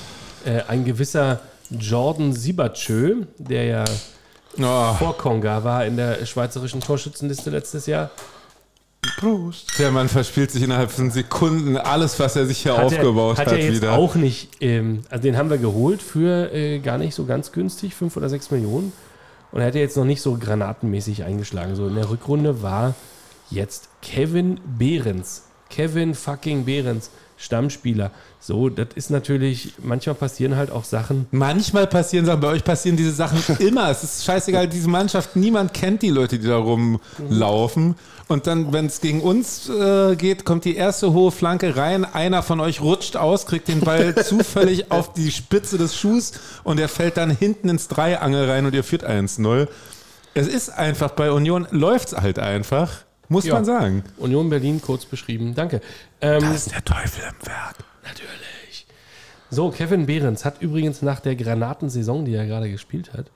äh, 0.45 0.63
ein 0.69 0.85
gewisser 0.85 1.41
Jordan 1.71 2.33
Sibachö, 2.33 3.23
der 3.39 3.65
ja 3.65 3.85
Oh, 4.61 4.93
vor 4.99 5.17
Konga 5.17 5.65
war 5.65 5.87
in 5.87 5.97
der 5.97 6.27
schweizerischen 6.27 6.83
Torschützenliste 6.83 7.49
letztes 7.49 7.87
Jahr. 7.87 8.11
Prost. 9.19 9.79
der 9.79 9.91
Mann 9.91 10.09
verspielt 10.09 10.51
sich 10.51 10.63
innerhalb 10.63 10.91
von 10.91 11.11
Sekunden 11.11 11.77
alles, 11.77 12.19
was 12.21 12.37
er 12.37 12.47
sich 12.47 12.59
hier 12.59 12.77
Hat 12.77 12.85
aufgebaut 12.85 13.39
er, 13.39 13.41
hat, 13.41 13.53
hat 13.53 13.59
er 13.59 13.65
jetzt 13.65 13.77
wieder. 13.77 13.93
auch 13.93 14.15
nicht, 14.15 14.49
ähm, 14.61 15.03
also 15.11 15.23
den 15.23 15.37
haben 15.37 15.51
wir 15.51 15.59
geholt 15.59 16.01
für 16.03 16.53
äh, 16.53 16.79
gar 16.79 16.99
nicht 16.99 17.15
so 17.15 17.25
ganz 17.25 17.53
günstig, 17.53 17.95
5 17.95 18.17
oder 18.17 18.29
6 18.29 18.51
Millionen. 18.53 18.93
Und 19.51 19.61
er 19.61 19.67
hat 19.67 19.75
ja 19.75 19.81
jetzt 19.81 19.97
noch 19.97 20.05
nicht 20.05 20.23
so 20.23 20.37
granatenmäßig 20.39 21.25
eingeschlagen. 21.25 21.75
So 21.75 21.89
in 21.89 21.95
der 21.95 22.09
Rückrunde 22.09 22.63
war 22.63 22.95
jetzt 23.51 23.89
Kevin 24.01 24.61
Behrens. 24.79 25.45
Kevin 25.69 26.15
fucking 26.15 26.65
Behrens 26.65 27.11
Stammspieler. 27.37 28.13
So, 28.45 28.69
das 28.69 28.89
ist 28.97 29.11
natürlich, 29.11 29.75
manchmal 29.81 30.17
passieren 30.17 30.57
halt 30.57 30.73
auch 30.73 30.83
Sachen. 30.83 31.27
Manchmal 31.31 31.87
passieren 31.87 32.27
Sachen, 32.27 32.41
bei 32.41 32.49
euch 32.49 32.65
passieren 32.65 32.97
diese 32.97 33.13
Sachen 33.13 33.39
immer. 33.61 33.89
Es 33.89 34.03
ist 34.03 34.25
scheißegal, 34.25 34.67
diese 34.67 34.89
Mannschaft, 34.89 35.37
niemand 35.37 35.73
kennt 35.73 36.03
die 36.03 36.11
Leute, 36.11 36.41
die 36.41 36.49
da 36.49 36.57
rumlaufen. 36.57 37.95
Und 38.27 38.49
dann, 38.49 38.73
wenn 38.73 38.87
es 38.87 39.01
gegen 39.01 39.21
uns 39.21 39.69
äh, 39.69 40.17
geht, 40.17 40.45
kommt 40.45 40.65
die 40.65 40.75
erste 40.75 41.13
hohe 41.13 41.31
Flanke 41.31 41.77
rein. 41.77 42.05
Einer 42.05 42.43
von 42.43 42.59
euch 42.59 42.81
rutscht 42.81 43.17
aus, 43.17 43.47
kriegt 43.47 43.69
den 43.69 43.79
Ball 43.81 44.13
zufällig 44.25 44.91
auf 44.91 45.13
die 45.13 45.31
Spitze 45.31 45.79
des 45.79 45.95
Schuhs 45.97 46.33
und 46.65 46.81
er 46.81 46.89
fällt 46.89 47.17
dann 47.19 47.31
hinten 47.31 47.69
ins 47.69 47.87
Dreiangel 47.87 48.51
rein 48.51 48.67
und 48.67 48.75
ihr 48.75 48.83
führt 48.85 49.05
1-0. 49.09 49.69
Es 50.35 50.49
ist 50.49 50.71
einfach, 50.71 51.11
bei 51.13 51.31
Union 51.31 51.69
läuft 51.71 52.09
es 52.09 52.21
halt 52.21 52.41
einfach, 52.41 52.91
muss 53.29 53.45
Ja. 53.45 53.55
man 53.55 53.65
sagen. 53.65 54.03
Union 54.17 54.51
Berlin, 54.51 54.81
kurz 54.83 55.05
beschrieben. 55.05 55.55
Danke. 55.55 55.81
Ähm, 56.21 56.43
ist 56.53 56.73
der 56.73 56.85
Teufel 56.85 57.23
im 57.29 57.47
Werk. 57.47 57.77
Natürlich. 58.03 58.87
So, 59.51 59.71
Kevin 59.71 60.07
Behrens 60.07 60.47
hat 60.47 60.63
übrigens 60.63 61.03
nach 61.03 61.21
der 61.21 61.37
Granatensaison, 61.37 62.25
die 62.25 62.35
er 62.35 62.47
gerade 62.47 62.71
gespielt 62.71 63.13
hat, 63.13 63.27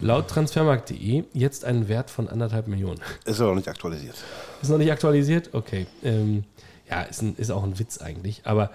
laut 0.00 0.28
transfermarkt.de 0.28 1.24
jetzt 1.32 1.64
einen 1.64 1.88
Wert 1.88 2.10
von 2.10 2.28
anderthalb 2.28 2.68
Millionen. 2.68 3.00
Ist 3.24 3.40
aber 3.40 3.50
noch 3.50 3.56
nicht 3.56 3.68
aktualisiert. 3.68 4.14
Ist 4.62 4.68
noch 4.68 4.78
nicht 4.78 4.92
aktualisiert? 4.92 5.50
Okay. 5.54 5.86
Ähm, 6.04 6.44
ja, 6.88 7.02
ist, 7.02 7.22
ein, 7.22 7.34
ist 7.36 7.50
auch 7.50 7.64
ein 7.64 7.76
Witz 7.78 7.98
eigentlich. 7.98 8.42
Aber 8.44 8.70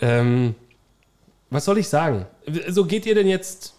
ähm, 0.00 0.56
was 1.50 1.64
soll 1.64 1.78
ich 1.78 1.88
sagen? 1.88 2.26
So 2.68 2.84
geht 2.84 3.06
ihr 3.06 3.14
denn 3.14 3.28
jetzt. 3.28 3.73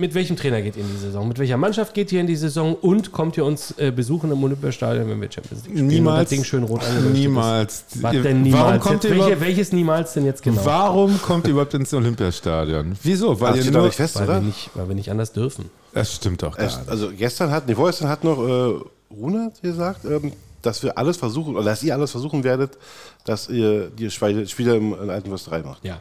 Mit 0.00 0.14
welchem 0.14 0.34
Trainer 0.34 0.62
geht 0.62 0.76
ihr 0.76 0.82
in 0.82 0.90
die 0.90 0.96
Saison? 0.96 1.28
Mit 1.28 1.38
welcher 1.38 1.58
Mannschaft 1.58 1.92
geht 1.92 2.10
ihr 2.10 2.22
in 2.22 2.26
die 2.26 2.34
Saison? 2.34 2.74
Und 2.74 3.12
kommt 3.12 3.36
ihr 3.36 3.44
uns 3.44 3.72
äh, 3.76 3.92
besuchen 3.92 4.32
im 4.32 4.42
Olympiastadion, 4.42 5.06
wenn 5.10 5.20
wir 5.20 5.30
Champions 5.30 5.64
League 5.64 5.72
spielen? 5.72 5.88
und 5.88 5.94
Niemals. 5.94 6.20
das 6.20 6.30
Ding 6.30 6.44
schön 6.44 6.62
rot 6.62 6.80
Niemals. 7.12 7.84
Ist? 7.92 8.02
Was 8.02 8.12
denn 8.12 8.40
niemals? 8.42 8.64
Warum 8.64 8.80
kommt 8.80 8.94
jetzt, 8.94 9.04
ihr 9.04 9.10
welche, 9.10 9.24
überhaupt, 9.26 9.40
welches 9.42 9.72
niemals 9.72 10.12
denn 10.14 10.24
jetzt 10.24 10.42
genau? 10.42 10.64
warum 10.64 11.20
kommt 11.20 11.44
ihr 11.46 11.50
überhaupt 11.50 11.74
ins 11.74 11.92
Olympiastadion? 11.92 12.96
Wieso? 13.02 13.38
Weil 13.38 13.56
Das 13.58 13.66
ihr 13.66 13.72
nur, 13.72 13.82
nicht 13.82 13.94
fest, 13.94 14.16
Weil 14.16 14.26
wir, 14.26 14.30
oder? 14.36 14.40
nicht, 14.40 14.70
weil 14.74 14.88
wir 14.88 14.94
nicht 14.94 15.10
anders 15.10 15.32
dürfen. 15.32 15.68
Das 15.92 16.14
stimmt 16.14 16.42
doch 16.42 16.56
gar 16.56 16.64
nicht. 16.64 16.88
also 16.88 17.10
gestern 17.14 17.50
hat, 17.50 17.68
nee, 17.68 17.74
vorgestern 17.74 18.08
hat 18.08 18.24
noch 18.24 18.38
äh, 18.38 18.80
Runert 19.14 19.60
gesagt, 19.60 20.06
ähm, 20.06 20.32
dass 20.62 20.82
wir 20.82 20.96
alles 20.96 21.18
versuchen, 21.18 21.56
oder 21.56 21.66
dass 21.66 21.82
ihr 21.82 21.92
alles 21.92 22.10
versuchen 22.10 22.42
werdet, 22.42 22.78
dass 23.26 23.50
ihr 23.50 23.90
die 23.90 24.10
Spiele 24.10 24.48
Spieler 24.48 24.76
im, 24.76 24.94
in 24.94 25.10
Alten 25.10 25.30
Wüsterei 25.30 25.60
macht. 25.62 25.84
Ja. 25.84 26.00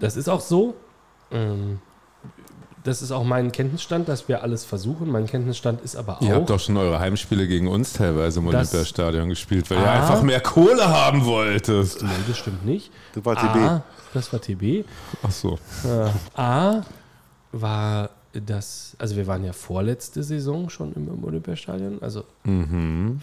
Das 0.00 0.16
ist 0.16 0.28
auch 0.28 0.40
so. 0.40 0.74
Ähm, 1.30 1.78
Das 2.84 3.02
ist 3.02 3.10
auch 3.10 3.24
mein 3.24 3.52
Kenntnisstand, 3.52 4.08
dass 4.08 4.28
wir 4.28 4.42
alles 4.42 4.64
versuchen. 4.64 5.10
Mein 5.10 5.26
Kenntnisstand 5.26 5.80
ist 5.82 5.96
aber 5.96 6.18
auch. 6.18 6.22
Ihr 6.22 6.34
habt 6.34 6.48
doch 6.48 6.60
schon 6.60 6.76
eure 6.76 6.98
Heimspiele 7.00 7.46
gegen 7.48 7.68
uns 7.68 7.92
teilweise 7.92 8.38
im 8.40 8.46
Olympiastadion 8.46 9.28
gespielt, 9.28 9.68
weil 9.70 9.78
ihr 9.78 9.86
Ah. 9.90 10.00
einfach 10.00 10.22
mehr 10.22 10.40
Kohle 10.40 10.86
haben 10.88 11.24
wolltest. 11.24 12.02
Nee, 12.02 12.08
das 12.26 12.38
stimmt 12.38 12.64
nicht. 12.64 12.90
Das 13.14 13.24
war 13.24 13.34
TB. 13.36 13.56
A, 13.68 13.82
das 14.14 14.32
war 14.32 14.40
TB. 14.40 14.84
Ach 15.22 15.30
so. 15.30 15.58
A 16.36 16.82
war 17.52 18.10
das, 18.32 18.94
also 18.98 19.16
wir 19.16 19.26
waren 19.26 19.42
ja 19.42 19.52
vorletzte 19.52 20.22
Saison 20.22 20.68
schon 20.70 20.92
im, 20.94 21.08
im 21.08 21.24
Olympiastadion. 21.24 22.00
Also, 22.02 22.24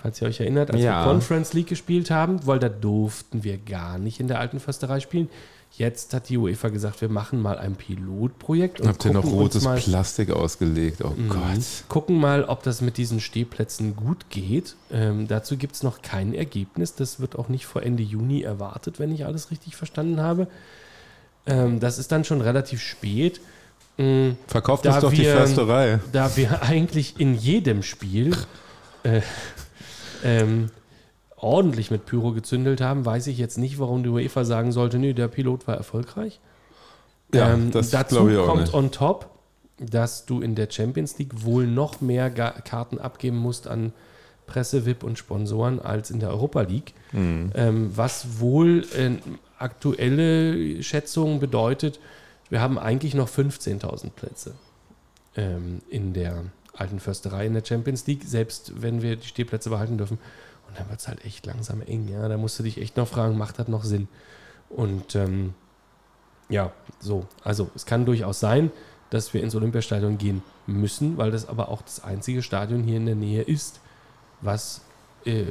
falls 0.01 0.21
ihr 0.21 0.27
euch 0.27 0.39
erinnert, 0.39 0.71
als 0.71 0.81
Ja. 0.81 1.05
wir 1.05 1.11
Conference 1.11 1.53
League 1.53 1.67
gespielt 1.67 2.11
haben, 2.11 2.45
weil 2.45 2.59
da 2.59 2.69
durften 2.69 3.43
wir 3.43 3.57
gar 3.57 3.97
nicht 3.97 4.19
in 4.19 4.27
der 4.27 4.39
alten 4.39 4.59
Försterei 4.59 4.99
spielen. 4.99 5.29
Jetzt 5.77 6.13
hat 6.13 6.29
die 6.29 6.37
UEFA 6.37 6.69
gesagt, 6.69 7.01
wir 7.01 7.09
machen 7.09 7.41
mal 7.41 7.57
ein 7.57 7.75
Pilotprojekt 7.75 8.79
und 8.79 8.87
Habt 8.87 9.03
ihr 9.03 9.11
noch 9.11 9.25
rotes 9.25 9.63
mal, 9.63 9.77
Plastik 9.77 10.31
ausgelegt? 10.31 11.01
Oh 11.03 11.09
Mhm. 11.09 11.27
Gott. 11.29 11.39
gucken 11.89 12.17
mal, 12.17 12.45
ob 12.45 12.63
das 12.63 12.79
mit 12.79 12.95
diesen 12.97 13.19
Stehplätzen 13.19 13.95
gut 13.95 14.29
geht. 14.29 14.75
Ähm, 14.89 15.27
dazu 15.27 15.57
gibt 15.57 15.75
es 15.75 15.83
noch 15.83 16.01
kein 16.01 16.33
Ergebnis. 16.33 16.95
Das 16.95 17.19
wird 17.19 17.37
auch 17.37 17.49
nicht 17.49 17.65
vor 17.65 17.83
Ende 17.83 18.03
Juni 18.03 18.41
erwartet, 18.41 18.99
wenn 18.99 19.13
ich 19.13 19.25
alles 19.25 19.51
richtig 19.51 19.75
verstanden 19.75 20.21
habe. 20.21 20.47
Ähm, 21.45 21.79
das 21.81 21.97
ist 21.97 22.11
dann 22.11 22.23
schon 22.23 22.39
relativ 22.39 22.81
spät. 22.81 23.41
Mm, 23.97 24.31
Verkauft 24.47 24.85
uns 24.85 24.99
doch 24.99 25.11
die 25.11 25.19
wir- 25.23 25.35
Försterei. 25.35 25.99
da 26.13 26.35
wir 26.37 26.61
eigentlich 26.63 27.19
in 27.19 27.35
jedem 27.35 27.83
Spiel 27.83 28.35
äh, 29.03 29.21
ähm, 30.23 30.69
ordentlich 31.45 31.91
mit 31.91 32.05
Pyro 32.05 32.31
gezündelt 32.31 32.81
haben, 32.81 33.05
weiß 33.05 33.27
ich 33.27 33.37
jetzt 33.37 33.57
nicht, 33.57 33.77
warum 33.79 34.03
die 34.03 34.09
UEFA 34.09 34.43
sagen 34.43 34.71
sollte, 34.71 34.97
nö, 34.97 35.13
der 35.13 35.27
Pilot 35.27 35.67
war 35.67 35.75
erfolgreich. 35.75 36.39
Ja, 37.33 37.53
ähm, 37.53 37.71
das 37.71 37.91
dazu 37.91 38.27
ich 38.27 38.37
auch 38.37 38.47
kommt 38.47 38.61
nicht. 38.61 38.73
on 38.73 38.91
top, 38.91 39.29
dass 39.77 40.25
du 40.25 40.41
in 40.41 40.55
der 40.55 40.69
Champions 40.71 41.19
League 41.19 41.45
wohl 41.45 41.67
noch 41.67 42.01
mehr 42.01 42.31
Karten 42.31 42.97
abgeben 42.97 43.37
musst 43.37 43.67
an 43.67 43.93
Presse, 44.47 44.85
VIP 44.85 45.03
und 45.03 45.17
Sponsoren 45.17 45.79
als 45.79 46.11
in 46.11 46.19
der 46.19 46.29
Europa 46.29 46.61
League. 46.61 46.93
Mhm. 47.11 47.51
Ähm, 47.55 47.91
was 47.95 48.39
wohl 48.39 48.85
äh, 48.97 49.11
aktuelle 49.59 50.81
Schätzungen 50.81 51.39
bedeutet, 51.39 51.99
wir 52.49 52.61
haben 52.61 52.77
eigentlich 52.79 53.13
noch 53.13 53.29
15.000 53.29 54.11
Plätze 54.11 54.55
ähm, 55.35 55.81
in 55.89 56.13
der 56.13 56.45
alten 56.73 56.99
Försterei 56.99 57.45
in 57.45 57.53
der 57.53 57.63
Champions 57.63 58.05
League, 58.07 58.23
selbst 58.25 58.81
wenn 58.81 59.01
wir 59.01 59.15
die 59.15 59.27
Stehplätze 59.27 59.69
behalten 59.69 59.97
dürfen. 59.97 60.19
Und 60.75 60.81
dann 60.81 60.89
wird 60.89 60.99
es 60.99 61.07
halt 61.07 61.23
echt 61.23 61.45
langsam 61.45 61.81
eng. 61.81 62.09
Ja? 62.09 62.27
Da 62.27 62.37
musst 62.37 62.59
du 62.59 62.63
dich 62.63 62.81
echt 62.81 62.97
noch 62.97 63.07
fragen, 63.07 63.37
macht 63.37 63.59
das 63.59 63.67
noch 63.67 63.83
Sinn? 63.83 64.07
Und 64.69 65.15
ähm, 65.15 65.53
ja, 66.49 66.71
so. 66.99 67.25
Also 67.43 67.69
es 67.75 67.85
kann 67.85 68.05
durchaus 68.05 68.39
sein, 68.39 68.71
dass 69.09 69.33
wir 69.33 69.41
ins 69.41 69.55
Olympiastadion 69.55 70.17
gehen 70.17 70.43
müssen, 70.67 71.17
weil 71.17 71.31
das 71.31 71.47
aber 71.47 71.69
auch 71.69 71.81
das 71.81 72.03
einzige 72.03 72.41
Stadion 72.41 72.83
hier 72.83 72.97
in 72.97 73.05
der 73.05 73.15
Nähe 73.15 73.41
ist, 73.41 73.79
was 74.41 74.81
äh, 75.25 75.45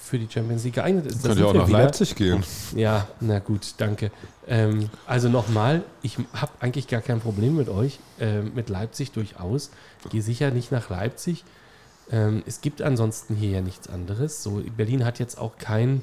für 0.00 0.18
die 0.18 0.28
Champions 0.30 0.64
League 0.64 0.74
geeignet 0.74 1.06
ist. 1.06 1.24
Könnt 1.24 1.38
ihr 1.38 1.46
auch 1.48 1.54
nach 1.54 1.68
wieder. 1.68 1.78
Leipzig 1.78 2.14
gehen. 2.14 2.44
Ja, 2.76 3.08
na 3.20 3.38
gut, 3.38 3.74
danke. 3.78 4.10
Ähm, 4.46 4.90
also 5.06 5.28
nochmal, 5.28 5.82
ich 6.02 6.18
habe 6.34 6.52
eigentlich 6.60 6.88
gar 6.88 7.00
kein 7.00 7.20
Problem 7.20 7.56
mit 7.56 7.68
euch, 7.68 8.00
ähm, 8.20 8.52
mit 8.54 8.68
Leipzig 8.68 9.12
durchaus. 9.12 9.70
Gehe 10.10 10.22
sicher 10.22 10.50
nicht 10.50 10.70
nach 10.70 10.90
Leipzig. 10.90 11.44
Ähm, 12.10 12.42
es 12.46 12.60
gibt 12.60 12.82
ansonsten 12.82 13.34
hier 13.34 13.50
ja 13.50 13.60
nichts 13.60 13.88
anderes. 13.88 14.42
So, 14.42 14.62
Berlin 14.76 15.04
hat 15.04 15.18
jetzt 15.18 15.38
auch 15.38 15.58
kein, 15.58 16.02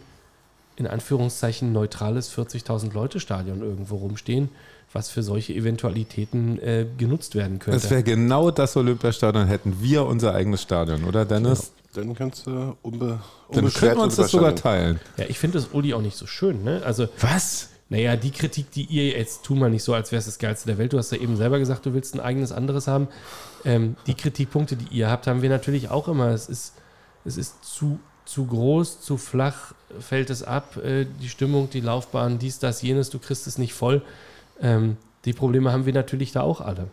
in 0.75 0.87
Anführungszeichen, 0.87 1.71
neutrales 1.71 2.31
40.000 2.35 2.93
Leute 2.93 3.19
Stadion 3.19 3.61
irgendwo 3.61 3.95
rumstehen, 3.97 4.49
was 4.93 5.09
für 5.09 5.23
solche 5.23 5.53
Eventualitäten 5.53 6.59
äh, 6.59 6.85
genutzt 6.97 7.35
werden 7.35 7.57
Es 7.59 7.65
könnte. 7.65 7.89
wäre 7.89 8.03
genau 8.03 8.51
das 8.51 8.77
Olympiastadion, 8.77 9.47
hätten 9.47 9.77
wir 9.81 10.05
unser 10.05 10.33
eigenes 10.33 10.61
Stadion, 10.61 11.03
oder 11.05 11.25
Dennis? 11.25 11.71
Dann 11.93 12.13
kannst 12.13 12.45
du 12.45 12.75
unbe, 12.81 13.19
Dann 13.51 13.71
könnten 13.71 13.97
wir 13.97 14.03
uns 14.03 14.17
das 14.17 14.31
sogar 14.31 14.55
teilen. 14.55 14.99
Ja, 15.17 15.25
ich 15.27 15.39
finde 15.39 15.57
das 15.59 15.69
Uli 15.71 15.93
auch 15.93 16.01
nicht 16.01 16.17
so 16.17 16.27
schön. 16.27 16.63
Ne? 16.63 16.81
Also 16.85 17.07
Was? 17.21 17.69
Naja, 17.87 18.15
die 18.15 18.31
Kritik, 18.31 18.71
die 18.71 18.83
ihr 18.83 19.17
jetzt 19.17 19.43
tu 19.43 19.55
mal 19.55 19.69
nicht 19.69 19.83
so, 19.83 19.93
als 19.93 20.11
wäre 20.11 20.19
es 20.19 20.25
das 20.25 20.39
Geilste 20.39 20.67
der 20.67 20.77
Welt. 20.77 20.91
Du 20.91 20.97
hast 20.97 21.11
ja 21.11 21.19
eben 21.19 21.37
selber 21.37 21.59
gesagt, 21.59 21.85
du 21.85 21.93
willst 21.93 22.15
ein 22.15 22.19
eigenes 22.19 22.51
anderes 22.51 22.87
haben. 22.87 23.07
Ähm, 23.65 23.95
die 24.05 24.13
Kritikpunkte, 24.13 24.75
die 24.75 24.95
ihr 24.95 25.09
habt, 25.09 25.27
haben 25.27 25.41
wir 25.41 25.49
natürlich 25.49 25.89
auch 25.89 26.07
immer. 26.07 26.27
Es 26.27 26.47
ist, 26.47 26.73
es 27.25 27.37
ist 27.37 27.65
zu, 27.65 27.99
zu 28.25 28.45
groß, 28.45 29.01
zu 29.01 29.17
flach, 29.17 29.73
fällt 29.99 30.29
es 30.29 30.43
ab, 30.43 30.77
äh, 30.77 31.05
die 31.21 31.29
Stimmung, 31.29 31.69
die 31.69 31.81
Laufbahn, 31.81 32.37
dies, 32.39 32.59
das, 32.59 32.81
jenes, 32.81 33.09
du 33.09 33.19
kriegst 33.19 33.47
es 33.47 33.57
nicht 33.57 33.73
voll. 33.73 34.01
Ähm, 34.61 34.97
die 35.25 35.33
Probleme 35.33 35.71
haben 35.71 35.85
wir 35.85 35.93
natürlich 35.93 36.31
da 36.31 36.41
auch 36.41 36.61
alle. 36.61 36.87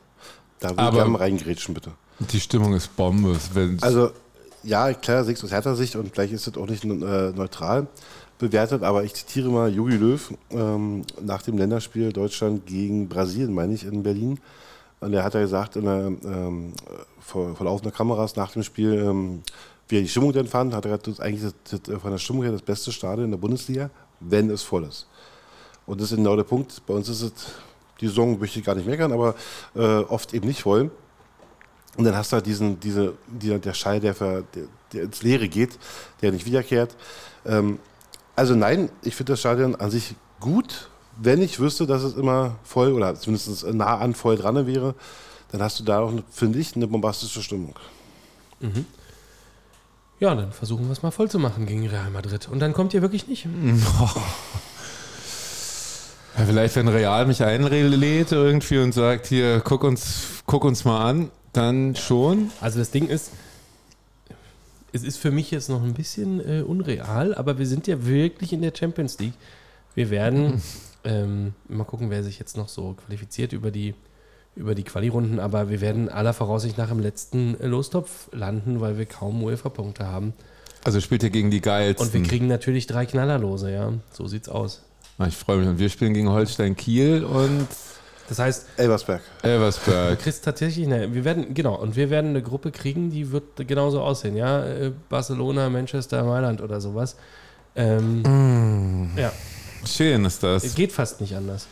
Da 0.60 0.70
will 0.70 0.78
Aber- 0.78 1.06
ich 1.06 1.20
reingrätschen, 1.20 1.74
bitte. 1.74 1.92
Die 2.18 2.40
Stimmung 2.40 2.74
ist 2.74 2.94
Bombe. 2.96 3.36
Wenn 3.52 3.82
Also, 3.82 4.10
ja, 4.62 4.92
klar, 4.94 5.24
sehe 5.24 5.34
ich 5.34 5.42
aus 5.42 5.50
härter 5.50 5.74
Sicht 5.74 5.96
und 5.96 6.12
vielleicht 6.12 6.32
ist 6.32 6.46
es 6.46 6.56
auch 6.56 6.68
nicht 6.68 6.84
äh, 6.84 6.88
neutral 6.88 7.88
bewertet, 8.38 8.82
aber 8.82 9.04
ich 9.04 9.14
zitiere 9.14 9.48
mal 9.50 9.72
Jogi 9.72 9.96
Löw 9.96 10.32
ähm, 10.50 11.02
nach 11.20 11.42
dem 11.42 11.58
Länderspiel 11.58 12.12
Deutschland 12.12 12.66
gegen 12.66 13.08
Brasilien, 13.08 13.52
meine 13.54 13.74
ich, 13.74 13.84
in 13.84 14.02
Berlin. 14.02 14.38
Und 15.02 15.12
er 15.12 15.24
hat 15.24 15.34
ja 15.34 15.40
gesagt, 15.40 15.74
der, 15.74 15.82
ähm, 15.84 16.72
vor, 17.18 17.56
vor 17.56 17.66
laufender 17.66 17.90
Kameras 17.90 18.36
nach 18.36 18.52
dem 18.52 18.62
Spiel, 18.62 18.94
ähm, 18.94 19.42
wie 19.88 19.96
er 19.96 20.02
die 20.02 20.08
Stimmung 20.08 20.32
denn 20.32 20.46
fand, 20.46 20.72
hat 20.72 20.84
er 20.84 20.90
gesagt, 20.90 21.08
das 21.08 21.14
ist 21.14 21.20
eigentlich 21.20 21.52
das, 21.64 21.82
das, 21.82 22.00
von 22.00 22.12
der 22.12 22.18
Stimmung 22.18 22.44
her 22.44 22.52
das 22.52 22.62
beste 22.62 22.92
Stadion 22.92 23.24
in 23.24 23.30
der 23.32 23.38
Bundesliga, 23.38 23.90
wenn 24.20 24.48
es 24.48 24.62
voll 24.62 24.84
ist. 24.84 25.08
Und 25.86 26.00
das 26.00 26.12
ist 26.12 26.18
genau 26.18 26.36
der 26.36 26.44
Punkt. 26.44 26.86
Bei 26.86 26.94
uns 26.94 27.08
ist 27.08 27.20
es, 27.20 27.32
die 28.00 28.06
Saison 28.06 28.38
möchte 28.38 28.60
ich 28.60 28.64
gar 28.64 28.76
nicht 28.76 28.86
meckern, 28.86 29.12
aber 29.12 29.34
äh, 29.74 29.80
oft 29.80 30.34
eben 30.34 30.46
nicht 30.46 30.62
voll. 30.62 30.92
Und 31.96 32.04
dann 32.04 32.16
hast 32.16 32.30
du 32.30 32.34
halt 32.36 32.46
diesen, 32.46 32.78
diese, 32.78 33.14
dieser, 33.26 33.58
der 33.58 33.74
Schall, 33.74 33.98
der, 33.98 34.14
ver, 34.14 34.44
der, 34.54 34.66
der 34.92 35.02
ins 35.02 35.24
Leere 35.24 35.48
geht, 35.48 35.80
der 36.20 36.30
nicht 36.30 36.46
wiederkehrt. 36.46 36.96
Ähm, 37.44 37.80
also 38.36 38.54
nein, 38.54 38.88
ich 39.02 39.16
finde 39.16 39.32
das 39.32 39.40
Stadion 39.40 39.74
an 39.74 39.90
sich 39.90 40.14
gut. 40.38 40.90
Wenn 41.16 41.42
ich 41.42 41.58
wüsste, 41.60 41.86
dass 41.86 42.02
es 42.02 42.14
immer 42.14 42.56
voll 42.64 42.92
oder 42.92 43.14
zumindest 43.14 43.64
nah 43.72 43.98
an 43.98 44.14
voll 44.14 44.36
dran 44.36 44.66
wäre, 44.66 44.94
dann 45.50 45.62
hast 45.62 45.78
du 45.80 45.84
da 45.84 46.00
auch, 46.00 46.12
finde 46.30 46.58
ich, 46.58 46.74
eine 46.74 46.86
bombastische 46.86 47.42
Stimmung. 47.42 47.74
Ja, 50.20 50.34
dann 50.34 50.52
versuchen 50.52 50.86
wir 50.86 50.92
es 50.92 51.02
mal 51.02 51.10
voll 51.10 51.30
zu 51.30 51.38
machen 51.38 51.66
gegen 51.66 51.86
Real 51.88 52.10
Madrid. 52.10 52.48
Und 52.48 52.60
dann 52.60 52.72
kommt 52.72 52.94
ihr 52.94 53.02
wirklich 53.02 53.26
nicht. 53.26 53.46
Ja, 56.38 56.46
vielleicht, 56.46 56.76
wenn 56.76 56.88
Real 56.88 57.26
mich 57.26 57.42
einlädt 57.42 58.32
irgendwie 58.32 58.78
und 58.78 58.92
sagt, 58.92 59.26
hier, 59.26 59.60
guck 59.60 59.84
uns, 59.84 60.22
guck 60.46 60.64
uns 60.64 60.86
mal 60.86 61.04
an, 61.04 61.30
dann 61.52 61.94
schon. 61.94 62.50
Also 62.60 62.78
das 62.78 62.90
Ding 62.90 63.06
ist, 63.08 63.32
es 64.92 65.02
ist 65.02 65.18
für 65.18 65.30
mich 65.30 65.50
jetzt 65.50 65.68
noch 65.68 65.82
ein 65.82 65.92
bisschen 65.92 66.40
äh, 66.40 66.62
unreal, 66.62 67.34
aber 67.34 67.58
wir 67.58 67.66
sind 67.66 67.86
ja 67.86 68.06
wirklich 68.06 68.54
in 68.54 68.62
der 68.62 68.72
Champions 68.74 69.18
League. 69.18 69.34
Wir 69.94 70.08
werden 70.08 70.62
ähm, 71.04 71.54
mal 71.68 71.84
gucken, 71.84 72.10
wer 72.10 72.22
sich 72.22 72.38
jetzt 72.38 72.56
noch 72.56 72.68
so 72.68 72.94
qualifiziert 72.94 73.52
über 73.52 73.70
die, 73.70 73.94
über 74.54 74.74
die 74.74 74.84
Quali-Runden, 74.84 75.40
aber 75.40 75.68
wir 75.70 75.80
werden 75.80 76.08
aller 76.08 76.32
Voraussicht 76.32 76.78
nach 76.78 76.90
im 76.90 77.00
letzten 77.00 77.56
Lostopf 77.60 78.28
landen, 78.32 78.80
weil 78.80 78.98
wir 78.98 79.06
kaum 79.06 79.42
UEFA-Punkte 79.42 80.06
haben. 80.06 80.32
Also 80.84 81.00
spielt 81.00 81.22
ihr 81.22 81.30
gegen 81.30 81.50
die 81.50 81.60
geilsten. 81.60 82.06
Und 82.06 82.12
wir 82.12 82.22
kriegen 82.22 82.48
natürlich 82.48 82.86
drei 82.86 83.06
Knallerlose, 83.06 83.70
ja. 83.72 83.92
So 84.12 84.26
sieht's 84.26 84.48
aus. 84.48 84.82
Ich 85.28 85.36
freue 85.36 85.58
mich. 85.58 85.68
Und 85.68 85.78
wir 85.78 85.88
spielen 85.88 86.14
gegen 86.14 86.28
Holstein 86.30 86.76
Kiel 86.76 87.22
und 87.24 87.68
Das 88.28 88.38
heißt, 88.40 88.66
Elversberg. 88.76 89.20
du 89.42 89.48
Elversberg. 89.48 90.18
kriegst 90.22 90.44
tatsächlich, 90.44 90.86
eine, 90.86 91.14
wir 91.14 91.24
werden, 91.24 91.54
genau, 91.54 91.76
und 91.76 91.94
wir 91.94 92.10
werden 92.10 92.30
eine 92.30 92.42
Gruppe 92.42 92.72
kriegen, 92.72 93.10
die 93.10 93.30
wird 93.30 93.68
genauso 93.68 94.00
aussehen, 94.00 94.36
ja. 94.36 94.64
Äh, 94.64 94.92
Barcelona, 95.08 95.68
Manchester, 95.70 96.24
Mailand 96.24 96.60
oder 96.60 96.80
sowas. 96.80 97.16
Ähm, 97.76 99.10
Ja, 99.16 99.32
Schön 99.84 100.24
ist 100.24 100.42
es 100.44 100.62
das. 100.62 100.74
geht 100.74 100.92
fast 100.92 101.20
nicht 101.20 101.34
anders. 101.34 101.66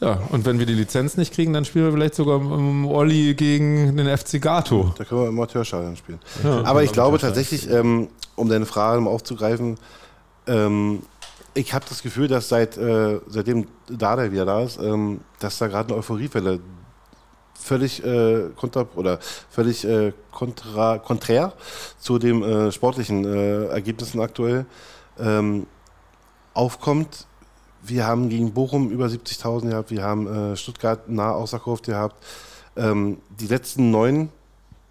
Ja, 0.00 0.18
und 0.30 0.46
wenn 0.46 0.58
wir 0.58 0.64
die 0.64 0.74
Lizenz 0.74 1.18
nicht 1.18 1.34
kriegen, 1.34 1.52
dann 1.52 1.66
spielen 1.66 1.84
wir 1.84 1.92
vielleicht 1.92 2.14
sogar 2.14 2.40
im 2.40 2.86
Olli 2.86 3.34
gegen 3.34 3.96
den 3.96 4.16
FC 4.16 4.40
Gato. 4.40 4.94
Da 4.96 5.04
können 5.04 5.20
wir 5.20 5.28
im 5.28 5.34
Amateurstadion 5.34 5.96
spielen. 5.96 6.18
Ja. 6.42 6.64
Aber 6.64 6.82
ich 6.82 6.92
glaube 6.92 7.18
tatsächlich, 7.18 7.68
ähm, 7.70 8.08
um 8.34 8.48
deine 8.48 8.64
Frage 8.64 9.00
mal 9.02 9.10
aufzugreifen, 9.10 9.76
ähm, 10.46 11.02
ich 11.52 11.74
habe 11.74 11.84
das 11.86 12.02
Gefühl, 12.02 12.28
dass 12.28 12.48
seit, 12.48 12.78
äh, 12.78 13.20
seitdem 13.26 13.66
Dada 13.90 14.32
wieder 14.32 14.46
da 14.46 14.62
ist, 14.62 14.78
ähm, 14.80 15.20
dass 15.38 15.58
da 15.58 15.66
gerade 15.66 15.88
eine 15.88 15.98
Euphoriewelle 15.98 16.60
völlig 17.52 18.02
äh, 18.02 18.44
kontra 18.56 18.86
oder 18.94 19.18
völlig 19.50 19.84
äh, 19.84 20.12
kontra, 20.32 20.98
konträr 20.98 21.52
zu 21.98 22.18
den 22.18 22.42
äh, 22.42 22.72
sportlichen 22.72 23.24
äh, 23.26 23.66
Ergebnissen 23.66 24.20
aktuell 24.20 24.64
ähm, 25.18 25.66
aufkommt. 26.54 27.26
Wir 27.82 28.06
haben 28.06 28.28
gegen 28.28 28.52
Bochum 28.52 28.90
über 28.90 29.06
70.000 29.06 29.70
gehabt, 29.70 29.90
wir 29.90 30.02
haben 30.02 30.26
äh, 30.26 30.56
Stuttgart 30.56 31.08
nah 31.08 31.32
ausverkauft 31.32 31.86
gehabt. 31.86 32.22
Ähm, 32.76 33.18
die 33.38 33.46
letzten 33.46 33.90
neun 33.90 34.28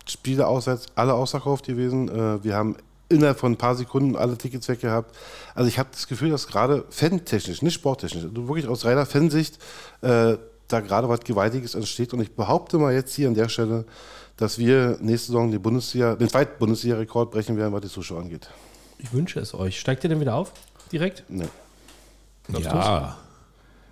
Spiele 0.08 0.48
auswärts, 0.48 0.88
alle 0.96 1.14
ausverkauft 1.14 1.66
gewesen. 1.66 2.10
Äh, 2.10 2.44
wir 2.44 2.56
haben 2.56 2.76
innerhalb 3.10 3.40
von 3.40 3.54
ein 3.54 3.58
paar 3.58 3.76
Sekunden 3.76 4.16
alle 4.16 4.38
Tickets 4.38 4.68
weg 4.70 4.82
gehabt. 4.82 5.16
Also 5.56 5.68
ich 5.68 5.80
habe 5.80 5.90
das 5.92 6.08
Gefühl, 6.08 6.30
dass 6.30 6.48
gerade 6.48 6.86
fantechnisch, 6.90 7.62
nicht 7.62 7.74
sporttechnisch, 7.74 8.24
also 8.24 8.48
wirklich 8.48 8.68
aus 8.68 8.86
reiner 8.86 9.06
Fansicht, 9.06 9.58
äh, 10.02 10.38
da 10.68 10.80
gerade 10.82 11.10
was 11.10 11.22
Gewaltiges 11.22 11.76
entsteht. 11.76 12.14
Und 12.14 12.22
ich 12.22 12.32
behaupte 12.36 12.78
mal 12.78 12.94
jetzt 12.94 13.14
hier 13.16 13.28
an 13.28 13.34
der 13.34 13.50
Stelle, 13.50 13.86
dass 14.38 14.58
wir 14.58 14.98
nächste 15.02 15.28
Saison 15.28 15.52
die 15.52 15.60
Bundesliga, 15.60 16.16
den 16.16 16.30
zweiten 16.30 16.58
Bundesliga-Rekord 16.60 17.32
brechen 17.32 17.58
werden, 17.58 17.74
was 17.74 17.82
die 17.82 17.90
Zuschauer 17.90 18.22
angeht. 18.22 18.50
Ich 19.00 19.12
wünsche 19.12 19.40
es 19.40 19.54
euch. 19.54 19.80
Steigt 19.80 20.04
ihr 20.04 20.10
denn 20.10 20.20
wieder 20.20 20.36
auf? 20.36 20.54
Direkt? 20.92 21.24
Nee, 21.30 21.46
Ja. 22.50 23.18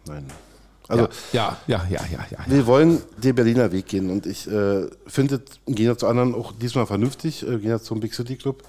nein. 0.08 0.26
Also 0.90 1.08
ja, 1.34 1.58
ja, 1.68 1.86
ja, 1.90 2.00
ja, 2.00 2.06
ja. 2.12 2.26
ja. 2.32 2.38
Wir 2.48 2.66
wollen 2.66 3.02
den 3.18 3.36
Berliner 3.36 3.72
Weg 3.72 3.88
gehen 3.88 4.10
und 4.10 4.26
ich 4.26 4.48
äh, 4.50 4.88
finde, 5.06 5.42
gehen 5.66 5.88
ja 5.88 5.98
zu 5.98 6.08
anderen 6.08 6.34
auch 6.34 6.54
diesmal 6.54 6.86
vernünftig, 6.86 7.44
äh, 7.44 7.58
gehen 7.58 7.72
ja 7.72 7.80
zum 7.80 8.00
Big 8.00 8.14
City 8.14 8.38
Club, 8.38 8.64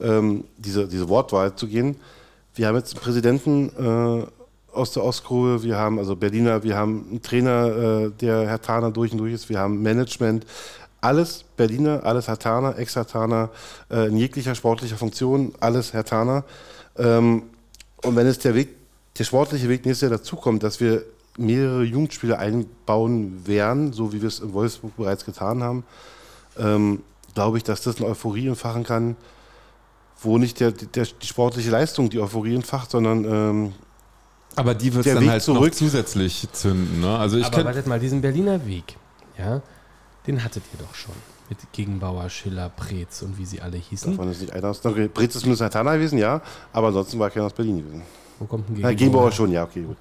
ähm, 0.00 0.44
diese, 0.58 0.88
diese 0.88 1.08
Wortwahl 1.08 1.54
zu 1.54 1.68
gehen. 1.68 1.96
Wir 2.54 2.66
haben 2.66 2.76
jetzt 2.76 2.94
einen 2.94 3.02
Präsidenten 3.04 3.70
äh, 3.78 4.26
aus 4.76 4.92
der 4.92 5.04
Ostkurve, 5.04 5.62
wir 5.62 5.76
haben 5.76 5.98
also 6.00 6.16
Berliner, 6.16 6.62
wir 6.64 6.76
haben 6.76 7.06
einen 7.08 7.22
Trainer, 7.22 7.66
äh, 7.66 8.10
der 8.20 8.48
Herr 8.48 8.60
Taner 8.60 8.90
durch 8.90 9.12
und 9.12 9.18
durch 9.18 9.32
ist, 9.32 9.48
wir 9.48 9.60
haben 9.60 9.80
Management, 9.80 10.44
alles 11.00 11.44
Berliner, 11.56 12.04
alles 12.04 12.26
Herr 12.26 12.38
Taner, 12.38 12.78
Ex-Herr 12.78 13.06
Taner, 13.06 13.50
äh, 13.90 14.08
in 14.08 14.16
jeglicher 14.16 14.54
sportlicher 14.56 14.96
Funktion, 14.96 15.54
alles 15.60 15.92
Herr 15.92 16.04
Taner. 16.04 16.44
Ähm, 16.98 17.44
und 18.02 18.16
wenn 18.16 18.26
es 18.26 18.38
der 18.38 18.54
Weg, 18.54 18.68
der 19.18 19.24
sportliche 19.24 19.68
Weg 19.68 19.84
nächstes 19.84 20.08
Jahr 20.08 20.18
dazukommt, 20.18 20.62
dass 20.62 20.80
wir 20.80 21.04
mehrere 21.38 21.82
Jugendspiele 21.84 22.38
einbauen 22.38 23.46
werden, 23.46 23.92
so 23.92 24.12
wie 24.12 24.20
wir 24.20 24.28
es 24.28 24.40
in 24.40 24.52
Wolfsburg 24.52 24.96
bereits 24.96 25.24
getan 25.24 25.62
haben, 25.62 25.84
ähm, 26.58 27.02
glaube 27.34 27.58
ich, 27.58 27.64
dass 27.64 27.82
das 27.82 27.96
eine 27.96 28.06
Euphorie 28.06 28.48
entfachen 28.48 28.84
kann, 28.84 29.16
wo 30.22 30.36
nicht 30.38 30.60
der, 30.60 30.72
der, 30.72 31.06
die 31.06 31.26
sportliche 31.26 31.70
Leistung 31.70 32.10
die 32.10 32.20
Euphorie 32.20 32.54
entfacht, 32.54 32.90
sondern 32.90 33.24
ähm, 33.24 33.72
Aber 34.56 34.74
die 34.74 34.92
wird 34.92 35.06
dann 35.06 35.20
Weg 35.20 35.30
halt 35.30 35.48
noch 35.48 35.54
zurück- 35.56 35.74
zusätzlich 35.74 36.46
zünden. 36.52 37.00
Ne? 37.00 37.16
Also 37.18 37.38
ich 37.38 37.46
Aber 37.46 37.64
wartet 37.64 37.86
mal, 37.86 38.00
diesen 38.00 38.20
Berliner 38.20 38.66
Weg, 38.66 38.96
ja, 39.38 39.62
den 40.26 40.42
hattet 40.44 40.62
ihr 40.72 40.84
doch 40.84 40.94
schon. 40.94 41.14
Mit 41.50 41.58
Gegenbauer, 41.72 42.30
Schiller, 42.30 42.70
Preetz 42.70 43.22
und 43.22 43.36
wie 43.36 43.44
sie 43.44 43.60
alle 43.60 43.76
hießen. 43.76 44.12
davon 44.12 44.30
ist 44.30 44.40
nicht 44.40 44.52
einer 44.52 44.68
aus. 44.68 44.80
Brez 44.80 45.34
ist 45.34 45.60
Hatana 45.60 45.96
gewesen, 45.96 46.16
ja, 46.18 46.40
aber 46.72 46.86
ansonsten 46.86 47.18
war 47.18 47.28
keiner 47.28 47.46
aus 47.46 47.52
Berlin 47.52 47.78
gewesen. 47.78 48.02
Wo 48.38 48.46
kommt 48.46 48.70
ein 48.70 48.76
Ja, 48.76 48.92
Gegenbauer 48.92 49.32
schon, 49.32 49.50
ja, 49.50 49.64
okay, 49.64 49.82
gut. 49.82 49.96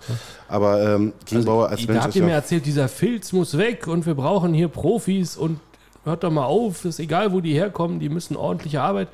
Aber 0.47 0.95
ähm, 0.95 1.12
Gegenbauer 1.26 1.70
als 1.70 1.80
Also, 1.80 1.88
da 1.88 1.93
Mensch 1.93 2.04
habt 2.04 2.16
ist 2.16 2.20
ihr 2.22 2.24
mir 2.26 2.32
erzählt, 2.34 2.66
dieser 2.66 2.88
Filz 2.88 3.34
muss 3.34 3.58
weg 3.58 3.88
und 3.88 4.06
wir 4.06 4.14
brauchen 4.14 4.54
hier 4.54 4.68
Profis 4.68 5.36
und 5.36 5.60
hört 6.06 6.24
doch 6.24 6.32
mal 6.32 6.45
auf, 6.45 6.86
ist 6.86 7.00
egal, 7.00 7.34
wo 7.34 7.41
die 7.41 7.54
herkommen, 7.54 8.00
die 8.00 8.10
müssen 8.10 8.38
ordentliche 8.38 8.82
Arbeit. 8.82 9.10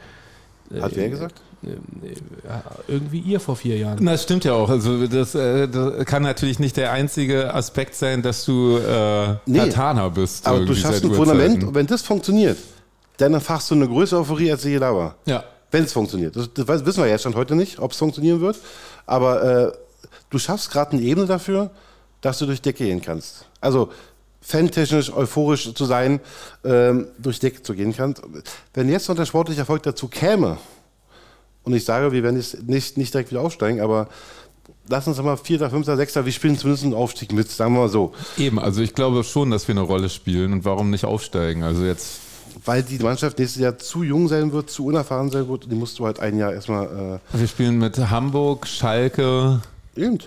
hat 0.79 0.95
wer 0.95 1.09
gesagt? 1.09 1.41
Ja, 1.61 2.63
irgendwie 2.87 3.19
ihr 3.19 3.39
vor 3.39 3.55
vier 3.55 3.77
Jahren. 3.77 3.97
Na, 4.01 4.11
Das 4.11 4.23
stimmt 4.23 4.43
ja 4.45 4.53
auch. 4.53 4.69
Also 4.69 5.07
das, 5.07 5.33
äh, 5.35 5.67
das 5.67 6.05
kann 6.05 6.23
natürlich 6.23 6.59
nicht 6.59 6.77
der 6.77 6.91
einzige 6.91 7.53
Aspekt 7.53 7.95
sein, 7.95 8.21
dass 8.21 8.45
du 8.45 8.77
äh, 8.77 9.35
Nee. 9.45 9.59
Katana 9.59 10.09
bist. 10.09 10.45
Aber 10.47 10.59
du 10.65 10.75
schaffst 10.75 11.03
ein 11.03 11.13
Fundament 11.13 11.63
und 11.63 11.73
wenn 11.75 11.87
das 11.87 12.01
funktioniert, 12.01 12.57
dann 13.17 13.33
erfachst 13.33 13.71
du 13.71 13.75
eine 13.75 13.87
größere 13.87 14.19
Euphorie, 14.21 14.51
als 14.51 14.61
sie 14.63 14.71
je 14.71 14.79
da 14.79 14.93
war. 14.93 15.15
Ja. 15.25 15.43
Wenn 15.71 15.83
es 15.83 15.93
funktioniert. 15.93 16.35
Das, 16.35 16.49
das 16.53 16.85
wissen 16.85 17.03
wir 17.03 17.09
jetzt 17.09 17.23
schon 17.23 17.35
heute 17.35 17.55
nicht, 17.55 17.79
ob 17.79 17.91
es 17.91 17.97
funktionieren 17.97 18.41
wird. 18.41 18.57
Aber 19.05 19.43
äh, 19.43 19.71
du 20.29 20.37
schaffst 20.37 20.71
gerade 20.71 20.91
eine 20.93 21.01
Ebene 21.01 21.25
dafür, 21.25 21.71
dass 22.21 22.39
du 22.39 22.45
durch 22.45 22.61
Decke 22.61 22.83
gehen 22.85 23.01
kannst. 23.01 23.45
Also 23.61 23.89
fantechnisch, 24.41 25.11
euphorisch 25.11 25.73
zu 25.73 25.85
sein, 25.85 26.19
ähm, 26.63 27.07
durch 27.17 27.39
Decke 27.39 27.63
zu 27.63 27.73
gehen 27.73 27.95
kannst. 27.95 28.21
Wenn 28.73 28.89
jetzt 28.89 29.09
noch 29.09 29.15
der 29.15 29.25
sportliche 29.25 29.61
Erfolg 29.61 29.81
dazu 29.83 30.07
käme, 30.07 30.57
und 31.65 31.73
ich 31.73 31.83
sage, 31.85 32.11
wir 32.11 32.23
werden 32.23 32.37
jetzt 32.37 32.67
nicht, 32.67 32.97
nicht 32.97 33.13
direkt 33.13 33.31
wieder 33.31 33.41
aufsteigen, 33.41 33.81
aber 33.81 34.07
lass 34.87 35.07
uns 35.07 35.21
mal 35.21 35.35
Vierter, 35.37 35.69
Fünfter, 35.69 35.97
Sechster, 35.97 36.25
wir 36.25 36.31
spielen 36.31 36.57
zumindest 36.57 36.85
einen 36.85 36.93
Aufstieg 36.93 37.33
mit, 37.33 37.49
sagen 37.51 37.73
wir 37.73 37.81
mal 37.81 37.89
so. 37.89 38.13
Eben, 38.37 38.59
also 38.59 38.81
ich 38.81 38.93
glaube 38.93 39.23
schon, 39.23 39.51
dass 39.51 39.67
wir 39.67 39.73
eine 39.73 39.81
Rolle 39.81 40.09
spielen 40.09 40.53
und 40.53 40.65
warum 40.65 40.89
nicht 40.91 41.05
aufsteigen? 41.05 41.63
Also 41.63 41.83
jetzt, 41.83 42.19
Weil 42.63 42.83
die 42.83 42.99
Mannschaft 42.99 43.39
nächstes 43.39 43.61
Jahr 43.61 43.77
zu 43.77 44.03
jung 44.03 44.27
sein 44.27 44.51
wird, 44.51 44.69
zu 44.69 44.85
unerfahren 44.85 45.29
sein 45.31 45.47
wird, 45.49 45.63
und 45.65 45.71
die 45.71 45.75
musst 45.75 45.99
du 45.99 46.05
halt 46.05 46.19
ein 46.19 46.37
Jahr 46.37 46.53
erstmal 46.53 47.19
wir 47.33 47.47
spielen 47.47 47.79
mit 47.79 47.97
Hamburg, 47.97 48.67
Schalke. 48.67 49.61
äh, 49.95 50.01
eben. 50.05 50.19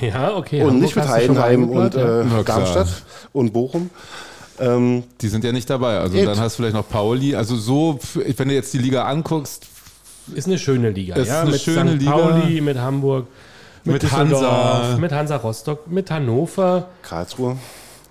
Ja, 0.00 0.36
okay. 0.36 0.62
Und 0.62 0.68
Hamburg 0.68 0.82
nicht 0.82 0.96
mit 0.96 1.08
Heidenheim 1.08 1.68
und 1.68 1.94
ja? 1.94 2.20
äh, 2.22 2.24
klar. 2.24 2.44
Darmstadt 2.44 3.02
und 3.32 3.52
Bochum. 3.52 3.90
Ähm, 4.60 5.02
Die 5.20 5.28
sind 5.28 5.44
ja 5.44 5.50
nicht 5.50 5.68
dabei. 5.68 5.98
Also 5.98 6.16
Eben. 6.16 6.26
dann 6.26 6.38
hast 6.38 6.54
du 6.54 6.62
vielleicht 6.62 6.76
noch 6.76 6.88
Pauli. 6.88 7.34
Also 7.34 7.56
so, 7.56 7.98
wenn 8.14 8.48
du 8.48 8.54
jetzt 8.54 8.72
die 8.74 8.78
Liga 8.78 9.04
anguckst, 9.06 9.66
Ist 10.34 10.46
eine 10.46 10.58
schöne 10.58 10.90
Liga, 10.90 11.16
Ist 11.16 11.28
ja. 11.28 11.42
eine 11.42 11.50
mit 11.50 11.60
schöne 11.60 11.92
St. 11.92 11.98
Liga. 12.00 12.12
Pauli, 12.12 12.60
mit 12.60 12.78
Hamburg, 12.78 13.26
mit, 13.84 14.02
Mit 14.02 14.12
Hansa. 14.12 14.96
mit 14.98 15.12
Hansa 15.12 15.36
Rostock, 15.36 15.90
mit 15.90 16.10
Hannover, 16.10 16.88
Karlsruhe. 17.02 17.56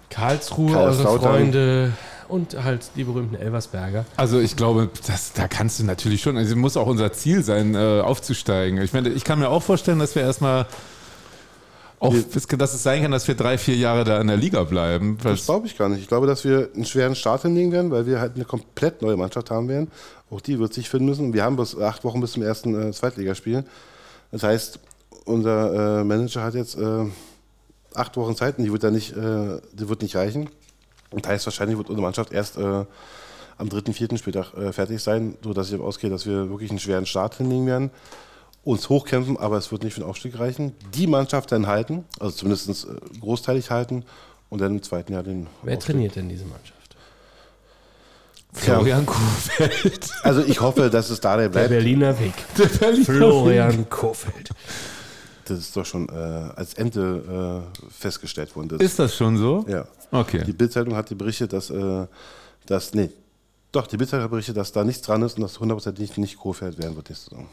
Karlsruhe, 0.09 0.75
eure 0.75 0.87
Kaiserslautern. 0.87 1.31
Freunde 1.31 1.93
und 2.27 2.63
halt 2.63 2.91
die 2.95 3.03
berühmten 3.03 3.35
Elversberger. 3.35 4.05
Also 4.17 4.39
ich 4.39 4.55
glaube, 4.55 4.89
das, 5.07 5.33
da 5.33 5.47
kannst 5.47 5.79
du 5.79 5.83
natürlich 5.85 6.21
schon, 6.21 6.37
also 6.37 6.55
muss 6.55 6.77
auch 6.77 6.87
unser 6.87 7.11
Ziel 7.13 7.43
sein, 7.43 7.75
äh, 7.75 8.01
aufzusteigen. 8.01 8.81
Ich 8.81 8.93
meine, 8.93 9.09
ich 9.09 9.23
kann 9.23 9.39
mir 9.39 9.49
auch 9.49 9.63
vorstellen, 9.63 9.99
dass 9.99 10.15
wir 10.15 10.21
erstmal 10.23 10.65
auch, 12.01 12.15
dass 12.57 12.73
es 12.73 12.81
sein 12.81 13.03
kann, 13.03 13.11
dass 13.11 13.27
wir 13.27 13.35
drei, 13.35 13.59
vier 13.59 13.75
Jahre 13.75 14.03
da 14.03 14.19
in 14.19 14.25
der 14.25 14.35
Liga 14.35 14.63
bleiben. 14.63 15.19
Das 15.21 15.45
glaube 15.45 15.67
ich 15.67 15.77
gar 15.77 15.87
nicht. 15.87 16.01
Ich 16.01 16.07
glaube, 16.07 16.25
dass 16.25 16.43
wir 16.43 16.69
einen 16.73 16.83
schweren 16.85 17.13
Start 17.13 17.43
hinlegen 17.43 17.71
werden, 17.71 17.91
weil 17.91 18.07
wir 18.07 18.19
halt 18.19 18.33
eine 18.35 18.43
komplett 18.43 19.03
neue 19.03 19.15
Mannschaft 19.15 19.51
haben 19.51 19.67
werden. 19.67 19.91
Auch 20.31 20.41
die 20.41 20.57
wird 20.57 20.73
sich 20.73 20.89
finden 20.89 21.05
müssen. 21.05 21.31
Wir 21.31 21.43
haben 21.43 21.57
bis 21.57 21.77
acht 21.77 22.03
Wochen 22.03 22.19
bis 22.19 22.31
zum 22.31 22.41
ersten 22.41 22.89
äh, 22.89 22.91
Zweitligaspiel. 22.91 23.65
Das 24.31 24.41
heißt, 24.41 24.79
unser 25.25 25.99
äh, 25.99 26.03
Manager 26.03 26.43
hat 26.43 26.55
jetzt 26.55 26.75
äh, 26.75 27.05
acht 27.93 28.17
Wochen 28.17 28.35
Zeit 28.35 28.57
und 28.57 28.63
die 28.63 28.71
wird, 28.71 28.83
da 28.83 28.89
nicht, 28.89 29.15
äh, 29.15 29.59
die 29.73 29.87
wird 29.87 30.01
nicht 30.01 30.15
reichen. 30.15 30.49
Und 31.11 31.27
heißt, 31.27 31.45
wahrscheinlich 31.45 31.77
wird 31.77 31.89
unsere 31.89 32.01
Mannschaft 32.01 32.33
erst 32.33 32.57
äh, 32.57 32.85
am 33.59 33.69
dritten, 33.69 33.93
vierten 33.93 34.17
Spieltag 34.17 34.55
äh, 34.55 34.73
fertig 34.73 35.03
sein, 35.03 35.37
sodass 35.43 35.71
ich 35.71 35.79
ausgehe, 35.79 36.09
dass 36.09 36.25
wir 36.25 36.49
wirklich 36.49 36.71
einen 36.71 36.79
schweren 36.79 37.05
Start 37.05 37.35
hinlegen 37.35 37.67
werden. 37.67 37.91
Uns 38.63 38.89
hochkämpfen, 38.89 39.37
aber 39.37 39.57
es 39.57 39.71
wird 39.71 39.83
nicht 39.83 39.95
für 39.95 40.01
den 40.01 40.09
Aufstieg 40.09 40.37
reichen. 40.37 40.73
Die 40.93 41.07
Mannschaft 41.07 41.51
dann 41.51 41.65
halten, 41.67 42.05
also 42.19 42.35
zumindest 42.35 42.85
äh, 42.85 43.19
großteilig 43.19 43.71
halten 43.71 44.03
und 44.49 44.61
dann 44.61 44.73
im 44.75 44.83
zweiten 44.83 45.13
Jahr 45.13 45.23
den 45.23 45.47
Wer 45.63 45.77
Aufstieg. 45.77 45.93
trainiert 45.95 46.15
denn 46.15 46.29
diese 46.29 46.45
Mannschaft? 46.45 46.77
Florian 48.53 49.05
Kuhfeld. 49.05 50.09
Also 50.23 50.43
ich 50.43 50.59
hoffe, 50.61 50.89
dass 50.89 51.09
es 51.09 51.19
da 51.21 51.37
der 51.37 51.45
Der 51.45 51.49
bleibt. 51.49 51.69
Berliner 51.69 52.19
Weg. 52.19 52.33
Der 52.57 52.65
Berliner 52.65 53.05
Florian 53.05 53.89
Kofeld. 53.89 54.49
Das 55.45 55.57
ist 55.59 55.75
doch 55.75 55.85
schon 55.85 56.07
äh, 56.09 56.11
als 56.55 56.73
Ente 56.75 57.63
äh, 57.79 57.81
festgestellt 57.91 58.55
worden. 58.55 58.69
Das, 58.69 58.81
Ist 58.81 58.99
das 58.99 59.15
schon 59.15 59.37
so? 59.37 59.65
ja. 59.67 59.85
Okay. 60.11 60.43
Die 60.45 60.51
Bildzeitung 60.51 60.93
hat 60.95 61.17
berichtet, 61.17 61.53
dass, 61.53 61.69
äh, 61.69 62.05
dass 62.65 62.93
nee, 62.93 63.09
Doch, 63.71 63.87
die 63.87 63.95
Bildzeitung 63.95 64.25
hat 64.25 64.31
berichtet, 64.31 64.57
dass 64.57 64.73
da 64.73 64.83
nichts 64.83 65.01
dran 65.01 65.21
ist 65.23 65.37
und 65.37 65.43
dass 65.43 65.57
hundertprozentig 65.59 66.17
nicht 66.17 66.37
Kofeld 66.37 66.77
werden 66.77 66.97
wird 66.97 67.09
nächste 67.09 67.29
Saison. 67.29 67.47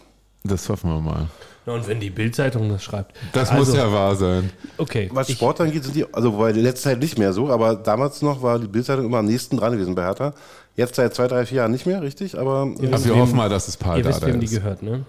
Das 0.45 0.69
hoffen 0.69 0.91
wir 0.91 1.01
mal. 1.01 1.27
Na, 1.67 1.75
und 1.75 1.87
wenn 1.87 2.01
die 2.01 2.11
Bildzeitung 2.11 2.69
das 2.71 2.83
schreibt. 2.83 3.15
Das 3.33 3.51
Also, 3.51 3.73
muss 3.73 3.77
ja 3.77 3.93
wahr 3.93 4.17
sein. 4.17 4.51
Okay. 4.79 5.11
Was 5.13 5.31
Sport 5.31 5.61
angeht, 5.61 5.85
sind 5.85 5.95
die, 5.97 6.07
also 6.15 6.33
wobei 6.33 6.51
in 6.51 6.57
letzter 6.61 6.91
Zeit 6.91 7.01
nicht 7.01 7.19
mehr 7.19 7.33
so, 7.33 7.51
aber 7.51 7.75
damals 7.77 8.23
noch 8.23 8.41
war 8.43 8.59
die 8.59 8.69
Bildzeitung 8.69 9.05
immer 9.05 9.19
am 9.19 9.27
nächsten 9.27 9.57
dran 9.59 9.73
gewesen 9.73 9.95
bei 9.95 10.03
Hertha. 10.05 10.33
Jetzt 10.77 10.95
seit 10.95 11.15
zwei, 11.15 11.27
drei, 11.27 11.45
vier 11.45 11.59
Jahren 11.59 11.73
nicht 11.73 11.85
mehr, 11.87 12.01
richtig? 12.01 12.39
Aber 12.39 12.63
Also 12.93 13.05
wir 13.07 13.13
wem- 13.15 13.21
hoffen 13.21 13.37
mal, 13.37 13.49
dass 13.51 13.69
es 13.69 13.77
Paul 13.77 13.99
Ihr 13.99 14.05
wisst, 14.05 14.23
Dardai 14.23 14.33
wem 14.35 14.41
die 14.41 14.47
gehört, 14.49 14.83
ne? 14.83 15.05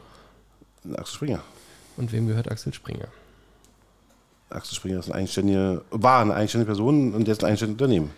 Axel 0.93 1.15
Springer. 1.15 1.39
Und 1.95 2.11
wem 2.11 2.27
gehört 2.27 2.49
Axel 2.51 2.73
Springer? 2.73 3.07
Axel 4.49 4.75
Springer 4.75 4.99
ist 4.99 5.05
eine 5.05 5.15
eigenständige, 5.15 5.83
war 5.91 6.21
eine 6.21 6.33
eigenständige 6.33 6.69
Person 6.71 7.13
und 7.13 7.27
jetzt 7.27 7.43
ein 7.43 7.49
eigenständiges 7.49 7.81
Unternehmen. 7.81 8.09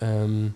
Ähm, 0.00 0.54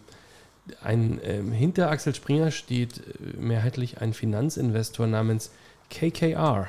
ein, 0.83 1.21
ähm, 1.25 1.53
hinter 1.53 1.91
Axel 1.91 2.15
Springer 2.15 2.51
steht 2.51 2.99
äh, 2.99 3.37
mehrheitlich 3.41 4.01
ein 4.01 4.13
Finanzinvestor 4.15 5.07
namens 5.07 5.51
KKR, 5.91 6.69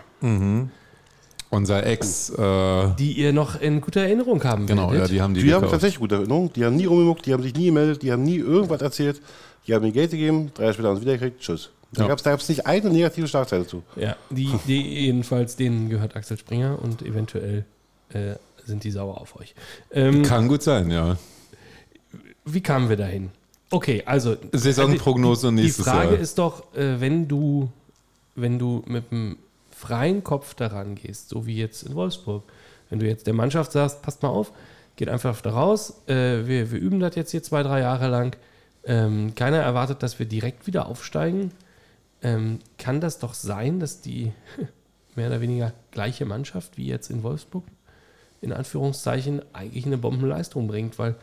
Unser 1.50 1.86
Ex, 1.86 2.30
äh, 2.30 2.96
die 2.98 3.12
ihr 3.14 3.34
noch 3.34 3.60
in 3.60 3.82
guter 3.82 4.02
Erinnerung 4.02 4.44
haben 4.44 4.66
genau, 4.68 4.88
ja, 4.88 4.94
werdet. 4.94 5.12
die 5.12 5.22
haben 5.22 5.34
die, 5.34 5.44
Die, 5.44 5.54
haben 5.54 5.70
tatsächlich 5.70 6.00
gute 6.00 6.16
Erinnerung, 6.16 6.52
die 6.54 6.64
haben 6.66 6.76
nie 6.76 6.86
rumgeguckt, 6.86 7.26
die 7.26 7.34
haben 7.34 7.44
sich 7.44 7.54
nie 7.54 7.66
gemeldet, 7.66 8.02
die 8.04 8.12
haben 8.12 8.24
nie 8.24 8.38
irgendwas 8.38 8.82
erzählt, 8.82 9.22
die 9.68 9.74
haben 9.76 9.84
mir 9.84 9.92
Geld 9.92 10.12
gegeben, 10.12 10.52
drei 10.54 10.64
Jahre 10.64 10.74
später 10.74 10.90
haben 10.90 10.96
sie 10.96 11.02
wieder 11.04 11.18
gekriegt, 11.18 11.42
tschüss. 11.42 11.70
Da 11.94 12.08
Ja. 12.08 12.16
gab 12.16 12.40
es 12.40 12.48
nicht 12.48 12.66
eine 12.66 12.90
negative 12.90 13.28
Schlagzeile 13.28 13.68
zu. 13.68 13.84
Ja, 13.98 14.16
die, 14.30 14.50
die 14.66 14.82
jedenfalls, 14.82 15.58
denen 15.58 15.90
gehört 15.90 16.16
Axel 16.16 16.38
Springer 16.38 16.80
und 16.82 17.02
eventuell 17.02 17.66
äh, 18.14 18.36
sind 18.66 18.86
die 18.86 18.92
sauer 18.92 19.20
auf 19.20 19.38
euch. 19.38 19.54
Ähm, 19.92 20.24
Kann 20.24 20.48
gut 20.48 20.64
sein, 20.64 20.90
ja. 20.90 21.18
wie 22.46 22.62
kamen 22.62 22.88
wir 22.88 22.96
dahin? 22.96 23.30
Okay, 23.72 24.04
also 24.06 24.36
Saisonprognose 24.52 25.50
die, 25.50 25.56
die 25.56 25.62
nächstes 25.64 25.86
Frage 25.86 26.14
Jahr. 26.14 26.20
ist 26.20 26.38
doch, 26.38 26.74
äh, 26.76 27.00
wenn 27.00 27.28
du 27.28 27.70
wenn 28.36 28.60
du 28.60 28.84
mit 28.86 29.12
einem 29.12 29.38
freien 29.72 30.24
Kopf 30.24 30.54
daran 30.54 30.96
gehst, 30.96 31.30
so 31.30 31.46
wie 31.46 31.58
jetzt 31.58 31.84
in 31.84 31.96
Wolfsburg, 31.96 32.44
wenn 32.90 33.00
du 33.00 33.08
jetzt 33.08 33.28
der 33.28 33.34
Mannschaft 33.34 33.72
sagst, 33.72 34.02
passt 34.02 34.22
mal 34.22 34.30
auf, 34.30 34.52
geht 34.96 35.10
einfach 35.10 35.40
da 35.42 35.52
raus, 35.52 36.08
äh, 36.08 36.46
wir, 36.46 36.72
wir 36.72 36.80
üben 36.80 37.00
das 37.00 37.16
jetzt 37.16 37.32
hier 37.32 37.44
zwei, 37.44 37.64
drei 37.64 37.82
Jahre 37.82 38.08
lang, 38.08 38.36
ähm, 38.84 39.34
keiner 39.36 39.58
erwartet, 39.58 40.04
dass 40.04 40.20
wir 40.20 40.26
direkt 40.26 40.68
wieder 40.68 40.88
aufsteigen, 40.88 41.52
ähm, 42.22 42.60
kann 42.78 43.02
das 43.02 43.20
doch 43.20 43.34
sein, 43.34 43.80
dass 43.80 44.02
die 44.02 44.32
mehr 45.16 45.28
oder 45.28 45.42
weniger 45.42 45.74
gleiche 45.92 46.26
Mannschaft 46.26 46.78
wie 46.78 46.88
jetzt 46.88 47.10
in 47.10 47.24
Wolfsburg 47.24 47.64
in 48.42 48.54
Anführungszeichen 48.54 49.42
eigentlich 49.54 49.86
eine 49.86 50.00
Bombenleistung 50.00 50.68
bringt, 50.68 50.98
weil 50.98 51.16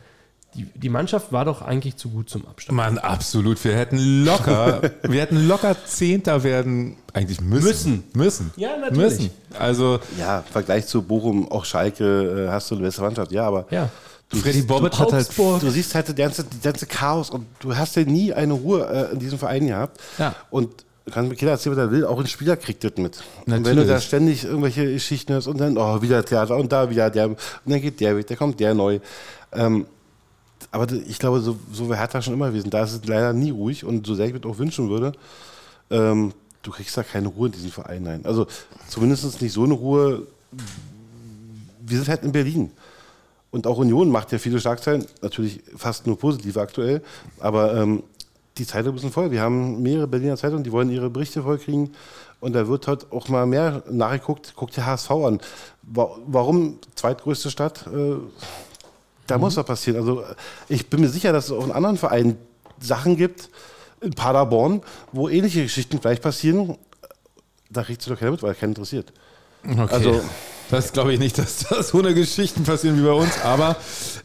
die, 0.54 0.64
die 0.74 0.88
Mannschaft 0.88 1.30
war 1.32 1.44
doch 1.44 1.62
eigentlich 1.62 1.96
zu 1.96 2.08
gut 2.08 2.30
zum 2.30 2.46
Abstand. 2.46 2.74
Mann, 2.76 2.98
absolut. 2.98 3.62
Wir 3.64 3.76
hätten 3.76 4.24
locker, 4.24 4.80
wir 5.02 5.20
hätten 5.20 5.46
locker 5.46 5.76
Zehnter 5.84 6.42
werden, 6.42 6.96
eigentlich 7.12 7.40
müssen. 7.40 7.64
Müssen. 7.66 8.04
Müssen. 8.14 8.50
Ja, 8.56 8.76
natürlich. 8.76 8.96
Müssen. 9.18 9.30
Also, 9.58 10.00
Ja, 10.18 10.38
im 10.38 10.44
Vergleich 10.52 10.86
zu 10.86 11.02
Bochum, 11.02 11.50
auch 11.50 11.64
Schalke, 11.64 12.46
äh, 12.46 12.50
hast 12.50 12.70
du 12.70 12.76
eine 12.76 12.84
bessere 12.84 13.04
Mannschaft, 13.04 13.30
ja, 13.30 13.46
aber 13.46 13.66
Ja. 13.70 13.90
du, 14.30 14.38
Freddy 14.38 14.54
siehst, 14.58 14.68
Bobic 14.68 14.98
hat 14.98 15.12
halt, 15.12 15.38
du 15.38 15.70
siehst 15.70 15.94
halt 15.94 16.08
die 16.08 16.14
ganze, 16.14 16.44
die 16.44 16.60
ganze 16.60 16.86
Chaos 16.86 17.28
und 17.30 17.46
du 17.60 17.76
hast 17.76 17.96
ja 17.96 18.04
nie 18.04 18.32
eine 18.32 18.54
Ruhe 18.54 18.86
äh, 18.88 19.12
in 19.12 19.18
diesem 19.18 19.38
Verein 19.38 19.66
gehabt. 19.66 20.00
Ja. 20.18 20.34
Und 20.50 20.70
du 21.04 21.12
kannst 21.12 21.30
mir 21.30 21.36
jeder 21.38 21.52
erzählen, 21.52 21.76
was 21.76 21.82
er 21.84 21.90
will, 21.90 22.04
auch 22.06 22.18
ein 22.18 22.26
Spieler 22.26 22.56
kriegt 22.56 22.82
das 22.84 22.92
mit. 22.96 23.18
Und 23.44 23.52
wenn 23.52 23.62
du 23.62 23.70
Natürlich. 23.70 23.88
da 23.88 24.00
ständig 24.00 24.44
irgendwelche 24.44 24.90
Geschichten 24.92 25.34
hast 25.34 25.46
und 25.46 25.58
dann, 25.60 25.76
oh, 25.76 26.00
wieder 26.02 26.24
Theater 26.24 26.56
und 26.56 26.72
da 26.72 26.88
wieder 26.90 27.10
der, 27.10 27.28
und 27.28 27.38
dann 27.66 27.80
geht 27.82 28.00
der 28.00 28.16
weg, 28.16 28.26
der 28.26 28.36
kommt 28.38 28.58
der 28.60 28.74
neu. 28.74 28.98
Ähm, 29.52 29.86
aber 30.70 30.90
ich 30.92 31.18
glaube, 31.18 31.40
so, 31.40 31.56
so 31.72 31.88
wäre 31.88 31.98
Hertha 31.98 32.20
schon 32.22 32.34
immer 32.34 32.48
gewesen. 32.48 32.70
Da 32.70 32.82
ist 32.84 32.92
es 32.92 33.04
leider 33.06 33.32
nie 33.32 33.50
ruhig 33.50 33.84
und 33.84 34.06
so 34.06 34.14
sehr 34.14 34.26
ich 34.26 34.34
mir 34.34 34.44
auch 34.44 34.58
wünschen 34.58 34.88
würde, 34.90 35.12
ähm, 35.90 36.32
du 36.62 36.70
kriegst 36.70 36.96
da 36.96 37.02
keine 37.02 37.28
Ruhe 37.28 37.46
in 37.46 37.52
diesen 37.52 37.70
Verein 37.70 38.06
rein. 38.06 38.20
Also 38.24 38.46
zumindest 38.88 39.40
nicht 39.40 39.52
so 39.52 39.64
eine 39.64 39.74
Ruhe. 39.74 40.26
Wir 41.80 41.96
sind 41.98 42.08
halt 42.08 42.22
in 42.22 42.32
Berlin. 42.32 42.70
Und 43.50 43.66
auch 43.66 43.78
Union 43.78 44.10
macht 44.10 44.30
ja 44.32 44.38
viele 44.38 44.60
Schlagzeilen, 44.60 45.06
natürlich 45.22 45.62
fast 45.74 46.06
nur 46.06 46.18
positive 46.18 46.60
aktuell, 46.60 47.02
aber 47.40 47.74
ähm, 47.74 48.02
die 48.58 48.66
Zeitungen 48.66 48.98
sind 48.98 49.14
voll. 49.14 49.30
Wir 49.30 49.40
haben 49.40 49.80
mehrere 49.82 50.06
Berliner 50.06 50.36
Zeitungen, 50.36 50.64
die 50.64 50.72
wollen 50.72 50.90
ihre 50.90 51.08
Berichte 51.08 51.42
vollkriegen. 51.42 51.94
Und 52.40 52.52
da 52.52 52.68
wird 52.68 52.86
halt 52.86 53.10
auch 53.10 53.28
mal 53.28 53.46
mehr 53.46 53.82
nachgeguckt. 53.90 54.54
Guckt 54.54 54.76
der 54.76 54.84
HSV 54.86 55.10
an. 55.10 55.40
Wa- 55.82 56.10
Warum 56.26 56.78
zweitgrößte 56.94 57.50
Stadt? 57.50 57.86
Äh, 57.86 58.16
da 59.28 59.38
muss 59.38 59.56
was 59.56 59.64
passieren. 59.64 59.98
Also 59.98 60.24
ich 60.68 60.88
bin 60.88 61.00
mir 61.00 61.08
sicher, 61.08 61.32
dass 61.32 61.46
es 61.46 61.52
auch 61.52 61.64
in 61.64 61.72
anderen 61.72 61.96
Vereinen 61.96 62.36
Sachen 62.80 63.16
gibt, 63.16 63.48
in 64.00 64.12
Paderborn, 64.12 64.82
wo 65.12 65.28
ähnliche 65.28 65.62
Geschichten 65.62 66.00
vielleicht 66.00 66.22
passieren. 66.22 66.76
Da 67.70 67.84
kriegst 67.84 68.06
du 68.06 68.10
doch 68.10 68.18
keiner 68.18 68.32
mit, 68.32 68.42
weil 68.42 68.54
keiner 68.54 68.70
interessiert. 68.70 69.12
okay. 69.64 69.86
Also 69.90 70.22
das 70.70 70.92
glaube 70.92 71.12
ich 71.12 71.18
nicht, 71.18 71.38
dass 71.38 71.60
da 71.68 71.82
so 71.82 71.98
eine 71.98 72.14
Geschichten 72.14 72.64
passieren 72.64 72.98
wie 72.98 73.04
bei 73.04 73.12
uns, 73.12 73.40
aber 73.42 73.76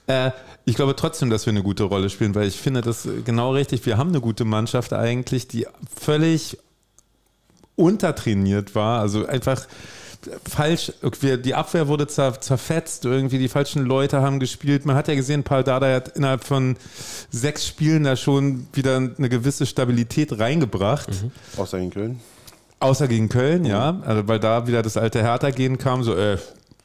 äh, 0.07 0.31
ich 0.65 0.75
glaube 0.75 0.95
trotzdem, 0.95 1.29
dass 1.29 1.45
wir 1.45 1.51
eine 1.51 1.63
gute 1.63 1.83
Rolle 1.83 2.09
spielen, 2.09 2.35
weil 2.35 2.47
ich 2.47 2.57
finde 2.57 2.81
das 2.81 3.07
genau 3.25 3.53
richtig. 3.53 3.85
Wir 3.85 3.97
haben 3.97 4.09
eine 4.09 4.21
gute 4.21 4.45
Mannschaft 4.45 4.93
eigentlich, 4.93 5.47
die 5.47 5.67
völlig 5.99 6.57
untertrainiert 7.75 8.75
war, 8.75 9.01
also 9.01 9.25
einfach 9.25 9.67
falsch, 10.49 10.91
die 11.43 11.53
Abwehr 11.55 11.87
wurde 11.87 12.07
zer, 12.07 12.39
zerfetzt, 12.39 13.05
irgendwie 13.05 13.37
die 13.39 13.47
falschen 13.49 13.85
Leute 13.85 14.21
haben 14.21 14.39
gespielt. 14.39 14.85
Man 14.85 14.95
hat 14.95 15.07
ja 15.07 15.15
gesehen, 15.15 15.43
Paul 15.43 15.63
Dardai 15.63 15.93
hat 15.95 16.09
innerhalb 16.09 16.43
von 16.43 16.75
sechs 17.29 17.67
Spielen 17.67 18.03
da 18.03 18.15
schon 18.15 18.67
wieder 18.73 18.97
eine 18.97 19.29
gewisse 19.29 19.65
Stabilität 19.65 20.37
reingebracht. 20.39 21.09
außer 21.57 21.77
in 21.77 21.89
Köln. 21.89 22.19
Außer 22.79 23.07
gegen 23.07 23.29
Köln, 23.29 23.65
ja, 23.65 24.01
also 24.05 24.27
weil 24.27 24.39
da 24.39 24.67
wieder 24.67 24.81
das 24.81 24.97
alte 24.97 25.21
Hertha 25.21 25.51
gehen 25.51 25.77
kam, 25.77 26.03
so, 26.03 26.15
äh, 26.15 26.37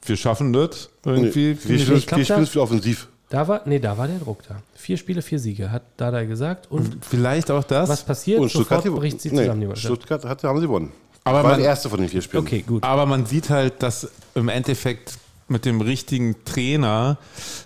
wir 0.06 0.16
schaffen 0.16 0.52
das 0.52 0.90
irgendwie. 1.04 1.50
Nee, 1.50 1.58
wir 1.64 1.78
spielen, 1.78 2.00
spielen 2.00 2.24
da- 2.26 2.46
viel 2.46 2.60
offensiv. 2.60 3.08
Da 3.30 3.46
war, 3.46 3.60
nee, 3.66 3.78
da 3.78 3.98
war 3.98 4.06
der 4.08 4.18
Druck 4.20 4.42
da. 4.48 4.62
Vier 4.74 4.96
Spiele, 4.96 5.20
vier 5.20 5.38
Siege, 5.38 5.70
hat 5.70 5.82
Dada 5.98 6.24
gesagt. 6.24 6.70
Und 6.70 7.04
Vielleicht 7.04 7.50
auch 7.50 7.62
das. 7.64 7.88
was 7.88 8.02
passiert? 8.02 8.40
Und 8.40 8.50
Sofort 8.50 8.80
Stuttgart, 8.80 9.00
bricht 9.00 9.20
sie 9.20 9.30
nee, 9.30 9.38
zusammen, 9.42 9.68
die. 9.74 9.76
Stuttgart 9.80 10.24
hat, 10.24 10.44
haben 10.44 10.60
sie 10.60 10.66
gewonnen. 10.66 10.92
Aber 11.24 11.42
war 11.42 11.50
man- 11.50 11.60
der 11.60 11.68
erste 11.68 11.90
von 11.90 12.00
den 12.00 12.08
vier 12.08 12.22
Spielen. 12.22 12.42
Okay, 12.42 12.62
gut. 12.66 12.82
Aber 12.82 13.06
man 13.06 13.26
sieht 13.26 13.50
halt, 13.50 13.82
dass 13.82 14.08
im 14.34 14.48
Endeffekt 14.48 15.18
mit 15.50 15.64
dem 15.64 15.80
richtigen 15.80 16.36
Trainer 16.44 17.16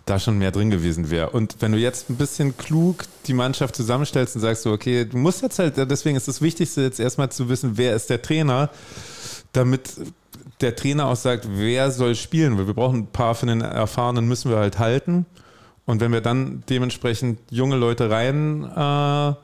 da 0.06 0.20
schon 0.20 0.38
mehr 0.38 0.52
drin 0.52 0.70
gewesen 0.70 1.10
wäre. 1.10 1.30
Und 1.30 1.56
wenn 1.60 1.72
du 1.72 1.78
jetzt 1.78 2.10
ein 2.10 2.16
bisschen 2.16 2.56
klug 2.56 3.04
die 3.26 3.34
Mannschaft 3.34 3.74
zusammenstellst 3.74 4.36
und 4.36 4.40
sagst 4.42 4.62
so, 4.62 4.70
okay, 4.72 5.04
du 5.04 5.16
musst 5.18 5.42
jetzt 5.42 5.58
halt, 5.58 5.76
deswegen 5.90 6.16
ist 6.16 6.28
das 6.28 6.40
Wichtigste 6.40 6.82
jetzt 6.82 7.00
erstmal 7.00 7.30
zu 7.30 7.48
wissen, 7.48 7.72
wer 7.76 7.96
ist 7.96 8.08
der 8.08 8.22
Trainer, 8.22 8.70
damit 9.52 9.90
der 10.60 10.76
Trainer 10.76 11.06
auch 11.06 11.16
sagt, 11.16 11.46
wer 11.50 11.90
soll 11.90 12.14
spielen, 12.14 12.56
weil 12.56 12.68
wir 12.68 12.74
brauchen 12.74 13.00
ein 13.00 13.06
paar 13.08 13.34
von 13.34 13.48
den 13.48 13.60
Erfahrenen 13.62 14.28
müssen 14.28 14.50
wir 14.50 14.58
halt 14.58 14.78
halten. 14.78 15.26
Und 15.84 16.00
wenn 16.00 16.12
wir 16.12 16.20
dann 16.20 16.62
dementsprechend 16.70 17.40
junge 17.50 17.74
Leute 17.76 18.08
rein 18.10 18.62
äh, 18.64 19.34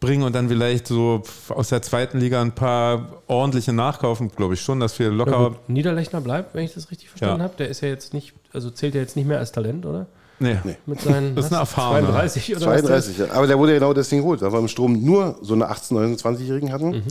bringen 0.00 0.22
und 0.22 0.34
dann 0.34 0.48
vielleicht 0.48 0.86
so 0.86 1.22
aus 1.50 1.68
der 1.68 1.82
zweiten 1.82 2.18
Liga 2.18 2.40
ein 2.40 2.52
paar 2.52 3.20
ordentliche 3.26 3.72
nachkaufen, 3.72 4.30
glaube 4.34 4.54
ich 4.54 4.60
schon, 4.62 4.80
dass 4.80 4.98
wir 4.98 5.06
Ja, 5.08 5.12
locker. 5.12 5.50
gut. 5.50 5.68
Niederlechner 5.68 6.20
bleibt, 6.22 6.54
wenn 6.54 6.64
ich 6.64 6.72
das 6.74 6.90
richtig 6.90 7.10
verstanden 7.10 7.38
Ja. 7.40 7.44
habe. 7.44 7.54
Der 7.58 7.68
ist 7.68 7.82
ja 7.82 7.88
jetzt 7.88 8.14
nicht, 8.14 8.32
also 8.52 8.70
zählt 8.70 8.94
er 8.94 9.02
jetzt 9.02 9.16
nicht 9.16 9.26
mehr 9.28 9.38
als 9.38 9.52
Talent, 9.52 9.84
oder? 9.86 10.06
Nee. 10.42 10.56
Nee. 10.64 10.76
Mit 10.86 11.02
seinen 11.02 11.34
Das 11.36 11.44
ist 11.46 11.52
eine 11.52 11.60
was, 11.60 11.68
erfahrene. 11.68 12.06
32 12.08 12.56
oder 12.56 12.66
was? 12.66 12.80
32, 12.80 13.18
ja. 13.18 13.30
aber 13.32 13.46
der 13.46 13.58
wurde 13.58 13.72
ja 13.72 13.78
genau 13.78 13.92
deswegen 13.92 14.22
geholt, 14.22 14.40
weil 14.40 14.50
wir 14.50 14.58
im 14.58 14.68
Strom 14.68 15.04
nur 15.04 15.36
so 15.42 15.52
eine 15.52 15.70
18-, 15.70 15.92
29-Jährigen 16.16 16.72
hatten. 16.72 16.90
Mhm. 16.92 17.02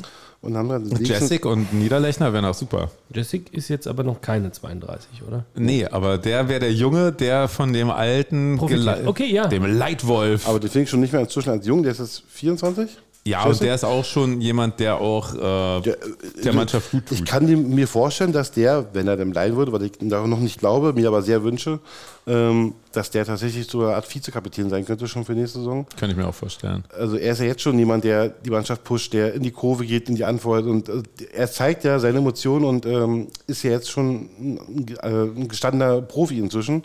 Und 0.42 0.56
haben 0.56 0.70
dann 0.70 0.90
Jessic 1.04 1.46
und 1.46 1.74
Niederlechner 1.74 2.32
wären 2.32 2.46
auch 2.46 2.54
super. 2.54 2.90
Jessic 3.14 3.54
ist 3.54 3.68
jetzt 3.68 3.88
aber 3.90 4.04
noch 4.04 4.22
keine 4.22 4.52
32, 4.54 5.22
oder? 5.28 5.44
Nee, 5.54 5.86
aber 5.86 6.18
der 6.18 6.48
wäre 6.48 6.62
der 6.62 6.72
Junge, 6.72 7.12
der 7.12 7.50
von 7.50 7.74
dem 7.74 7.90
alten. 7.90 8.58
Gele- 8.58 9.06
Okay, 9.06 9.30
ja. 9.34 9.48
dem 9.48 9.66
Leitwolf. 9.66 10.48
Aber 10.48 10.62
den 10.62 10.70
finde 10.70 10.84
ich 10.86 10.90
schon 10.90 11.02
nicht 11.02 11.12
mehr 11.12 11.22
inzwischen 11.24 11.50
als 11.50 11.66
jung, 11.68 11.84
der 11.84 11.92
ist 11.92 12.00
jetzt 12.00 12.24
24. 12.30 12.90
ja, 13.30 13.44
und 13.44 13.62
der 13.62 13.76
ist 13.76 13.84
auch 13.84 14.04
schon 14.04 14.42
jemand, 14.42 14.80
der 14.80 15.00
auch 15.00 15.34
äh, 15.36 15.82
der, 15.82 15.98
äh, 16.44 16.52
Mannschaft 16.52 16.92
gut 16.92 17.06
tut. 17.06 17.20
Ich 17.20 17.26
kann 17.26 17.46
mir 17.70 17.88
vorstellen, 17.88 18.34
dass 18.34 18.52
der, 18.52 18.88
wenn 18.94 19.08
er 19.08 19.18
dem 19.18 19.32
leihen 19.32 19.56
würde, 19.56 19.72
was 19.72 19.84
ich 19.84 20.02
noch 20.02 20.40
nicht 20.40 20.60
glaube, 20.60 20.94
mir 20.94 21.08
aber 21.08 21.22
sehr 21.22 21.44
wünsche, 21.44 21.80
ähm, 22.26 22.74
dass 22.92 23.12
der 23.12 23.26
tatsächlich 23.26 23.68
so 23.68 23.82
eine 23.84 23.96
Art 23.96 24.14
Vizekapitän 24.14 24.70
sein 24.70 24.84
könnte 24.84 25.08
schon 25.08 25.26
für 25.26 25.34
nächste 25.34 25.60
Saison. 25.60 25.86
Kann 25.96 26.10
ich 26.10 26.16
mir 26.16 26.28
auch 26.28 26.34
vorstellen. 26.34 26.84
Also 26.98 27.18
er 27.18 27.34
ist 27.34 27.40
ja 27.40 27.46
jetzt 27.46 27.62
schon 27.62 27.78
jemand, 27.78 28.04
der 28.04 28.30
die 28.30 28.50
Mannschaft 28.50 28.84
pusht, 28.84 29.14
der 29.14 29.36
in 29.36 29.44
die 29.44 29.52
Kurve 29.52 29.86
geht, 29.86 30.10
in 30.10 30.16
die 30.16 30.26
Antwort 30.26 30.66
und 30.66 30.90
äh, 30.90 31.04
er 31.34 31.52
zeigt 31.52 31.84
ja 31.84 32.00
seine 32.00 32.18
Emotionen 32.18 32.66
und 32.66 32.86
ähm, 32.88 33.28
ist 33.46 33.62
ja 33.64 33.72
jetzt 33.72 33.92
schon 33.92 34.30
ein, 34.40 34.88
äh, 35.04 35.08
ein 35.08 35.48
gestandener 35.48 36.02
Profi 36.02 36.40
inzwischen. 36.40 36.84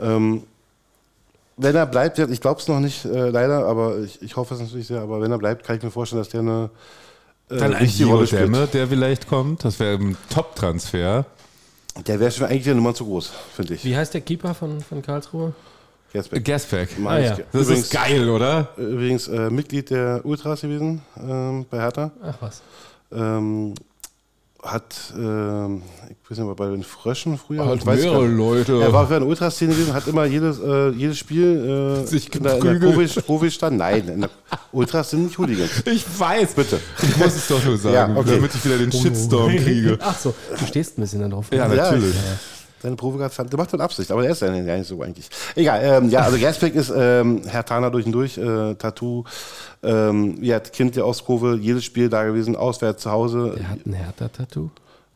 Ähm, 0.00 0.42
wenn 1.58 1.76
er 1.76 1.86
bleibt, 1.86 2.18
ich 2.18 2.40
glaube 2.40 2.60
es 2.60 2.68
noch 2.68 2.80
nicht 2.80 3.04
äh, 3.04 3.28
leider, 3.30 3.66
aber 3.66 3.98
ich, 3.98 4.22
ich 4.22 4.36
hoffe 4.36 4.54
es 4.54 4.60
natürlich 4.60 4.86
sehr, 4.86 5.00
aber 5.00 5.20
wenn 5.20 5.30
er 5.30 5.38
bleibt, 5.38 5.64
kann 5.64 5.76
ich 5.76 5.82
mir 5.82 5.90
vorstellen, 5.90 6.22
dass 6.22 6.30
der 6.30 6.40
eine 6.40 6.70
äh, 7.50 7.56
Dann 7.56 7.76
Gio 7.86 8.08
Rolle 8.10 8.26
spielt. 8.26 8.42
Demme, 8.42 8.66
der 8.66 8.88
vielleicht 8.88 9.28
kommt. 9.28 9.64
Das 9.64 9.78
wäre 9.78 9.98
ein 9.98 10.16
Top-Transfer. 10.30 11.26
Der 12.06 12.20
wäre 12.20 12.30
schon 12.30 12.46
eigentlich 12.46 12.66
eine 12.66 12.76
Nummer 12.76 12.94
zu 12.94 13.04
groß, 13.04 13.32
finde 13.54 13.74
ich. 13.74 13.84
Wie 13.84 13.96
heißt 13.96 14.14
der 14.14 14.20
Keeper 14.20 14.54
von, 14.54 14.80
von 14.80 15.02
Karlsruhe? 15.02 15.52
Gersbeck. 16.12 16.44
Gaspack. 16.44 16.98
Meine 16.98 17.32
Ah, 17.32 17.36
ja. 17.36 17.44
Das 17.52 17.62
übrigens, 17.62 17.84
ist 17.84 17.92
geil, 17.92 18.28
oder? 18.30 18.68
Übrigens 18.76 19.28
äh, 19.28 19.50
Mitglied 19.50 19.90
der 19.90 20.20
Ultras 20.24 20.62
gewesen 20.62 21.02
ähm, 21.20 21.66
bei 21.68 21.78
Hertha. 21.78 22.10
Ach 22.22 22.36
was. 22.40 22.62
Ähm, 23.12 23.74
hat, 24.62 25.14
ähm, 25.16 25.82
ich 26.10 26.30
weiß 26.30 26.38
nicht, 26.38 26.56
bei 26.56 26.66
den 26.68 26.82
Fröschen 26.82 27.38
früher. 27.38 27.64
Hat 27.64 27.84
mehrere 27.86 28.10
gar 28.12 28.22
nicht. 28.22 28.36
Leute. 28.36 28.80
Er 28.82 28.92
war 28.92 29.06
für 29.06 29.16
eine 29.16 29.24
Ultraszene 29.24 29.72
gewesen, 29.72 29.94
hat 29.94 30.06
immer 30.08 30.24
jedes, 30.24 30.58
äh, 30.58 30.90
jedes 30.90 31.16
Spiel 31.18 32.02
äh, 32.02 32.06
Sich 32.06 32.34
in 32.34 32.42
der, 32.42 32.56
in 32.56 32.64
der 32.64 32.74
geprügelt. 32.74 33.14
Profi, 33.14 33.20
Profistand. 33.22 33.78
Nein, 33.78 34.08
in 34.08 34.20
der 34.22 34.30
Ultras 34.72 35.10
sind 35.10 35.24
nicht 35.24 35.38
Hooligans. 35.38 35.70
Ich 35.86 36.04
weiß. 36.18 36.54
Bitte. 36.54 36.80
Ich 37.02 37.16
muss 37.16 37.36
es 37.36 37.46
doch 37.46 37.64
nur 37.64 37.78
sagen, 37.78 37.94
Ja, 37.94 38.20
okay. 38.20 38.34
damit 38.34 38.54
ich 38.54 38.64
wieder 38.64 38.78
den 38.78 38.90
Shitstorm 38.92 39.56
kriege. 39.56 39.96
Ach 40.00 40.18
so, 40.18 40.34
du 40.58 40.66
stehst 40.66 40.98
ein 40.98 41.02
bisschen 41.02 41.20
da 41.20 41.28
drauf. 41.28 41.46
Ja, 41.52 41.68
natürlich. 41.68 42.14
Seine 42.80 42.96
Provokation, 42.96 43.48
der 43.50 43.58
macht 43.58 43.72
das 43.72 43.80
Absicht, 43.80 44.10
aber 44.12 44.24
er 44.24 44.30
ist 44.30 44.42
ja 44.42 44.50
nicht, 44.50 44.66
ja 44.66 44.76
nicht 44.76 44.86
so 44.86 45.02
eigentlich. 45.02 45.28
Egal, 45.56 45.80
ähm, 45.82 46.10
ja, 46.10 46.20
also 46.20 46.38
Gersbeck 46.38 46.74
ist 46.74 46.92
ähm, 46.96 47.42
Herr 47.46 47.64
Tana 47.64 47.90
durch 47.90 48.06
und 48.06 48.12
durch, 48.12 48.38
äh, 48.38 48.74
Tattoo, 48.74 49.24
ähm, 49.82 50.38
ja, 50.42 50.60
Kind 50.60 50.94
der 50.96 51.06
Ostkurve, 51.06 51.56
jedes 51.60 51.84
Spiel 51.84 52.08
da 52.08 52.24
gewesen, 52.24 52.54
auswärts 52.56 53.02
zu 53.02 53.10
Hause. 53.10 53.54
Der 53.56 53.68
hat 53.70 53.86
ein 53.86 53.92
Hertha-Tattoo. 53.94 54.70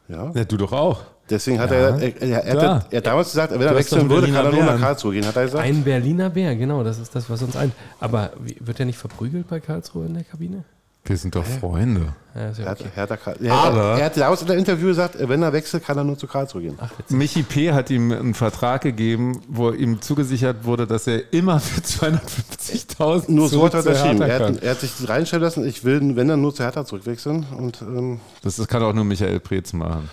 Ja, 0.09 0.33
Ja, 0.35 0.45
du 0.45 0.57
doch 0.57 0.73
auch. 0.73 1.03
deswegen 1.31 1.61
hat 1.61 1.71
er, 1.71 1.99
er, 2.01 2.21
er, 2.21 2.45
er, 2.45 2.57
Klar. 2.57 2.75
hat, 2.77 2.93
er 2.93 2.97
hat 2.99 3.07
damals 3.07 3.31
gesagt, 3.31 3.53
wenn 3.53 3.61
er 3.61 3.69
Du 3.69 3.79
hast 3.79 3.93
wechseln 3.93 4.11
würde, 4.11 4.23
Berliner 4.27 4.43
kann 4.43 4.53
er 4.53 4.53
nur 4.65 4.73
nach. 4.73 4.81
Karlsruhe 4.81 5.13
gehen, 5.15 5.25
hat 5.27 5.37
er 5.37 5.45
gesagt. 5.45 5.65
Ein 5.65 5.85
Berliner 5.85 6.31
Bär, 6.31 6.57
genau, 6.57 6.83
das 6.83 6.99
ist 6.99 7.15
das, 7.15 7.31
was 7.31 7.41
uns 7.43 7.57
ein. 7.57 7.71
Aber 8.01 8.33
wird 8.61 8.81
er 8.81 8.87
nicht 8.87 8.99
verprügelt 8.99 9.49
bei 9.49 9.61
Karlsruhe 9.61 10.07
in 10.07 10.15
der 10.15 10.25
Kabine? 10.25 10.65
Wir 11.05 11.17
sind 11.17 11.35
doch 11.35 11.45
Freunde. 11.45 12.15
Ja, 12.35 12.49
ist 12.51 12.59
ja 12.59 12.65
Er 12.65 12.71
hat, 12.71 12.81
okay. 12.81 12.91
er, 12.95 13.03
hat, 13.03 13.11
er, 13.11 13.41
er, 13.45 13.53
Aber- 13.55 13.99
er 13.99 14.05
hat 14.05 14.17
damals 14.17 14.41
in 14.43 14.47
der 14.47 14.57
Interview 14.57 14.87
gesagt, 14.87 15.17
wenn 15.19 15.43
er 15.43 15.53
wechselt, 15.53 15.85
kann 15.85 15.99
er 15.99 16.05
nur 16.05 16.17
zu 16.17 16.29
Karlsruhe 16.29 16.63
gehen. 16.63 16.79
Ach. 16.81 16.91
Michi 17.09 17.43
P. 17.43 17.73
hat 17.73 17.91
ihm 17.91 18.13
einen 18.13 18.35
Vertrag 18.35 18.83
gegeben, 18.83 19.43
wo 19.49 19.71
ihm 19.73 20.01
zugesichert 20.01 20.65
wurde, 20.65 20.87
dass 20.87 21.09
er 21.09 21.33
immer 21.33 21.59
für 21.59 21.81
250.000 21.81 23.25
Nur 23.31 23.49
so 23.49 23.65
hat 23.65 23.75
er 23.75 23.81
unterschrieben. 23.81 24.19
Hertha 24.23 24.33
Er 24.33 24.39
kann. 24.39 24.55
hat, 24.57 24.63
er 24.63 24.71
hat 24.71 24.81
sich 24.81 25.09
reinstellen 25.09 25.43
lassen, 25.43 25.67
ich 25.67 25.85
will, 25.85 26.15
wenn 26.17 26.29
dann 26.29 26.41
nur 26.41 26.55
zu 26.55 26.63
Hertha 26.63 26.85
zurückwechseln. 26.85 27.47
Und 27.57 27.83
ähm, 27.83 28.21
Das, 28.43 28.57
das 28.57 28.69
kann 28.69 28.83
auch 28.83 28.93
nur 28.93 29.05
Michael 29.05 29.41
Preetz 29.41 29.73
machen. 29.73 30.09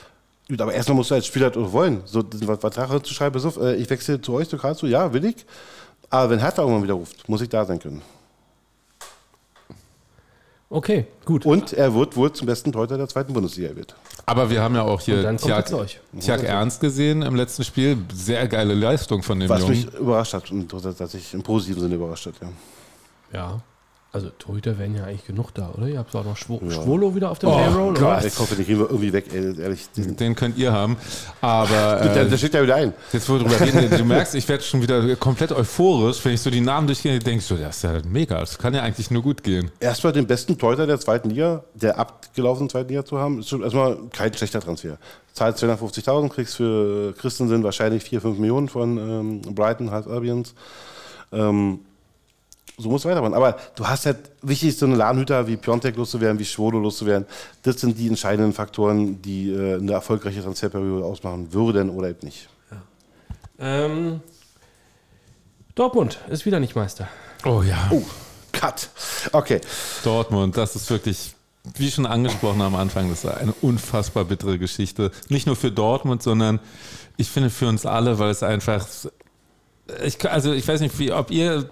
Gut, 0.49 0.59
aber 0.61 0.73
erstmal 0.73 0.95
musst 0.95 1.11
du 1.11 1.15
als 1.15 1.27
Spieler 1.27 1.51
wollen. 1.71 2.01
So 2.05 2.23
den 2.23 2.41
Vertrag 2.47 3.05
zu 3.05 3.13
schreiben, 3.13 3.39
auf, 3.45 3.57
äh, 3.57 3.75
ich 3.75 3.87
wechsle 3.91 4.19
zu 4.19 4.33
euch, 4.33 4.49
zu 4.49 4.57
Karlsruhe, 4.57 4.89
ja, 4.89 5.13
will 5.13 5.23
ich. 5.25 5.45
Aber 6.09 6.31
wenn 6.31 6.39
Hertha 6.39 6.63
irgendwann 6.63 6.83
wieder 6.83 6.95
ruft, 6.95 7.29
muss 7.29 7.41
ich 7.41 7.49
da 7.49 7.63
sein 7.65 7.77
können. 7.79 8.01
Okay, 10.71 11.07
gut. 11.25 11.47
Und 11.47 11.73
er 11.73 11.95
wird 11.95 12.15
wohl 12.15 12.31
zum 12.31 12.45
besten 12.45 12.71
Torhüter 12.71 12.97
der 12.97 13.07
zweiten 13.07 13.33
Bundesliga 13.33 13.75
wird. 13.75 13.95
Aber 14.27 14.51
wir 14.51 14.61
haben 14.61 14.75
ja 14.75 14.83
auch 14.83 15.01
hier 15.01 15.23
er 15.23 15.35
Tjag, 15.35 16.43
Ernst 16.43 16.79
gesehen 16.79 17.23
im 17.23 17.35
letzten 17.35 17.63
Spiel. 17.63 17.97
Sehr 18.13 18.47
geile 18.47 18.75
Leistung 18.75 19.23
von 19.23 19.39
dem 19.39 19.49
Was 19.49 19.61
Jungen. 19.61 19.71
mich 19.71 19.93
überrascht 19.95 20.33
hat 20.33 20.51
und 20.51 20.71
dass 20.99 21.13
ich 21.15 21.33
im 21.33 21.41
positiven 21.41 21.81
Sinne 21.81 21.95
überrascht 21.95 22.27
hat. 22.27 22.35
Ja. 22.41 22.49
Ja. 23.33 23.61
Also 24.11 24.29
Torhüter 24.39 24.79
wären 24.79 24.95
ja 24.95 25.03
eigentlich 25.03 25.27
genug 25.27 25.53
da, 25.53 25.69
oder? 25.77 25.87
Ihr 25.87 25.99
habt 25.99 26.15
auch 26.15 26.25
noch 26.25 26.35
Schwo 26.35 26.59
Schwolo 26.71 27.13
wieder 27.13 27.29
auf 27.29 27.37
dem 27.37 27.49
Oh 27.49 27.57
Payroll, 27.57 27.91
oder? 27.91 27.99
Gott. 27.99 28.25
Ich 28.25 28.39
hoffe, 28.39 28.55
den 28.55 28.65
kriegen 28.65 28.79
wir 28.79 28.87
irgendwie 28.87 29.13
weg, 29.13 29.25
ey, 29.31 29.61
ehrlich. 29.61 29.87
Den, 29.95 30.15
Den 30.15 30.35
könnt 30.35 30.57
ihr 30.57 30.73
haben. 30.73 30.97
Aber 31.41 31.67
der, 32.03 32.23
äh, 32.23 32.27
der 32.29 32.37
steht 32.37 32.55
ja 32.55 32.63
wieder 32.63 32.73
ein. 32.73 32.91
jetzt, 33.13 33.29
wo 33.29 33.33
wir 33.33 33.39
drüber 33.41 33.59
reden, 33.61 33.95
du 33.95 34.03
merkst, 34.05 34.33
ich 34.33 34.49
werde 34.49 34.63
schon 34.63 34.81
wieder 34.81 35.15
komplett 35.15 35.51
euphorisch. 35.51 36.25
Wenn 36.25 36.33
ich 36.33 36.41
so 36.41 36.49
die 36.49 36.59
Namen 36.59 36.87
durchgehe, 36.87 37.19
ich 37.23 37.45
so, 37.45 37.55
das 37.55 37.77
ist 37.77 37.83
ja 37.83 38.01
mega. 38.07 38.39
Das 38.39 38.57
kann 38.57 38.73
ja 38.73 38.81
eigentlich 38.81 39.11
nur 39.11 39.21
gut 39.21 39.43
gehen. 39.43 39.69
Erstmal 39.79 40.11
den 40.11 40.25
besten 40.25 40.57
Torhüter 40.57 40.87
der 40.87 40.99
zweiten 40.99 41.29
Liga, 41.29 41.63
der 41.75 41.99
abgelaufenen 41.99 42.67
zweiten 42.67 42.89
Liga 42.89 43.05
zu 43.05 43.19
haben, 43.19 43.41
ist 43.41 43.49
schon 43.49 43.61
erstmal 43.61 43.95
kein 44.11 44.33
schlechter 44.33 44.59
Transfer. 44.59 44.97
Zahlst 45.33 45.63
250.000, 45.63 46.29
kriegst 46.29 46.55
für 46.55 47.13
Christensen 47.13 47.63
wahrscheinlich 47.63 48.03
4, 48.05 48.21
5 48.21 48.39
Millionen 48.39 48.69
von 48.69 48.97
ähm, 48.97 49.41
Brighton, 49.53 49.91
Half 49.91 50.07
Albions. 50.07 50.55
Ähm, 51.31 51.81
so 52.79 52.89
muss 52.89 53.01
es 53.01 53.09
weitermachen. 53.09 53.33
Aber 53.33 53.57
du 53.75 53.87
hast 53.87 54.05
halt 54.05 54.17
wichtig, 54.41 54.77
so 54.77 54.85
eine 54.85 54.95
Ladenhüter 54.95 55.47
wie 55.47 55.57
Piontek 55.57 55.95
loszuwerden, 55.95 56.39
wie 56.39 56.45
Schwodo 56.45 56.79
loszuwerden. 56.79 57.27
Das 57.63 57.79
sind 57.81 57.97
die 57.97 58.07
entscheidenden 58.07 58.53
Faktoren, 58.53 59.21
die 59.21 59.51
äh, 59.51 59.75
eine 59.75 59.91
erfolgreiche 59.91 60.41
Transferperiode 60.41 61.05
ausmachen 61.05 61.53
würden 61.53 61.89
oder 61.89 62.09
eben 62.09 62.25
nicht. 62.25 62.49
Ähm, 63.59 64.21
Dortmund 65.75 66.19
ist 66.29 66.45
wieder 66.45 66.59
nicht 66.59 66.75
Meister. 66.75 67.07
Oh 67.45 67.61
ja. 67.61 67.89
Oh, 67.91 68.01
Cut. 68.51 68.89
Okay. 69.31 69.61
Dortmund, 70.03 70.57
das 70.57 70.75
ist 70.75 70.89
wirklich, 70.89 71.35
wie 71.75 71.91
schon 71.91 72.05
angesprochen 72.05 72.61
am 72.61 72.75
Anfang, 72.75 73.09
das 73.09 73.23
ist 73.23 73.31
eine 73.31 73.53
unfassbar 73.61 74.25
bittere 74.25 74.57
Geschichte. 74.57 75.11
Nicht 75.27 75.45
nur 75.45 75.55
für 75.55 75.71
Dortmund, 75.71 76.23
sondern 76.23 76.59
ich 77.17 77.29
finde 77.29 77.49
für 77.49 77.67
uns 77.67 77.85
alle, 77.85 78.17
weil 78.19 78.29
es 78.29 78.43
einfach. 78.43 78.87
Ich, 80.03 80.29
also 80.29 80.53
ich 80.53 80.67
weiß 80.67 80.81
nicht, 80.81 80.97
wie, 80.99 81.11
ob 81.11 81.31
ihr 81.31 81.67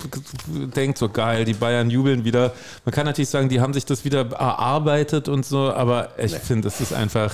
denkt, 0.75 0.97
so 0.97 1.09
geil, 1.09 1.45
die 1.45 1.53
Bayern 1.53 1.89
jubeln 1.89 2.23
wieder. 2.23 2.53
Man 2.85 2.93
kann 2.93 3.05
natürlich 3.05 3.29
sagen, 3.29 3.49
die 3.49 3.61
haben 3.61 3.73
sich 3.73 3.85
das 3.85 4.05
wieder 4.05 4.29
erarbeitet 4.31 5.27
und 5.27 5.45
so, 5.45 5.71
aber 5.71 6.09
ich 6.17 6.33
finde, 6.35 6.67
es 6.67 6.81
ist 6.81 6.93
einfach 6.93 7.33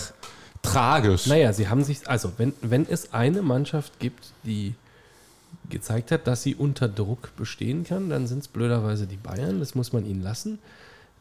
tragisch. 0.61 1.27
Naja, 1.27 1.53
sie 1.53 1.67
haben 1.67 1.83
sich, 1.83 2.07
also 2.07 2.31
wenn, 2.37 2.53
wenn 2.61 2.87
es 2.89 3.13
eine 3.13 3.41
Mannschaft 3.41 3.99
gibt, 3.99 4.33
die 4.43 4.75
gezeigt 5.69 6.11
hat, 6.11 6.27
dass 6.27 6.43
sie 6.43 6.55
unter 6.55 6.87
Druck 6.87 7.35
bestehen 7.35 7.83
kann, 7.83 8.09
dann 8.09 8.27
sind 8.27 8.39
es 8.39 8.47
blöderweise 8.47 9.07
die 9.07 9.17
Bayern, 9.17 9.59
das 9.59 9.75
muss 9.75 9.93
man 9.93 10.05
ihnen 10.05 10.21
lassen. 10.21 10.59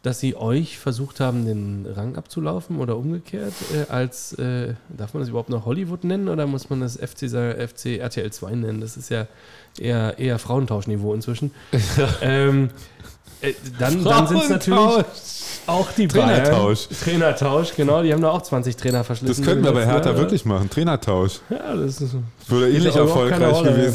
Dass 0.03 0.19
sie 0.19 0.35
euch 0.35 0.79
versucht 0.79 1.21
haben, 1.21 1.47
den 1.47 1.87
Rang 1.95 2.17
abzulaufen 2.17 2.79
oder 2.81 2.97
umgekehrt, 2.97 3.53
äh, 3.73 3.89
als, 3.91 4.33
äh, 4.33 4.75
darf 4.89 5.15
man 5.15 5.23
das 5.23 5.29
überhaupt 5.29 5.49
noch 5.49 5.65
Hollywood 5.65 6.03
nennen 6.03 6.29
oder 6.29 6.47
muss 6.49 6.69
man 6.71 6.81
das 6.81 6.97
FC, 6.97 7.29
sa- 7.29 7.53
FC 7.55 7.99
RTL 8.01 8.33
2 8.33 8.51
nennen? 8.57 8.81
Das 8.81 8.97
ist 8.97 9.11
ja 9.11 9.29
eher, 9.79 10.19
eher 10.19 10.41
Frauentauschniveau 10.41 11.15
inzwischen. 11.15 11.53
ähm, 12.21 12.71
äh, 13.43 13.53
dann 13.79 14.03
dann 14.03 14.27
sind 14.27 14.43
es 14.43 14.49
natürlich 14.49 15.05
auch 15.69 15.93
die 15.93 16.09
Trainertausch. 16.09 16.89
Bayern. 16.89 17.01
Trainertausch, 17.05 17.75
genau. 17.77 18.03
Die 18.03 18.13
haben 18.13 18.23
da 18.23 18.31
auch 18.31 18.43
20 18.43 18.77
Trainer 18.77 19.05
verschlissen. 19.05 19.37
Das 19.43 19.47
könnten 19.49 19.65
wir 19.65 19.73
bei 19.73 19.87
Hertha 19.87 20.11
Jahr, 20.11 20.19
wirklich 20.19 20.45
machen. 20.45 20.69
Trainertausch. 20.69 21.41
Ja, 21.49 21.77
das 21.77 22.01
ist 22.01 22.17
Würde 22.49 22.71
ähnlich 22.73 22.97
erfolgreich 22.97 23.63
gewesen 23.63 23.95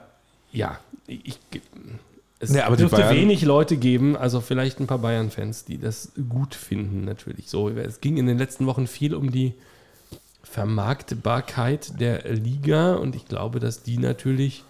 ja, 0.51 0.77
ich, 1.07 1.39
es 2.39 2.53
Ja, 2.53 2.69
dürfte 2.69 2.97
Bayern- 2.97 3.15
wenig 3.15 3.43
Leute 3.43 3.77
geben, 3.77 4.15
also 4.17 4.41
vielleicht 4.41 4.79
ein 4.79 4.87
paar 4.87 4.99
Bayern-Fans, 4.99 5.65
die 5.65 5.77
das 5.77 6.11
gut 6.29 6.55
finden, 6.55 7.05
natürlich. 7.05 7.49
So, 7.49 7.69
es 7.69 8.01
ging 8.01 8.17
in 8.17 8.27
den 8.27 8.37
letzten 8.37 8.65
Wochen 8.65 8.87
viel 8.87 9.15
um 9.15 9.31
die 9.31 9.53
Vermarktbarkeit 10.43 11.99
der 11.99 12.23
Liga 12.33 12.95
und 12.95 13.15
ich 13.15 13.25
glaube, 13.27 13.59
dass 13.59 13.83
die 13.83 13.97
natürlich 13.97 14.63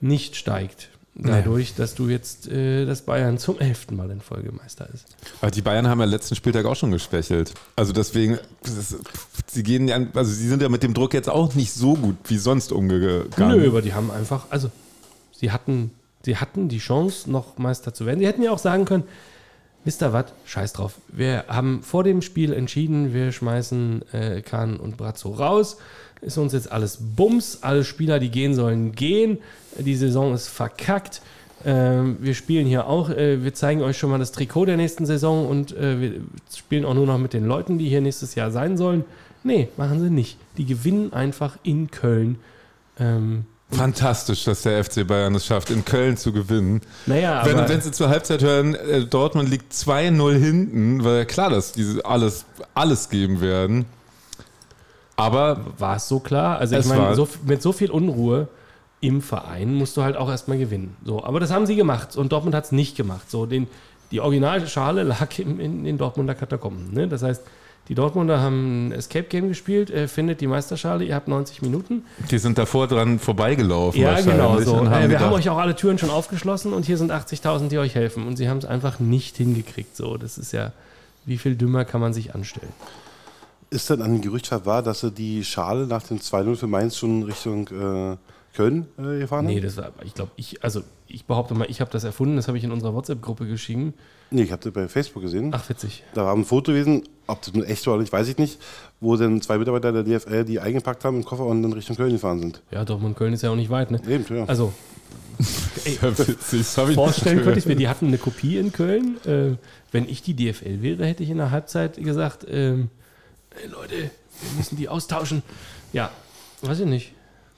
nicht 0.00 0.36
steigt. 0.36 0.88
Dadurch, 1.16 1.74
dass 1.74 1.96
du 1.96 2.08
jetzt, 2.08 2.48
äh, 2.48 2.86
dass 2.86 3.02
Bayern 3.02 3.36
zum 3.36 3.58
elften 3.58 3.96
Mal 3.96 4.10
in 4.10 4.20
Folge 4.20 4.52
Meister 4.52 4.88
ist. 4.94 5.06
Aber 5.42 5.50
die 5.50 5.60
Bayern 5.60 5.88
haben 5.88 5.98
ja 5.98 6.06
letzten 6.06 6.36
Spieltag 6.36 6.64
auch 6.64 6.76
schon 6.76 6.92
geschwächelt. 6.92 7.52
Also 7.76 7.92
deswegen, 7.92 8.38
das, 8.62 8.96
sie 9.48 9.62
gehen 9.64 9.88
ja, 9.88 9.98
also 10.14 10.32
sie 10.32 10.48
sind 10.48 10.62
ja 10.62 10.68
mit 10.68 10.82
dem 10.84 10.94
Druck 10.94 11.12
jetzt 11.12 11.28
auch 11.28 11.54
nicht 11.54 11.72
so 11.72 11.94
gut 11.94 12.16
wie 12.28 12.38
sonst 12.38 12.70
umgegangen. 12.72 13.58
Nö, 13.58 13.66
aber 13.68 13.82
die 13.82 13.92
haben 13.92 14.10
einfach, 14.10 14.46
also 14.50 14.70
sie 15.40 15.50
hatten, 15.50 15.90
sie 16.22 16.36
hatten 16.36 16.68
die 16.68 16.78
Chance, 16.78 17.30
noch 17.30 17.58
Meister 17.58 17.94
zu 17.94 18.06
werden. 18.06 18.20
Sie 18.20 18.26
hätten 18.26 18.42
ja 18.42 18.52
auch 18.52 18.58
sagen 18.58 18.84
können, 18.84 19.04
ihr 19.84 20.12
was, 20.12 20.26
scheiß 20.44 20.74
drauf. 20.74 20.94
Wir 21.08 21.44
haben 21.48 21.82
vor 21.82 22.04
dem 22.04 22.20
Spiel 22.20 22.52
entschieden, 22.52 23.14
wir 23.14 23.32
schmeißen 23.32 24.02
äh, 24.12 24.42
Kahn 24.42 24.76
und 24.76 24.98
Brazzo 24.98 25.30
raus. 25.30 25.78
Ist 26.20 26.36
uns 26.36 26.52
jetzt 26.52 26.70
alles 26.70 26.98
Bums. 27.16 27.62
Alle 27.62 27.82
Spieler, 27.82 28.18
die 28.18 28.30
gehen 28.30 28.54
sollen, 28.54 28.92
gehen. 28.92 29.38
Die 29.78 29.96
Saison 29.96 30.34
ist 30.34 30.48
verkackt. 30.48 31.22
Ähm, 31.64 32.18
wir 32.20 32.34
spielen 32.34 32.66
hier 32.66 32.86
auch, 32.86 33.08
äh, 33.08 33.42
wir 33.42 33.54
zeigen 33.54 33.82
euch 33.82 33.96
schon 33.96 34.10
mal 34.10 34.18
das 34.18 34.32
Trikot 34.32 34.66
der 34.66 34.76
nächsten 34.76 35.06
Saison 35.06 35.46
und 35.46 35.76
äh, 35.76 36.00
wir 36.00 36.12
spielen 36.54 36.84
auch 36.84 36.94
nur 36.94 37.06
noch 37.06 37.18
mit 37.18 37.32
den 37.32 37.46
Leuten, 37.46 37.78
die 37.78 37.88
hier 37.88 38.00
nächstes 38.00 38.34
Jahr 38.34 38.50
sein 38.50 38.76
sollen. 38.76 39.04
Nee, 39.44 39.68
machen 39.78 40.00
sie 40.00 40.10
nicht. 40.10 40.36
Die 40.58 40.66
gewinnen 40.66 41.12
einfach 41.14 41.56
in 41.62 41.90
Köln. 41.90 42.38
Ähm, 42.98 43.46
Fantastisch, 43.72 44.44
dass 44.44 44.62
der 44.62 44.84
FC 44.84 45.06
Bayern 45.06 45.34
es 45.34 45.46
schafft, 45.46 45.70
in 45.70 45.84
Köln 45.84 46.16
zu 46.16 46.32
gewinnen. 46.32 46.80
naja, 47.06 47.42
Wenn, 47.44 47.56
aber 47.56 47.68
wenn 47.68 47.80
sie 47.80 47.92
zur 47.92 48.08
Halbzeit 48.08 48.42
hören, 48.42 48.74
äh, 48.74 49.04
Dortmund 49.06 49.48
liegt 49.48 49.72
2-0 49.72 50.38
hinten, 50.38 51.04
war 51.04 51.18
ja 51.18 51.24
klar, 51.24 51.50
dass 51.50 51.72
diese 51.72 52.04
alles, 52.04 52.44
alles 52.74 53.08
geben 53.08 53.40
werden. 53.40 53.86
Aber 55.16 55.60
war 55.78 55.96
es 55.96 56.08
so 56.08 56.18
klar? 56.18 56.58
Also 56.58 56.76
ich 56.76 56.86
meine, 56.86 57.14
so, 57.14 57.28
mit 57.46 57.62
so 57.62 57.72
viel 57.72 57.90
Unruhe 57.90 58.48
im 59.00 59.22
Verein 59.22 59.74
musst 59.74 59.96
du 59.96 60.02
halt 60.02 60.16
auch 60.16 60.30
erstmal 60.30 60.58
gewinnen. 60.58 60.96
So, 61.04 61.22
aber 61.24 61.40
das 61.40 61.50
haben 61.50 61.66
sie 61.66 61.76
gemacht 61.76 62.16
und 62.16 62.32
Dortmund 62.32 62.54
hat 62.54 62.64
es 62.64 62.72
nicht 62.72 62.96
gemacht. 62.96 63.30
So, 63.30 63.46
den, 63.46 63.66
die 64.10 64.20
Originalschale 64.20 65.02
lag 65.04 65.38
in 65.38 65.84
den 65.84 65.98
Dortmunder 65.98 66.34
Katakomben. 66.34 66.92
Ne? 66.92 67.08
Das 67.08 67.22
heißt, 67.22 67.42
die 67.90 67.96
Dortmunder 67.96 68.40
haben 68.40 68.86
ein 68.86 68.92
Escape 68.92 69.24
Game 69.24 69.48
gespielt, 69.48 69.90
äh, 69.90 70.06
findet 70.06 70.40
die 70.40 70.46
Meisterschale, 70.46 71.04
ihr 71.04 71.16
habt 71.16 71.26
90 71.26 71.60
Minuten. 71.60 72.04
die 72.30 72.38
sind 72.38 72.56
davor 72.56 72.86
dran 72.86 73.18
vorbeigelaufen. 73.18 74.00
Ja, 74.00 74.20
genau 74.20 74.60
so. 74.60 74.76
und 74.76 74.86
Äh, 74.86 74.90
wir 74.90 75.08
gedacht, 75.08 75.24
haben 75.24 75.32
euch 75.32 75.48
auch 75.50 75.58
alle 75.58 75.74
Türen 75.74 75.98
schon 75.98 76.10
aufgeschlossen 76.10 76.72
und 76.72 76.86
hier 76.86 76.96
sind 76.96 77.10
80.000, 77.10 77.66
die 77.66 77.78
euch 77.78 77.96
helfen. 77.96 78.28
Und 78.28 78.36
sie 78.36 78.48
haben 78.48 78.58
es 78.58 78.64
einfach 78.64 79.00
nicht 79.00 79.36
hingekriegt. 79.36 79.96
So, 79.96 80.16
das 80.16 80.38
ist 80.38 80.52
ja, 80.52 80.72
wie 81.24 81.36
viel 81.36 81.56
dümmer 81.56 81.84
kann 81.84 82.00
man 82.00 82.12
sich 82.14 82.34
anstellen? 82.34 82.72
ist 83.70 83.88
dann 83.88 84.02
an 84.02 84.12
dem 84.12 84.20
Gerücht 84.20 84.50
wahr, 84.66 84.82
dass 84.82 85.00
sie 85.00 85.10
die 85.10 85.44
Schale 85.44 85.86
nach 85.86 86.02
dem 86.02 86.18
2-0 86.18 86.56
für 86.56 86.66
Mainz 86.66 86.96
schon 86.96 87.22
Richtung 87.22 87.68
äh, 87.68 88.16
Köln 88.54 88.86
äh, 88.98 89.20
gefahren 89.20 89.46
haben? 89.46 89.54
Nee, 89.54 89.60
das 89.60 89.76
war, 89.76 89.92
ich 90.04 90.14
glaube, 90.14 90.32
ich, 90.36 90.62
also 90.62 90.82
ich 91.06 91.24
behaupte 91.24 91.54
mal, 91.54 91.68
ich 91.70 91.80
habe 91.80 91.90
das 91.90 92.04
erfunden, 92.04 92.36
das 92.36 92.48
habe 92.48 92.58
ich 92.58 92.64
in 92.64 92.72
unserer 92.72 92.94
WhatsApp-Gruppe 92.94 93.46
geschrieben. 93.46 93.94
Nee, 94.30 94.42
ich 94.42 94.52
habe 94.52 94.62
das 94.62 94.72
bei 94.72 94.88
Facebook 94.88 95.22
gesehen. 95.22 95.50
Ach, 95.52 95.68
witzig. 95.68 96.04
Da 96.14 96.24
war 96.24 96.34
ein 96.34 96.44
Foto 96.44 96.72
gewesen, 96.72 97.02
ob 97.26 97.42
das 97.42 97.52
nun 97.52 97.64
echt 97.64 97.86
war 97.86 97.94
oder 97.94 98.02
nicht, 98.02 98.12
weiß 98.12 98.28
ich 98.28 98.38
nicht, 98.38 98.58
wo 99.00 99.16
dann 99.16 99.40
zwei 99.42 99.58
Mitarbeiter 99.58 99.92
der 99.92 100.04
DFL 100.04 100.44
die 100.44 100.60
eingepackt 100.60 101.04
haben 101.04 101.16
im 101.16 101.24
Koffer 101.24 101.44
und 101.46 101.62
dann 101.62 101.72
Richtung 101.72 101.96
Köln 101.96 102.12
gefahren 102.12 102.38
sind. 102.38 102.62
Ja, 102.70 102.84
Dortmund-Köln 102.84 103.32
ist 103.32 103.42
ja 103.42 103.50
auch 103.50 103.56
nicht 103.56 103.70
weit, 103.70 103.90
ne? 103.90 104.00
Eben, 104.08 104.24
ja. 104.36 104.44
Also, 104.44 104.72
Ja, 105.84 106.02
hab 106.02 106.88
ich 106.88 106.94
vorstellen 106.94 107.42
könnte 107.42 107.58
ich 107.58 107.66
mir, 107.66 107.76
die 107.76 107.88
hatten 107.88 108.06
eine 108.08 108.18
Kopie 108.18 108.58
in 108.58 108.72
Köln. 108.72 109.16
Äh, 109.24 109.56
wenn 109.90 110.08
ich 110.08 110.22
die 110.22 110.34
DFL 110.34 110.82
wäre, 110.82 111.06
hätte 111.06 111.22
ich 111.22 111.30
in 111.30 111.38
der 111.38 111.50
Halbzeit 111.50 111.96
gesagt, 111.96 112.46
ähm, 112.48 112.88
hey 113.54 113.68
Leute, 113.70 113.96
wir 113.96 114.56
müssen 114.56 114.76
die 114.76 114.88
austauschen. 114.88 115.42
Ja, 115.92 116.10
weiß 116.62 116.80
ich 116.80 116.86
nicht. 116.86 117.12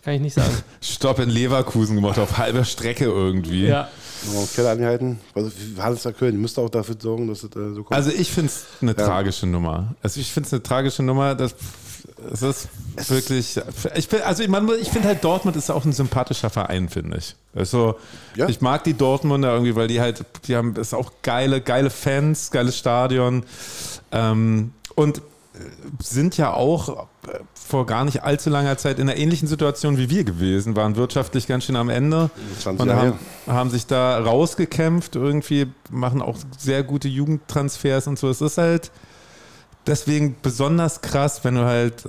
Kann 0.04 0.14
ich 0.14 0.20
nicht 0.20 0.34
sagen. 0.34 0.50
Stopp 0.80 1.18
in 1.20 1.30
Leverkusen 1.30 1.96
gemacht, 1.96 2.18
auf 2.18 2.38
halber 2.38 2.64
Strecke 2.64 3.04
irgendwie. 3.04 3.66
ja. 3.66 3.88
Keller 4.54 4.70
angehalten. 4.70 5.18
Also, 5.34 5.50
Hannes 5.78 6.02
da 6.02 6.12
Köln, 6.12 6.32
die 6.32 6.38
müsste 6.40 6.60
auch 6.60 6.70
dafür 6.70 6.94
sorgen, 6.96 7.26
dass 7.26 7.42
es 7.42 7.50
äh, 7.56 7.74
so 7.74 7.82
kommt. 7.82 7.92
Also 7.92 8.10
ich 8.10 8.30
finde 8.30 8.52
es 8.52 8.66
eine 8.80 8.94
tragische 8.94 9.46
Nummer. 9.46 9.96
Also 10.00 10.20
ich 10.20 10.30
finde 10.30 10.46
es 10.46 10.52
eine 10.52 10.62
tragische 10.62 11.02
Nummer. 11.02 11.34
Das, 11.34 11.56
es 12.32 12.42
ist 12.42 12.68
wirklich. 13.10 13.60
Ich 13.96 14.08
bin, 14.08 14.22
also 14.22 14.44
ich, 14.44 14.48
ich 14.80 14.88
finde 14.90 15.08
halt 15.08 15.24
Dortmund 15.24 15.56
ist 15.56 15.70
auch 15.70 15.84
ein 15.84 15.92
sympathischer 15.92 16.50
Verein, 16.50 16.88
finde 16.88 17.18
ich. 17.18 17.34
Also 17.52 17.96
Ja. 18.36 18.48
ich 18.48 18.60
mag 18.60 18.84
die 18.84 18.94
Dortmunder 18.94 19.52
irgendwie, 19.52 19.74
weil 19.74 19.88
die 19.88 20.00
halt, 20.00 20.24
die 20.46 20.54
haben 20.54 20.76
ist 20.76 20.94
auch 20.94 21.10
geile, 21.22 21.60
geile 21.60 21.90
Fans, 21.90 22.52
geiles 22.52 22.78
Stadion 22.78 23.42
ähm, 24.12 24.72
und 24.94 25.20
sind 26.00 26.36
ja 26.36 26.52
auch 26.52 27.06
äh, 27.26 27.38
vor 27.54 27.86
gar 27.86 28.04
nicht 28.04 28.22
allzu 28.22 28.50
langer 28.50 28.76
Zeit 28.78 28.98
in 28.98 29.08
einer 29.08 29.18
ähnlichen 29.18 29.48
Situation 29.48 29.98
wie 29.98 30.10
wir 30.10 30.24
gewesen, 30.24 30.76
waren 30.76 30.96
wirtschaftlich 30.96 31.46
ganz 31.46 31.64
schön 31.64 31.76
am 31.76 31.88
Ende 31.88 32.30
20 32.60 32.80
und 32.80 32.94
haben, 32.94 33.18
haben 33.46 33.70
sich 33.70 33.86
da 33.86 34.18
rausgekämpft, 34.18 35.16
irgendwie 35.16 35.66
machen 35.90 36.22
auch 36.22 36.36
sehr 36.58 36.82
gute 36.82 37.08
Jugendtransfers 37.08 38.06
und 38.06 38.18
so. 38.18 38.28
Es 38.28 38.40
ist 38.40 38.58
halt 38.58 38.90
deswegen 39.86 40.36
besonders 40.42 41.00
krass, 41.00 41.44
wenn 41.44 41.54
du 41.54 41.64
halt 41.64 42.04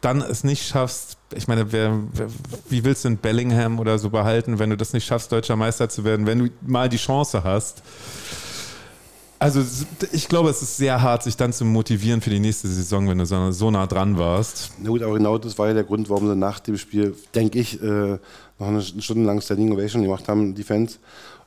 dann 0.00 0.20
es 0.22 0.44
nicht 0.44 0.66
schaffst. 0.66 1.18
Ich 1.34 1.48
meine, 1.48 1.72
wer, 1.72 1.98
wer, 2.12 2.28
wie 2.68 2.84
willst 2.84 3.04
du 3.04 3.08
in 3.08 3.16
Bellingham 3.18 3.78
oder 3.78 3.98
so 3.98 4.10
behalten, 4.10 4.58
wenn 4.58 4.70
du 4.70 4.76
das 4.76 4.92
nicht 4.92 5.06
schaffst, 5.06 5.32
deutscher 5.32 5.56
Meister 5.56 5.88
zu 5.88 6.04
werden, 6.04 6.26
wenn 6.26 6.38
du 6.38 6.50
mal 6.62 6.88
die 6.88 6.96
Chance 6.96 7.42
hast? 7.44 7.82
Also 9.38 9.62
ich 10.12 10.28
glaube, 10.28 10.50
es 10.50 10.62
ist 10.62 10.76
sehr 10.76 11.00
hart, 11.00 11.22
sich 11.22 11.36
dann 11.36 11.52
zu 11.52 11.64
motivieren 11.64 12.20
für 12.20 12.30
die 12.30 12.40
nächste 12.40 12.66
Saison, 12.66 13.08
wenn 13.08 13.18
du 13.18 13.26
so, 13.26 13.52
so 13.52 13.70
nah 13.70 13.86
dran 13.86 14.18
warst. 14.18 14.72
Na 14.82 14.90
gut, 14.90 15.02
aber 15.02 15.14
genau 15.14 15.38
das 15.38 15.56
war 15.58 15.68
ja 15.68 15.74
der 15.74 15.84
Grund, 15.84 16.10
warum 16.10 16.26
sie 16.28 16.34
nach 16.34 16.58
dem 16.60 16.76
Spiel, 16.76 17.14
denke 17.34 17.58
ich, 17.58 17.80
äh, 17.80 18.18
noch 18.58 18.66
eine 18.66 18.82
stundenlang 18.82 19.40
Standing 19.40 19.72
Ovation 19.72 20.02
gemacht 20.02 20.26
haben, 20.28 20.54
die 20.54 20.64
Fans, 20.64 20.98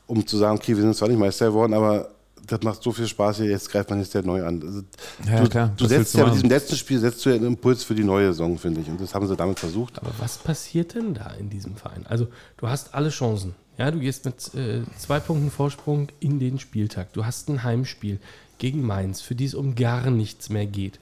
um 0.07 0.25
zu 0.25 0.37
sagen, 0.37 0.57
okay, 0.57 0.75
wir 0.75 0.81
sind 0.81 0.95
zwar 0.95 1.09
nicht 1.09 1.19
Meister 1.19 1.47
geworden, 1.47 1.73
aber 1.73 2.09
das 2.47 2.61
macht 2.63 2.81
so 2.81 2.91
viel 2.91 3.07
Spaß 3.07 3.37
hier, 3.37 3.47
jetzt 3.47 3.69
greift 3.69 3.89
man 3.89 3.99
jetzt 3.99 4.13
der 4.13 4.23
neu 4.23 4.45
an. 4.45 4.61
Also, 4.65 4.81
Ja, 5.29 5.43
du, 5.43 5.49
klar, 5.49 5.71
du 5.75 5.85
setzt 5.85 6.15
ja 6.15 6.25
mit 6.25 6.35
diesem 6.35 6.49
letzten 6.49 6.75
Spiel 6.75 6.99
setzt 6.99 7.25
du 7.25 7.29
ja 7.29 7.35
einen 7.35 7.45
Impuls 7.45 7.83
für 7.83 7.95
die 7.95 8.03
neue 8.03 8.27
Saison, 8.27 8.57
finde 8.57 8.81
ich. 8.81 8.89
Und 8.89 8.99
das 8.99 9.13
haben 9.13 9.27
sie 9.27 9.35
damit 9.35 9.59
versucht. 9.59 9.99
Aber 9.99 10.11
was 10.17 10.37
passiert 10.37 10.95
denn 10.95 11.13
da 11.13 11.31
in 11.39 11.49
diesem 11.49 11.75
Verein? 11.75 12.05
Also, 12.07 12.27
du 12.57 12.67
hast 12.67 12.93
alle 12.93 13.09
Chancen. 13.09 13.53
Ja, 13.77 13.89
du 13.89 13.99
gehst 13.99 14.25
mit 14.25 14.53
äh, 14.53 14.83
zwei 14.97 15.19
Punkten 15.19 15.49
Vorsprung 15.49 16.09
in 16.19 16.39
den 16.39 16.59
Spieltag. 16.59 17.13
Du 17.13 17.25
hast 17.25 17.49
ein 17.49 17.63
Heimspiel 17.63 18.19
gegen 18.57 18.85
Mainz, 18.85 19.21
für 19.21 19.33
die 19.33 19.45
es 19.45 19.55
um 19.55 19.75
gar 19.75 20.09
nichts 20.11 20.49
mehr 20.49 20.65
geht. 20.65 20.99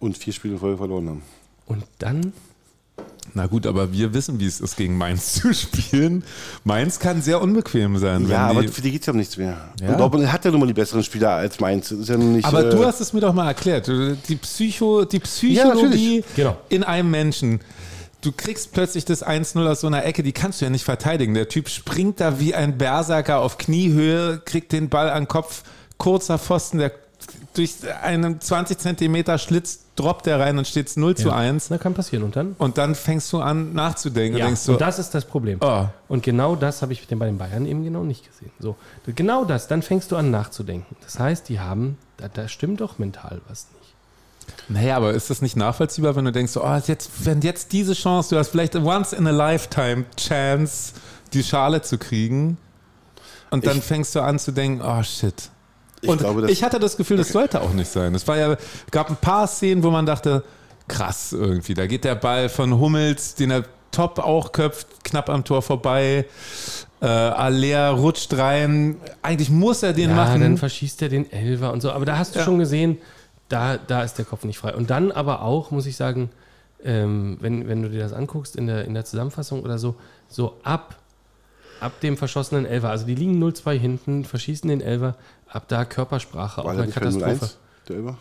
Und 0.00 0.16
vier 0.16 0.32
Spiele 0.32 0.54
in 0.54 0.60
Folge 0.60 0.78
verloren 0.78 1.08
haben. 1.08 1.22
Und 1.66 1.84
dann 1.98 2.32
Na 3.34 3.46
gut, 3.46 3.66
aber 3.66 3.92
wir 3.92 4.14
wissen, 4.14 4.40
wie 4.40 4.46
es 4.46 4.60
ist, 4.60 4.76
gegen 4.76 4.96
Mainz 4.96 5.34
zu 5.40 5.52
spielen. 5.52 6.24
Mainz 6.64 6.98
kann 6.98 7.20
sehr 7.20 7.42
unbequem 7.42 7.98
sein. 7.98 8.22
Ja, 8.22 8.28
wenn 8.28 8.36
aber 8.56 8.62
die, 8.62 8.68
für 8.68 8.80
die 8.80 8.90
geht 8.90 9.02
es 9.02 9.06
ja 9.06 9.12
um 9.12 9.18
nichts 9.18 9.36
mehr. 9.36 9.68
Ja. 9.80 9.90
Und 9.90 9.98
Dortmund 9.98 10.32
hat 10.32 10.44
ja 10.44 10.50
nun 10.50 10.60
mal 10.60 10.66
die 10.66 10.72
besseren 10.72 11.04
Spieler 11.04 11.30
als 11.30 11.60
Mainz. 11.60 11.94
Ja 12.04 12.16
nicht, 12.16 12.44
aber 12.46 12.66
äh, 12.66 12.70
du 12.70 12.84
hast 12.84 13.00
es 13.00 13.12
mir 13.12 13.20
doch 13.20 13.34
mal 13.34 13.48
erklärt. 13.48 13.86
Die, 13.86 14.36
Psycho, 14.36 15.04
die 15.04 15.20
Psychologie 15.20 16.20
natürlich. 16.20 16.24
Genau. 16.34 16.56
in 16.68 16.82
einem 16.84 17.10
Menschen. 17.10 17.60
Du 18.20 18.32
kriegst 18.32 18.72
plötzlich 18.72 19.04
das 19.04 19.24
1-0 19.24 19.64
aus 19.68 19.80
so 19.80 19.86
einer 19.86 20.04
Ecke, 20.04 20.22
die 20.22 20.32
kannst 20.32 20.60
du 20.60 20.64
ja 20.64 20.70
nicht 20.70 20.84
verteidigen. 20.84 21.34
Der 21.34 21.48
Typ 21.48 21.68
springt 21.68 22.20
da 22.20 22.40
wie 22.40 22.54
ein 22.54 22.76
Berserker 22.76 23.40
auf 23.40 23.58
Kniehöhe, 23.58 24.40
kriegt 24.44 24.72
den 24.72 24.88
Ball 24.88 25.10
an 25.10 25.22
den 25.22 25.28
Kopf, 25.28 25.62
kurzer 25.98 26.38
Pfosten, 26.38 26.78
der 26.78 26.92
durch 27.54 27.76
einen 28.02 28.40
20 28.40 28.78
Zentimeter 28.78 29.38
Schlitz 29.38 29.80
droppt 29.96 30.26
der 30.26 30.38
rein 30.38 30.58
und 30.58 30.66
steht 30.66 30.96
0 30.96 31.16
zu 31.16 31.32
1. 31.32 31.70
Na, 31.70 31.78
kann 31.78 31.94
passieren. 31.94 32.24
Und 32.24 32.36
dann? 32.36 32.54
Und 32.58 32.78
dann 32.78 32.94
fängst 32.94 33.32
du 33.32 33.40
an 33.40 33.72
nachzudenken 33.72 34.38
Ja, 34.38 34.44
und 34.44 34.50
denkst 34.50 34.62
so, 34.62 34.72
und 34.72 34.80
das 34.80 34.98
ist 34.98 35.14
das 35.14 35.24
Problem. 35.24 35.58
Oh. 35.60 35.86
Und 36.08 36.22
genau 36.22 36.54
das 36.54 36.82
habe 36.82 36.92
ich 36.92 37.06
bei 37.06 37.26
den 37.26 37.38
Bayern 37.38 37.66
eben 37.66 37.84
genau 37.84 38.04
nicht 38.04 38.26
gesehen. 38.26 38.52
So, 38.60 38.76
genau 39.06 39.44
das, 39.44 39.66
dann 39.66 39.82
fängst 39.82 40.12
du 40.12 40.16
an 40.16 40.30
nachzudenken. 40.30 40.96
Das 41.02 41.18
heißt, 41.18 41.48
die 41.48 41.58
haben, 41.60 41.98
da, 42.16 42.28
da 42.28 42.48
stimmt 42.48 42.80
doch 42.80 42.98
mental 42.98 43.40
was 43.48 43.66
nicht. 43.72 43.77
Naja, 44.68 44.96
aber 44.96 45.12
ist 45.12 45.30
das 45.30 45.40
nicht 45.40 45.56
nachvollziehbar, 45.56 46.14
wenn 46.16 46.24
du 46.26 46.32
denkst, 46.32 46.52
so, 46.52 46.62
oh, 46.62 46.80
jetzt, 46.86 47.10
wenn 47.24 47.40
jetzt 47.40 47.72
diese 47.72 47.94
Chance, 47.94 48.34
du 48.34 48.38
hast 48.38 48.48
vielleicht 48.48 48.76
a 48.76 48.80
once 48.82 49.12
in 49.14 49.26
a 49.26 49.30
lifetime 49.30 50.04
Chance, 50.16 50.92
die 51.32 51.42
Schale 51.42 51.80
zu 51.82 51.96
kriegen, 51.98 52.58
und 53.50 53.66
dann 53.66 53.78
Ich- 53.78 53.84
fängst 53.84 54.14
du 54.14 54.20
an 54.20 54.38
zu 54.38 54.52
denken, 54.52 54.82
oh 54.84 55.02
shit. 55.02 55.50
Ich 56.02 56.08
und 56.08 56.18
glaube, 56.18 56.42
das- 56.42 56.50
ich 56.50 56.62
hatte 56.62 56.78
das 56.78 56.96
Gefühl, 56.98 57.16
das 57.16 57.30
sollte 57.30 57.62
auch 57.62 57.72
nicht 57.72 57.90
sein. 57.90 58.14
Es 58.14 58.28
war 58.28 58.36
ja, 58.36 58.56
gab 58.90 59.08
ein 59.08 59.16
paar 59.16 59.46
Szenen, 59.46 59.82
wo 59.82 59.90
man 59.90 60.04
dachte, 60.04 60.44
krass 60.86 61.32
irgendwie. 61.32 61.72
Da 61.74 61.86
geht 61.86 62.04
der 62.04 62.14
Ball 62.14 62.48
von 62.50 62.78
Hummels, 62.78 63.34
den 63.36 63.50
er 63.50 63.64
top 63.90 64.18
auch 64.18 64.52
köpft, 64.52 65.02
knapp 65.02 65.30
am 65.30 65.44
Tor 65.44 65.62
vorbei. 65.62 66.26
Äh, 67.00 67.06
Aller 67.06 67.90
rutscht 67.92 68.34
rein. 68.36 68.96
Eigentlich 69.22 69.50
muss 69.50 69.82
er 69.82 69.92
den 69.94 70.10
ja, 70.10 70.16
machen. 70.16 70.40
dann 70.42 70.56
verschießt 70.58 71.00
er 71.02 71.08
den 71.08 71.30
Elfer 71.32 71.72
und 71.72 71.80
so. 71.80 71.90
Aber 71.90 72.04
da 72.04 72.18
hast 72.18 72.34
du 72.34 72.40
Ja. 72.40 72.44
schon 72.44 72.58
gesehen, 72.58 72.98
da, 73.48 73.78
da 73.78 74.02
ist 74.02 74.14
der 74.18 74.24
Kopf 74.24 74.44
nicht 74.44 74.58
frei. 74.58 74.74
Und 74.74 74.90
dann 74.90 75.10
aber 75.10 75.42
auch, 75.42 75.70
muss 75.70 75.86
ich 75.86 75.96
sagen, 75.96 76.30
ähm, 76.84 77.38
wenn, 77.40 77.68
wenn 77.68 77.82
du 77.82 77.90
dir 77.90 78.00
das 78.00 78.12
anguckst 78.12 78.56
in 78.56 78.66
der, 78.66 78.84
in 78.84 78.94
der 78.94 79.04
Zusammenfassung 79.04 79.62
oder 79.62 79.78
so, 79.78 79.96
so 80.28 80.56
ab, 80.62 80.96
ab 81.80 82.00
dem 82.00 82.16
verschossenen 82.16 82.66
Elfer, 82.66 82.90
also 82.90 83.06
die 83.06 83.14
liegen 83.14 83.42
0-2 83.42 83.72
hinten, 83.72 84.24
verschießen 84.24 84.68
den 84.68 84.80
Elfer, 84.80 85.16
ab 85.48 85.64
da 85.68 85.84
Körpersprache, 85.84 86.60
auch 86.60 86.66
war 86.66 86.72
eine 86.72 86.88
Katastrophe. 86.88 87.46
0-1, 87.46 87.54
der 87.88 87.96
Über? 87.96 88.18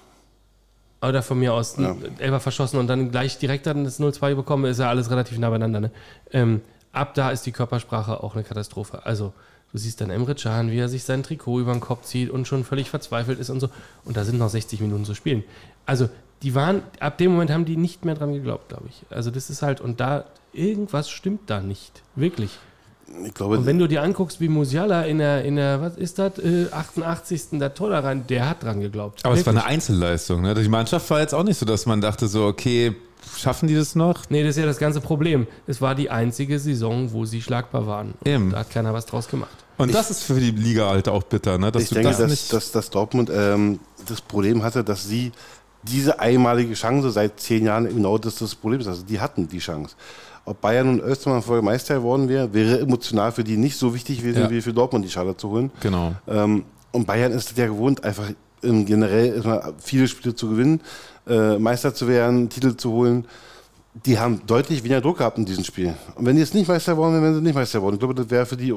Oder 1.02 1.22
von 1.22 1.38
mir 1.38 1.54
aus 1.54 1.78
Ja. 1.78 1.96
Elfer 2.18 2.40
verschossen 2.40 2.80
und 2.80 2.88
dann 2.88 3.12
gleich 3.12 3.38
direkt 3.38 3.68
dann 3.68 3.84
das 3.84 4.00
0-2 4.00 4.34
bekommen, 4.34 4.66
ist 4.66 4.80
ja 4.80 4.90
alles 4.90 5.12
relativ 5.12 5.38
nah 5.38 5.50
beieinander. 5.50 5.80
Ne? 5.80 5.92
Ähm, 6.32 6.62
ab 6.92 7.14
da 7.14 7.30
ist 7.30 7.46
die 7.46 7.52
Körpersprache 7.52 8.24
auch 8.24 8.34
eine 8.34 8.44
Katastrophe. 8.44 9.06
Also 9.06 9.34
du 9.72 9.78
siehst 9.78 10.02
dann 10.02 10.10
Emre 10.10 10.36
Can, 10.36 10.72
wie 10.72 10.80
er 10.80 10.90
sich 10.90 11.04
sein 11.04 11.24
Trikot 11.24 11.60
über 11.60 11.72
den 11.74 11.82
Kopf 11.82 12.04
zieht 12.04 12.30
und 12.30 12.48
schon 12.48 12.64
völlig 12.64 12.90
verzweifelt 12.90 13.40
ist 13.40 13.50
und 13.50 13.60
so. 13.60 13.70
Und 14.06 14.18
da 14.18 14.24
sind 14.24 14.40
noch 14.40 14.50
60 14.50 14.82
Minuten 14.82 15.06
zu 15.06 15.14
spielen. 15.14 15.44
Also 15.86 16.10
die 16.44 16.54
waren, 16.56 16.84
ab 17.00 17.18
dem 17.18 17.32
Moment 17.32 17.52
haben 17.52 17.66
die 17.66 17.78
nicht 17.78 18.06
mehr 18.06 18.16
dran 18.16 18.34
geglaubt, 18.34 18.70
glaube 18.70 18.86
ich. 18.90 19.04
Also 19.10 19.32
das 19.32 19.50
ist 19.50 19.62
halt, 19.62 19.82
und 19.82 20.00
da, 20.00 20.26
irgendwas 20.54 21.10
stimmt 21.10 21.50
da 21.50 21.62
nicht. 21.62 22.04
Wirklich. 22.16 22.52
Ich 23.26 23.34
glaube, 23.34 23.58
Und 23.58 23.66
wenn 23.66 23.80
du 23.80 23.88
dir 23.88 24.04
anguckst, 24.04 24.42
wie 24.42 24.50
Musiala 24.50 25.04
in 25.04 25.20
der, 25.20 25.46
in 25.46 25.56
der 25.56 25.82
was 25.82 25.96
ist 25.96 26.20
das, 26.20 26.40
äh, 26.40 26.68
88. 26.72 27.58
der 27.60 27.74
Tor 27.74 27.90
da 27.90 28.02
rein, 28.02 28.28
der 28.28 28.50
hat 28.50 28.64
dran 28.64 28.82
geglaubt. 28.82 29.24
aber 29.24 29.34
es 29.34 29.46
war 29.46 29.54
Wirklich. 29.54 29.66
eine 29.66 29.74
Einzelleistung. 29.74 30.42
Ne? 30.42 30.54
Die 30.54 30.68
Mannschaft 30.68 31.10
war 31.10 31.22
jetzt 31.22 31.34
auch 31.34 31.44
nicht 31.44 31.58
so, 31.58 31.66
dass 31.66 31.86
man 31.86 32.02
dachte 32.02 32.28
so, 32.28 32.46
okay, 32.46 32.96
schaffen 33.38 33.68
die 33.68 33.76
das 33.76 33.96
noch? 33.96 34.30
Nee, 34.30 34.44
das 34.44 34.52
ist 34.52 34.60
ja 34.62 34.66
das 34.66 34.78
ganze 34.80 35.02
Problem. 35.02 35.48
Es 35.68 35.82
war 35.82 35.96
die 35.96 36.10
einzige 36.10 36.60
Saison, 36.60 37.12
wo 37.12 37.26
sie 37.26 37.42
schlagbar 37.42 37.88
waren. 37.88 38.14
Und 38.20 38.28
Eben. 38.28 38.52
Da 38.52 38.60
hat 38.60 38.70
keiner 38.72 38.94
was 38.94 39.06
draus 39.06 39.28
gemacht. 39.28 39.52
Und 39.78 39.94
das 39.94 40.10
ist 40.10 40.24
für 40.24 40.40
die 40.40 40.52
Liga 40.52 40.90
halt 40.90 41.08
auch 41.08 41.24
bitter, 41.24 41.58
ne? 41.58 41.72
dass 41.72 41.84
ich 41.84 41.90
du 41.90 41.96
denke, 41.96 42.10
das 42.10 42.18
dass, 42.20 42.30
nicht... 42.32 42.54
dass, 42.54 42.72
dass 42.72 42.90
Dortmund 42.90 43.30
ähm, 43.34 43.80
das 44.08 44.22
Problem 44.22 44.64
hatte, 44.64 44.84
dass 44.84 45.08
sie 45.08 45.32
diese 45.84 46.20
einmalige 46.20 46.74
Chance 46.74 47.12
seit 47.12 47.40
zehn 47.40 47.66
Jahren 47.66 47.88
genau 47.88 48.18
das 48.18 48.36
das 48.38 48.56
Problem 48.56 48.80
ist. 48.82 48.88
Also 48.88 49.04
die 49.04 49.20
hatten 49.20 49.48
die 49.48 49.60
Chance. 49.60 49.96
Ob 50.46 50.62
Bayern 50.62 50.88
nun 50.88 51.02
öfter 51.02 51.30
mal 51.30 51.42
Folge 51.42 51.64
Meister 51.64 51.96
geworden 51.96 52.28
wäre, 52.30 52.54
wäre 52.54 52.80
emotional 52.80 53.32
für 53.32 53.44
die 53.44 53.58
nicht 53.58 53.78
so 53.78 53.94
wichtig 53.94 54.20
gewesen, 54.20 54.42
Ja. 54.44 54.50
wie 54.50 54.62
für 54.62 54.74
Dortmund 54.74 55.06
die 55.06 55.10
Schale 55.10 55.36
zu 55.38 55.50
holen. 55.50 55.72
genau. 55.80 56.14
Ähm, 56.28 56.64
und 56.92 57.06
Bayern 57.06 57.32
ist 57.34 57.56
ja 57.58 57.68
gewohnt, 57.68 58.04
einfach 58.04 58.30
generell 58.62 59.36
erstmal 59.36 59.74
viele 59.78 60.08
Spiele 60.08 60.34
zu 60.34 60.50
gewinnen, 60.50 60.82
äh, 61.30 61.58
Meister 61.60 61.94
zu 61.94 62.08
werden, 62.08 62.50
Titel 62.50 62.76
zu 62.76 62.92
holen. 62.92 63.26
Die 64.06 64.20
haben 64.20 64.42
deutlich 64.46 64.84
weniger 64.84 65.02
Druck 65.02 65.18
gehabt 65.18 65.38
in 65.38 65.46
diesem 65.46 65.64
Spiel. 65.64 65.94
Und 66.16 66.26
wenn 66.26 66.36
die 66.36 66.42
jetzt 66.42 66.54
nicht 66.54 66.68
Meister 66.68 66.92
geworden 66.94 67.14
wären, 67.14 67.24
wären 67.24 67.36
sie 67.36 67.42
nicht 67.42 67.56
Meister 67.56 67.80
geworden. 67.80 67.96
Ich 67.96 68.00
glaube, 68.00 68.14
das 68.16 68.30
wäre 68.30 68.46
für 68.46 68.58
die 68.58 68.74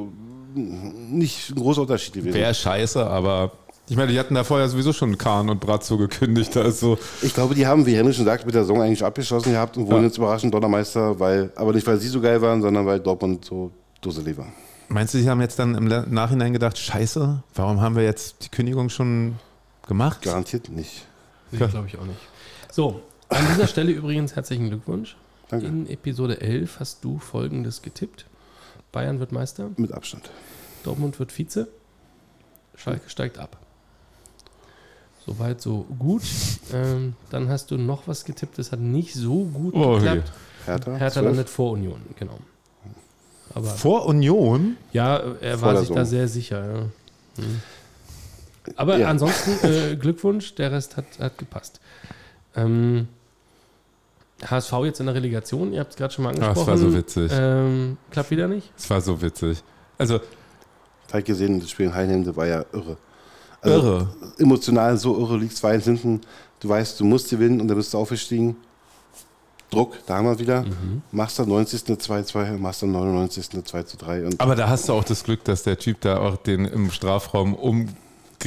nicht 0.55 1.51
ein 1.51 1.57
großer 1.57 1.83
Unterschied 1.83 2.15
gewesen. 2.15 2.35
Wäre 2.35 2.55
scheiße, 2.55 3.07
aber 3.07 3.53
ich 3.89 3.97
meine, 3.97 4.13
die 4.13 4.19
hatten 4.19 4.35
da 4.35 4.45
vorher 4.45 4.69
sowieso 4.69 4.93
schon 4.93 5.17
Kahn 5.19 5.49
und 5.51 5.61
Brazzo 5.61 5.97
gekündigt. 5.99 6.57
Also 6.57 6.99
Ich 7.23 7.35
glaube, 7.35 7.55
die 7.55 7.67
haben, 7.67 7.85
wie 7.87 7.95
Henry 7.97 8.13
schon 8.15 8.25
sagt, 8.25 8.47
mit 8.47 8.55
der 8.55 8.63
Saison 8.63 8.81
eigentlich 8.83 9.05
abgeschlossen 9.05 9.53
gehabt 9.53 9.77
und 9.77 9.87
wurden 9.87 10.01
Ja. 10.03 10.07
jetzt 10.07 10.19
überraschend 10.19 10.55
Donnermeister, 10.55 11.19
weil, 11.19 11.53
aber 11.57 11.73
nicht, 11.73 11.87
weil 11.87 11.99
sie 11.99 12.09
so 12.09 12.21
geil 12.21 12.41
waren, 12.41 12.63
sondern 12.63 12.87
weil 12.87 13.01
Dortmund 13.01 13.45
so 13.45 13.71
dusselig 14.01 14.37
war. 14.39 14.47
meinst 14.89 15.15
du, 15.15 15.19
die 15.19 15.29
haben 15.29 15.41
jetzt 15.41 15.59
dann 15.59 15.75
im 15.75 15.87
Nachhinein 16.13 16.53
gedacht, 16.53 16.79
scheiße, 16.79 17.43
warum 17.55 17.81
haben 17.81 17.95
wir 17.97 18.05
jetzt 18.05 18.45
die 18.45 18.49
Kündigung 18.49 18.89
schon 18.89 19.37
gemacht? 19.87 20.23
Garantiert 20.23 20.69
nicht. 20.69 21.07
Nee, 21.53 21.59
glaube 21.59 21.87
ich 21.89 21.99
auch 21.99 22.05
nicht. 22.05 22.19
So, 22.73 23.03
An 23.29 23.47
dieser 23.53 23.67
Stelle 23.67 23.93
übrigens 23.93 24.35
herzlichen 24.37 24.69
Glückwunsch. 24.69 25.17
Danke. 25.49 25.67
In 25.67 25.89
Episode 25.89 26.41
11 26.41 26.81
hast 26.81 27.05
du 27.05 27.19
folgendes 27.19 27.83
getippt. 27.83 28.27
Bayern 28.93 29.21
wird 29.21 29.33
Meister, 29.33 29.71
Mit 29.77 29.93
Abstand. 29.93 30.31
Dortmund 30.85 31.19
wird 31.19 31.33
Vize, 31.33 31.69
Schalke 32.75 33.09
steigt 33.11 33.39
ab. 33.39 33.57
Soweit 35.27 35.61
so 35.61 35.87
gut. 35.99 36.23
Ähm, 36.73 37.15
dann 37.31 37.49
hast 37.49 37.71
du 37.71 37.77
noch 37.77 38.09
was 38.09 38.25
getippt, 38.25 38.59
das 38.59 38.73
hat 38.73 38.81
nicht 38.81 39.15
so 39.15 39.45
gut 39.45 39.75
Oh, 39.75 39.95
geklappt. 39.97 40.33
Hertha. 40.67 40.91
Hertha 40.97 41.11
12. 41.21 41.25
landet 41.27 41.49
vor 41.51 41.73
Union, 41.73 42.01
genau. 42.19 42.39
Aber 43.55 43.67
Vor 43.67 44.07
Union? 44.07 44.77
ja, 44.93 45.17
er 45.41 45.59
Vor 45.59 45.69
war 45.69 45.77
sich 45.81 45.89
da 45.89 46.05
Saison. 46.05 46.07
sehr 46.07 46.29
sicher. 46.29 46.73
Ja. 46.75 46.81
Hm. 47.45 47.61
Aber 48.77 48.99
Ja. 48.99 49.09
ansonsten 49.09 49.59
äh, 49.67 49.97
Glückwunsch, 49.97 50.55
der 50.55 50.71
Rest 50.73 50.97
hat, 50.97 51.07
hat 51.19 51.37
gepasst. 51.39 51.80
Ähm, 52.65 53.09
HSV 54.49 54.73
jetzt 54.85 55.01
in 55.01 55.07
der 55.07 55.15
Relegation, 55.15 55.73
ihr 55.73 55.81
habt 55.81 55.91
es 55.93 55.97
gerade 55.97 56.13
schon 56.15 56.25
mal 56.25 56.31
Ah, 56.31 56.33
angesprochen. 56.33 56.61
es 56.61 56.67
war 56.67 56.79
so 56.79 56.95
witzig. 56.97 57.31
Ähm, 57.35 57.97
klappt 58.11 58.31
wieder 58.31 58.49
nicht? 58.49 58.73
Es 58.77 58.89
war 58.89 59.01
so 59.01 59.21
witzig. 59.21 59.63
Also, 59.99 60.21
Hab 61.13 61.19
ich 61.19 61.25
gesehen, 61.25 61.61
das 61.61 61.71
Spiel 61.71 61.87
in 61.87 61.95
Heidenheim 61.95 62.37
war 62.37 62.47
ja 62.47 62.65
irre. 62.73 62.97
Also, 63.61 63.77
irre. 63.77 64.09
Emotional 64.39 64.97
so 64.97 65.19
irre, 65.19 65.37
liegt 65.37 65.55
2 65.57 65.79
hinten. 65.81 66.21
Du 66.61 66.69
weißt, 66.69 66.99
du 67.01 67.05
musst 67.05 67.29
gewinnen 67.31 67.61
und 67.61 67.69
dann 67.69 67.77
bist 67.77 67.93
du 67.93 67.99
aufgestiegen. 67.99 68.57
Druck, 69.71 69.95
da 70.07 70.17
haben 70.17 70.27
wir 70.27 70.39
wieder. 70.39 70.63
Mhm. 70.63 71.03
Machst 71.13 71.39
dann 71.39 71.49
90. 71.49 71.87
eine 71.89 71.97
2-2, 71.97 72.57
machst 72.59 72.83
dann 72.83 72.93
99. 72.93 73.49
eine 73.53 73.63
2-3. 73.63 74.25
Und 74.27 74.41
Aber 74.41 74.57
da 74.57 74.69
hast 74.69 74.89
du 74.89 74.93
auch 74.95 75.05
das 75.05 75.23
Glück, 75.23 75.45
dass 75.45 75.63
der 75.63 75.79
Typ 75.79 76.01
da 76.01 76.19
auch 76.19 76.37
den 76.39 76.65
im 76.65 76.91
Strafraum 76.91 77.55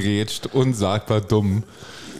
umgrätscht, 0.03 0.47
unsagbar 0.53 1.21
dumm. 1.21 1.63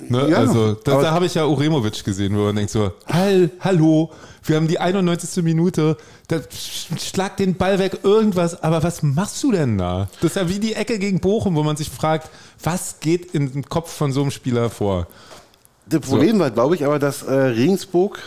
Ne? 0.10 0.28
Ja, 0.30 0.38
also, 0.38 0.74
da, 0.74 0.94
aber- 0.94 1.02
da 1.04 1.12
habe 1.12 1.26
ich 1.26 1.34
ja 1.36 1.46
Uremovic 1.46 2.04
gesehen, 2.04 2.36
wo 2.38 2.42
man 2.44 2.56
denkt 2.56 2.72
so, 2.72 2.92
Hall, 3.08 3.50
hallo, 3.62 4.12
wir 4.44 4.58
haben 4.58 4.68
die 4.68 4.78
91. 4.80 5.42
Minute, 5.44 5.96
da 6.28 6.38
sch- 6.38 7.00
schlag 7.00 7.38
den 7.38 7.56
Ball 7.56 7.80
weg, 7.80 8.00
irgendwas, 8.04 8.62
aber 8.62 8.84
was 8.84 9.02
machst 9.02 9.42
du 9.44 9.52
denn 9.54 9.78
da? 9.78 10.10
Das 10.22 10.32
ist 10.32 10.36
ja 10.36 10.50
wie 10.50 10.60
die 10.60 10.74
Ecke 10.74 11.00
gegen 11.00 11.20
Bochum, 11.22 11.56
wo 11.56 11.64
man 11.64 11.78
sich 11.78 11.90
fragt, 11.90 12.30
was 12.62 13.00
geht 13.00 13.34
in 13.34 13.52
den 13.54 13.64
Kopf 13.70 13.92
von 13.94 14.12
so 14.12 14.22
einem 14.22 14.32
Spieler 14.32 14.70
vor? 14.70 15.08
Das 15.86 16.02
Problem 16.02 16.38
war, 16.40 16.52
glaube 16.52 16.76
ich, 16.76 16.86
aber, 16.86 17.00
dass 17.00 17.24
äh, 17.24 17.34
Regensburg. 17.34 18.20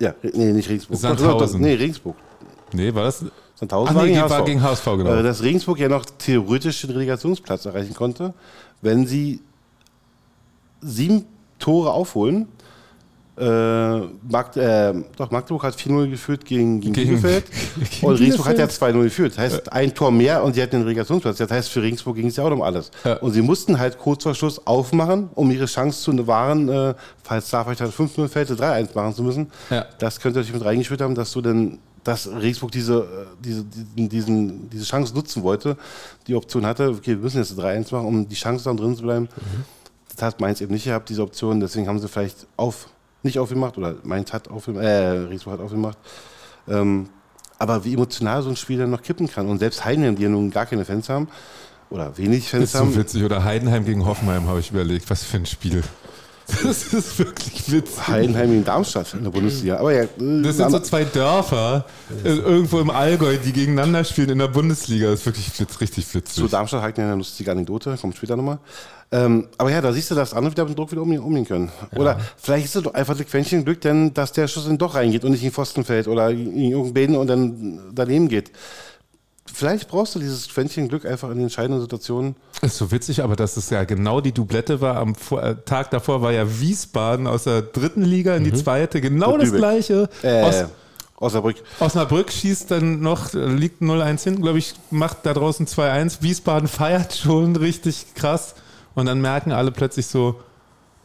Ja, 0.00 0.14
nee, 0.22 0.52
nicht 0.52 0.68
Regensburg. 0.68 0.98
Sandhausen. 0.98 1.60
Nee, 1.60 1.74
Regensburg. 1.74 2.16
Nee, 2.72 2.92
war 2.94 3.04
das? 3.04 3.24
Sandhausen 3.68 3.90
Ach 3.90 3.94
war 3.96 4.02
nee, 4.04 4.12
gegen 4.12 4.22
war 4.22 4.30
HSV. 4.30 4.44
gegen 4.46 4.62
HSV, 4.62 4.84
genau. 4.84 5.14
Äh, 5.14 5.22
dass 5.22 5.42
Regensburg 5.42 5.78
ja 5.78 5.88
noch 5.88 6.04
theoretisch 6.18 6.80
den 6.82 6.90
Relegationsplatz 6.90 7.64
erreichen 7.66 7.94
konnte, 7.94 8.34
wenn 8.82 9.06
sie 9.06 9.40
sieben 10.80 11.24
Tore 11.58 11.92
aufholen. 11.92 12.48
Äh, 13.36 13.98
Magd, 14.28 14.56
äh, 14.56 14.94
doch, 15.16 15.32
Magdeburg 15.32 15.64
hat 15.64 15.74
4-0 15.74 16.08
geführt 16.08 16.44
gegen, 16.44 16.80
gegen, 16.80 16.92
Gegen- 16.92 17.08
Bielefeld. 17.20 17.46
gegen 17.90 18.06
und 18.06 18.14
Regensburg 18.14 18.46
hat 18.46 18.58
ja 18.58 18.66
Bielefeld? 18.66 18.94
2-0 18.94 19.02
geführt. 19.02 19.32
Das 19.32 19.38
heißt, 19.38 19.72
ein 19.72 19.92
Tor 19.92 20.12
mehr 20.12 20.44
und 20.44 20.54
sie 20.54 20.62
hatten 20.62 20.76
den 20.76 20.82
Relegationsplatz. 20.82 21.38
Das 21.38 21.50
heißt, 21.50 21.68
für 21.68 21.82
Regensburg 21.82 22.14
ging 22.14 22.28
es 22.28 22.36
ja 22.36 22.44
auch 22.44 22.50
um 22.52 22.62
alles. 22.62 22.92
Ja. 23.02 23.14
Und 23.14 23.32
sie 23.32 23.42
mussten 23.42 23.80
halt 23.80 23.98
kurz 23.98 24.22
vor 24.22 24.36
Schluss 24.36 24.64
aufmachen, 24.68 25.30
um 25.34 25.50
ihre 25.50 25.66
Chance 25.66 26.00
zu 26.02 26.26
wahren, 26.28 26.68
äh, 26.68 26.94
falls 27.24 27.50
da 27.50 27.64
vielleicht 27.64 27.80
halt 27.80 27.92
5-0 27.92 28.28
fällt, 28.28 28.50
3-1 28.50 28.94
machen 28.94 29.14
zu 29.14 29.24
müssen. 29.24 29.50
Ja. 29.68 29.84
Das 29.98 30.20
könnte 30.20 30.38
natürlich 30.38 30.54
mit 30.60 30.64
reingespielt 30.64 31.00
haben, 31.00 31.16
dass 31.16 31.32
du 31.32 31.40
dann, 31.40 31.78
dass 32.04 32.28
Regensburg 32.28 32.70
diese, 32.70 32.98
äh, 33.00 33.26
diese, 33.42 33.64
diesen, 33.64 34.70
diese 34.70 34.84
Chance 34.84 35.14
nutzen 35.14 35.42
wollte, 35.42 35.76
die 36.26 36.34
Option 36.34 36.66
hatte, 36.66 36.90
okay, 36.90 37.12
wir 37.12 37.16
müssen 37.16 37.38
jetzt 37.38 37.58
3-1 37.58 37.94
machen, 37.94 38.06
um 38.06 38.28
die 38.28 38.34
Chance 38.34 38.64
dann 38.64 38.76
drin 38.76 38.94
zu 38.96 39.02
bleiben. 39.02 39.28
Das 40.14 40.22
hat 40.22 40.40
Mainz 40.40 40.60
eben 40.60 40.72
nicht 40.72 40.84
gehabt, 40.84 41.08
diese 41.08 41.22
Option, 41.22 41.58
deswegen 41.60 41.88
haben 41.88 41.98
sie 41.98 42.08
vielleicht 42.08 42.46
auf, 42.56 42.88
nicht 43.22 43.38
aufgemacht 43.38 43.76
oder 43.78 43.96
Mainz 44.04 44.32
hat 44.32 44.48
aufgemacht, 44.48 44.84
äh, 44.84 44.88
Regensburg 44.88 45.54
hat 45.54 45.60
aufgemacht. 45.60 45.98
Ähm, 46.68 47.08
aber 47.58 47.84
wie 47.84 47.94
emotional 47.94 48.42
so 48.42 48.50
ein 48.50 48.56
Spiel 48.56 48.78
dann 48.78 48.90
noch 48.90 49.02
kippen 49.02 49.28
kann 49.28 49.48
und 49.48 49.58
selbst 49.58 49.84
Heidenheim, 49.84 50.16
die 50.16 50.22
ja 50.22 50.28
nun 50.28 50.50
gar 50.50 50.66
keine 50.66 50.84
Fans 50.84 51.08
haben 51.08 51.28
oder 51.90 52.16
wenig 52.18 52.48
Fans 52.48 52.64
ist 52.64 52.72
so 52.72 52.80
haben, 52.80 52.96
witzig. 52.96 53.22
Oder 53.22 53.44
Heidenheim 53.44 53.84
gegen 53.84 54.04
Hoffenheim 54.04 54.48
habe 54.48 54.60
ich 54.60 54.70
überlegt. 54.70 55.08
Was 55.10 55.22
für 55.22 55.36
ein 55.36 55.46
Spiel. 55.46 55.82
Das 56.62 56.92
ist 56.92 57.18
wirklich 57.18 57.72
witzig. 57.72 58.06
Heidenheim 58.06 58.52
in 58.52 58.64
Darmstadt 58.64 59.14
in 59.14 59.24
der 59.24 59.30
Bundesliga. 59.30 59.78
Aber 59.78 59.92
ja, 59.92 60.02
äh, 60.02 60.08
Das 60.42 60.56
sind 60.56 60.70
so 60.70 60.78
zwei 60.80 61.04
Dörfer 61.04 61.86
äh, 62.22 62.28
irgendwo 62.28 62.80
im 62.80 62.90
Allgäu, 62.90 63.36
die 63.36 63.52
gegeneinander 63.52 64.04
spielen 64.04 64.30
in 64.30 64.38
der 64.38 64.48
Bundesliga. 64.48 65.10
Das 65.10 65.20
ist 65.20 65.26
wirklich 65.26 65.60
witz, 65.60 65.80
richtig 65.80 66.06
Zu 66.06 66.14
witzig. 66.14 66.50
Darmstadt 66.50 66.82
hat 66.82 66.98
eine 66.98 67.14
lustige 67.14 67.50
Anekdote, 67.50 67.96
kommt 68.00 68.16
später 68.16 68.36
nochmal. 68.36 68.58
Ähm, 69.12 69.48
aber 69.58 69.70
ja, 69.70 69.80
da 69.80 69.92
siehst 69.92 70.10
du, 70.10 70.14
dass 70.14 70.34
andere 70.34 70.52
wieder 70.52 70.64
mit 70.64 70.72
dem 70.72 70.76
Druck 70.76 70.90
wieder 70.90 71.02
umgehen, 71.02 71.20
umgehen 71.20 71.46
können. 71.46 71.70
Oder 71.94 72.18
vielleicht 72.36 72.66
ist 72.66 72.76
es 72.76 72.82
doch 72.82 72.94
einfach 72.94 73.18
ein 73.18 73.26
Quäntchen 73.26 73.64
Glück, 73.64 73.80
denn 73.80 74.12
dass 74.12 74.32
der 74.32 74.48
Schuss 74.48 74.66
dann 74.66 74.78
doch 74.78 74.94
reingeht 74.94 75.24
und 75.24 75.30
nicht 75.30 75.42
in 75.42 75.48
den 75.48 75.54
Pfosten 75.54 75.84
fällt 75.84 76.08
oder 76.08 76.30
in 76.30 76.70
irgendeinen 76.70 76.94
Bein 76.94 77.16
und 77.16 77.26
dann 77.28 77.80
daneben 77.92 78.28
geht. 78.28 78.50
Vielleicht 79.54 79.88
brauchst 79.88 80.16
du 80.16 80.18
dieses 80.18 80.48
Quäntchen 80.48 80.88
Glück 80.88 81.06
einfach 81.06 81.28
in 81.30 81.36
den 81.36 81.44
entscheidenden 81.44 81.80
Situationen. 81.80 82.34
ist 82.60 82.76
so 82.76 82.90
witzig, 82.90 83.22
aber 83.22 83.36
dass 83.36 83.56
es 83.56 83.70
ja 83.70 83.84
genau 83.84 84.20
die 84.20 84.32
Doublette 84.32 84.80
war. 84.80 84.96
Am 84.96 85.14
äh, 85.30 85.54
Tag 85.64 85.90
davor 85.90 86.22
war 86.22 86.32
ja 86.32 86.60
Wiesbaden 86.60 87.28
aus 87.28 87.44
der 87.44 87.62
dritten 87.62 88.02
Liga 88.02 88.34
in 88.34 88.42
die 88.42 88.52
zweite. 88.52 89.00
Genau 89.00 89.38
das 89.38 89.52
gleiche. 89.52 90.08
Äh, 90.22 90.42
Os 90.42 90.64
Osnabrück. 91.16 91.56
Osnabrück 91.78 92.32
schießt 92.32 92.72
dann 92.72 93.00
noch, 93.00 93.32
liegt 93.32 93.80
0-1 93.80 94.24
hinten, 94.24 94.42
glaube 94.42 94.58
ich, 94.58 94.74
macht 94.90 95.18
da 95.22 95.32
draußen 95.32 95.66
2-1. 95.66 96.22
Wiesbaden 96.22 96.68
feiert 96.68 97.14
schon 97.14 97.54
richtig 97.54 98.06
krass. 98.14 98.56
Und 98.96 99.06
dann 99.06 99.20
merken 99.20 99.52
alle 99.52 99.70
plötzlich 99.70 100.06
so, 100.06 100.40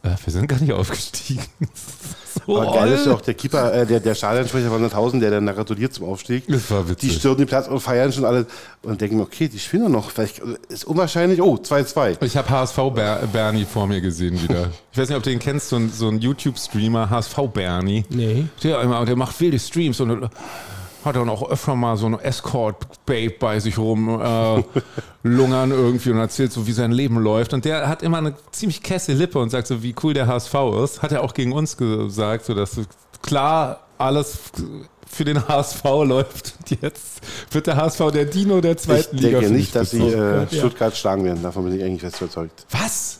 äh, 0.02 0.10
wir 0.24 0.32
sind 0.32 0.48
gar 0.48 0.60
nicht 0.60 0.72
aufgestiegen. 0.72 1.44
Aber 2.58 2.72
geil 2.72 2.92
ist 2.92 3.06
ja 3.06 3.12
auch 3.12 3.20
der 3.20 3.34
Keeper, 3.34 3.72
äh, 3.72 3.86
der, 3.86 4.00
der 4.00 4.14
Stadionsprecher 4.14 4.68
von 4.68 4.88
100.000, 4.88 5.20
der 5.20 5.30
dann 5.30 5.46
gratuliert 5.46 5.92
zum 5.92 6.06
Aufstieg. 6.06 6.44
Das 6.48 6.70
war 6.70 6.82
Die 6.84 6.90
witzig. 6.90 7.14
stürzen 7.16 7.38
den 7.38 7.46
Platz 7.46 7.68
und 7.68 7.80
feiern 7.80 8.12
schon 8.12 8.24
alle 8.24 8.46
und 8.82 9.00
denken, 9.00 9.20
okay, 9.20 9.48
die 9.48 9.58
spielen 9.58 9.84
doch 9.84 9.88
noch. 9.90 10.10
Vielleicht 10.10 10.40
ist 10.68 10.84
unwahrscheinlich, 10.84 11.40
oh, 11.40 11.56
2-2. 11.56 12.22
Ich 12.24 12.36
habe 12.36 12.48
HSV 12.50 12.76
Ber 12.94 13.20
Bernie 13.32 13.64
vor 13.64 13.86
mir 13.86 14.00
gesehen 14.00 14.40
wieder. 14.42 14.68
Ich 14.92 14.98
weiß 14.98 15.08
nicht, 15.08 15.16
ob 15.16 15.22
du 15.22 15.30
den 15.30 15.38
kennst, 15.38 15.68
so 15.68 15.76
ein, 15.76 15.90
so 15.92 16.08
ein 16.08 16.18
YouTube-Streamer, 16.20 17.10
HSV 17.10 17.36
Bernie. 17.52 18.04
Nee. 18.08 18.44
Der, 18.62 18.80
immer, 18.82 19.04
der 19.04 19.16
macht 19.16 19.38
wilde 19.40 19.58
Streams 19.58 20.00
und 20.00 20.28
hat 21.04 21.16
dann 21.16 21.28
auch 21.28 21.48
öfter 21.50 21.74
mal 21.74 21.96
so 21.96 22.06
eine 22.06 22.22
Escort-Babe 22.22 23.34
bei 23.38 23.60
sich 23.60 23.78
rum 23.78 24.20
äh, 24.20 24.62
lungern 25.22 25.70
irgendwie 25.70 26.10
und 26.10 26.18
erzählt 26.18 26.52
so, 26.52 26.66
wie 26.66 26.72
sein 26.72 26.92
Leben 26.92 27.18
läuft. 27.18 27.52
Und 27.52 27.64
der 27.64 27.88
hat 27.88 28.02
immer 28.02 28.18
eine 28.18 28.34
ziemlich 28.52 28.82
kesse 28.82 29.12
Lippe 29.12 29.38
und 29.38 29.50
sagt 29.50 29.66
so, 29.66 29.82
wie 29.82 29.94
cool 30.02 30.14
der 30.14 30.26
HSV 30.26 30.54
ist. 30.84 31.02
Hat 31.02 31.12
er 31.12 31.22
auch 31.22 31.34
gegen 31.34 31.52
uns 31.52 31.76
gesagt, 31.76 32.44
so 32.46 32.54
dass 32.54 32.78
klar 33.22 33.80
alles 33.98 34.38
für 35.06 35.24
den 35.24 35.46
HSV 35.48 35.84
läuft. 35.84 36.54
Und 36.60 36.82
jetzt 36.82 37.20
wird 37.50 37.66
der 37.66 37.76
HSV 37.76 38.10
der 38.12 38.24
Dino 38.26 38.60
der 38.60 38.72
Ich 38.72 38.78
zweiten 38.78 39.16
Liga. 39.16 39.30
denke 39.40 39.46
für 39.46 39.52
nicht, 39.52 39.74
dass 39.74 39.90
sie 39.90 40.02
äh, 40.06 40.46
Stuttgart 40.46 40.96
schlagen 40.96 41.24
werden. 41.24 41.42
Davon 41.42 41.64
bin 41.64 41.76
ich 41.76 41.82
eigentlich 41.84 42.00
fest 42.02 42.20
überzeugt. 42.20 42.66
Was? 42.70 43.16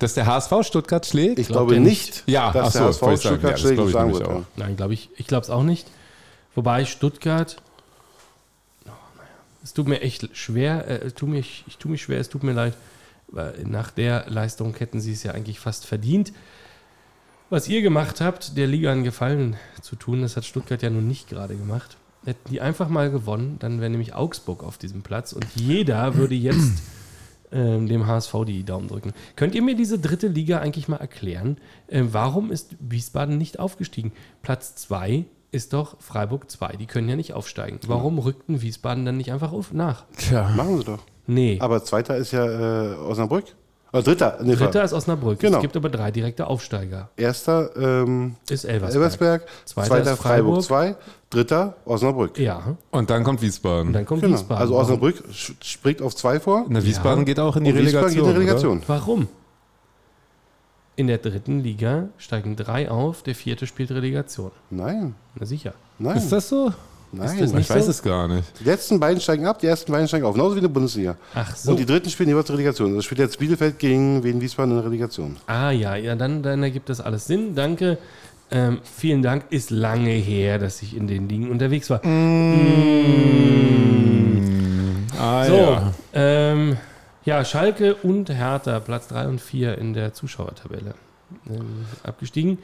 Dass 0.00 0.14
der 0.14 0.26
HSV 0.26 0.52
Stuttgart 0.62 1.06
schlägt? 1.06 1.38
Ich 1.38 1.48
glaube 1.48 1.78
nicht, 1.80 2.24
Ja, 2.26 2.52
dass 2.52 2.68
ach 2.68 2.72
der 2.72 2.92
so, 2.92 3.06
HSV 3.06 3.14
ich. 3.14 3.20
Stuttgart 3.26 3.50
Ja, 3.52 3.56
schlägt 3.56 3.88
glaube 3.88 4.10
ich 4.12 4.18
wird. 4.18 4.28
auch. 4.28 4.42
Nein, 4.56 4.76
glaube 4.76 4.92
ich. 4.94 5.08
Ich 5.16 5.26
glaube 5.26 5.44
es 5.44 5.50
auch 5.50 5.62
nicht. 5.62 5.86
Wobei 6.54 6.84
Stuttgart. 6.84 7.60
Es 9.62 9.72
tut 9.72 9.88
mir 9.88 10.00
echt 10.00 10.36
schwer. 10.36 10.88
Äh, 10.88 11.10
tut 11.10 11.28
mir, 11.28 11.38
ich 11.38 11.64
tue 11.78 11.90
mich 11.90 12.02
schwer, 12.02 12.20
es 12.20 12.28
tut 12.28 12.42
mir 12.42 12.52
leid. 12.52 12.74
Nach 13.64 13.90
der 13.90 14.26
Leistung 14.28 14.76
hätten 14.76 15.00
sie 15.00 15.12
es 15.12 15.24
ja 15.24 15.32
eigentlich 15.32 15.58
fast 15.58 15.86
verdient. 15.86 16.32
Was 17.50 17.68
ihr 17.68 17.82
gemacht 17.82 18.20
habt, 18.20 18.56
der 18.56 18.66
Liga 18.66 18.90
einen 18.90 19.04
Gefallen 19.04 19.56
zu 19.82 19.96
tun, 19.96 20.22
das 20.22 20.36
hat 20.36 20.44
Stuttgart 20.44 20.82
ja 20.82 20.90
nun 20.90 21.06
nicht 21.06 21.28
gerade 21.28 21.56
gemacht. 21.56 21.96
Hätten 22.24 22.50
die 22.50 22.60
einfach 22.60 22.88
mal 22.88 23.10
gewonnen, 23.10 23.56
dann 23.58 23.80
wäre 23.80 23.90
nämlich 23.90 24.14
Augsburg 24.14 24.64
auf 24.64 24.78
diesem 24.78 25.02
Platz 25.02 25.32
und 25.32 25.46
jeder 25.54 26.14
würde 26.14 26.34
jetzt 26.34 26.82
ähm, 27.52 27.86
dem 27.86 28.06
HSV 28.06 28.34
die 28.46 28.64
Daumen 28.64 28.88
drücken. 28.88 29.12
Könnt 29.36 29.54
ihr 29.54 29.62
mir 29.62 29.76
diese 29.76 29.98
dritte 29.98 30.28
Liga 30.28 30.60
eigentlich 30.60 30.88
mal 30.88 30.96
erklären? 30.96 31.58
Ähm, 31.88 32.08
warum 32.12 32.50
ist 32.50 32.76
Wiesbaden 32.80 33.36
nicht 33.36 33.58
aufgestiegen? 33.58 34.12
Platz 34.42 34.74
2 34.76 35.26
ist 35.54 35.72
doch 35.72 35.96
Freiburg 36.00 36.50
2. 36.50 36.72
Die 36.76 36.86
können 36.86 37.08
ja 37.08 37.16
nicht 37.16 37.32
aufsteigen. 37.32 37.78
Warum 37.86 38.18
rückten 38.18 38.60
Wiesbaden 38.60 39.04
dann 39.06 39.16
nicht 39.16 39.32
einfach 39.32 39.52
auf 39.52 39.72
nach? 39.72 40.04
Tja. 40.18 40.50
Machen 40.56 40.78
sie 40.78 40.84
doch. 40.84 40.98
Nee. 41.26 41.58
Aber 41.60 41.82
zweiter 41.84 42.16
ist 42.16 42.32
ja 42.32 42.44
äh, 42.44 42.94
Osnabrück. 42.96 43.44
Oder 43.92 44.02
dritter. 44.02 44.38
Nee, 44.42 44.56
Dritter 44.56 44.82
ist 44.82 44.92
Osnabrück. 44.92 45.38
Genau. 45.38 45.58
Es 45.58 45.62
gibt 45.62 45.76
aber 45.76 45.88
drei 45.88 46.10
direkte 46.10 46.48
Aufsteiger. 46.48 47.10
Erster 47.16 47.70
ähm, 47.76 48.34
Ist 48.50 48.64
Elversberg. 48.64 48.94
Elversberg, 49.04 49.46
Zweiter 49.64 49.86
zweiter 49.88 50.12
ist 50.14 50.18
Freiburg. 50.18 50.64
Freiburg 50.64 50.96
2, 50.96 50.96
dritter 51.30 51.76
Osnabrück. 51.84 52.36
Ja. 52.38 52.76
Und 52.90 53.08
dann 53.10 53.22
kommt 53.22 53.40
Wiesbaden. 53.40 53.86
Und 53.86 53.92
dann 53.92 54.04
kommt 54.04 54.22
Genau. 54.22 54.34
Wiesbaden. 54.34 54.60
Also 54.60 54.74
Warum? 54.74 54.84
Osnabrück 54.86 55.22
sch- 55.32 55.52
springt 55.62 56.02
auf 56.02 56.16
zwei 56.16 56.40
vor. 56.40 56.64
Na, 56.68 56.82
Wiesbaden 56.82 57.20
Ja. 57.20 57.24
geht 57.24 57.38
auch 57.38 57.54
in 57.54 57.62
die 57.62 57.70
und 57.70 57.78
Wiesbaden 57.78 58.08
Relegation. 58.08 58.26
geht 58.26 58.34
in 58.34 58.40
die 58.40 58.46
Relegation. 58.48 58.82
Warum? 58.88 59.28
In 60.96 61.08
der 61.08 61.18
dritten 61.18 61.60
Liga 61.60 62.08
steigen 62.18 62.54
drei 62.56 62.88
auf, 62.90 63.22
der 63.22 63.34
vierte 63.34 63.66
spielt 63.66 63.90
Relegation. 63.90 64.52
Nein, 64.70 65.14
Na 65.34 65.44
sicher. 65.44 65.74
Nein. 65.98 66.16
Ist 66.16 66.30
das 66.30 66.48
so? 66.48 66.72
Nein, 67.10 67.36
das 67.38 67.52
Ich 67.52 67.70
weiß 67.70 67.84
so? 67.84 67.90
es 67.90 68.02
gar 68.02 68.26
nicht. 68.28 68.44
Die 68.60 68.64
letzten 68.64 68.98
beiden 69.00 69.20
steigen 69.20 69.46
ab, 69.46 69.58
die 69.60 69.66
ersten 69.66 69.90
beiden 69.92 70.06
steigen 70.08 70.24
auf. 70.24 70.34
Genauso 70.34 70.54
wie 70.54 70.58
in 70.58 70.64
der 70.64 70.68
Bundesliga. 70.68 71.16
Ach 71.34 71.54
so. 71.56 71.70
Und 71.72 71.78
die 71.78 71.86
dritten 71.86 72.10
spielen 72.10 72.28
jeweils 72.28 72.50
Relegation. 72.50 72.88
Also 72.90 73.02
spielt 73.02 73.20
jetzt 73.20 73.38
Bielefeld 73.38 73.78
gegen 73.78 74.22
Wien 74.24 74.40
Wiesbaden 74.40 74.72
in 74.72 74.76
der 74.78 74.86
Relegation. 74.86 75.36
Ah 75.46 75.70
ja, 75.70 75.94
ja, 75.96 76.14
dann, 76.16 76.42
dann 76.42 76.62
ergibt 76.62 76.88
das 76.88 77.00
alles 77.00 77.26
Sinn. 77.26 77.54
Danke. 77.54 77.98
Ähm, 78.50 78.78
vielen 78.82 79.22
Dank. 79.22 79.44
Ist 79.50 79.70
lange 79.70 80.10
her, 80.10 80.58
dass 80.58 80.82
ich 80.82 80.96
in 80.96 81.06
den 81.08 81.28
Ligen 81.28 81.50
unterwegs 81.50 81.88
war. 81.90 82.00
Ah, 85.18 85.44
So, 85.46 85.56
ja. 85.56 85.92
ähm, 86.12 86.76
ja, 87.24 87.44
Schalke 87.44 87.94
und 87.96 88.28
Hertha, 88.30 88.80
Platz 88.80 89.08
3 89.08 89.28
und 89.28 89.40
4 89.40 89.78
in 89.78 89.94
der 89.94 90.12
Zuschauertabelle. 90.12 90.94
Ähm, 91.48 91.84
abgestiegen. 92.02 92.58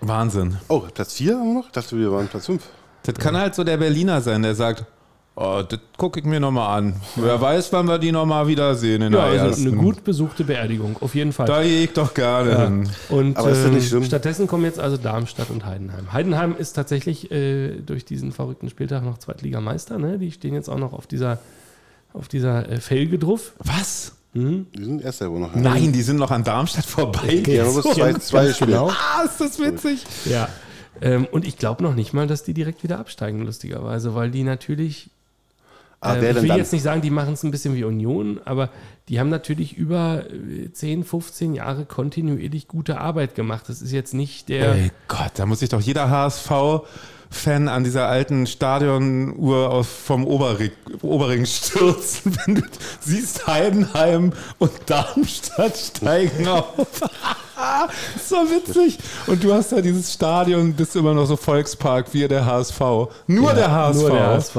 Wahnsinn. 0.00 0.56
Oh, 0.68 0.82
Platz 0.92 1.14
4 1.14 1.34
haben 1.36 1.46
wir 1.48 1.54
noch? 1.60 1.66
Ich 1.66 1.72
dachte, 1.72 1.96
wir 1.98 2.12
waren 2.12 2.28
Platz 2.28 2.46
5. 2.46 2.62
Das 3.04 3.14
kann 3.16 3.36
halt 3.36 3.54
so 3.54 3.64
der 3.64 3.76
Berliner 3.76 4.20
sein, 4.20 4.42
der 4.42 4.54
sagt, 4.54 4.84
oh, 5.36 5.62
das 5.68 5.78
gucke 5.96 6.20
ich 6.20 6.26
mir 6.26 6.40
nochmal 6.40 6.78
an. 6.78 7.00
Wer 7.16 7.40
weiß, 7.40 7.72
wann 7.72 7.86
wir 7.86 7.98
die 7.98 8.12
nochmal 8.12 8.46
wiedersehen 8.46 9.02
in 9.02 9.12
Ja, 9.12 9.22
der 9.30 9.42
also 9.42 9.46
ersten. 9.46 9.68
eine 9.68 9.76
gut 9.76 10.04
besuchte 10.04 10.44
Beerdigung, 10.44 10.96
auf 11.00 11.14
jeden 11.14 11.32
Fall. 11.32 11.46
Da 11.46 11.62
gehe 11.62 11.84
ich 11.84 11.92
doch 11.92 12.14
gerne 12.14 12.50
Ja. 12.50 12.64
hin. 12.64 12.88
Und 13.10 13.36
Aber 13.36 13.50
ist 13.50 13.58
das 13.58 13.66
ähm, 13.66 13.74
nicht 13.74 13.88
schlimm? 13.88 14.04
stattdessen 14.04 14.46
kommen 14.46 14.64
jetzt 14.64 14.78
also 14.80 14.96
Darmstadt 14.96 15.50
und 15.50 15.66
Heidenheim. 15.66 16.12
Heidenheim 16.12 16.54
ist 16.56 16.74
tatsächlich 16.74 17.30
äh, 17.30 17.80
durch 17.80 18.04
diesen 18.04 18.32
verrückten 18.32 18.70
Spieltag 18.70 19.02
noch 19.04 19.18
Zweitligameister. 19.18 19.98
Ne? 19.98 20.18
Die 20.18 20.30
stehen 20.32 20.54
jetzt 20.54 20.68
auch 20.70 20.78
noch 20.78 20.92
auf 20.92 21.06
dieser, 21.06 21.38
auf 22.14 22.28
dieser 22.28 22.68
äh, 22.70 22.80
Felge 22.80 23.18
drauf. 23.18 23.52
Was? 23.58 24.12
Mhm. 24.32 24.66
Die 24.74 24.84
sind 24.84 25.02
erst 25.02 25.18
selber 25.18 25.38
noch. 25.38 25.54
Nein, 25.54 25.92
die 25.92 26.02
sind 26.02 26.16
noch 26.16 26.30
an 26.30 26.42
Darmstadt 26.42 26.86
vorbei. 26.86 27.42
Haben 27.46 27.72
bloß 27.82 27.94
zwei, 27.94 28.14
zwei 28.14 28.52
genau. 28.52 28.88
Ah, 28.90 29.24
ist 29.24 29.40
das 29.40 29.58
witzig. 29.58 30.04
Ja. 30.24 30.48
Ähm, 31.02 31.26
und 31.30 31.46
ich 31.46 31.58
glaube 31.58 31.82
noch 31.82 31.94
nicht 31.94 32.12
mal, 32.12 32.26
dass 32.26 32.44
die 32.44 32.54
direkt 32.54 32.82
wieder 32.82 32.98
absteigen, 32.98 33.44
lustigerweise, 33.44 34.14
weil 34.14 34.30
die 34.30 34.44
natürlich. 34.44 35.10
Aber 36.00 36.16
äh, 36.16 36.18
ich 36.18 36.26
denn 36.34 36.42
will 36.42 36.48
dann? 36.48 36.58
jetzt 36.58 36.72
nicht 36.72 36.82
sagen, 36.82 37.02
die 37.02 37.10
machen 37.10 37.34
es 37.34 37.42
ein 37.42 37.50
bisschen 37.50 37.74
wie 37.74 37.84
Union, 37.84 38.40
aber 38.44 38.70
die 39.08 39.18
haben 39.18 39.28
natürlich 39.28 39.76
über 39.76 40.24
äh, 40.30 40.72
10, 40.72 41.04
15 41.04 41.54
Jahre 41.54 41.84
kontinuierlich 41.84 42.68
gute 42.68 43.00
Arbeit 43.00 43.34
gemacht. 43.34 43.68
Das 43.68 43.82
ist 43.82 43.92
jetzt 43.92 44.14
nicht 44.14 44.48
der. 44.48 44.74
Ey 44.74 44.90
Gott, 45.08 45.32
da 45.34 45.46
muss 45.46 45.60
sich 45.60 45.68
doch 45.68 45.80
jeder 45.80 46.10
HSV-Fan 47.34 47.68
an 47.68 47.84
dieser 47.84 48.08
alten 48.08 48.46
Stadionuhr 48.46 49.70
aus 49.70 49.88
vom 49.88 50.26
Oberring, 50.26 50.70
Oberring 51.02 51.44
stürzen, 51.46 52.36
wenn 52.46 52.54
du 52.56 52.62
siehst, 53.00 53.46
Heidenheim 53.46 54.32
und 54.58 54.72
Darmstadt 54.86 55.76
steigen 55.76 56.48
auf. 56.48 56.74
so 58.28 58.36
witzig. 58.36 58.98
Und 59.26 59.42
du 59.42 59.52
hast 59.52 59.72
ja 59.72 59.80
dieses 59.80 60.12
Stadion, 60.12 60.72
bist 60.72 60.96
immer 60.96 61.14
noch 61.14 61.26
so 61.26 61.36
Volkspark 61.36 62.12
wie 62.12 62.26
der 62.26 62.46
HSV. 62.46 62.80
Nur 63.26 63.52
der 63.52 63.70
HSV. 63.70 64.00
Nur 64.00 64.10
der 64.10 64.26
HSV. 64.28 64.56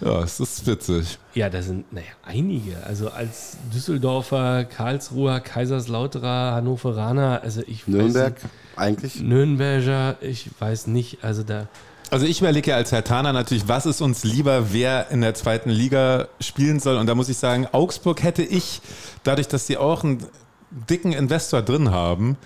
Ja, 0.00 0.20
es 0.22 0.40
ist 0.40 0.66
witzig. 0.66 1.18
Ja, 1.32 1.48
da 1.48 1.62
sind, 1.62 1.92
naja, 1.92 2.06
einige. 2.24 2.76
Also 2.84 3.10
als 3.10 3.56
Düsseldorfer, 3.72 4.64
Karlsruher, 4.64 5.38
Kaiserslauterer, 5.38 6.54
Hannoveraner, 6.54 7.40
also 7.42 7.62
ich 7.68 7.86
Nürnberg, 7.86 8.34
weiß 8.34 8.50
eigentlich. 8.74 9.20
Nürnberger, 9.20 10.16
ich 10.20 10.50
weiß 10.58 10.88
nicht, 10.88 11.22
also 11.22 11.44
da. 11.44 11.68
Also 12.12 12.26
ich 12.26 12.42
überlege 12.42 12.72
ja 12.72 12.76
als 12.76 12.92
Herr 12.92 13.04
Taner 13.04 13.32
natürlich, 13.32 13.68
was 13.68 13.86
ist 13.86 14.02
uns 14.02 14.22
lieber, 14.22 14.74
wer 14.74 15.10
in 15.10 15.22
der 15.22 15.32
zweiten 15.32 15.70
Liga 15.70 16.28
spielen 16.40 16.78
soll. 16.78 16.98
Und 16.98 17.06
da 17.06 17.14
muss 17.14 17.30
ich 17.30 17.38
sagen, 17.38 17.66
Augsburg 17.72 18.22
hätte 18.22 18.42
ich, 18.42 18.82
dadurch, 19.22 19.48
dass 19.48 19.66
sie 19.66 19.78
auch 19.78 20.04
einen 20.04 20.22
dicken 20.90 21.14
Investor 21.14 21.62
drin 21.62 21.90
haben, 21.90 22.36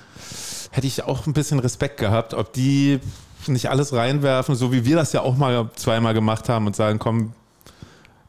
hätte 0.71 0.87
ich 0.87 1.03
auch 1.03 1.27
ein 1.27 1.33
bisschen 1.33 1.59
Respekt 1.59 1.99
gehabt, 1.99 2.33
ob 2.33 2.53
die 2.53 3.01
nicht 3.49 3.69
alles 3.69 3.93
reinwerfen, 3.93 4.55
so 4.55 4.71
wie 4.71 4.85
wir 4.85 4.95
das 4.95 5.13
ja 5.13 5.23
auch 5.23 5.37
mal 5.37 5.69
zweimal 5.75 6.15
gemacht 6.15 6.49
haben 6.49 6.69
und 6.69 6.77
sagen, 6.77 7.01
komm, 7.01 7.33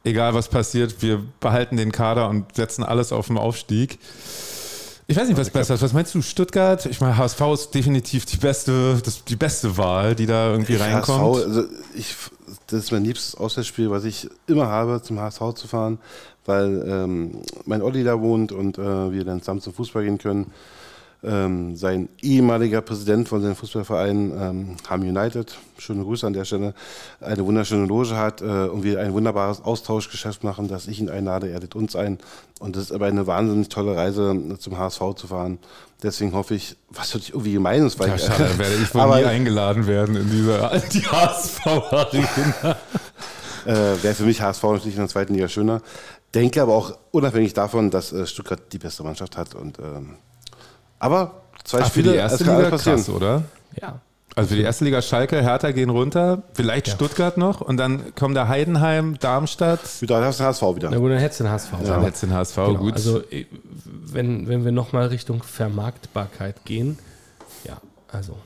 egal 0.03 0.33
was 0.33 0.47
passiert, 0.47 1.03
wir 1.03 1.21
behalten 1.39 1.77
den 1.77 1.91
Kader 1.91 2.29
und 2.29 2.55
setzen 2.55 2.83
alles 2.83 3.11
auf 3.11 3.27
den 3.27 3.37
Aufstieg. 3.37 3.99
Ich 5.09 5.15
weiß 5.15 5.29
nicht, 5.29 5.37
was 5.37 5.49
besser 5.49 5.75
ist. 5.75 5.81
Was 5.81 5.93
meinst 5.93 6.13
du, 6.13 6.21
Stuttgart? 6.21 6.85
Ich 6.85 6.99
meine, 6.99 7.17
HSV 7.17 7.41
ist 7.53 7.73
definitiv 7.73 8.25
die 8.25 8.35
beste, 8.35 8.99
das, 9.03 9.23
die 9.23 9.37
beste 9.37 9.77
Wahl, 9.77 10.15
die 10.15 10.25
da 10.25 10.51
irgendwie 10.51 10.75
reinkommt. 10.75 11.37
HSV, 11.37 11.47
also 11.47 11.63
ich, 11.95 12.15
das 12.67 12.83
ist 12.83 12.91
mein 12.91 13.05
liebstes 13.05 13.35
Auswärtsspiel, 13.35 13.89
was 13.89 14.03
ich 14.03 14.29
immer 14.47 14.67
habe, 14.67 15.01
zum 15.01 15.19
HSV 15.19 15.53
zu 15.55 15.67
fahren, 15.67 15.99
weil 16.45 16.83
ähm, 16.85 17.41
mein 17.65 17.81
Olli 17.81 18.03
da 18.03 18.19
wohnt 18.19 18.51
und 18.51 18.77
äh, 18.77 19.11
wir 19.11 19.23
dann 19.23 19.39
zusammen 19.39 19.61
zum 19.61 19.73
Fußball 19.73 20.03
gehen 20.03 20.17
können. 20.17 20.51
Ähm, 21.23 21.75
sein 21.75 22.09
ehemaliger 22.21 22.81
Präsident 22.81 23.27
von 23.27 23.41
seinem 23.41 23.55
Fußballverein 23.55 24.31
ähm, 24.39 24.77
Ham 24.87 25.01
United, 25.01 25.57
schöne 25.79 26.03
Grüße 26.03 26.27
an 26.27 26.33
der 26.33 26.45
Stelle, 26.45 26.75
eine 27.19 27.43
wunderschöne 27.43 27.87
Loge 27.87 28.15
hat 28.15 28.41
äh, 28.41 28.45
und 28.45 28.83
wir 28.83 28.99
ein 28.99 29.13
wunderbares 29.13 29.61
Austauschgeschäft 29.61 30.43
machen, 30.43 30.67
dass 30.67 30.87
ich 30.87 30.99
ihn 30.99 31.09
einlade, 31.09 31.49
er 31.49 31.59
lädt 31.59 31.75
uns 31.75 31.95
ein. 31.95 32.19
Und 32.59 32.75
das 32.75 32.83
ist 32.83 32.91
aber 32.91 33.07
eine 33.07 33.25
wahnsinnig 33.25 33.69
tolle 33.69 33.95
Reise, 33.95 34.35
zum 34.59 34.77
HSV 34.77 35.01
zu 35.15 35.25
fahren. 35.27 35.57
Deswegen 36.03 36.33
hoffe 36.33 36.53
ich, 36.53 36.77
was 36.89 37.09
sich 37.09 37.29
irgendwie 37.29 37.53
gemein 37.53 37.83
ist, 37.85 37.97
weil 37.97 38.09
Ja, 38.09 38.17
schade, 38.19 38.43
dann 38.49 38.59
werde 38.59 38.75
ich 38.75 38.93
wohl 38.93 39.01
Aber- 39.01 39.17
nie 39.17 39.25
eingeladen 39.25 39.87
werden 39.87 40.15
in 40.17 40.29
diese 40.29 40.69
die 40.93 41.01
HSV-Arena. 41.03 42.77
äh, 43.65 44.03
wäre 44.03 44.13
für 44.13 44.23
mich 44.23 44.41
HSV 44.41 44.61
natürlich 44.63 44.93
in 44.95 45.01
der 45.01 45.09
zweiten 45.09 45.33
Liga 45.33 45.47
schöner. 45.47 45.81
Denke 46.35 46.61
aber 46.61 46.75
auch 46.75 46.97
unabhängig 47.11 47.53
davon, 47.53 47.89
dass 47.89 48.13
äh, 48.13 48.27
Stuttgart 48.27 48.61
die 48.71 48.77
beste 48.77 49.03
Mannschaft 49.03 49.35
hat. 49.37 49.55
Und, 49.55 49.79
ähm, 49.79 50.15
aber 50.99 51.41
zwei 51.63 51.79
Ach, 51.79 51.85
für 51.85 51.91
Spiele, 51.91 52.11
die 52.13 52.17
erste 52.17 52.43
Liga 52.43 52.69
passieren. 52.69 52.97
krass, 52.97 53.09
oder? 53.09 53.43
Ja. 53.81 53.99
Also 54.35 54.49
für 54.49 54.55
die 54.55 54.61
erste 54.61 54.85
Liga 54.85 55.01
Schalke, 55.01 55.41
Hertha 55.41 55.71
gehen 55.71 55.89
runter, 55.89 56.43
vielleicht 56.53 56.89
Stuttgart 56.89 57.37
noch 57.37 57.59
und 57.59 57.77
dann 57.77 58.13
kommen 58.13 58.35
da 58.35 58.47
Heidenheim, 58.47 59.17
Darmstadt. 59.19 59.79
Wieder 59.99 60.23
hast 60.23 60.39
du 60.39 60.43
den 60.43 60.47
HSV 60.49 60.61
wieder. 60.75 60.91
Na 60.91 60.97
gut, 60.97 61.09
dann 61.09 61.17
hättest 61.17 61.39
du 61.39 61.45
den 61.45 61.53
HSV. 61.53 61.71
Dann 61.83 62.01
hättest 62.03 62.21
du 62.23 62.27
den 62.27 62.35
HSV, 62.35 62.55
Genau, 62.55 62.75
gut. 62.75 62.93
Also 62.93 63.21
äh, 63.31 63.45
wenn, 63.85 64.47
wenn 64.47 64.63
wir 64.63 64.71
nochmal 64.71 65.07
Richtung 65.07 65.41
Vermarktbarkeit 65.41 66.65
gehen, 66.65 66.99
ja, 67.63 67.77
also 68.11 68.37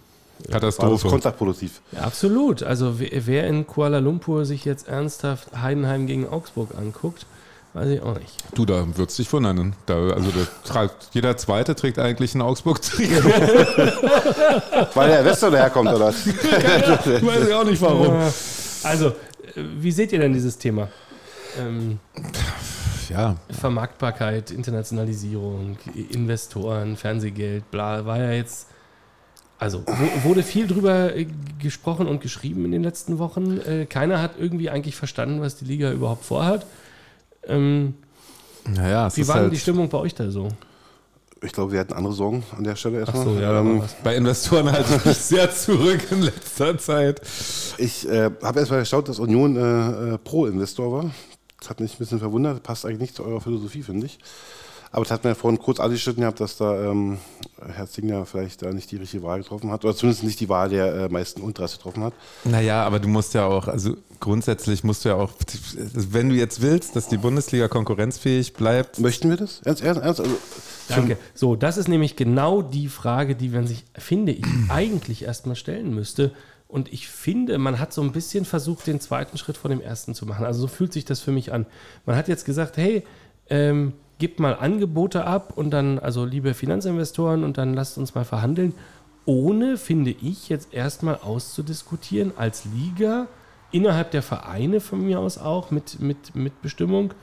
Katastrophe. 0.49 1.09
kontraproduktiv. 1.09 1.81
ja, 1.91 1.99
absolut. 2.03 2.63
Also 2.63 2.95
wer 2.99 3.45
in 3.47 3.67
Kuala 3.67 3.99
Lumpur 3.99 4.45
sich 4.45 4.63
jetzt 4.63 4.87
ernsthaft 4.87 5.49
Heidenheim 5.61 6.07
gegen 6.07 6.25
Augsburg 6.27 6.69
anguckt, 6.77 7.25
weiß 7.73 7.87
ich 7.89 8.01
auch 8.01 8.17
nicht. 8.17 8.31
Du, 8.53 8.65
da 8.65 8.85
würdest 8.97 9.17
dich 9.19 9.31
wundern. 9.31 9.73
Da, 9.85 9.95
also 10.09 10.29
der, 10.31 10.47
trägt- 10.65 11.09
jeder 11.13 11.37
Zweite 11.37 11.75
trägt 11.75 11.99
eigentlich 11.99 12.35
ein 12.35 12.41
Augsburg-Trikot. 12.41 13.23
Weil 14.95 15.09
der 15.09 15.25
Wester 15.25 15.51
daherkommt, 15.51 15.89
oder? 15.89 16.07
was? 16.07 16.27
Weiß 16.27 17.47
ich 17.47 17.53
auch 17.53 17.63
nicht 17.63 17.81
warum. 17.81 18.15
Also, 18.83 19.13
wie 19.55 19.91
seht 19.91 20.11
ihr 20.11 20.19
denn 20.19 20.33
dieses 20.33 20.57
Thema? 20.57 20.87
Ähm, 21.59 21.99
Ja, 23.09 23.35
Vermarktbarkeit, 23.49 24.51
Internationalisierung, 24.51 25.77
Investoren, 26.11 26.95
Fernsehgeld, 26.97 27.69
bla, 27.71 28.05
war 28.05 28.17
ja 28.19 28.31
jetzt. 28.31 28.67
Also 29.59 29.83
wurde 30.23 30.41
viel 30.41 30.65
drüber 30.65 31.15
äh, 31.15 31.27
gesprochen 31.59 32.07
und 32.07 32.19
geschrieben 32.21 32.65
in 32.65 32.71
den 32.71 32.81
letzten 32.83 33.19
Wochen. 33.19 33.59
Äh, 33.61 33.85
Keiner 33.85 34.19
hat 34.21 34.31
irgendwie 34.39 34.69
eigentlich 34.71 34.95
verstanden, 34.95 35.39
was 35.41 35.55
die 35.57 35.65
Liga 35.65 35.91
überhaupt 35.91 36.25
vorhat. 36.25 36.65
Ähm, 37.47 37.95
naja, 38.67 39.07
es 39.07 39.17
wie 39.17 39.21
ist 39.21 39.27
war 39.27 39.35
denn 39.35 39.43
halt, 39.43 39.53
die 39.53 39.59
Stimmung 39.59 39.89
bei 39.89 39.97
euch 39.97 40.13
da 40.13 40.29
so? 40.29 40.49
Ich 41.43 41.53
glaube, 41.53 41.71
wir 41.71 41.79
hatten 41.79 41.93
andere 41.93 42.13
Sorgen 42.13 42.43
an 42.55 42.63
der 42.63 42.75
Stelle 42.75 42.99
erstmal. 42.99 43.23
So, 43.23 43.39
ja, 43.39 43.59
ähm, 43.59 43.81
was. 43.81 43.95
bei 44.03 44.15
Investoren 44.15 44.71
halte 44.71 44.95
ich 44.95 45.05
mich 45.05 45.17
sehr 45.17 45.51
zurück 45.51 46.11
in 46.11 46.21
letzter 46.21 46.77
Zeit. 46.77 47.21
ich 47.77 48.07
äh, 48.07 48.29
habe 48.43 48.59
erstmal 48.59 48.81
geschaut, 48.81 49.09
dass 49.09 49.17
Union 49.17 49.55
äh, 49.55 50.13
äh, 50.13 50.17
Pro-Investor 50.19 50.91
war. 50.91 51.11
Das 51.59 51.69
hat 51.69 51.79
mich 51.79 51.93
ein 51.93 51.97
bisschen 51.97 52.19
verwundert. 52.19 52.61
Passt 52.61 52.85
eigentlich 52.85 52.99
nicht 53.01 53.15
zu 53.15 53.25
eurer 53.25 53.41
Philosophie, 53.41 53.81
finde 53.81 54.05
ich. 54.05 54.19
Aber 54.91 55.05
das 55.05 55.11
hat 55.11 55.23
mir 55.23 55.31
ja 55.31 55.35
vorhin 55.35 55.59
kurz 55.59 55.79
angeschnitten 55.79 56.21
gehabt, 56.21 56.41
dass 56.41 56.57
da 56.57 56.91
ähm, 56.91 57.17
Herr 57.73 57.87
Zingler 57.87 58.25
vielleicht 58.25 58.61
da 58.61 58.73
nicht 58.73 58.91
die 58.91 58.97
richtige 58.97 59.23
Wahl 59.23 59.39
getroffen 59.39 59.71
hat. 59.71 59.85
Oder 59.85 59.95
zumindest 59.95 60.23
nicht 60.23 60.39
die 60.39 60.49
Wahl 60.49 60.69
der 60.69 60.93
äh, 60.93 61.09
meisten 61.09 61.41
Ultras 61.41 61.77
getroffen 61.77 62.03
hat. 62.03 62.13
Naja, 62.43 62.83
aber 62.83 62.99
du 62.99 63.07
musst 63.07 63.33
ja 63.33 63.45
auch, 63.45 63.67
also 63.67 63.95
grundsätzlich 64.19 64.83
musst 64.83 65.05
du 65.05 65.09
ja 65.09 65.15
auch, 65.15 65.31
wenn 65.75 66.29
du 66.29 66.35
jetzt 66.35 66.61
willst, 66.61 66.95
dass 66.95 67.07
die 67.07 67.17
Bundesliga 67.17 67.69
konkurrenzfähig 67.69 68.53
bleibt, 68.53 68.99
Möchten 68.99 69.29
wir 69.29 69.37
das? 69.37 69.61
Ernst, 69.63 69.81
ernst, 69.81 70.01
ernst? 70.01 70.19
Also, 70.21 70.37
Danke. 70.89 71.17
So, 71.33 71.55
das 71.55 71.77
ist 71.77 71.87
nämlich 71.87 72.17
genau 72.17 72.61
die 72.61 72.89
Frage, 72.89 73.35
die 73.35 73.49
man 73.49 73.67
sich, 73.67 73.85
finde 73.97 74.33
ich, 74.33 74.45
eigentlich 74.69 75.23
erstmal 75.23 75.55
stellen 75.55 75.93
müsste. 75.93 76.31
Und 76.67 76.91
ich 76.91 77.07
finde, 77.07 77.57
man 77.57 77.79
hat 77.79 77.93
so 77.93 78.01
ein 78.01 78.11
bisschen 78.11 78.45
versucht, 78.45 78.87
den 78.87 78.99
zweiten 78.99 79.37
Schritt 79.37 79.57
vor 79.57 79.69
dem 79.69 79.81
ersten 79.81 80.15
zu 80.15 80.25
machen. 80.25 80.45
Also 80.45 80.61
so 80.61 80.67
fühlt 80.67 80.93
sich 80.93 81.05
das 81.05 81.19
für 81.19 81.31
mich 81.31 81.51
an. 81.51 81.65
Man 82.05 82.15
hat 82.15 82.27
jetzt 82.27 82.45
gesagt, 82.45 82.77
hey, 82.77 83.03
ähm, 83.49 83.93
gebt 84.21 84.39
mal 84.39 84.53
Angebote 84.53 85.25
ab 85.25 85.53
und 85.55 85.71
dann, 85.71 85.97
also 85.97 86.25
liebe 86.25 86.53
Finanzinvestoren, 86.53 87.43
und 87.43 87.57
dann 87.57 87.73
lasst 87.73 87.97
uns 87.97 88.13
mal 88.13 88.23
verhandeln, 88.23 88.73
ohne, 89.25 89.77
finde 89.77 90.11
ich, 90.11 90.47
jetzt 90.47 90.75
erstmal 90.75 91.15
auszudiskutieren 91.15 92.31
als 92.37 92.65
Liga, 92.65 93.25
innerhalb 93.71 94.11
der 94.11 94.21
Vereine 94.21 94.79
von 94.79 95.03
mir 95.03 95.19
aus 95.19 95.39
auch, 95.39 95.71
mit, 95.71 95.99
mit, 95.99 96.35
mit 96.35 96.61
Bestimmung, 96.61 97.15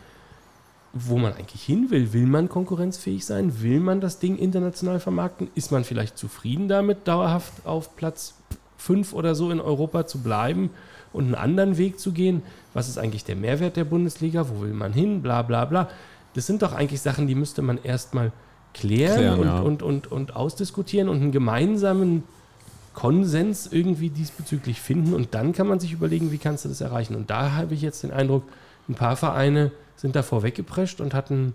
wo 0.92 1.18
man 1.18 1.34
eigentlich 1.34 1.62
hin 1.62 1.90
will. 1.90 2.12
Will 2.12 2.26
man 2.26 2.48
konkurrenzfähig 2.48 3.24
sein? 3.24 3.62
Will 3.62 3.78
man 3.78 4.00
das 4.00 4.18
Ding 4.18 4.36
international 4.36 4.98
vermarkten? 4.98 5.50
Ist 5.54 5.70
man 5.70 5.84
vielleicht 5.84 6.18
zufrieden 6.18 6.66
damit, 6.66 7.06
dauerhaft 7.06 7.64
auf 7.64 7.94
Platz 7.94 8.34
5 8.78 9.12
oder 9.12 9.36
so 9.36 9.52
in 9.52 9.60
Europa 9.60 10.06
zu 10.08 10.18
bleiben? 10.18 10.70
und 11.12 11.24
einen 11.24 11.34
anderen 11.34 11.78
Weg 11.78 11.98
zu 11.98 12.12
gehen. 12.12 12.42
Was 12.74 12.88
ist 12.88 12.98
eigentlich 12.98 13.24
der 13.24 13.36
Mehrwert 13.36 13.76
der 13.76 13.84
Bundesliga? 13.84 14.48
Wo 14.48 14.62
will 14.62 14.72
man 14.72 14.92
hin? 14.92 15.22
Bla 15.22 15.42
bla 15.42 15.64
bla. 15.64 15.88
Das 16.34 16.46
sind 16.46 16.62
doch 16.62 16.72
eigentlich 16.72 17.00
Sachen, 17.00 17.26
die 17.26 17.34
müsste 17.34 17.62
man 17.62 17.78
erstmal 17.82 18.32
klären, 18.74 19.16
Klären, 19.16 19.40
und, 19.40 19.46
ja. 19.46 19.60
und, 19.60 19.82
und, 19.82 20.12
und 20.12 20.36
ausdiskutieren 20.36 21.08
und 21.08 21.20
einen 21.20 21.32
gemeinsamen 21.32 22.24
Konsens 22.94 23.68
irgendwie 23.70 24.10
diesbezüglich 24.10 24.80
finden. 24.80 25.14
Und 25.14 25.34
dann 25.34 25.52
kann 25.52 25.66
man 25.66 25.80
sich 25.80 25.92
überlegen, 25.92 26.32
wie 26.32 26.38
kannst 26.38 26.64
du 26.64 26.68
das 26.68 26.80
erreichen. 26.80 27.14
Und 27.14 27.30
da 27.30 27.52
habe 27.52 27.74
ich 27.74 27.82
jetzt 27.82 28.02
den 28.02 28.10
Eindruck, 28.10 28.44
ein 28.88 28.94
paar 28.94 29.16
Vereine 29.16 29.70
sind 29.96 30.16
davor 30.16 30.42
weggeprescht 30.42 31.00
und 31.00 31.14
hatten 31.14 31.54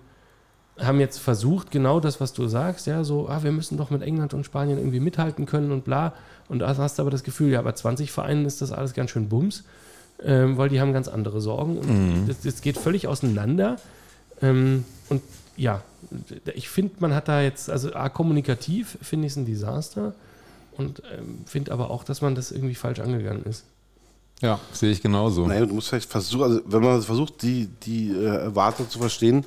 haben 0.80 1.00
jetzt 1.00 1.20
versucht, 1.20 1.70
genau 1.70 2.00
das, 2.00 2.20
was 2.20 2.34
du 2.34 2.48
sagst, 2.48 2.88
ja, 2.88 3.04
so, 3.04 3.30
ah, 3.30 3.44
wir 3.44 3.52
müssen 3.52 3.78
doch 3.78 3.92
mit 3.92 4.02
England 4.02 4.34
und 4.34 4.44
Spanien 4.44 4.78
irgendwie 4.78 5.00
mithalten 5.00 5.46
können 5.46 5.72
und 5.72 5.84
bla. 5.84 6.14
Und 6.50 6.60
da 6.60 6.76
hast 6.76 6.98
du 6.98 7.04
aber 7.04 7.12
das 7.12 7.24
Gefühl, 7.24 7.52
ja, 7.52 7.62
bei 7.62 7.74
20 7.74 8.12
Vereinen 8.12 8.46
ist 8.46 8.62
das 8.62 8.72
alles 8.72 8.94
ganz 8.94 9.12
schön 9.12 9.30
Bums, 9.30 9.64
ähm, 10.24 10.58
weil 10.58 10.70
die 10.70 10.82
haben 10.82 10.94
ganz 10.94 11.08
andere 11.08 11.42
Sorgen 11.42 11.78
und 11.78 12.26
das, 12.28 12.42
das 12.42 12.62
geht 12.62 12.78
völlig 12.78 13.08
auseinander. 13.08 13.78
Ähm, 14.44 14.86
und 15.10 15.24
ja, 15.56 15.82
ich 16.54 16.70
finde, 16.70 16.94
man 17.00 17.16
hat 17.16 17.28
da 17.28 17.42
jetzt, 17.42 17.70
also 17.70 17.94
A, 17.94 18.10
kommunikativ 18.10 18.98
finde 19.02 19.26
ich 19.26 19.34
es 19.34 19.38
ein 19.38 19.46
Desaster 19.46 20.14
und 20.78 21.02
ähm, 21.12 21.40
finde 21.46 21.72
aber 21.72 21.90
auch, 21.90 22.04
dass 22.04 22.22
man 22.22 22.36
das 22.36 22.52
irgendwie 22.52 22.76
falsch 22.76 23.00
angegangen 23.00 23.44
ist. 23.44 23.64
Ja, 24.42 24.60
sehe 24.74 24.92
ich 24.92 25.02
genauso. 25.02 25.48
Naja, 25.48 25.66
du 25.66 25.74
musst 25.74 25.90
vielleicht 25.90 26.10
versuchen, 26.10 26.44
also 26.44 26.62
wenn 26.66 26.84
man 26.84 27.02
versucht, 27.02 27.42
die, 27.42 27.70
die 27.84 28.12
äh, 28.12 28.26
Erwartung 28.26 28.90
zu 28.90 29.00
verstehen, 29.00 29.46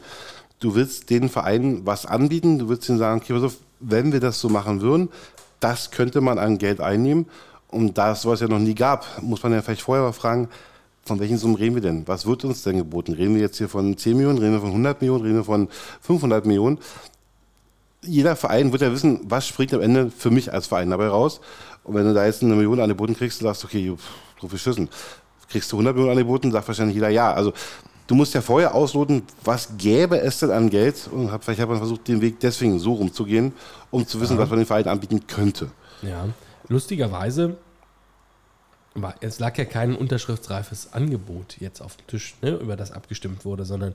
du 0.58 0.74
willst 0.74 1.10
den 1.10 1.28
Vereinen 1.28 1.84
was 1.84 2.06
anbieten, 2.06 2.58
du 2.58 2.68
willst 2.68 2.88
ihnen 2.88 2.98
sagen, 2.98 3.20
okay, 3.20 3.34
pass 3.34 3.42
auf, 3.42 3.58
wenn 3.80 4.12
wir 4.12 4.20
das 4.20 4.40
so 4.40 4.48
machen 4.48 4.80
würden, 4.80 5.10
das 5.60 5.90
könnte 5.90 6.22
man 6.22 6.38
an 6.38 6.58
Geld 6.58 6.80
einnehmen. 6.80 7.26
Und 7.68 7.98
da 7.98 8.12
es 8.12 8.22
sowas 8.22 8.40
ja 8.40 8.48
noch 8.48 8.58
nie 8.58 8.74
gab, 8.74 9.22
muss 9.22 9.42
man 9.42 9.52
ja 9.52 9.60
vielleicht 9.60 9.82
vorher 9.82 10.04
mal 10.04 10.12
fragen, 10.12 10.48
von 11.06 11.20
welchen 11.20 11.38
Summen 11.38 11.54
reden 11.54 11.76
wir 11.76 11.82
denn? 11.82 12.06
Was 12.06 12.26
wird 12.26 12.44
uns 12.44 12.62
denn 12.62 12.78
geboten? 12.78 13.12
Reden 13.12 13.34
wir 13.34 13.40
jetzt 13.40 13.58
hier 13.58 13.68
von 13.68 13.96
10 13.96 14.16
Millionen, 14.16 14.38
reden 14.38 14.52
wir 14.52 14.60
von 14.60 14.70
100 14.70 15.00
Millionen, 15.00 15.22
reden 15.22 15.36
wir 15.36 15.44
von 15.44 15.68
500 16.00 16.44
Millionen? 16.44 16.78
Jeder 18.02 18.36
Verein 18.36 18.72
wird 18.72 18.82
ja 18.82 18.92
wissen, 18.92 19.20
was 19.24 19.46
springt 19.46 19.72
am 19.72 19.80
Ende 19.80 20.10
für 20.10 20.30
mich 20.30 20.52
als 20.52 20.66
Verein 20.66 20.90
dabei 20.90 21.08
raus. 21.08 21.40
Und 21.84 21.94
wenn 21.94 22.04
du 22.04 22.12
da 22.12 22.26
jetzt 22.26 22.42
eine 22.42 22.54
Million 22.54 22.80
angeboten 22.80 23.16
kriegst, 23.16 23.40
du 23.40 23.44
sagst, 23.44 23.64
okay, 23.64 23.94
pff, 23.96 24.40
drauf 24.40 24.50
geschissen. 24.50 24.88
Kriegst 25.48 25.70
du 25.70 25.76
100 25.76 25.94
Millionen 25.94 26.18
angeboten, 26.18 26.50
sagt 26.50 26.66
wahrscheinlich 26.66 26.96
jeder 26.96 27.08
ja. 27.08 27.32
Also 27.32 27.52
du 28.08 28.14
musst 28.16 28.34
ja 28.34 28.40
vorher 28.40 28.74
ausloten, 28.74 29.22
was 29.44 29.70
gäbe 29.78 30.20
es 30.20 30.40
denn 30.40 30.50
an 30.50 30.70
Geld? 30.70 31.08
Und 31.10 31.30
hab, 31.30 31.44
vielleicht 31.44 31.60
hat 31.60 31.68
man 31.68 31.78
versucht, 31.78 32.08
den 32.08 32.20
Weg 32.20 32.40
deswegen 32.40 32.80
so 32.80 32.94
rumzugehen, 32.94 33.52
um 33.92 34.06
zu 34.06 34.20
wissen, 34.20 34.38
was 34.38 34.50
man 34.50 34.58
den 34.58 34.66
Verein 34.66 34.88
anbieten 34.88 35.26
könnte. 35.28 35.70
Ja, 36.02 36.26
lustigerweise, 36.68 37.56
war, 39.02 39.14
es 39.20 39.38
lag 39.38 39.56
ja 39.58 39.64
kein 39.64 39.94
unterschriftsreifes 39.94 40.92
Angebot 40.92 41.56
jetzt 41.60 41.80
auf 41.80 41.96
dem 41.96 42.06
Tisch, 42.06 42.34
ne, 42.42 42.50
über 42.50 42.76
das 42.76 42.92
abgestimmt 42.92 43.44
wurde, 43.44 43.64
sondern 43.64 43.94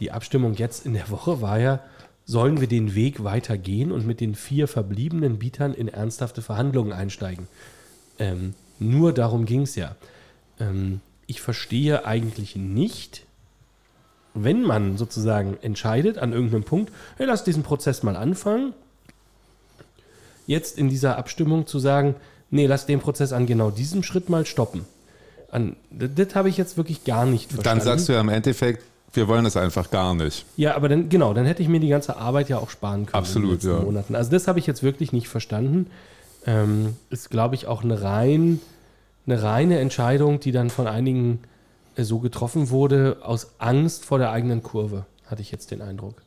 die 0.00 0.10
Abstimmung 0.10 0.54
jetzt 0.54 0.86
in 0.86 0.94
der 0.94 1.10
Woche 1.10 1.40
war 1.40 1.58
ja, 1.58 1.80
sollen 2.24 2.60
wir 2.60 2.68
den 2.68 2.94
Weg 2.94 3.24
weitergehen 3.24 3.92
und 3.92 4.06
mit 4.06 4.20
den 4.20 4.34
vier 4.34 4.68
verbliebenen 4.68 5.38
Bietern 5.38 5.74
in 5.74 5.88
ernsthafte 5.88 6.42
Verhandlungen 6.42 6.92
einsteigen. 6.92 7.48
Ähm, 8.18 8.54
nur 8.78 9.12
darum 9.12 9.44
ging 9.44 9.62
es 9.62 9.74
ja. 9.74 9.96
Ähm, 10.60 11.00
ich 11.26 11.40
verstehe 11.40 12.04
eigentlich 12.04 12.56
nicht, 12.56 13.24
wenn 14.34 14.62
man 14.62 14.96
sozusagen 14.96 15.58
entscheidet 15.62 16.18
an 16.18 16.32
irgendeinem 16.32 16.64
Punkt, 16.64 16.92
hey, 17.16 17.26
lass 17.26 17.44
diesen 17.44 17.62
Prozess 17.62 18.02
mal 18.02 18.16
anfangen, 18.16 18.72
jetzt 20.46 20.78
in 20.78 20.88
dieser 20.88 21.16
Abstimmung 21.18 21.66
zu 21.66 21.78
sagen, 21.78 22.16
nee, 22.52 22.66
lass 22.66 22.86
den 22.86 23.00
Prozess 23.00 23.32
an 23.32 23.46
genau 23.46 23.70
diesem 23.70 24.04
Schritt 24.04 24.28
mal 24.28 24.46
stoppen. 24.46 24.84
An, 25.50 25.74
das, 25.90 26.10
das 26.14 26.34
habe 26.36 26.48
ich 26.48 26.56
jetzt 26.56 26.76
wirklich 26.76 27.02
gar 27.02 27.26
nicht 27.26 27.50
verstanden. 27.52 27.80
Dann 27.80 27.80
sagst 27.80 28.08
du 28.08 28.12
ja 28.12 28.20
im 28.20 28.28
Endeffekt, 28.28 28.84
wir 29.12 29.28
wollen 29.28 29.44
es 29.44 29.56
einfach 29.56 29.90
gar 29.90 30.14
nicht. 30.14 30.46
Ja, 30.56 30.76
aber 30.76 30.88
dann, 30.88 31.08
genau, 31.08 31.34
dann 31.34 31.44
hätte 31.44 31.62
ich 31.62 31.68
mir 31.68 31.80
die 31.80 31.88
ganze 31.88 32.16
Arbeit 32.16 32.48
ja 32.48 32.58
auch 32.58 32.70
sparen 32.70 33.06
können 33.06 33.16
Absolut, 33.22 33.64
in 33.64 33.70
den 33.70 33.78
ja. 33.78 33.84
Monaten. 33.84 34.14
Also 34.14 34.30
das 34.30 34.48
habe 34.48 34.58
ich 34.58 34.66
jetzt 34.66 34.82
wirklich 34.82 35.12
nicht 35.12 35.28
verstanden. 35.28 35.88
Ähm, 36.46 36.96
ist, 37.10 37.30
glaube 37.30 37.54
ich, 37.54 37.66
auch 37.66 37.84
eine, 37.84 38.02
rein, 38.02 38.60
eine 39.26 39.42
reine 39.42 39.78
Entscheidung, 39.80 40.40
die 40.40 40.52
dann 40.52 40.70
von 40.70 40.86
einigen 40.86 41.40
äh, 41.96 42.04
so 42.04 42.18
getroffen 42.18 42.70
wurde, 42.70 43.18
aus 43.22 43.52
Angst 43.58 44.04
vor 44.04 44.18
der 44.18 44.30
eigenen 44.30 44.62
Kurve, 44.62 45.04
hatte 45.26 45.42
ich 45.42 45.50
jetzt 45.52 45.70
den 45.70 45.82
Eindruck. 45.82 46.22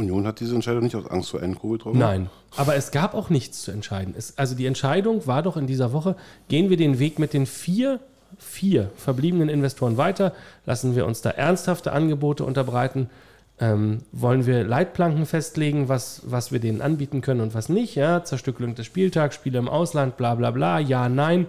Union 0.00 0.26
hat 0.26 0.40
diese 0.40 0.54
Entscheidung 0.54 0.82
nicht 0.82 0.96
aus 0.96 1.06
Angst 1.06 1.30
vor 1.30 1.42
Endkurve 1.42 1.78
getroffen. 1.78 1.98
Nein, 1.98 2.30
aber 2.56 2.74
es 2.74 2.90
gab 2.90 3.14
auch 3.14 3.30
nichts 3.30 3.62
zu 3.62 3.70
entscheiden. 3.70 4.14
Es, 4.16 4.36
also 4.38 4.54
die 4.54 4.66
Entscheidung 4.66 5.26
war 5.26 5.42
doch 5.42 5.56
in 5.56 5.66
dieser 5.66 5.92
Woche, 5.92 6.16
gehen 6.48 6.70
wir 6.70 6.76
den 6.76 6.98
Weg 6.98 7.18
mit 7.18 7.32
den 7.32 7.46
vier, 7.46 8.00
vier 8.38 8.90
verbliebenen 8.96 9.48
Investoren 9.48 9.96
weiter, 9.96 10.32
lassen 10.66 10.96
wir 10.96 11.06
uns 11.06 11.20
da 11.22 11.30
ernsthafte 11.30 11.92
Angebote 11.92 12.44
unterbreiten, 12.44 13.08
ähm, 13.60 13.98
wollen 14.12 14.46
wir 14.46 14.64
Leitplanken 14.64 15.26
festlegen, 15.26 15.88
was, 15.88 16.22
was 16.24 16.50
wir 16.50 16.60
denen 16.60 16.80
anbieten 16.80 17.20
können 17.20 17.42
und 17.42 17.54
was 17.54 17.68
nicht, 17.68 17.94
ja, 17.94 18.24
Zerstückelung 18.24 18.74
des 18.74 18.86
Spieltags, 18.86 19.34
Spiele 19.34 19.58
im 19.58 19.68
Ausland, 19.68 20.16
bla 20.16 20.34
bla 20.34 20.50
bla, 20.50 20.78
ja, 20.78 21.08
nein, 21.08 21.46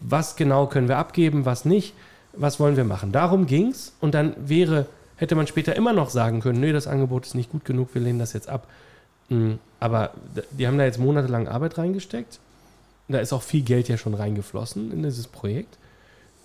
was 0.00 0.36
genau 0.36 0.66
können 0.66 0.88
wir 0.88 0.98
abgeben, 0.98 1.44
was 1.44 1.64
nicht, 1.64 1.94
was 2.34 2.60
wollen 2.60 2.76
wir 2.76 2.84
machen. 2.84 3.12
Darum 3.12 3.46
ging 3.46 3.68
es 3.68 3.94
und 4.00 4.14
dann 4.14 4.34
wäre, 4.38 4.86
hätte 5.18 5.34
man 5.34 5.46
später 5.46 5.76
immer 5.76 5.92
noch 5.92 6.10
sagen 6.10 6.40
können, 6.40 6.60
nee, 6.60 6.72
das 6.72 6.86
Angebot 6.86 7.26
ist 7.26 7.34
nicht 7.34 7.50
gut 7.50 7.64
genug, 7.64 7.90
wir 7.92 8.00
lehnen 8.00 8.18
das 8.18 8.32
jetzt 8.32 8.48
ab. 8.48 8.66
Mm, 9.28 9.54
Aber 9.80 10.12
die 10.52 10.66
haben 10.66 10.78
da 10.78 10.84
jetzt 10.84 10.98
monatelang 10.98 11.48
Arbeit 11.48 11.76
reingesteckt. 11.76 12.38
Da 13.08 13.18
ist 13.18 13.32
auch 13.32 13.42
viel 13.42 13.62
Geld 13.62 13.88
ja 13.88 13.96
schon 13.98 14.14
reingeflossen 14.14 14.92
in 14.92 15.02
dieses 15.02 15.26
Projekt. 15.26 15.76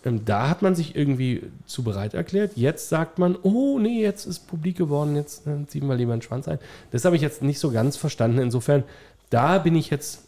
Ähm, 0.06 0.26
Da 0.26 0.50
hat 0.50 0.62
man 0.62 0.76
sich 0.76 0.96
irgendwie 0.96 1.44
zu 1.66 1.84
bereit 1.84 2.14
erklärt. 2.14 2.54
Jetzt 2.56 2.90
sagt 2.90 3.20
man, 3.20 3.38
oh 3.44 3.80
nee, 3.80 4.02
jetzt 4.02 4.26
ist 4.26 4.48
publik 4.48 4.78
geworden, 4.78 5.16
jetzt 5.16 5.46
äh, 5.48 5.66
ziehen 5.68 5.88
wir 5.88 5.96
lieber 5.96 6.14
einen 6.14 6.22
Schwanz 6.22 6.48
ein. 6.48 6.60
Das 6.92 7.06
habe 7.06 7.16
ich 7.16 7.22
jetzt 7.22 7.42
nicht 7.42 7.60
so 7.60 7.72
ganz 7.72 7.96
verstanden. 7.96 8.40
Insofern, 8.40 8.84
da 9.30 9.60
bin 9.60 9.76
ich 9.76 9.90
jetzt 9.90 10.24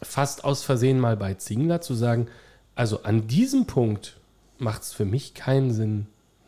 fast 0.00 0.44
aus 0.44 0.62
Versehen 0.62 1.00
mal 1.00 1.16
bei 1.16 1.34
Zingler 1.34 1.80
zu 1.80 1.94
sagen, 1.94 2.28
also 2.74 3.02
an 3.02 3.26
diesem 3.26 3.66
Punkt 3.66 4.16
macht 4.58 4.82
es 4.82 4.92
für 4.92 5.04
mich 5.04 5.34
keinen 5.34 5.72
Sinn, 5.72 6.06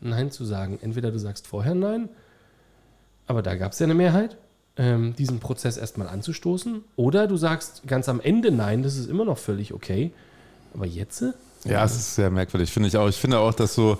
Nein 0.09 0.31
zu 0.31 0.45
sagen. 0.45 0.79
Entweder 0.81 1.11
du 1.11 1.19
sagst 1.19 1.47
vorher 1.47 1.75
Nein, 1.75 2.09
aber 3.27 3.41
da 3.41 3.55
gab 3.55 3.71
es 3.71 3.79
ja 3.79 3.85
eine 3.85 3.95
Mehrheit, 3.95 4.37
ähm, 4.77 5.15
diesen 5.15 5.39
Prozess 5.39 5.77
erstmal 5.77 6.07
anzustoßen, 6.07 6.83
oder 6.95 7.27
du 7.27 7.37
sagst 7.37 7.83
ganz 7.87 8.09
am 8.09 8.19
Ende 8.19 8.51
Nein, 8.51 8.83
das 8.83 8.97
ist 8.97 9.09
immer 9.09 9.25
noch 9.25 9.37
völlig 9.37 9.73
okay. 9.73 10.11
Aber 10.73 10.85
jetzt? 10.85 11.23
Ja, 11.63 11.83
es 11.83 11.95
ist 11.95 12.15
sehr 12.15 12.29
merkwürdig, 12.29 12.71
finde 12.71 12.89
ich 12.89 12.97
auch. 12.97 13.07
Ich 13.07 13.15
finde 13.15 13.39
auch, 13.39 13.53
dass 13.53 13.73
so 13.73 13.97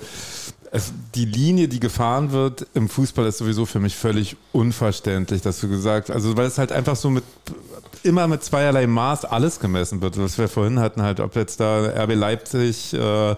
es, 0.72 0.92
die 1.16 1.26
Linie, 1.26 1.68
die 1.68 1.80
gefahren 1.80 2.32
wird 2.32 2.68
im 2.74 2.90
Fußball, 2.90 3.26
ist 3.26 3.38
sowieso 3.38 3.66
für 3.66 3.80
mich 3.80 3.96
völlig 3.96 4.36
unverständlich, 4.52 5.42
dass 5.42 5.62
du 5.62 5.70
gesagt, 5.70 6.12
also 6.12 6.36
weil 6.38 6.48
es 6.48 6.58
halt 6.58 6.72
einfach 6.72 6.96
so 6.96 7.10
mit 7.10 7.24
immer 8.04 8.28
mit 8.28 8.44
zweierlei 8.44 8.86
Maß 8.86 9.26
alles 9.26 9.60
gemessen 9.60 10.02
wird. 10.02 10.20
Was 10.20 10.38
wir 10.38 10.48
vorhin 10.48 10.80
hatten, 10.80 11.02
halt, 11.02 11.20
ob 11.20 11.36
jetzt 11.36 11.60
da 11.60 11.86
RB 12.04 12.14
Leipzig 12.14 12.94
äh, 12.94 13.36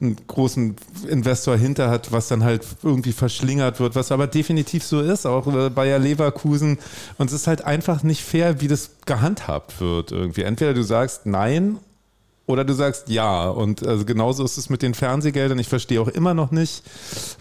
einen 0.00 0.16
großen 0.26 0.76
Investor 1.08 1.56
hinter 1.56 1.90
hat, 1.90 2.12
was 2.12 2.28
dann 2.28 2.44
halt 2.44 2.66
irgendwie 2.82 3.12
verschlingert 3.12 3.80
wird, 3.80 3.94
was 3.94 4.12
aber 4.12 4.26
definitiv 4.26 4.84
so 4.84 5.00
ist, 5.00 5.26
auch 5.26 5.46
äh, 5.46 5.70
Bayer 5.70 5.98
Leverkusen. 5.98 6.78
Und 7.18 7.28
es 7.28 7.32
ist 7.32 7.46
halt 7.46 7.64
einfach 7.64 8.02
nicht 8.02 8.22
fair, 8.22 8.60
wie 8.60 8.68
das 8.68 8.90
gehandhabt 9.06 9.80
wird 9.80 10.12
irgendwie. 10.12 10.42
Entweder 10.42 10.74
du 10.74 10.82
sagst 10.82 11.26
nein 11.26 11.78
oder 12.46 12.64
du 12.64 12.74
sagst 12.74 13.08
ja. 13.08 13.48
Und 13.48 13.86
also 13.86 14.04
genauso 14.04 14.44
ist 14.44 14.58
es 14.58 14.68
mit 14.70 14.82
den 14.82 14.94
Fernsehgeldern. 14.94 15.58
Ich 15.58 15.68
verstehe 15.68 16.00
auch 16.00 16.08
immer 16.08 16.34
noch 16.34 16.50
nicht, 16.50 16.82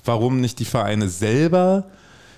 warum 0.05 0.39
nicht 0.39 0.59
die 0.59 0.65
Vereine 0.65 1.09
selber 1.09 1.85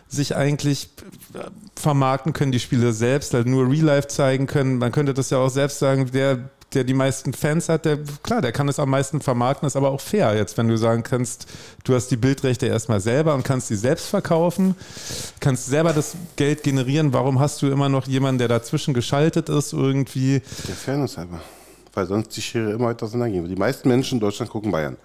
sich 0.07 0.35
eigentlich 0.35 0.89
äh, 1.33 1.39
vermarkten 1.75 2.33
können, 2.33 2.51
die 2.51 2.59
Spiele 2.59 2.93
selbst 2.93 3.33
halt 3.33 3.47
nur 3.47 3.69
Real 3.69 3.85
Life 3.85 4.07
zeigen 4.07 4.47
können. 4.47 4.77
Man 4.77 4.91
könnte 4.91 5.13
das 5.13 5.29
ja 5.29 5.39
auch 5.39 5.49
selbst 5.49 5.79
sagen, 5.79 6.09
der, 6.11 6.49
der 6.75 6.83
die 6.83 6.93
meisten 6.93 7.33
Fans 7.33 7.69
hat, 7.69 7.85
der, 7.85 7.97
klar, 8.21 8.41
der 8.41 8.51
kann 8.51 8.67
es 8.67 8.77
am 8.77 8.89
meisten 8.89 9.21
vermarkten, 9.21 9.65
ist 9.65 9.75
aber 9.75 9.89
auch 9.89 10.01
fair. 10.01 10.35
Jetzt, 10.35 10.57
wenn 10.57 10.67
du 10.67 10.77
sagen 10.77 11.03
kannst, 11.03 11.47
du 11.83 11.95
hast 11.95 12.09
die 12.09 12.17
Bildrechte 12.17 12.67
erstmal 12.67 12.99
selber 12.99 13.33
und 13.33 13.43
kannst 13.43 13.69
die 13.69 13.75
selbst 13.75 14.07
verkaufen, 14.07 14.75
kannst 15.39 15.65
selber 15.67 15.93
das 15.93 16.15
Geld 16.35 16.63
generieren, 16.63 17.13
warum 17.13 17.39
hast 17.39 17.61
du 17.61 17.67
immer 17.67 17.89
noch 17.89 18.07
jemanden, 18.07 18.39
der 18.39 18.49
dazwischen 18.49 18.93
geschaltet 18.93 19.49
ist 19.49 19.73
irgendwie? 19.73 20.41
Der 20.67 20.75
Fairness 20.75 21.17
halber. 21.17 21.41
Weil 21.93 22.05
sonst 22.07 22.35
die 22.35 22.41
Schere 22.41 22.73
immer 22.73 22.87
weiter 22.87 23.05
auseinandergehen. 23.05 23.47
Die 23.47 23.55
meisten 23.55 23.87
Menschen 23.87 24.15
in 24.15 24.19
Deutschland 24.19 24.51
gucken 24.51 24.71
Bayern. 24.71 24.97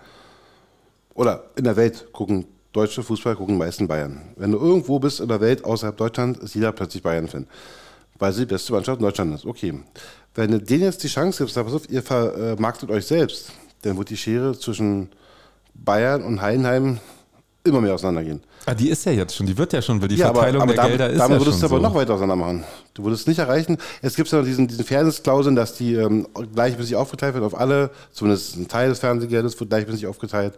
Oder 1.14 1.44
in 1.56 1.64
der 1.64 1.76
Welt 1.76 2.08
gucken 2.12 2.46
deutsche 2.72 3.02
Fußball, 3.02 3.36
gucken 3.36 3.58
meisten 3.58 3.86
Bayern. 3.88 4.20
Wenn 4.36 4.52
du 4.52 4.58
irgendwo 4.58 4.98
bist 4.98 5.20
in 5.20 5.28
der 5.28 5.40
Welt 5.40 5.64
außerhalb 5.64 5.96
Deutschland, 5.96 6.38
ist 6.38 6.54
jeder 6.54 6.72
plötzlich 6.72 7.02
Bayern-Fan. 7.02 7.46
Weil 8.18 8.32
sie 8.32 8.40
die 8.40 8.46
beste 8.46 8.72
Mannschaft 8.72 9.00
in 9.00 9.04
Deutschland 9.04 9.34
ist. 9.34 9.46
Okay. 9.46 9.80
Wenn 10.34 10.50
du 10.52 10.60
denen 10.60 10.84
jetzt 10.84 11.02
die 11.02 11.08
Chance 11.08 11.38
gibst, 11.42 11.56
pass 11.56 11.72
auf, 11.72 11.88
ihr 11.90 12.02
vermarktet 12.02 12.90
euch 12.90 13.06
selbst, 13.06 13.52
dann 13.82 13.96
wird 13.98 14.10
die 14.10 14.16
Schere 14.16 14.58
zwischen 14.58 15.08
Bayern 15.74 16.22
und 16.22 16.40
Heidenheim 16.40 17.00
immer 17.64 17.80
mehr 17.80 17.94
auseinandergehen. 17.94 18.42
Ah, 18.66 18.74
die 18.74 18.88
ist 18.88 19.04
ja 19.04 19.12
jetzt 19.12 19.34
schon, 19.34 19.46
die 19.46 19.56
wird 19.56 19.72
ja 19.72 19.82
schon, 19.82 20.00
weil 20.00 20.08
die 20.08 20.16
Ja, 20.16 20.28
aber, 20.28 20.40
Verteilung 20.40 20.62
aber 20.62 20.72
der 20.72 20.82
damit, 20.82 20.98
Gelder 20.98 21.10
ist 21.12 21.18
damit 21.18 21.40
ja 21.40 21.46
würdest 21.46 21.60
schon 21.60 21.68
du 21.68 21.74
aber 21.74 21.82
so. 21.82 21.88
noch 21.88 21.94
weiter 21.94 22.14
auseinander 22.14 22.44
machen. 22.44 22.64
Du 22.94 23.04
würdest 23.04 23.26
nicht 23.28 23.38
erreichen. 23.38 23.78
Es 24.02 24.14
gibt 24.16 24.30
ja 24.30 24.38
noch 24.38 24.44
diesen, 24.44 24.68
diesen 24.68 24.84
Fairness-Klauseln, 24.84 25.56
dass 25.56 25.74
die 25.74 25.94
ähm, 25.94 26.26
gleichmäßig 26.54 26.96
aufgeteilt 26.96 27.34
wird 27.34 27.44
auf 27.44 27.58
alle, 27.58 27.90
zumindest 28.12 28.56
ein 28.56 28.68
Teil 28.68 28.88
des 28.90 28.98
Fernsehgeldes 28.98 29.58
wird 29.58 29.70
gleichmäßig 29.70 30.06
aufgeteilt. 30.06 30.54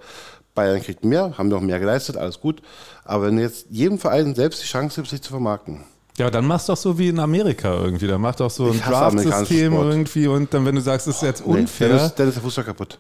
Bayern 0.55 0.83
kriegt 0.83 1.05
mehr, 1.05 1.37
haben 1.39 1.49
noch 1.49 1.61
mehr 1.61 1.81
geleistet, 1.81 2.17
alles 2.17 2.41
gut. 2.41 2.61
Aber 3.05 3.27
wenn 3.27 3.37
du 3.37 3.43
jetzt 3.43 3.67
jedem 3.71 3.99
Verein 3.99 4.35
selbst 4.35 4.63
die 4.63 4.67
Chance 4.67 4.97
gibst, 4.97 5.11
sich 5.11 5.23
zu 5.23 5.31
vermarkten, 5.31 5.81
Ja, 6.19 6.31
dann 6.31 6.47
machst 6.47 6.69
du 6.69 6.73
doch 6.73 6.79
so 6.79 6.99
wie 6.99 7.09
in 7.09 7.19
Amerika 7.19 7.75
irgendwie. 7.75 8.07
Da 8.07 8.19
macht 8.19 8.41
doch 8.41 8.51
so 8.51 8.71
ein 8.71 8.79
Draft-System 8.81 9.73
irgendwie 9.73 10.27
und 10.27 10.53
dann, 10.53 10.67
wenn 10.67 10.75
du 10.75 10.81
sagst, 10.81 11.07
es 11.07 11.17
ist 11.17 11.23
jetzt 11.23 11.47
Nee, 11.47 11.61
unfair. 11.61 11.89
Dann 11.89 12.07
ist, 12.07 12.15
dann 12.17 12.29
ist 12.29 12.35
der 12.35 12.43
Fußball 12.43 12.65
kaputt. 12.65 12.99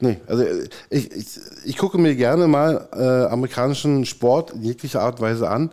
Nee, 0.00 0.20
also 0.26 0.42
äh, 0.42 0.68
ich, 0.90 1.12
ich, 1.12 1.26
ich 1.64 1.76
gucke 1.78 1.96
mir 1.96 2.16
gerne 2.16 2.48
mal 2.48 2.88
äh, 2.92 3.32
amerikanischen 3.32 4.04
Sport 4.04 4.50
in 4.50 4.62
jeglicher 4.62 5.00
Art 5.00 5.20
und 5.20 5.26
Weise 5.26 5.48
an, 5.48 5.70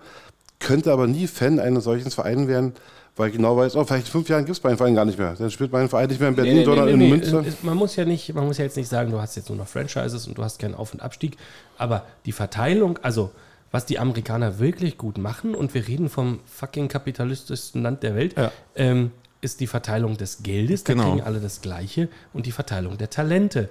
könnte 0.60 0.92
aber 0.92 1.08
nie 1.08 1.26
Fan 1.26 1.60
eines 1.60 1.86
solchen 1.86 2.12
Vereins 2.12 2.48
werden, 2.48 2.74
weil 3.16 3.30
ich 3.30 3.36
genau 3.36 3.58
weiß, 3.58 3.76
oh, 3.76 3.84
vielleicht 3.86 4.06
in 4.06 4.12
fünf 4.12 4.30
Jahren 4.30 4.46
gibt 4.46 4.56
es 4.56 4.64
meinen 4.64 4.78
Verein 4.78 4.94
gar 4.94 5.06
nicht 5.06 5.18
mehr. 5.18 5.34
Dann 5.36 5.50
spielt 5.50 5.72
mein 5.72 5.90
Verein 5.90 6.10
nicht 6.10 6.20
mehr 6.20 6.30
in 6.30 6.36
Berlin, 6.36 6.64
sondern 6.64 6.90
in 6.90 7.10
Münster. 7.10 7.44
Man 7.64 7.76
muss 7.76 7.96
ja 7.96 8.06
nicht, 8.06 8.36
man 8.36 8.46
muss 8.46 8.60
ja 8.60 8.66
jetzt 8.66 8.78
nicht 8.78 8.88
sagen, 8.88 9.10
du 9.10 9.20
hast 9.20 9.36
jetzt 9.36 9.50
nur 9.50 9.58
noch 9.58 9.68
Franchises 9.68 10.28
und 10.28 10.38
du 10.38 10.44
hast 10.44 10.60
keinen 10.60 10.76
Auf- 10.76 10.94
und 10.94 11.02
Abstieg. 11.02 11.36
Aber 11.80 12.06
die 12.28 12.32
Verteilung, 12.32 13.00
also 13.02 13.32
was 13.72 13.86
die 13.86 14.00
Amerikaner 14.00 14.60
wirklich 14.60 14.98
gut 14.98 15.18
machen, 15.18 15.56
und 15.56 15.74
wir 15.74 15.88
reden 15.88 16.10
vom 16.10 16.40
fucking 16.46 16.88
kapitalistischsten 16.88 17.82
Land 17.84 18.04
der 18.04 18.16
Welt, 18.16 18.36
Ja. 18.38 18.52
ähm, 18.76 19.12
ist 19.42 19.60
die 19.62 19.68
Verteilung 19.68 20.18
des 20.18 20.44
Geldes, 20.44 20.84
da 20.84 20.94
Genau. 20.94 21.12
kriegen 21.12 21.22
alle 21.26 21.40
das 21.40 21.62
Gleiche, 21.62 22.10
und 22.34 22.46
die 22.46 22.52
Verteilung 22.52 22.98
der 22.98 23.10
Talente. 23.10 23.70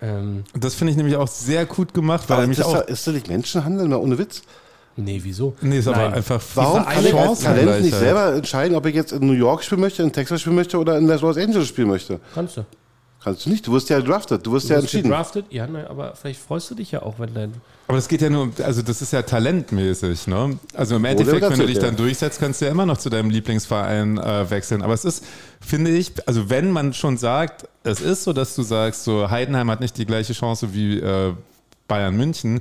Ähm, 0.00 0.44
Das 0.58 0.74
finde 0.74 0.92
ich 0.92 0.96
nämlich 0.96 1.16
auch 1.16 1.28
sehr 1.28 1.66
gut 1.66 1.92
gemacht, 1.92 2.30
weil 2.30 2.38
Aber 2.38 2.46
mich 2.46 2.58
ist, 2.58 2.64
auch. 2.64 2.72
das, 2.72 2.88
ist 2.88 3.06
das 3.06 3.14
nicht 3.14 3.28
Menschenhandel, 3.28 3.86
mal 3.88 3.96
ohne 3.96 4.16
Witz? 4.18 4.42
nee, 4.96 5.20
wieso? 5.22 5.54
Nee, 5.62 5.78
ist 5.78 5.88
aber 5.88 5.96
Nein. 5.98 6.14
einfach 6.14 6.42
Warum 6.54 6.84
kann 6.84 7.04
ich 7.04 7.14
als. 7.14 7.40
Talent 7.40 7.82
nicht 7.82 7.94
selber 7.94 8.34
entscheiden, 8.34 8.76
ob 8.76 8.84
ich 8.86 8.94
jetzt 8.94 9.12
in 9.12 9.26
New 9.26 9.32
York 9.32 9.62
spielen 9.64 9.80
möchte, 9.80 10.02
in 10.02 10.12
Texas 10.12 10.40
spielen 10.42 10.56
möchte 10.56 10.78
oder 10.78 10.98
in 10.98 11.06
Los 11.06 11.36
Angeles 11.38 11.68
spielen 11.68 11.88
möchte? 11.88 12.20
Kannst 12.34 12.56
du. 12.58 12.64
Kannst 13.22 13.44
du 13.44 13.50
nicht. 13.50 13.66
Du 13.66 13.72
wirst 13.72 13.90
ja 13.90 14.00
drafted, 14.00 14.46
du 14.46 14.52
wirst 14.52 14.70
Du 14.70 14.74
ja 14.74 14.80
entschieden. 14.80 15.04
gedraftet, 15.10 15.44
ja, 15.50 15.66
ne, 15.66 15.88
aber 15.90 16.14
vielleicht 16.14 16.40
freust 16.40 16.70
du 16.70 16.74
dich 16.74 16.90
ja 16.92 17.02
auch, 17.02 17.18
wenn 17.18 17.34
dein. 17.34 17.52
Aber 17.86 17.96
das 17.98 18.08
geht 18.08 18.22
ja 18.22 18.30
nur, 18.30 18.44
um- 18.44 18.52
also 18.64 18.80
das 18.82 19.02
ist 19.02 19.12
ja 19.12 19.20
talentmäßig, 19.20 20.26
ne? 20.26 20.58
Also 20.74 20.96
im 20.96 21.04
Endeffekt, 21.04 21.42
wenn 21.42 21.58
du 21.58 21.66
dich 21.66 21.78
dann 21.78 21.96
durchsetzt, 21.96 22.40
kannst 22.40 22.60
du 22.60 22.64
ja 22.64 22.70
immer 22.70 22.86
noch 22.86 22.96
zu 22.98 23.10
deinem 23.10 23.28
Lieblingsverein 23.30 24.16
äh, 24.16 24.48
wechseln. 24.50 24.80
Aber 24.82 24.94
es 24.94 25.04
ist, 25.04 25.24
finde 25.60 25.90
ich, 25.90 26.12
also 26.26 26.48
wenn 26.48 26.70
man 26.70 26.94
schon 26.94 27.18
sagt, 27.18 27.68
es 27.84 28.00
ist 28.00 28.24
so, 28.24 28.32
dass 28.32 28.54
du 28.54 28.62
sagst, 28.62 29.04
so 29.04 29.30
Heidenheim 29.30 29.70
hat 29.70 29.80
nicht 29.80 29.98
die 29.98 30.06
gleiche 30.06 30.32
Chance 30.32 30.72
wie 30.72 30.98
äh, 31.00 31.34
Bayern 31.88 32.16
München, 32.16 32.60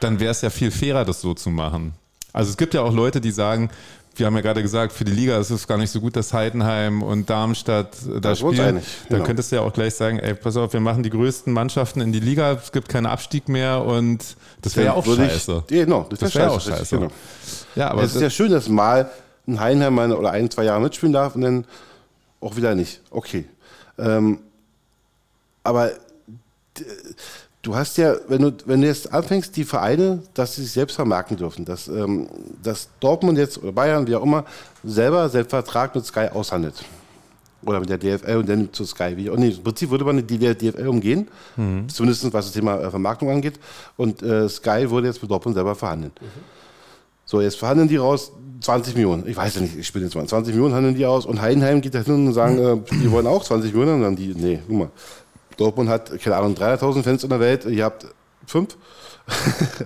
dann 0.00 0.20
wäre 0.20 0.30
es 0.30 0.40
ja 0.40 0.48
viel 0.50 0.70
fairer, 0.70 1.04
das 1.04 1.20
so 1.20 1.34
zu 1.34 1.50
machen. 1.50 1.92
Also 2.32 2.50
es 2.50 2.56
gibt 2.56 2.72
ja 2.72 2.82
auch 2.82 2.92
Leute, 2.94 3.20
die 3.20 3.30
sagen, 3.32 3.68
wir 4.18 4.26
haben 4.26 4.34
ja 4.34 4.40
gerade 4.40 4.62
gesagt, 4.62 4.92
für 4.92 5.04
die 5.04 5.12
Liga 5.12 5.38
ist 5.38 5.50
es 5.50 5.66
gar 5.66 5.78
nicht 5.78 5.90
so 5.90 6.00
gut, 6.00 6.16
dass 6.16 6.32
Heidenheim 6.32 7.02
und 7.02 7.28
Darmstadt 7.30 7.94
äh, 8.06 8.14
da 8.14 8.20
Da 8.20 8.34
sind 8.34 8.44
wir 8.44 8.48
uns 8.48 8.56
spielen. 8.58 8.68
einig, 8.76 8.84
Dann 9.08 9.08
genau. 9.18 9.24
könntest 9.26 9.52
du 9.52 9.56
ja 9.56 9.62
auch 9.62 9.72
gleich 9.72 9.94
sagen, 9.94 10.18
ey, 10.18 10.34
pass 10.34 10.56
auf, 10.56 10.72
wir 10.72 10.80
machen 10.80 11.02
die 11.02 11.10
größten 11.10 11.52
Mannschaften 11.52 12.00
in 12.00 12.12
die 12.12 12.20
Liga, 12.20 12.52
es 12.52 12.72
gibt 12.72 12.88
keinen 12.88 13.06
Abstieg 13.06 13.48
mehr 13.48 13.82
und 13.84 14.36
das 14.62 14.76
wäre 14.76 14.86
ja 14.86 14.92
auch 14.94 15.06
ich- 15.06 15.14
scheiße. 15.16 15.64
Ja, 15.70 15.84
genau, 15.84 16.06
das, 16.10 16.18
Das 16.18 16.34
wäre 16.34 16.44
wäre 16.46 16.52
auch 16.52 16.56
richtig, 16.58 16.76
scheiße. 16.76 16.96
Genau. 16.98 17.10
Ja, 17.76 17.90
aber 17.90 18.02
es 18.02 18.14
ist 18.14 18.22
ja 18.22 18.30
schön, 18.30 18.50
dass 18.50 18.68
mal 18.68 19.10
ein 19.46 19.60
Heidenheim 19.60 19.98
oder 20.12 20.30
ein, 20.32 20.50
zwei 20.50 20.64
Jahre 20.64 20.80
mitspielen 20.80 21.12
darf 21.12 21.34
und 21.34 21.42
dann 21.42 21.64
auch 22.40 22.56
wieder 22.56 22.74
nicht. 22.74 23.00
Okay. 23.10 23.44
Ähm, 23.98 24.40
aber 25.64 25.90
du 27.68 27.76
hast 27.76 27.98
ja, 27.98 28.16
wenn 28.28 28.40
du, 28.40 28.52
wenn 28.64 28.80
du 28.80 28.86
jetzt 28.86 29.12
anfängst, 29.12 29.54
die 29.54 29.64
Vereine, 29.64 30.22
dass 30.32 30.56
sie 30.56 30.62
sich 30.62 30.72
selbst 30.72 30.94
vermarkten 30.94 31.36
dürfen, 31.36 31.66
dass, 31.66 31.86
ähm, 31.86 32.26
dass 32.62 32.88
Dortmund 32.98 33.36
jetzt 33.36 33.62
oder 33.62 33.72
Bayern, 33.72 34.06
wie 34.06 34.16
auch 34.16 34.22
immer, 34.22 34.46
selber 34.82 35.28
seinen 35.28 35.44
Vertrag 35.44 35.94
mit 35.94 36.06
Sky 36.06 36.28
aushandelt. 36.32 36.82
Oder 37.62 37.80
mit 37.80 37.90
der 37.90 37.98
DFL 37.98 38.36
und 38.36 38.48
dann 38.48 38.72
zu 38.72 38.86
Sky. 38.86 39.16
Wie, 39.16 39.28
und 39.28 39.40
nee, 39.40 39.50
Im 39.50 39.62
Prinzip 39.62 39.90
würde 39.90 40.04
man 40.04 40.26
die 40.26 40.38
DFL 40.38 40.88
umgehen, 40.88 41.28
zumindest 41.88 42.32
was 42.32 42.46
das 42.46 42.54
Thema 42.54 42.80
äh, 42.80 42.88
Vermarktung 42.88 43.28
angeht. 43.28 43.60
Und 43.96 44.22
äh, 44.22 44.48
Sky 44.48 44.88
würde 44.88 45.08
jetzt 45.08 45.20
mit 45.20 45.30
Dortmund 45.30 45.54
selber 45.54 45.74
verhandeln. 45.74 46.12
So, 47.26 47.42
jetzt 47.42 47.58
verhandeln 47.58 47.88
die 47.88 47.96
raus 47.96 48.32
20 48.62 48.94
Millionen. 48.94 49.28
Ich 49.28 49.36
weiß 49.36 49.56
ja 49.56 49.60
nicht, 49.60 49.76
ich 49.76 49.86
spiele 49.86 50.06
jetzt 50.06 50.14
mal. 50.14 50.26
20 50.26 50.54
Millionen 50.54 50.74
handeln 50.74 50.94
die 50.94 51.04
aus 51.04 51.26
und 51.26 51.42
Heidenheim 51.42 51.82
geht 51.82 51.94
da 51.94 51.98
hin 51.98 52.28
und 52.28 52.32
sagen, 52.32 52.58
äh, 52.88 52.94
die 53.02 53.10
wollen 53.10 53.26
auch 53.26 53.44
20 53.44 53.74
Millionen. 53.74 53.96
Und 53.96 54.02
dann 54.02 54.16
die, 54.16 54.34
nee, 54.34 54.60
guck 54.66 54.76
mal. 54.78 54.90
Dortmund 55.58 55.90
hat, 55.90 56.18
keine 56.20 56.36
Ahnung, 56.36 56.54
300.000 56.54 57.02
Fans 57.02 57.22
in 57.24 57.28
der 57.30 57.40
Welt, 57.40 57.66
ihr 57.66 57.84
habt 57.84 58.06
fünf. 58.46 58.76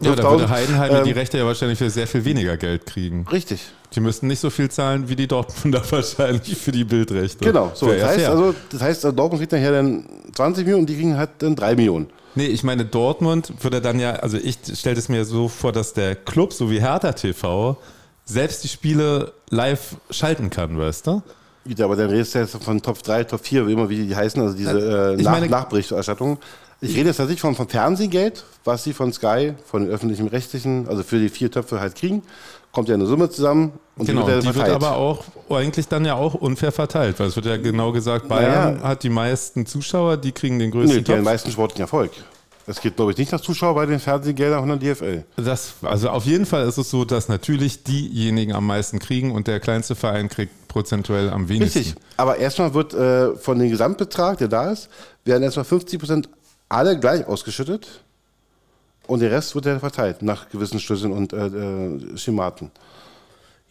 ja, 0.00 0.14
da 0.14 0.22
würde 0.30 0.46
5000. 0.46 0.50
Heidenheim 0.50 1.04
die 1.04 1.10
Ähm, 1.10 1.16
Rechte 1.16 1.38
ja 1.38 1.44
wahrscheinlich 1.44 1.78
für 1.78 1.90
sehr 1.90 2.06
viel 2.06 2.24
weniger 2.24 2.56
Geld 2.56 2.86
kriegen. 2.86 3.26
Richtig. 3.32 3.60
Die 3.94 4.00
müssten 4.00 4.28
nicht 4.28 4.38
so 4.38 4.50
viel 4.50 4.70
zahlen 4.70 5.08
wie 5.08 5.16
die 5.16 5.26
Dortmunder 5.26 5.82
wahrscheinlich 5.90 6.56
für 6.56 6.70
die 6.70 6.84
Bildrechte. 6.84 7.44
Genau. 7.44 7.72
So, 7.74 7.88
das 7.92 8.04
heißt, 8.04 8.26
also, 8.26 8.54
das 8.70 8.80
heißt, 8.80 9.04
äh, 9.06 9.12
Dortmund 9.12 9.40
kriegt 9.40 9.52
nachher 9.52 9.72
dann 9.72 10.06
20 10.32 10.64
Millionen 10.64 10.82
und 10.82 10.90
die 10.90 10.94
kriegen 10.96 11.16
halt 11.16 11.30
dann 11.38 11.56
3 11.56 11.74
Millionen. 11.74 12.06
Nee, 12.34 12.46
ich 12.46 12.62
meine, 12.62 12.84
Dortmund 12.84 13.52
würde 13.60 13.80
dann 13.80 13.98
ja, 13.98 14.12
also 14.12 14.38
ich 14.38 14.58
stelle 14.74 14.96
es 14.96 15.08
mir 15.08 15.24
so 15.24 15.48
vor, 15.48 15.72
dass 15.72 15.92
der 15.92 16.14
Club, 16.14 16.52
so 16.52 16.70
wie 16.70 16.80
Hertha 16.80 17.12
TV, 17.12 17.76
selbst 18.24 18.64
die 18.64 18.68
Spiele 18.68 19.32
live 19.50 19.96
schalten 20.10 20.48
kann, 20.48 20.78
weißt 20.78 21.08
du? 21.08 21.22
Wieder, 21.64 21.84
aber 21.84 21.96
dann 21.96 22.10
redest 22.10 22.34
du 22.34 22.40
jetzt 22.40 22.56
von 22.62 22.82
Top 22.82 23.02
3, 23.02 23.24
Top 23.24 23.40
4, 23.44 23.66
wie 23.68 23.72
immer 23.72 23.88
wie 23.88 24.06
die 24.06 24.16
heißen, 24.16 24.40
also 24.42 24.56
diese 24.56 25.12
äh, 25.12 25.14
Ich 25.16 25.22
Nach 25.24 25.32
meine- 25.32 25.48
Nachberichterstattung. 25.48 26.38
Ich 26.80 26.96
rede 26.96 27.10
jetzt 27.10 27.18
tatsächlich 27.18 27.40
von, 27.40 27.54
von 27.54 27.68
Fernsehgeld, 27.68 28.42
was 28.64 28.82
sie 28.82 28.92
von 28.92 29.12
Sky, 29.12 29.52
von 29.66 29.84
den 29.84 29.92
öffentlichen 29.92 30.26
Rechtlichen, 30.26 30.88
also 30.88 31.04
für 31.04 31.20
die 31.20 31.28
vier 31.28 31.48
Töpfe 31.48 31.78
halt 31.78 31.94
kriegen. 31.94 32.24
Kommt 32.72 32.88
ja 32.88 32.94
eine 32.96 33.06
Summe 33.06 33.30
zusammen 33.30 33.70
und 33.96 34.06
Genau, 34.06 34.22
die 34.22 34.32
wird 34.32 34.44
die 34.46 34.54
wird 34.56 34.68
aber 34.70 34.96
auch 34.96 35.22
eigentlich 35.50 35.86
dann 35.86 36.04
ja 36.04 36.14
auch 36.16 36.34
unfair 36.34 36.72
verteilt, 36.72 37.20
weil 37.20 37.28
es 37.28 37.36
wird 37.36 37.46
ja 37.46 37.56
genau 37.58 37.92
gesagt, 37.92 38.26
Bayern 38.26 38.74
Naja. 38.78 38.88
hat 38.88 39.04
die 39.04 39.10
meisten 39.10 39.64
Zuschauer, 39.66 40.16
die 40.16 40.32
kriegen 40.32 40.58
den 40.58 40.70
nee, 40.70 40.72
größten 40.72 41.04
die 41.04 41.12
haben 41.12 41.18
den 41.18 41.24
Topf. 41.24 41.32
meisten 41.32 41.50
sportlichen 41.52 41.82
Erfolg. 41.82 42.10
Es 42.66 42.80
geht, 42.80 42.96
glaube 42.96 43.12
ich, 43.12 43.18
nicht 43.18 43.32
nach 43.32 43.40
Zuschauer 43.40 43.74
bei 43.74 43.86
den 43.86 43.98
Fernsehgeldern 43.98 44.60
von 44.60 44.78
der 44.78 44.94
DFL. 44.94 45.24
Das, 45.36 45.74
also 45.82 46.10
auf 46.10 46.24
jeden 46.24 46.46
Fall 46.46 46.66
ist 46.66 46.78
es 46.78 46.90
so, 46.90 47.04
dass 47.04 47.28
natürlich 47.28 47.82
diejenigen 47.82 48.52
am 48.52 48.66
meisten 48.66 48.98
kriegen 48.98 49.32
und 49.32 49.48
der 49.48 49.58
kleinste 49.58 49.94
Verein 49.94 50.28
kriegt 50.28 50.68
prozentuell 50.68 51.30
am 51.30 51.48
wenigsten. 51.48 51.80
Richtig. 51.80 52.02
Aber 52.16 52.36
erstmal 52.36 52.72
wird 52.72 52.94
äh, 52.94 53.34
von 53.36 53.58
dem 53.58 53.68
Gesamtbetrag, 53.68 54.38
der 54.38 54.48
da 54.48 54.70
ist, 54.70 54.88
werden 55.24 55.42
erstmal 55.42 55.64
50 55.64 55.98
Prozent 55.98 56.28
alle 56.68 56.98
gleich 56.98 57.26
ausgeschüttet 57.26 58.02
und 59.06 59.20
der 59.20 59.30
Rest 59.30 59.54
wird 59.54 59.66
dann 59.66 59.80
verteilt 59.80 60.22
nach 60.22 60.48
gewissen 60.48 60.78
Schlüsseln 60.78 61.12
und 61.12 61.32
äh, 61.32 61.46
äh, 61.46 62.16
Schematen. 62.16 62.70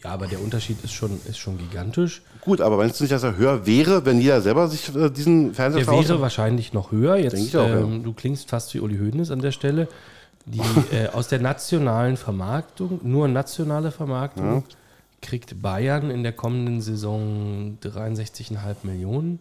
Ja, 0.03 0.11
aber 0.11 0.27
der 0.27 0.41
Unterschied 0.41 0.83
ist 0.83 0.93
schon, 0.93 1.19
ist 1.27 1.37
schon 1.37 1.57
gigantisch. 1.57 2.21
Gut, 2.41 2.59
aber 2.59 2.77
meinst 2.77 2.99
du 2.99 3.03
nicht, 3.03 3.11
dass 3.11 3.23
er 3.23 3.37
höher 3.37 3.65
wäre, 3.67 4.05
wenn 4.05 4.19
jeder 4.19 4.41
selber 4.41 4.67
sich 4.67 4.95
äh, 4.95 5.09
diesen 5.09 5.47
Der 5.47 5.55
Fernseher 5.55 5.87
wäre 5.87 6.21
wahrscheinlich 6.21 6.73
noch 6.73 6.91
höher. 6.91 7.15
Jetzt, 7.17 7.55
auch, 7.55 7.67
ähm, 7.67 8.03
Du 8.03 8.13
klingst 8.13 8.49
fast 8.49 8.73
wie 8.73 8.79
Uli 8.79 8.97
Hoeneß 8.97 9.29
an 9.31 9.39
der 9.39 9.51
Stelle. 9.51 9.87
Die 10.45 10.59
äh, 10.91 11.07
aus 11.09 11.27
der 11.27 11.39
nationalen 11.39 12.17
Vermarktung, 12.17 12.99
nur 13.03 13.27
nationale 13.27 13.91
Vermarktung, 13.91 14.63
kriegt 15.21 15.61
Bayern 15.61 16.09
in 16.09 16.23
der 16.23 16.33
kommenden 16.33 16.81
Saison 16.81 17.77
63,5 17.83 18.57
Millionen, 18.83 19.39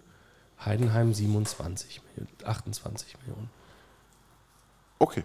Heidenheim 0.63 1.15
27 1.15 2.03
Millionen, 2.03 2.37
28 2.45 3.17
Millionen. 3.23 3.49
Okay. 4.99 5.25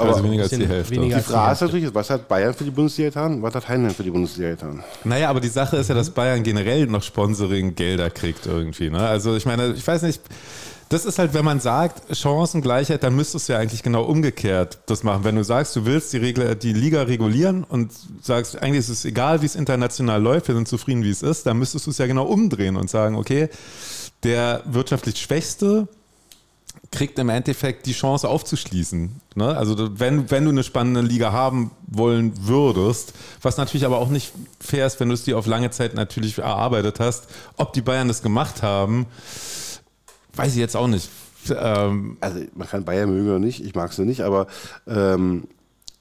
Also 0.00 0.14
Aber 0.14 0.24
weniger 0.24 0.42
als 0.44 0.52
die 0.52 0.66
Hälfte. 0.66 0.94
weniger 0.94 1.16
die 1.18 1.22
Frage 1.22 1.52
ist 1.52 1.60
Hälfte. 1.60 1.76
natürlich, 1.76 1.94
was 1.94 2.10
hat 2.10 2.28
Bayern 2.28 2.54
für 2.54 2.64
die 2.64 2.70
Bundesliga 2.70 3.10
getan, 3.10 3.42
was 3.42 3.54
hat 3.54 3.68
Heidenheim 3.68 3.94
für 3.94 4.02
die 4.02 4.10
Bundesliga 4.10 4.50
getan? 4.50 4.82
Naja, 5.04 5.30
aber 5.30 5.40
die 5.40 5.48
Sache 5.48 5.76
ist 5.76 5.88
ja, 5.88 5.94
dass 5.94 6.10
Bayern 6.10 6.42
generell 6.42 6.86
noch 6.86 7.02
Sponsoring-Gelder 7.02 8.10
kriegt 8.10 8.46
irgendwie. 8.46 8.90
Ne? 8.90 9.00
Also 9.00 9.36
ich 9.36 9.46
meine, 9.46 9.72
ich 9.72 9.86
weiß 9.86 10.02
nicht, 10.02 10.22
das 10.90 11.04
ist 11.04 11.20
halt, 11.20 11.34
wenn 11.34 11.44
man 11.44 11.60
sagt, 11.60 12.16
Chancengleichheit, 12.16 13.04
dann 13.04 13.14
müsstest 13.14 13.48
du 13.48 13.52
ja 13.52 13.60
eigentlich 13.60 13.84
genau 13.84 14.02
umgekehrt 14.02 14.78
das 14.86 15.04
machen. 15.04 15.22
Wenn 15.22 15.36
du 15.36 15.44
sagst, 15.44 15.76
du 15.76 15.86
willst 15.86 16.12
die, 16.12 16.16
Regel, 16.16 16.56
die 16.56 16.72
Liga 16.72 17.02
regulieren 17.02 17.62
und 17.62 17.92
sagst, 18.22 18.60
eigentlich 18.60 18.80
ist 18.80 18.88
es 18.88 19.04
egal, 19.04 19.40
wie 19.40 19.46
es 19.46 19.54
international 19.54 20.20
läuft, 20.20 20.48
wir 20.48 20.56
sind 20.56 20.66
zufrieden, 20.66 21.04
wie 21.04 21.10
es 21.10 21.22
ist, 21.22 21.46
dann 21.46 21.58
müsstest 21.58 21.86
du 21.86 21.92
es 21.92 21.98
ja 21.98 22.08
genau 22.08 22.24
umdrehen 22.24 22.76
und 22.76 22.90
sagen, 22.90 23.14
okay, 23.14 23.48
der 24.24 24.62
wirtschaftlich 24.66 25.16
Schwächste 25.18 25.86
kriegt 26.92 27.18
im 27.20 27.28
Endeffekt 27.28 27.86
die 27.86 27.92
Chance 27.92 28.28
aufzuschließen. 28.28 29.20
Ne? 29.36 29.56
Also 29.56 29.98
wenn, 30.00 30.30
wenn 30.30 30.44
du 30.44 30.50
eine 30.50 30.64
spannende 30.64 31.00
Liga 31.02 31.30
haben 31.30 31.70
wollen 31.86 32.32
würdest, 32.40 33.12
was 33.42 33.56
natürlich 33.56 33.86
aber 33.86 33.98
auch 33.98 34.08
nicht 34.08 34.32
fair 34.58 34.86
ist, 34.86 34.98
wenn 34.98 35.08
du 35.08 35.14
es 35.14 35.22
dir 35.22 35.38
auf 35.38 35.46
lange 35.46 35.70
Zeit 35.70 35.94
natürlich 35.94 36.38
erarbeitet 36.38 36.98
hast, 36.98 37.28
ob 37.56 37.72
die 37.72 37.80
Bayern 37.80 38.08
das 38.08 38.22
gemacht 38.22 38.62
haben, 38.62 39.06
weiß 40.34 40.52
ich 40.52 40.58
jetzt 40.58 40.76
auch 40.76 40.88
nicht. 40.88 41.08
Ähm, 41.48 42.16
Also 42.20 42.40
man 42.54 42.68
kann 42.68 42.84
Bayern 42.84 43.08
mögen 43.08 43.28
oder 43.28 43.38
nicht, 43.38 43.64
ich 43.64 43.74
mag 43.74 43.92
sie 43.92 44.04
nicht, 44.04 44.22
aber 44.22 44.48
ähm, 44.88 45.44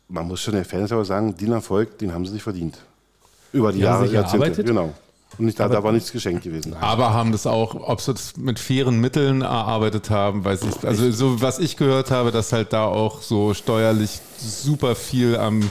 man 0.07 0.27
muss 0.27 0.41
schon 0.41 0.55
der 0.55 0.65
Fans 0.65 0.91
aber 0.91 1.05
sagen, 1.05 1.37
den 1.37 1.51
Erfolg, 1.51 1.99
den 1.99 2.13
haben 2.13 2.25
sie 2.25 2.33
sich 2.33 2.43
verdient. 2.43 2.79
Über 3.53 3.71
die, 3.71 3.77
Die 3.77 3.83
Jahre, 3.83 4.07
Jahrzehnte. 4.07 4.63
Genau. 4.63 4.93
Und 5.37 5.45
nicht, 5.45 5.59
da, 5.59 5.69
da 5.69 5.83
war 5.83 5.91
nichts 5.91 6.11
geschenkt 6.11 6.43
gewesen. 6.43 6.73
Aber 6.73 7.13
haben 7.13 7.31
das 7.31 7.47
auch, 7.47 7.75
ob 7.75 8.01
sie 8.01 8.13
das 8.13 8.35
mit 8.35 8.59
fairen 8.59 8.99
Mitteln 8.99 9.41
erarbeitet 9.41 10.09
haben, 10.09 10.43
weiß 10.43 10.63
ich. 10.63 10.85
Also 10.85 11.11
so 11.11 11.41
was 11.41 11.59
ich 11.59 11.77
gehört 11.77 12.11
habe, 12.11 12.31
dass 12.31 12.51
halt 12.51 12.73
da 12.73 12.85
auch 12.85 13.21
so 13.21 13.53
steuerlich 13.53 14.19
super 14.37 14.95
viel 14.95 15.37
am 15.37 15.69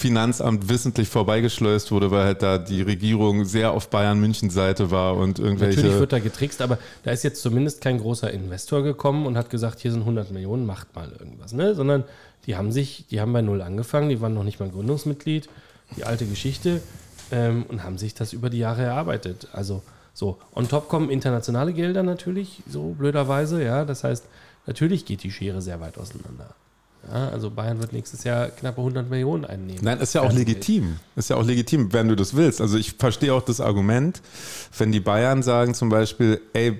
Finanzamt 0.00 0.68
wissentlich 0.70 1.08
vorbeigeschleust 1.08 1.92
wurde, 1.92 2.10
weil 2.10 2.24
halt 2.24 2.42
da 2.42 2.56
die 2.56 2.80
Regierung 2.80 3.44
sehr 3.44 3.72
auf 3.72 3.90
Bayern-München-Seite 3.90 4.90
war 4.90 5.16
und 5.16 5.38
irgendwelche. 5.38 5.80
Natürlich 5.80 6.00
wird 6.00 6.12
da 6.12 6.18
getrickst, 6.18 6.62
aber 6.62 6.78
da 7.02 7.10
ist 7.10 7.22
jetzt 7.22 7.42
zumindest 7.42 7.82
kein 7.82 7.98
großer 7.98 8.30
Investor 8.30 8.82
gekommen 8.82 9.26
und 9.26 9.36
hat 9.36 9.50
gesagt, 9.50 9.80
hier 9.80 9.92
sind 9.92 10.00
100 10.00 10.30
Millionen, 10.30 10.64
macht 10.64 10.94
mal 10.96 11.12
irgendwas, 11.18 11.52
ne? 11.52 11.74
Sondern 11.74 12.04
die 12.46 12.56
haben 12.56 12.72
sich, 12.72 13.04
die 13.10 13.20
haben 13.20 13.32
bei 13.34 13.42
Null 13.42 13.60
angefangen, 13.60 14.08
die 14.08 14.22
waren 14.22 14.32
noch 14.32 14.44
nicht 14.44 14.58
mal 14.58 14.70
Gründungsmitglied, 14.70 15.50
die 15.96 16.04
alte 16.04 16.24
Geschichte 16.24 16.80
ähm, 17.30 17.64
und 17.68 17.82
haben 17.84 17.98
sich 17.98 18.14
das 18.14 18.32
über 18.32 18.50
die 18.50 18.58
Jahre 18.58 18.82
erarbeitet. 18.82 19.48
Also 19.52 19.82
so, 20.14 20.38
on 20.54 20.68
top 20.68 20.88
kommen 20.88 21.10
internationale 21.10 21.72
Gelder 21.72 22.02
natürlich, 22.02 22.62
so 22.68 22.94
blöderweise, 22.98 23.62
ja. 23.62 23.84
Das 23.84 24.04
heißt, 24.04 24.24
natürlich 24.66 25.04
geht 25.04 25.22
die 25.22 25.30
Schere 25.30 25.62
sehr 25.62 25.80
weit 25.80 25.98
auseinander. 25.98 26.54
Ja, 27.08 27.30
also 27.30 27.50
Bayern 27.50 27.80
wird 27.80 27.92
nächstes 27.92 28.24
Jahr 28.24 28.48
knappe 28.48 28.80
100 28.80 29.08
Millionen 29.08 29.44
einnehmen. 29.44 29.80
Nein, 29.82 29.98
ist 30.00 30.14
ja 30.14 30.20
auch 30.20 30.32
legitim. 30.32 30.98
Ist 31.16 31.30
ja 31.30 31.36
auch 31.36 31.44
legitim, 31.44 31.92
wenn 31.92 32.08
du 32.08 32.16
das 32.16 32.36
willst. 32.36 32.60
Also 32.60 32.76
ich 32.76 32.92
verstehe 32.92 33.32
auch 33.32 33.42
das 33.42 33.60
Argument, 33.60 34.20
wenn 34.76 34.92
die 34.92 35.00
Bayern 35.00 35.42
sagen 35.42 35.72
zum 35.72 35.88
Beispiel, 35.88 36.40
ey, 36.52 36.78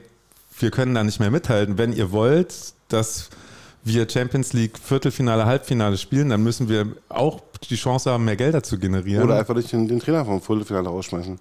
wir 0.58 0.70
können 0.70 0.94
da 0.94 1.02
nicht 1.02 1.20
mehr 1.20 1.30
mithalten. 1.30 1.78
Wenn 1.78 1.94
ihr 1.94 2.12
wollt, 2.12 2.54
dass 2.88 3.30
wir 3.84 4.08
Champions 4.08 4.52
League 4.52 4.78
Viertelfinale, 4.78 5.46
Halbfinale 5.46 5.96
spielen, 5.96 6.30
dann 6.30 6.42
müssen 6.42 6.68
wir 6.68 6.86
auch 7.08 7.40
die 7.68 7.76
Chance 7.76 8.10
haben, 8.10 8.24
mehr 8.24 8.36
Gelder 8.36 8.62
zu 8.62 8.78
generieren. 8.78 9.24
Oder 9.24 9.38
einfach 9.38 9.54
nicht 9.54 9.72
den, 9.72 9.88
den 9.88 10.00
Trainer 10.00 10.24
vom 10.24 10.40
Viertelfinale 10.40 10.88
rausschmeißen. 10.88 11.38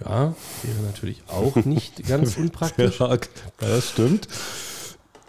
Ja, 0.00 0.34
wäre 0.62 0.82
natürlich 0.86 1.22
auch 1.28 1.56
nicht 1.56 2.06
ganz 2.08 2.36
unpraktisch. 2.38 3.00
Ja, 3.00 3.16
das 3.60 3.90
stimmt. 3.90 4.28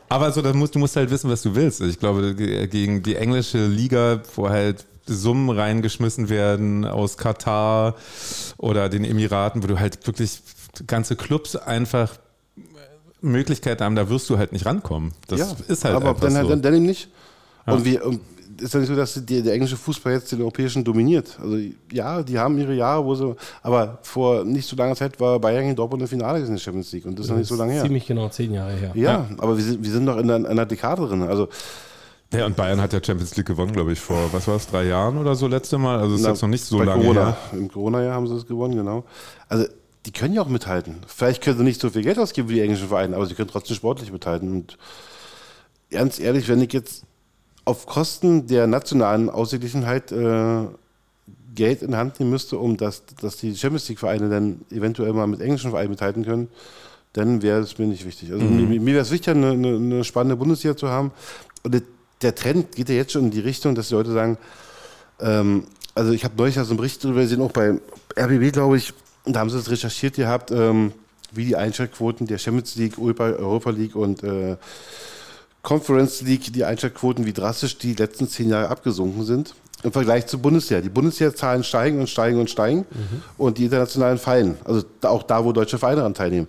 Aber 0.10 0.32
so, 0.32 0.42
dann 0.42 0.58
musst, 0.58 0.76
du 0.76 0.80
musst 0.80 0.96
halt 0.96 1.10
wissen, 1.10 1.30
was 1.30 1.42
du 1.42 1.56
willst. 1.56 1.82
Ich 1.82 2.00
glaube, 2.00 2.36
gegen 2.36 3.02
die 3.04 3.16
englische 3.16 3.66
Liga, 3.66 4.22
wo 4.36 4.50
halt 4.50 4.86
Summen 5.06 5.50
reingeschmissen 5.50 6.30
werden 6.30 6.86
aus 6.86 7.18
Katar 7.18 7.96
oder 8.58 8.90
den 8.90 9.04
Emiraten, 9.04 9.64
wo 9.64 9.68
du 9.68 9.80
halt 9.80 10.06
wirklich 10.08 10.42
ganze 10.88 11.16
Clubs 11.16 11.56
einfach 11.56 12.18
Möglichkeiten 13.24 13.84
haben, 13.84 13.96
da 13.96 14.10
wirst 14.10 14.30
du 14.30 14.38
halt 14.38 14.52
nicht 14.52 14.66
rankommen. 14.66 15.14
Das 15.28 15.40
ja, 15.40 15.48
ist 15.68 15.86
halt 15.86 15.96
aber 15.96 16.10
einfach 16.10 16.22
dann, 16.22 16.32
so. 16.32 16.38
halt, 16.38 16.50
dann, 16.50 16.62
dann 16.62 16.74
eben 16.76 16.86
nicht. 16.86 17.10
Ja. 17.66 17.74
Und, 17.74 17.86
wir, 17.86 18.06
und 18.06 18.22
ist 18.62 18.74
ja 18.74 18.80
nicht 18.80 18.90
so, 18.90 18.96
dass 18.96 19.14
die, 19.26 19.42
der 19.42 19.54
englische 19.54 19.78
Fußball 19.78 20.14
jetzt 20.14 20.32
den 20.32 20.42
europäischen 20.42 20.84
dominiert. 20.84 21.38
Also 21.42 21.58
ja, 21.92 22.22
die 22.22 22.38
haben 22.38 22.58
ihre 22.58 22.74
Jahre, 22.74 23.04
wo 23.04 23.16
sie, 23.16 23.36
aber 23.62 24.00
vor 24.04 24.44
nicht 24.44 24.68
so 24.68 24.76
langer 24.76 24.96
Zeit 24.96 25.20
war 25.20 25.40
Bayern 25.40 25.66
in 25.66 25.76
Dortmund 25.76 26.02
im 26.04 26.08
Finale 26.08 26.40
in 26.40 26.52
der 26.52 26.58
Champions 26.58 26.92
League 26.92 27.06
und 27.06 27.18
das 27.18 27.26
ist 27.26 27.32
noch 27.32 27.38
nicht 27.38 27.48
so 27.48 27.56
lange 27.56 27.74
her. 27.74 27.84
Ziemlich 27.84 28.06
genau 28.06 28.30
zehn 28.30 28.54
Jahre 28.54 28.74
her. 28.74 28.92
Ja, 28.94 29.28
aber 29.38 29.58
wir 29.58 29.64
sind, 29.64 29.84
wir 29.84 29.92
sind 29.92 30.06
noch 30.06 30.18
in 30.18 30.30
einer, 30.30 30.48
einer 30.48 30.66
Dekade 30.66 31.08
drin. 31.08 31.24
Also 31.24 31.48
Ja, 32.34 32.46
und 32.46 32.56
Bayern 32.56 32.82
hat 32.82 32.94
ja 32.94 33.00
Champions 33.04 33.36
League 33.38 33.46
gewonnen, 33.46 33.74
glaube 33.74 33.94
ich, 33.94 34.00
vor, 34.00 34.32
was 34.32 34.48
war 34.48 34.56
es, 34.56 34.68
drei 34.68 34.86
Jahren 34.86 35.18
oder 35.18 35.36
so 35.36 35.48
letzte 35.48 35.78
Mal. 35.78 36.00
Also 36.00 36.16
ist 36.16 36.22
na, 36.22 36.30
jetzt 36.30 36.42
noch 36.42 36.50
nicht 36.50 36.64
so 36.64 36.82
lange 36.82 37.02
Corona, 37.02 37.26
her. 37.26 37.38
Im 37.54 37.72
Corona-Jahr 37.72 38.16
haben 38.16 38.28
sie 38.28 38.36
es 38.36 38.46
gewonnen, 38.46 38.76
genau. 38.76 39.04
Also 39.48 39.66
die 40.06 40.12
können 40.12 40.34
ja 40.34 40.42
auch 40.42 40.48
mithalten. 40.50 40.98
Vielleicht 41.08 41.42
können 41.42 41.58
sie 41.58 41.64
nicht 41.64 41.80
so 41.82 41.90
viel 41.90 42.02
Geld 42.04 42.20
ausgeben 42.20 42.50
wie 42.50 42.56
die 42.56 42.62
englischen 42.62 42.88
Vereine, 42.90 43.16
aber 43.16 43.26
sie 43.26 43.36
können 43.36 43.48
trotzdem 43.50 43.76
sportlich 43.76 44.12
mithalten. 44.12 44.52
Und 44.52 44.78
ganz 45.92 46.20
ehrlich, 46.20 46.48
wenn 46.50 46.62
ich 46.62 46.74
jetzt 46.74 47.04
auf 47.66 47.86
Kosten 47.86 48.48
der 48.48 48.68
nationalen 48.68 49.30
Ausgeglichenheit 49.30 50.12
äh, 50.12 50.66
Geld 51.56 51.82
in 51.84 51.96
Hand 51.96 52.20
nehmen 52.20 52.32
müsste, 52.32 52.58
um 52.58 52.76
das, 52.78 53.04
dass 53.22 53.38
die 53.38 53.56
Champions 53.56 53.88
League-Vereine 53.88 54.28
dann 54.30 54.62
eventuell 54.72 55.14
mal 55.14 55.28
mit 55.28 55.40
englischen 55.40 55.70
Vereinen 55.72 55.92
mithalten 55.92 56.26
können, 56.26 56.50
dann 57.14 57.42
wäre 57.42 57.60
es 57.60 57.78
mir 57.78 57.86
nicht 57.86 58.06
wichtig. 58.06 58.32
Also 58.32 58.44
mir, 58.44 58.80
mir 58.80 58.94
wäre 58.94 59.04
es 59.04 59.12
wichtig, 59.12 59.30
eine, 59.30 59.52
eine, 59.52 60.04
spannende 60.04 60.36
Bundesliga 60.36 60.76
zu 60.76 60.90
haben. 60.90 61.12
Und 61.64 61.74
der- 61.76 61.84
der 62.24 62.34
Trend 62.36 62.74
geht 62.76 62.88
ja 62.90 62.96
jetzt 62.96 63.12
schon 63.12 63.26
in 63.26 63.32
die 63.32 63.42
Richtung, 63.42 63.76
dass 63.76 63.90
die 63.90 63.94
Leute 63.96 64.12
sagen, 64.14 64.38
ähm, 65.20 65.66
also 65.94 66.12
ich 66.14 66.24
habe 66.24 66.36
neulich 66.38 66.56
ja 66.56 66.64
so 66.64 66.70
einen 66.72 66.78
Bericht 66.78 67.04
darüber 67.04 67.20
gesehen, 67.22 67.42
auch 67.42 67.52
bei 67.52 67.80
RBB, 68.18 68.52
glaube 68.54 68.78
ich, 68.78 68.94
und 69.26 69.34
da 69.34 69.40
haben 69.40 69.50
sie 69.50 69.58
es 69.58 69.70
recherchiert 69.70 70.16
gehabt, 70.16 70.52
ähm, 70.52 70.92
wie 71.32 71.46
die 71.46 71.56
Einschaltquoten 71.56 72.28
der 72.28 72.38
Champions 72.38 72.76
League, 72.76 73.00
Europa, 73.00 73.70
League 73.70 73.96
und 73.96 74.24
äh, 74.24 74.58
Conference 75.62 76.22
League, 76.22 76.52
die 76.54 76.64
Einschaltquoten, 76.64 77.26
wie 77.26 77.34
drastisch 77.34 77.78
die 77.78 77.94
letzten 77.94 78.28
zehn 78.28 78.50
Jahre 78.50 78.70
abgesunken 78.70 79.24
sind. 79.26 79.56
Im 79.82 79.92
Vergleich 79.92 80.28
zur 80.28 80.40
Bundesliga. 80.40 80.82
Die 80.82 80.90
Bundesliga-Zahlen 80.90 81.64
steigen 81.64 82.00
und 82.00 82.10
steigen 82.10 82.40
und 82.40 82.50
steigen 82.50 82.86
und 83.38 83.58
die 83.58 83.66
internationalen 83.66 84.18
fallen. 84.18 84.58
Also 84.64 84.86
auch 85.02 85.24
da, 85.24 85.44
wo 85.44 85.52
deutsche 85.52 85.78
Vereine 85.78 85.98
daran 85.98 86.14
teilnehmen. 86.14 86.48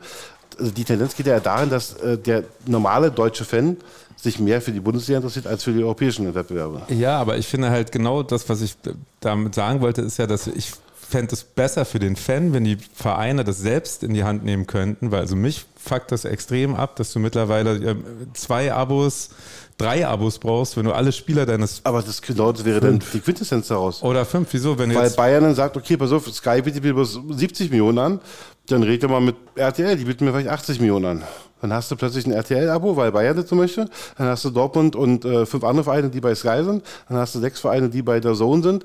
Also 0.56 0.70
die 0.70 0.84
Tendenz 0.84 1.16
geht 1.16 1.26
ja 1.26 1.40
darin, 1.40 1.68
dass 1.68 1.94
äh, 1.94 2.16
der 2.16 2.44
normale 2.66 3.10
deutsche 3.10 3.44
Fan 3.44 3.76
sich 4.16 4.38
mehr 4.38 4.60
für 4.60 4.70
die 4.70 4.80
Bundesliga 4.80 5.18
interessiert 5.18 5.46
als 5.48 5.64
für 5.64 5.72
die 5.72 5.82
europäischen 5.82 6.32
Wettbewerbe. 6.32 6.82
Ja, 6.88 7.18
aber 7.18 7.36
ich 7.36 7.48
finde 7.48 7.70
halt 7.70 7.90
genau 7.90 8.22
das, 8.22 8.48
was 8.48 8.60
ich 8.60 8.76
damit 9.20 9.55
sagen 9.55 9.80
wollte, 9.80 10.02
ist 10.02 10.18
ja, 10.18 10.26
dass 10.26 10.46
ich 10.46 10.72
fände 11.09 11.35
es 11.35 11.44
besser 11.44 11.85
für 11.85 11.98
den 11.98 12.16
Fan, 12.16 12.52
wenn 12.52 12.64
die 12.64 12.78
Vereine 12.94 13.44
das 13.44 13.59
selbst 13.59 14.02
in 14.02 14.14
die 14.14 14.24
Hand 14.24 14.44
nehmen 14.44 14.66
könnten, 14.66 15.10
weil 15.10 15.20
also 15.20 15.36
mich 15.36 15.66
fuckt 15.76 16.12
das 16.12 16.24
extrem 16.24 16.74
ab, 16.74 16.97
dass 16.97 17.12
du 17.12 17.18
mittlerweile 17.18 17.76
ähm, 17.76 18.05
zwei 18.32 18.72
Abos, 18.72 19.31
drei 19.76 20.06
Abos 20.06 20.39
brauchst, 20.39 20.76
wenn 20.76 20.85
du 20.85 20.93
alle 20.93 21.12
Spieler 21.12 21.47
deines 21.47 21.81
Aber 21.85 22.02
das, 22.02 22.22
genau, 22.22 22.52
das 22.52 22.64
wäre 22.64 22.81
dann 22.81 23.02
die 23.12 23.20
Quintessenz 23.20 23.68
daraus. 23.68 24.02
oder 24.02 24.24
fünf, 24.24 24.48
wieso, 24.52 24.78
wenn 24.78 24.94
Weil 24.94 25.05
jetzt 25.05 25.16
Bayern 25.16 25.44
dann 25.44 25.55
sagt, 25.55 25.76
okay, 25.76 25.97
pass 25.97 26.12
auf, 26.12 26.26
Sky 26.32 26.62
bietet 26.62 26.82
mir 26.82 26.94
bloß 26.94 27.20
70 27.31 27.70
Millionen 27.70 27.98
an, 27.98 28.20
dann 28.66 28.82
redet 28.82 29.05
er 29.05 29.09
mal 29.10 29.20
mit 29.20 29.36
RTL, 29.56 29.97
die 29.97 30.05
bieten 30.05 30.24
mir 30.24 30.32
vielleicht 30.32 30.48
80 30.48 30.81
Millionen 30.81 31.05
an. 31.05 31.22
Dann 31.60 31.72
hast 31.72 31.90
du 31.90 31.97
plötzlich 31.97 32.26
ein 32.26 32.32
RTL-Abo, 32.32 32.97
weil 32.97 33.10
Bayern 33.12 33.36
das 33.36 33.48
so 33.48 33.55
möchte. 33.55 33.89
Dann 34.18 34.26
hast 34.26 34.44
du 34.44 34.51
Dortmund 34.51 34.97
und 34.97 35.24
äh, 35.24 35.47
fünf 35.47 35.64
andere 35.64 35.85
Vereine, 35.85 36.10
die 36.10 36.20
bei 36.20 36.35
Sky 36.35 36.62
sind. 36.62 36.85
Dann 37.09 37.16
hast 37.16 37.35
du 37.35 37.40
sechs 37.40 37.60
Vereine, 37.60 37.89
die 37.89 38.02
bei 38.02 38.20
der 38.20 38.35
Zone 38.35 38.62
sind. 38.62 38.85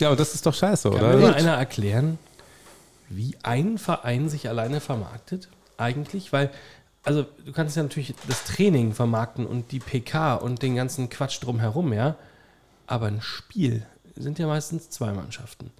Ja, 0.00 0.08
aber 0.08 0.16
das 0.16 0.34
ist 0.34 0.46
doch 0.46 0.54
scheiße, 0.54 0.90
Kann 0.90 0.98
oder? 0.98 1.16
mir 1.16 1.22
mal 1.22 1.34
einer 1.34 1.54
erklären, 1.54 2.18
wie 3.08 3.36
ein 3.42 3.78
Verein 3.78 4.28
sich 4.28 4.48
alleine 4.48 4.80
vermarktet? 4.80 5.48
Eigentlich? 5.76 6.32
Weil, 6.32 6.50
also 7.02 7.26
du 7.44 7.52
kannst 7.52 7.76
ja 7.76 7.82
natürlich 7.82 8.14
das 8.28 8.44
Training 8.44 8.92
vermarkten 8.92 9.46
und 9.46 9.72
die 9.72 9.80
PK 9.80 10.34
und 10.34 10.62
den 10.62 10.76
ganzen 10.76 11.10
Quatsch 11.10 11.42
drumherum, 11.42 11.92
ja. 11.92 12.16
Aber 12.86 13.06
ein 13.06 13.20
Spiel 13.20 13.86
sind 14.16 14.38
ja 14.38 14.46
meistens 14.46 14.90
zwei 14.90 15.12
Mannschaften. 15.12 15.70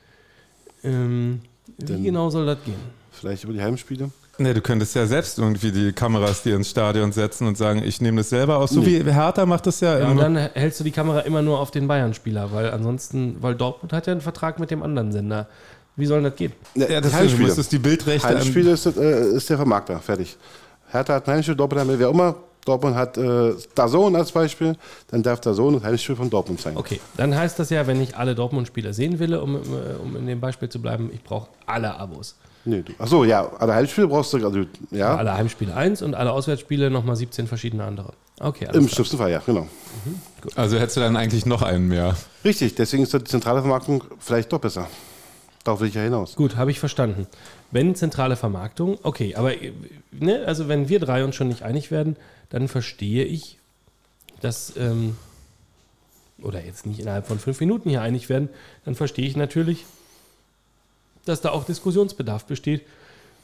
Ähm, 0.83 1.43
wie 1.79 2.03
genau 2.03 2.31
soll 2.31 2.47
das 2.47 2.59
gehen? 2.65 2.81
Vielleicht 3.11 3.45
über 3.45 3.53
die 3.53 3.63
Heimspiele. 3.63 4.11
Nee, 4.41 4.55
du 4.55 4.63
könntest 4.63 4.95
ja 4.95 5.07
selbst 5.07 5.39
irgendwie 5.39 5.71
die 5.71 5.93
Kameras 5.93 6.43
dir 6.43 6.57
ins 6.57 6.71
Stadion 6.71 7.13
setzen 7.13 7.47
und 7.47 7.59
sagen, 7.59 7.83
ich 7.85 8.01
nehme 8.01 8.23
das 8.23 8.31
selber 8.31 8.57
aus. 8.57 8.71
So 8.71 8.87
wie 8.87 9.03
Hertha 9.05 9.45
macht 9.45 9.67
das 9.67 9.81
ja, 9.81 9.99
Ja, 9.99 10.09
und 10.09 10.17
dann 10.17 10.35
hältst 10.35 10.81
du 10.81 10.85
die 10.85 10.93
Kamera 10.93 11.21
immer 11.21 11.43
nur 11.43 11.61
auf 11.61 11.71
den 11.71 11.87
Bayern-Spieler, 11.87 12.51
weil 12.51 12.71
ansonsten, 12.71 13.37
weil 13.41 13.55
Dortmund 13.55 13.93
hat 13.93 14.07
ja 14.07 14.13
einen 14.13 14.23
Vertrag 14.23 14.59
mit 14.59 14.71
dem 14.71 14.83
anderen 14.83 15.13
Sender. 15.13 15.47
Wie 15.95 16.07
soll 16.07 16.23
das 16.23 16.37
gehen? 16.37 16.55
Ja, 16.75 17.03
das 17.03 17.13
du 17.13 17.19
Heimspiele. 17.19 17.45
müsstest 17.45 17.71
die 17.71 17.79
Bildrechte 17.79 18.29
Heimspiele 18.29 18.71
ist, 18.71 18.87
das, 18.87 18.97
äh, 18.97 19.37
ist 19.37 19.51
der 19.51 19.59
Vermarkter, 19.59 19.99
fertig. 19.99 20.39
Hertha 20.91 21.17
hat 21.17 21.29
ein 21.29 21.35
Heimspiel, 21.35 21.55
Dortmund 21.55 21.83
hat 21.87 21.99
wer 21.99 22.09
auch 22.09 22.15
immer. 22.15 22.35
Dortmund 22.65 22.97
hat 22.97 23.19
äh, 23.19 23.53
Dazone 23.75 24.17
als 24.17 24.33
Beispiel, 24.33 24.75
dann 25.11 25.23
darf 25.23 25.41
Dazone 25.43 25.79
das 25.79 25.87
Heimspiel 25.87 26.17
von 26.17 26.31
Dortmund 26.31 26.63
sein. 26.63 26.79
Okay, 26.79 26.99
dann 27.19 27.37
heißt 27.37 27.59
das 27.59 27.69
ja, 27.69 27.87
wenn 27.87 28.01
ich 28.01 28.17
alle 28.17 28.35
Dortmund-Spieler 28.35 28.95
sehen 28.95 29.19
will, 29.19 29.35
um, 29.35 29.57
äh, 29.57 29.59
um 30.03 30.17
in 30.17 30.27
dem 30.27 30.41
Beispiel 30.41 30.71
zu 30.71 30.81
bleiben, 30.81 31.11
ich 31.13 31.23
brauche 31.23 31.49
alle 31.67 31.95
Abos. 31.95 32.37
Nee, 32.65 32.83
du, 32.83 32.93
achso, 32.99 33.25
ja, 33.25 33.51
alle 33.59 33.75
Heimspiele 33.75 34.07
brauchst 34.09 34.33
du, 34.33 34.45
also, 34.45 34.65
ja, 34.91 35.17
Alle 35.17 35.35
Heimspiele 35.35 35.75
1 35.75 36.03
und 36.03 36.15
alle 36.15 36.33
Auswärtsspiele 36.33 36.91
nochmal 36.91 37.17
17 37.17 37.47
verschiedene 37.47 37.85
andere. 37.85 38.13
Okay, 38.39 38.67
alles 38.67 38.77
im 38.77 38.83
klar. 38.85 38.95
schlimmsten 38.95 39.17
Fall, 39.19 39.31
ja, 39.31 39.43
genau. 39.45 39.67
Also 40.57 40.79
hättest 40.79 40.97
du 40.97 41.01
dann 41.01 41.17
eigentlich 41.17 41.47
noch 41.47 41.63
einen 41.63 41.89
mehr. 41.89 42.17
Richtig, 42.45 42.75
deswegen 42.75 43.03
ist 43.03 43.13
die 43.13 43.25
zentrale 43.25 43.61
Vermarktung 43.61 44.05
vielleicht 44.19 44.53
doch 44.53 44.61
besser. 44.61 44.89
Darauf 45.65 45.81
will 45.81 45.89
ich 45.89 45.95
ja 45.95 46.03
hinaus. 46.03 46.37
Gut, 46.37 46.57
habe 46.57 46.71
ich 46.71 46.81
verstanden. 46.81 47.27
Wenn 47.71 47.95
zentrale 47.95 48.37
Vermarktung, 48.37 48.99
okay, 49.03 49.35
aber 49.35 49.53
ne, 50.11 50.43
also 50.47 50.69
wenn 50.69 50.89
wir 50.89 51.01
drei 51.01 51.25
uns 51.25 51.37
schon 51.37 51.49
nicht 51.49 51.63
einig 51.63 51.91
werden, 51.91 52.17
dann 52.49 52.69
verstehe 52.69 53.25
ich, 53.25 53.59
dass, 54.41 54.75
ähm, 54.77 55.17
oder 56.43 56.65
jetzt 56.65 56.87
nicht 56.87 57.01
innerhalb 57.01 57.27
von 57.27 57.39
fünf 57.39 57.61
Minuten 57.61 57.91
hier 57.91 58.01
einig 58.01 58.31
werden, 58.31 58.49
dann 58.87 58.95
verstehe 58.95 59.27
ich 59.27 59.37
natürlich, 59.37 59.85
dass 61.25 61.41
da 61.41 61.51
auch 61.51 61.65
Diskussionsbedarf 61.65 62.45
besteht 62.45 62.83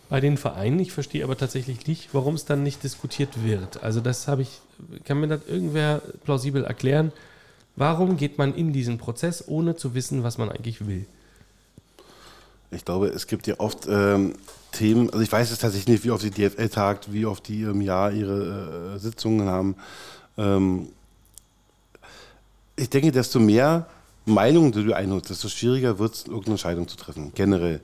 bei 0.08 0.20
den 0.20 0.36
Vereinen. 0.36 0.78
Ich 0.80 0.92
verstehe 0.92 1.24
aber 1.24 1.36
tatsächlich 1.36 1.86
nicht, 1.86 2.10
warum 2.12 2.34
es 2.34 2.44
dann 2.44 2.62
nicht 2.62 2.82
diskutiert 2.82 3.44
wird. 3.44 3.82
Also 3.82 4.00
das 4.00 4.28
habe 4.28 4.42
ich, 4.42 4.60
kann 5.04 5.20
mir 5.20 5.28
das 5.28 5.40
irgendwer 5.48 6.00
plausibel 6.24 6.64
erklären? 6.64 7.12
Warum 7.76 8.16
geht 8.16 8.38
man 8.38 8.54
in 8.54 8.72
diesen 8.72 8.98
Prozess, 8.98 9.44
ohne 9.48 9.76
zu 9.76 9.94
wissen, 9.94 10.22
was 10.22 10.38
man 10.38 10.50
eigentlich 10.50 10.86
will? 10.86 11.06
Ich 12.70 12.84
glaube, 12.84 13.08
es 13.08 13.26
gibt 13.26 13.46
ja 13.46 13.56
oft 13.58 13.86
ähm, 13.88 14.34
Themen, 14.72 15.10
also 15.10 15.20
ich 15.20 15.30
weiß 15.30 15.50
es 15.50 15.58
tatsächlich 15.58 15.88
nicht, 15.88 16.04
wie 16.04 16.10
oft 16.10 16.22
die 16.22 16.30
DFL 16.30 16.68
tagt, 16.68 17.12
wie 17.12 17.26
oft 17.26 17.46
die 17.48 17.62
im 17.62 17.80
Jahr 17.80 18.12
ihre 18.12 18.94
äh, 18.94 18.98
Sitzungen 18.98 19.48
haben. 19.48 19.76
Ähm, 20.36 20.88
ich 22.76 22.90
denke, 22.90 23.12
desto 23.12 23.40
mehr 23.40 23.86
Meinungen 24.26 24.72
du 24.72 24.92
einholst, 24.92 25.30
desto 25.30 25.48
schwieriger 25.48 25.98
wird 25.98 26.14
es, 26.14 26.24
irgendeine 26.24 26.54
Entscheidung 26.54 26.88
zu 26.88 26.96
treffen, 26.96 27.32
generell. 27.34 27.80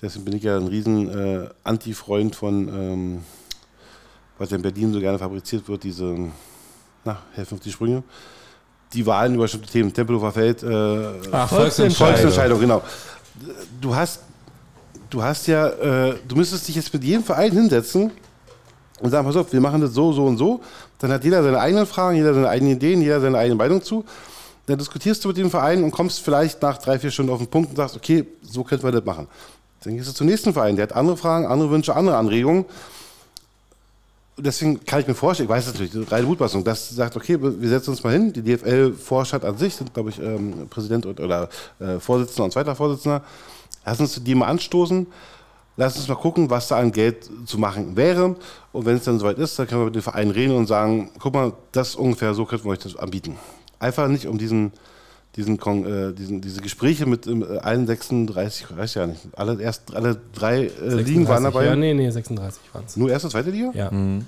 Deswegen 0.00 0.24
bin 0.24 0.36
ich 0.36 0.44
ja 0.44 0.56
ein 0.56 0.68
riesen 0.68 1.08
äh, 1.10 1.48
Anti-Freund 1.64 2.34
von, 2.34 2.68
ähm, 2.68 3.22
was 4.38 4.50
ja 4.50 4.56
in 4.56 4.62
Berlin 4.62 4.92
so 4.92 5.00
gerne 5.00 5.18
fabriziert 5.18 5.68
wird, 5.68 5.82
diese, 5.82 6.16
na, 7.04 7.18
helfen 7.34 7.54
auf 7.54 7.60
die 7.60 7.72
Sprünge. 7.72 8.02
Die 8.92 9.04
Wahlen 9.06 9.34
über 9.34 9.44
bestimmte 9.44 9.68
Themen, 9.68 9.92
Tempelhofer 9.92 10.32
Feld, 10.32 10.62
äh, 10.62 11.30
Ach, 11.32 11.48
Volksentscheidung, 11.48 12.60
genau. 12.60 12.82
Du 13.80 13.94
hast, 13.94 14.20
du 15.10 15.22
hast 15.22 15.46
ja, 15.46 15.68
äh, 15.68 16.16
du 16.28 16.36
müsstest 16.36 16.68
dich 16.68 16.76
jetzt 16.76 16.92
mit 16.92 17.02
jedem 17.02 17.24
Verein 17.24 17.52
hinsetzen 17.52 18.12
und 19.00 19.10
sagen, 19.10 19.26
pass 19.26 19.36
auf, 19.36 19.52
wir 19.52 19.60
machen 19.60 19.80
das 19.80 19.94
so, 19.94 20.12
so 20.12 20.26
und 20.26 20.36
so. 20.36 20.60
Dann 20.98 21.10
hat 21.10 21.24
jeder 21.24 21.42
seine 21.42 21.58
eigenen 21.58 21.86
Fragen, 21.86 22.16
jeder 22.16 22.34
seine 22.34 22.48
eigenen 22.48 22.74
Ideen, 22.74 23.02
jeder 23.02 23.20
seine 23.20 23.38
eigene 23.38 23.56
Meinung 23.56 23.82
zu. 23.82 24.04
Dann 24.66 24.78
diskutierst 24.78 25.24
du 25.24 25.28
mit 25.28 25.36
dem 25.36 25.50
Verein 25.50 25.82
und 25.82 25.90
kommst 25.90 26.20
vielleicht 26.20 26.62
nach 26.62 26.78
drei, 26.78 26.98
vier 26.98 27.10
Stunden 27.10 27.32
auf 27.32 27.38
den 27.38 27.48
Punkt 27.48 27.70
und 27.70 27.76
sagst, 27.76 27.96
okay, 27.96 28.26
so 28.42 28.62
könnten 28.62 28.84
wir 28.84 28.92
das 28.92 29.04
machen. 29.04 29.26
Dann 29.82 29.96
gehst 29.96 30.08
du 30.08 30.12
zum 30.12 30.26
nächsten 30.26 30.52
Verein, 30.52 30.76
der 30.76 30.84
hat 30.84 30.92
andere 30.92 31.16
Fragen, 31.16 31.46
andere 31.46 31.70
Wünsche, 31.70 31.94
andere 31.94 32.16
Anregungen. 32.16 32.64
Deswegen 34.38 34.82
kann 34.84 35.00
ich 35.00 35.06
mir 35.06 35.14
vorstellen, 35.14 35.48
ich 35.48 35.54
weiß 35.54 35.66
natürlich, 35.66 36.10
reine 36.10 36.26
Mutmaßung, 36.26 36.64
dass 36.64 36.88
sagt, 36.90 37.16
okay, 37.16 37.38
wir 37.40 37.68
setzen 37.68 37.90
uns 37.90 38.02
mal 38.02 38.12
hin, 38.12 38.32
die 38.32 38.42
DFL-Vorstand 38.42 39.44
an 39.44 39.58
sich 39.58 39.74
sind, 39.74 39.92
glaube 39.92 40.10
ich, 40.10 40.18
ähm, 40.20 40.68
Präsident 40.70 41.04
und, 41.06 41.20
oder 41.20 41.48
äh, 41.80 41.98
Vorsitzender 41.98 42.44
und 42.44 42.52
zweiter 42.52 42.74
Vorsitzender, 42.74 43.22
lass 43.84 44.00
uns 44.00 44.22
die 44.22 44.34
mal 44.34 44.46
anstoßen, 44.46 45.06
lass 45.76 45.96
uns 45.96 46.08
mal 46.08 46.14
gucken, 46.14 46.48
was 46.48 46.68
da 46.68 46.78
an 46.78 46.92
Geld 46.92 47.28
zu 47.44 47.58
machen 47.58 47.94
wäre. 47.94 48.36
Und 48.72 48.86
wenn 48.86 48.96
es 48.96 49.04
dann 49.04 49.18
soweit 49.18 49.38
ist, 49.38 49.58
dann 49.58 49.66
können 49.66 49.82
wir 49.82 49.86
mit 49.86 49.96
dem 49.96 50.02
Verein 50.02 50.30
reden 50.30 50.56
und 50.56 50.66
sagen, 50.66 51.10
guck 51.18 51.34
mal, 51.34 51.52
das 51.72 51.94
ungefähr 51.94 52.32
so 52.32 52.46
könnten 52.46 52.64
wir 52.64 52.70
euch 52.70 52.78
das 52.78 52.96
anbieten. 52.96 53.36
Einfach 53.82 54.06
nicht 54.06 54.26
um 54.26 54.38
diesen, 54.38 54.72
diesen, 55.34 55.58
äh, 55.58 56.12
diesen 56.12 56.40
diese 56.40 56.60
Gespräche 56.60 57.04
mit 57.04 57.26
äh, 57.26 57.58
allen 57.58 57.86
36, 57.86 58.66
ich 58.70 58.76
weiß 58.76 58.94
ja 58.94 59.08
nicht, 59.08 59.20
alle, 59.36 59.60
erst, 59.60 59.92
alle 59.94 60.20
drei 60.32 60.66
äh, 60.66 60.94
Ligen 60.94 61.26
waren 61.26 61.42
dabei. 61.42 61.64
Ja, 61.64 61.74
nee, 61.74 61.92
nee, 61.92 62.08
36 62.08 62.62
waren 62.72 62.84
es. 62.86 62.96
Nur 62.96 63.10
erste, 63.10 63.28
zweite 63.28 63.50
Liga? 63.50 63.72
Ja. 63.74 63.90
Mhm. 63.90 64.24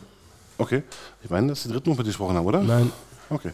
Okay. 0.59 0.83
Ich 1.23 1.31
meine, 1.31 1.49
dass 1.49 1.63
die 1.63 1.69
dritten 1.69 1.91
noch 1.91 1.97
mit 1.97 2.07
dir 2.07 2.11
gesprochen 2.11 2.37
haben, 2.37 2.47
oder? 2.47 2.61
Nein. 2.61 2.91
Okay. 3.31 3.53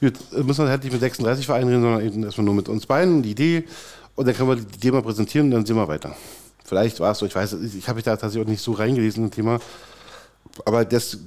Gut, 0.00 0.14
äh, 0.32 0.42
müssen 0.42 0.64
wir 0.64 0.70
halt 0.70 0.84
nicht 0.84 0.92
mit 0.92 1.00
36 1.00 1.46
Vereinen 1.46 1.68
reden, 1.68 1.82
sondern 1.82 2.06
eben 2.06 2.24
erstmal 2.24 2.44
nur 2.44 2.54
mit 2.54 2.68
uns 2.68 2.86
beiden, 2.86 3.22
die 3.22 3.30
Idee. 3.30 3.64
Und 4.14 4.28
dann 4.28 4.34
können 4.34 4.48
wir 4.48 4.56
die 4.56 4.76
Idee 4.76 4.90
mal 4.90 5.02
präsentieren 5.02 5.46
und 5.46 5.52
dann 5.52 5.66
sehen 5.66 5.76
wir 5.76 5.88
weiter. 5.88 6.14
Vielleicht 6.64 7.00
war 7.00 7.12
es 7.12 7.18
so, 7.18 7.26
ich 7.26 7.34
weiß, 7.34 7.54
ich 7.54 7.88
habe 7.88 7.96
mich 7.96 8.04
da 8.04 8.16
tatsächlich 8.16 8.44
auch 8.46 8.50
nicht 8.50 8.62
so 8.62 8.72
reingelesen 8.72 9.24
in 9.24 9.30
das 9.30 9.36
Thema. 9.36 9.58
Aber 10.64 10.84
das, 10.84 11.18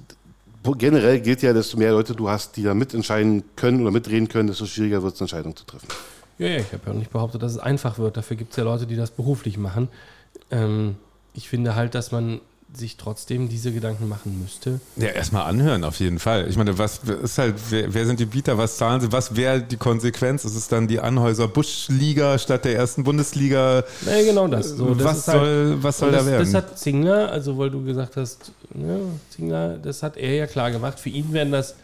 generell 0.64 1.20
gilt 1.20 1.42
ja, 1.42 1.54
desto 1.54 1.78
mehr 1.78 1.92
Leute 1.92 2.16
du 2.16 2.30
hast, 2.30 2.58
die 2.58 2.64
da 2.64 2.74
mitentscheiden 2.74 3.44
können 3.56 3.82
oder 3.82 3.92
mitreden 3.92 4.28
können, 4.28 4.48
desto 4.48 4.66
schwieriger 4.66 5.02
wird 5.04 5.16
es, 5.16 5.22
Entscheidungen 5.22 5.56
zu 5.56 5.66
treffen. 5.66 5.88
Ja, 6.38 6.48
ja 6.48 6.58
ich 6.58 6.72
habe 6.72 6.84
ja 6.86 6.92
auch 6.92 6.98
nicht 6.98 7.12
behauptet, 7.12 7.42
dass 7.42 7.54
es 7.54 7.58
einfach 7.58 7.98
wird. 7.98 8.18
Dafür 8.18 8.38
gibt 8.38 8.52
es 8.52 8.58
ja 8.58 8.64
Leute, 8.64 8.86
die 8.86 8.96
das 8.96 9.12
beruflich 9.12 9.58
machen. 9.58 9.90
Ähm, 10.52 10.96
ich 11.34 11.50
finde 11.50 11.76
halt, 11.76 11.96
dass 11.96 12.12
man 12.12 12.42
sich 12.74 12.98
trotzdem 12.98 13.50
diese 13.50 13.72
Gedanken 13.72 14.08
machen 14.08 14.40
müsste. 14.42 14.80
Ja, 14.96 15.08
erstmal 15.08 15.44
anhören, 15.44 15.84
auf 15.84 16.00
jeden 16.00 16.20
Fall. 16.20 16.48
Ich 16.48 16.58
meine, 16.58 16.78
was 16.78 17.00
ist 17.00 17.38
halt, 17.38 17.56
wer, 17.70 17.94
wer 17.94 18.06
sind 18.06 18.20
die 18.20 18.26
Bieter, 18.26 18.58
was 18.58 18.78
zahlen 18.78 19.02
sie, 19.02 19.12
was 19.12 19.36
wäre 19.36 19.62
die 19.62 19.78
Konsequenz? 19.78 20.46
Ist 20.46 20.56
es 20.56 20.68
dann 20.68 20.88
die 20.88 21.00
Anhäuser 21.00 21.48
Busch-Liga 21.48 22.38
statt 22.38 22.66
der 22.66 22.76
ersten 22.76 23.04
Bundesliga? 23.04 23.84
Ja, 24.06 24.22
genau 24.24 24.48
das. 24.48 24.70
So, 24.70 24.96
das 24.96 25.06
was, 25.06 25.26
soll, 25.26 25.40
halt, 25.40 25.84
was 25.84 25.98
soll 25.98 26.12
das, 26.12 26.26
da 26.26 26.32
werden? 26.32 26.46
Das 26.46 26.54
hat 26.54 26.80
Zingler, 26.80 27.32
also 27.32 27.58
weil 27.58 27.70
du 27.70 27.84
gesagt 27.84 28.16
hast, 28.16 28.54
ja, 28.74 28.98
Zingler, 29.30 29.78
das 29.78 30.02
hat 30.02 30.16
er 30.16 30.34
ja 30.34 30.48
klar 30.48 30.72
gemacht. 30.72 31.00
Für 31.00 31.10
ihn 31.10 31.34
wären 31.34 31.52
das 31.52 31.76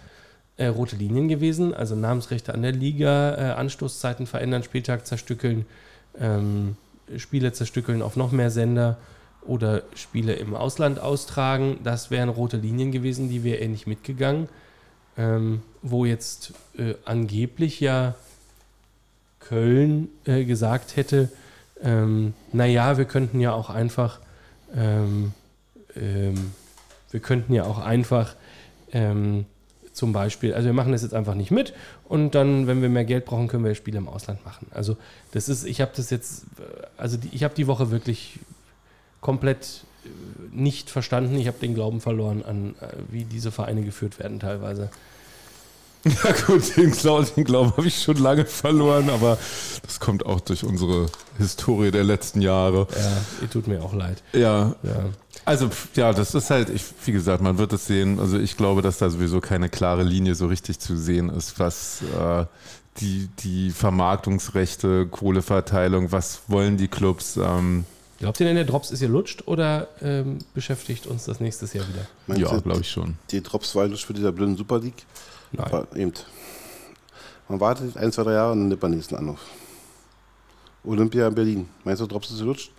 äh, 0.55 0.68
rote 0.68 0.95
Linien 0.95 1.27
gewesen, 1.27 1.73
also 1.73 1.95
Namensrechte 1.95 2.53
an 2.53 2.61
der 2.61 2.72
Liga, 2.72 3.35
äh, 3.35 3.51
Anstoßzeiten 3.53 4.26
verändern, 4.26 4.64
Spieltag 4.64 5.05
zerstückeln, 5.05 5.65
ähm, 6.19 6.77
Spiele 7.18 7.51
zerstückeln 7.51 8.01
auf 8.01 8.15
noch 8.15 8.31
mehr 8.31 8.51
Sender 8.51 8.97
oder 9.41 9.84
Spiele 9.95 10.34
im 10.34 10.55
Ausland 10.55 10.99
austragen. 10.99 11.80
Das 11.84 12.11
wären 12.11 12.30
rote 12.30 12.57
Linien 12.57 12.91
gewesen, 12.91 13.30
die 13.30 13.43
wäre 13.43 13.57
er 13.57 13.69
nicht 13.69 13.88
mitgegangen. 13.88 14.49
Ähm, 15.18 15.64
wo 15.81 16.05
jetzt 16.05 16.53
äh, 16.77 16.93
angeblich 17.05 17.80
ja 17.80 18.14
Köln 19.39 20.09
äh, 20.26 20.43
gesagt 20.43 20.95
hätte, 20.95 21.30
ähm, 21.81 22.34
naja, 22.53 22.97
wir 22.97 23.05
könnten 23.05 23.39
ja 23.39 23.53
auch 23.53 23.69
einfach, 23.69 24.19
ähm, 24.76 25.34
ähm, 25.95 26.51
wir 27.11 27.19
könnten 27.19 27.53
ja 27.53 27.64
auch 27.64 27.80
einfach 27.80 28.35
ähm, 28.91 29.45
zum 29.93 30.14
Beispiel, 30.14 30.53
also 30.53 30.68
wir 30.68 30.73
machen 30.73 30.91
das 30.91 31.01
jetzt 31.01 31.14
einfach 31.14 31.34
nicht 31.34 31.51
mit 31.51 31.73
und 32.07 32.35
dann, 32.35 32.68
wenn 32.68 32.81
wir 32.81 32.89
mehr 32.89 33.05
Geld 33.05 33.26
brauchen, 33.26 33.47
können 33.47 33.64
wir 33.64 33.73
Spiele 33.76 33.97
im 33.97 34.07
Ausland 34.07 34.45
machen. 34.45 34.68
Also 34.72 34.97
das 35.31 35.49
ist, 35.49 35.65
ich 35.65 35.81
habe 35.81 35.91
das 35.95 36.09
jetzt, 36.09 36.43
äh, 36.59 36.85
also 36.97 37.18
die, 37.18 37.30
ich 37.31 37.43
habe 37.43 37.55
die 37.55 37.68
Woche 37.68 37.89
wirklich 37.91 38.39
komplett 39.22 39.84
äh, 40.06 40.10
nicht 40.52 40.89
verstanden. 40.89 41.35
Ich 41.35 41.48
habe 41.48 41.57
den 41.60 41.76
Glauben 41.76 42.02
verloren 42.02 42.44
an, 42.44 42.76
äh, 42.80 42.88
wie 43.10 43.26
diese 43.26 43.52
Vereine 43.52 43.84
geführt 43.84 44.19
werden 44.19 44.39
teilweise. 44.39 44.89
Ja 46.23 46.31
gut, 46.45 46.77
den 46.77 46.91
Glauben, 46.91 47.27
den 47.35 47.44
Glauben 47.44 47.72
habe 47.76 47.88
ich 47.88 48.02
schon 48.02 48.18
lange 48.18 48.45
verloren, 48.45 49.10
aber 49.10 49.38
das 49.84 49.99
kommt 49.99 50.26
auch 50.26 50.39
durch 50.39 50.64
unsere 50.64 51.07
Historie 51.38 51.91
der 51.91 52.03
letzten 52.03 52.41
Jahre. 52.41 52.88
Ja, 52.91 53.48
tut 53.48 53.68
mir 53.68 53.84
auch 53.84 53.94
leid. 53.94 54.22
Ja. 54.34 54.76
ja. 54.84 55.10
Also 55.45 55.69
ja, 55.95 56.14
das 56.14 56.34
ist 56.35 56.49
halt, 56.49 56.69
ich, 56.69 56.84
wie 57.06 57.11
gesagt, 57.11 57.41
man 57.41 57.57
wird 57.57 57.73
es 57.73 57.88
sehen. 57.88 58.19
Also 58.19 58.38
ich 58.38 58.57
glaube, 58.57 58.81
dass 58.81 58.98
da 58.98 59.10
sowieso 59.10 59.41
keine 59.41 59.69
klare 59.69 60.03
Linie 60.03 60.35
so 60.35 60.48
richtig 60.48 60.80
zu 60.80 60.98
sehen 60.98 61.30
ist, 61.30 61.60
was 61.60 62.02
äh, 62.18 62.45
die, 62.99 63.30
die 63.39 63.72
Vermarktungsrechte, 63.72 65.07
Kohleverteilung, 65.07 66.11
was 66.11 66.41
wollen 66.48 66.77
die 66.77 66.88
Clubs. 66.88 67.38
Ähm, 67.38 67.85
Glaubt 68.19 68.39
ihr 68.39 68.48
denn, 68.48 68.56
der 68.56 68.65
Drops 68.65 68.91
ist 68.91 68.99
hier 68.99 69.10
lutscht 69.10 69.48
oder 69.48 69.88
ähm, 70.02 70.39
beschäftigt 70.53 71.06
uns 71.06 71.26
das 71.26 71.39
nächstes 71.39 71.73
Jahr 71.73 71.88
wieder? 71.88 72.07
Meinst 72.26 72.52
ja, 72.52 72.60
glaube 72.60 72.81
ich 72.81 72.89
schon. 72.89 73.15
Die 73.30 73.41
Drops 73.41 73.76
war 73.76 73.88
lutscht 73.88 74.06
für 74.06 74.14
dieser 74.14 74.31
blöden 74.31 74.57
Super 74.57 74.80
League? 74.80 75.06
Nein. 75.52 75.65
Aber 75.65 75.88
eben. 75.95 76.14
Man 77.48 77.60
wartet 77.60 77.95
ein, 77.95 78.11
zwei, 78.11 78.23
drei 78.23 78.34
Jahre 78.34 78.53
und 78.53 78.60
dann 78.60 78.68
nimmt 78.69 78.81
man 78.81 78.91
nächsten 78.91 79.15
Anruf. 79.15 79.39
Olympia 80.84 81.27
in 81.27 81.35
Berlin. 81.35 81.69
Meinst 81.84 82.02
du, 82.02 82.07
Drops 82.07 82.31
ist 82.31 82.39
gelutscht? 82.39 82.72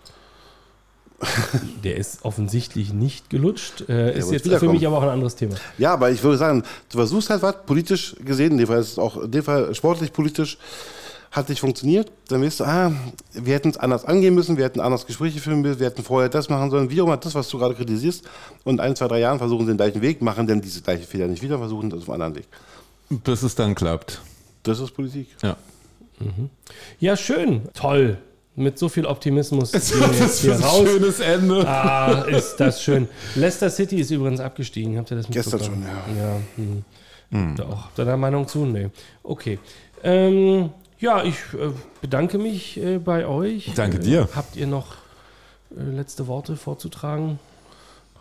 Der 1.85 1.97
ist 1.97 2.24
offensichtlich 2.24 2.93
nicht 2.93 3.31
gelutscht. 3.31 3.89
Äh, 3.89 4.19
ist 4.19 4.31
jetzt 4.31 4.48
für 4.48 4.69
mich 4.70 4.86
aber 4.86 4.98
auch 4.98 5.02
ein 5.02 5.09
anderes 5.09 5.35
Thema. 5.35 5.56
Ja, 5.77 5.93
aber 5.93 6.10
ich 6.10 6.23
würde 6.23 6.39
sagen, 6.39 6.62
du 6.90 6.98
versuchst 6.98 7.31
halt 7.31 7.43
was 7.43 7.65
politisch 7.66 8.15
gesehen, 8.24 8.52
in 8.52 8.59
dem 8.59 8.66
Fall 8.69 8.81
ist 8.81 8.93
es 8.93 8.98
auch 8.98 9.16
in 9.16 9.31
dem 9.31 9.43
Fall 9.43 9.74
sportlich 9.74 10.12
politisch 10.12 10.59
hat 11.30 11.48
nicht 11.48 11.60
funktioniert, 11.60 12.10
dann 12.28 12.42
wirst 12.42 12.60
du, 12.60 12.64
ah, 12.64 12.92
wir 13.32 13.55
hätten 13.55 13.70
es 13.70 13.76
anders 13.76 14.05
angehen 14.05 14.34
müssen, 14.34 14.56
wir 14.56 14.64
hätten 14.64 14.80
anders 14.80 15.06
Gespräche 15.06 15.40
führen 15.40 15.60
müssen, 15.60 15.78
wir 15.78 15.86
hätten 15.86 16.02
vorher 16.02 16.28
das 16.28 16.48
machen 16.48 16.70
sollen, 16.70 16.90
wie 16.90 17.00
auch 17.00 17.06
immer 17.06 17.16
das, 17.16 17.34
was 17.34 17.48
du 17.48 17.59
gerade 17.59 17.74
kritisierst. 17.74 18.24
Und 18.64 18.80
ein, 18.80 18.96
zwei, 18.96 19.09
drei 19.09 19.20
Jahren 19.20 19.38
versuchen 19.38 19.66
sie 19.66 19.72
den 19.72 19.76
gleichen 19.76 20.00
Weg, 20.00 20.22
machen 20.22 20.46
dann 20.46 20.60
diese 20.60 20.80
gleichen 20.80 21.05
Fehler 21.05 21.26
nicht 21.26 21.42
wieder, 21.42 21.59
versuchen 21.59 21.90
das 21.90 22.02
auf 22.02 22.10
einen 22.10 22.22
anderen 22.22 22.44
Weg. 22.44 22.48
Bis 23.10 23.42
es 23.42 23.55
dann 23.55 23.74
klappt. 23.74 24.20
Das 24.62 24.80
ist 24.80 24.90
Politik. 24.92 25.28
Ja. 25.42 25.56
Mhm. 26.18 26.50
Ja, 26.98 27.16
schön, 27.16 27.62
toll. 27.74 28.18
Mit 28.56 28.76
so 28.76 28.88
viel 28.88 29.06
Optimismus 29.06 29.72
es 29.74 29.92
gehen 29.92 30.00
wir 30.00 30.18
jetzt 30.18 30.40
hier 30.40 30.59
raus. 30.59 30.80
Ein 30.80 30.86
schönes 30.86 31.20
Ende. 31.20 31.68
Ah, 31.68 32.22
ist 32.22 32.56
das 32.56 32.82
schön. 32.82 33.06
Leicester 33.36 33.70
City 33.70 34.00
ist 34.00 34.10
übrigens 34.10 34.40
abgestiegen. 34.40 34.98
Habt 34.98 35.12
ihr 35.12 35.18
das 35.18 35.28
mitbekommen? 35.28 35.59
Gestern 35.59 35.74
schon, 35.74 36.16
ja. 36.16 36.24
ja 36.24 36.40
hm. 36.56 36.84
Hm. 37.30 37.56
Doch. 37.56 37.90
Deiner 37.92 38.16
Meinung 38.16 38.48
zu? 38.48 38.64
Nee. 38.64 38.88
Okay. 39.22 39.60
Ähm, 40.02 40.70
ja, 40.99 41.23
ich 41.25 41.37
äh, 41.55 41.70
bedanke 42.01 42.39
mich 42.39 42.77
äh, 42.79 42.99
bei 42.99 43.27
euch. 43.27 43.73
Danke 43.75 43.99
dir. 43.99 44.23
Äh, 44.23 44.37
habt 44.37 44.57
ihr 44.57 44.66
noch 44.66 44.95
äh, 45.77 45.83
letzte 45.83 46.27
Worte 46.27 46.57
vorzutragen? 46.57 47.39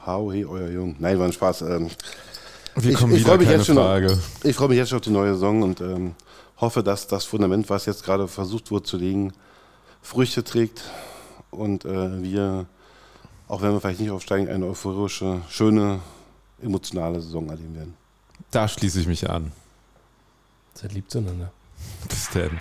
Hau, 0.05 0.31
hey, 0.31 0.45
euer 0.45 0.69
Jung. 0.69 0.95
Nein, 0.99 1.19
war 1.19 1.25
ein 1.25 1.33
Spaß. 1.33 1.63
Ähm, 1.63 1.89
Wir 2.75 2.93
kommen 2.93 3.13
ich, 3.13 3.21
ich 3.21 3.25
wieder, 3.25 3.37
mich 3.37 3.49
jetzt 3.49 3.65
schon 3.65 3.75
Frage. 3.75 4.13
Auf, 4.13 4.45
ich 4.45 4.55
freue 4.55 4.69
mich 4.69 4.77
jetzt 4.77 4.89
schon 4.89 4.97
auf 4.97 5.03
die 5.03 5.09
neue 5.09 5.33
Saison 5.33 5.63
und 5.63 5.81
ähm, 5.81 6.15
hoffe, 6.57 6.83
dass 6.83 7.07
das 7.07 7.25
Fundament, 7.25 7.69
was 7.69 7.85
jetzt 7.85 8.03
gerade 8.03 8.27
versucht 8.27 8.71
wurde 8.71 8.83
zu 8.83 8.97
legen, 8.97 9.33
Früchte 10.01 10.43
trägt 10.43 10.83
und 11.51 11.85
äh, 11.85 12.21
wir, 12.23 12.65
auch 13.47 13.61
wenn 13.61 13.73
wir 13.73 13.81
vielleicht 13.81 13.99
nicht 13.99 14.11
aufsteigen, 14.11 14.47
eine 14.47 14.65
euphorische, 14.65 15.41
schöne, 15.49 15.99
emotionale 16.61 17.19
Saison 17.21 17.49
erleben 17.49 17.75
werden. 17.75 17.93
Da 18.51 18.67
schließe 18.67 19.01
ich 19.01 19.07
mich 19.07 19.29
an. 19.29 19.51
Seid 20.73 20.93
lieb 20.93 21.09
zueinander. 21.09 21.51
Bis 22.09 22.29
dann. 22.29 22.59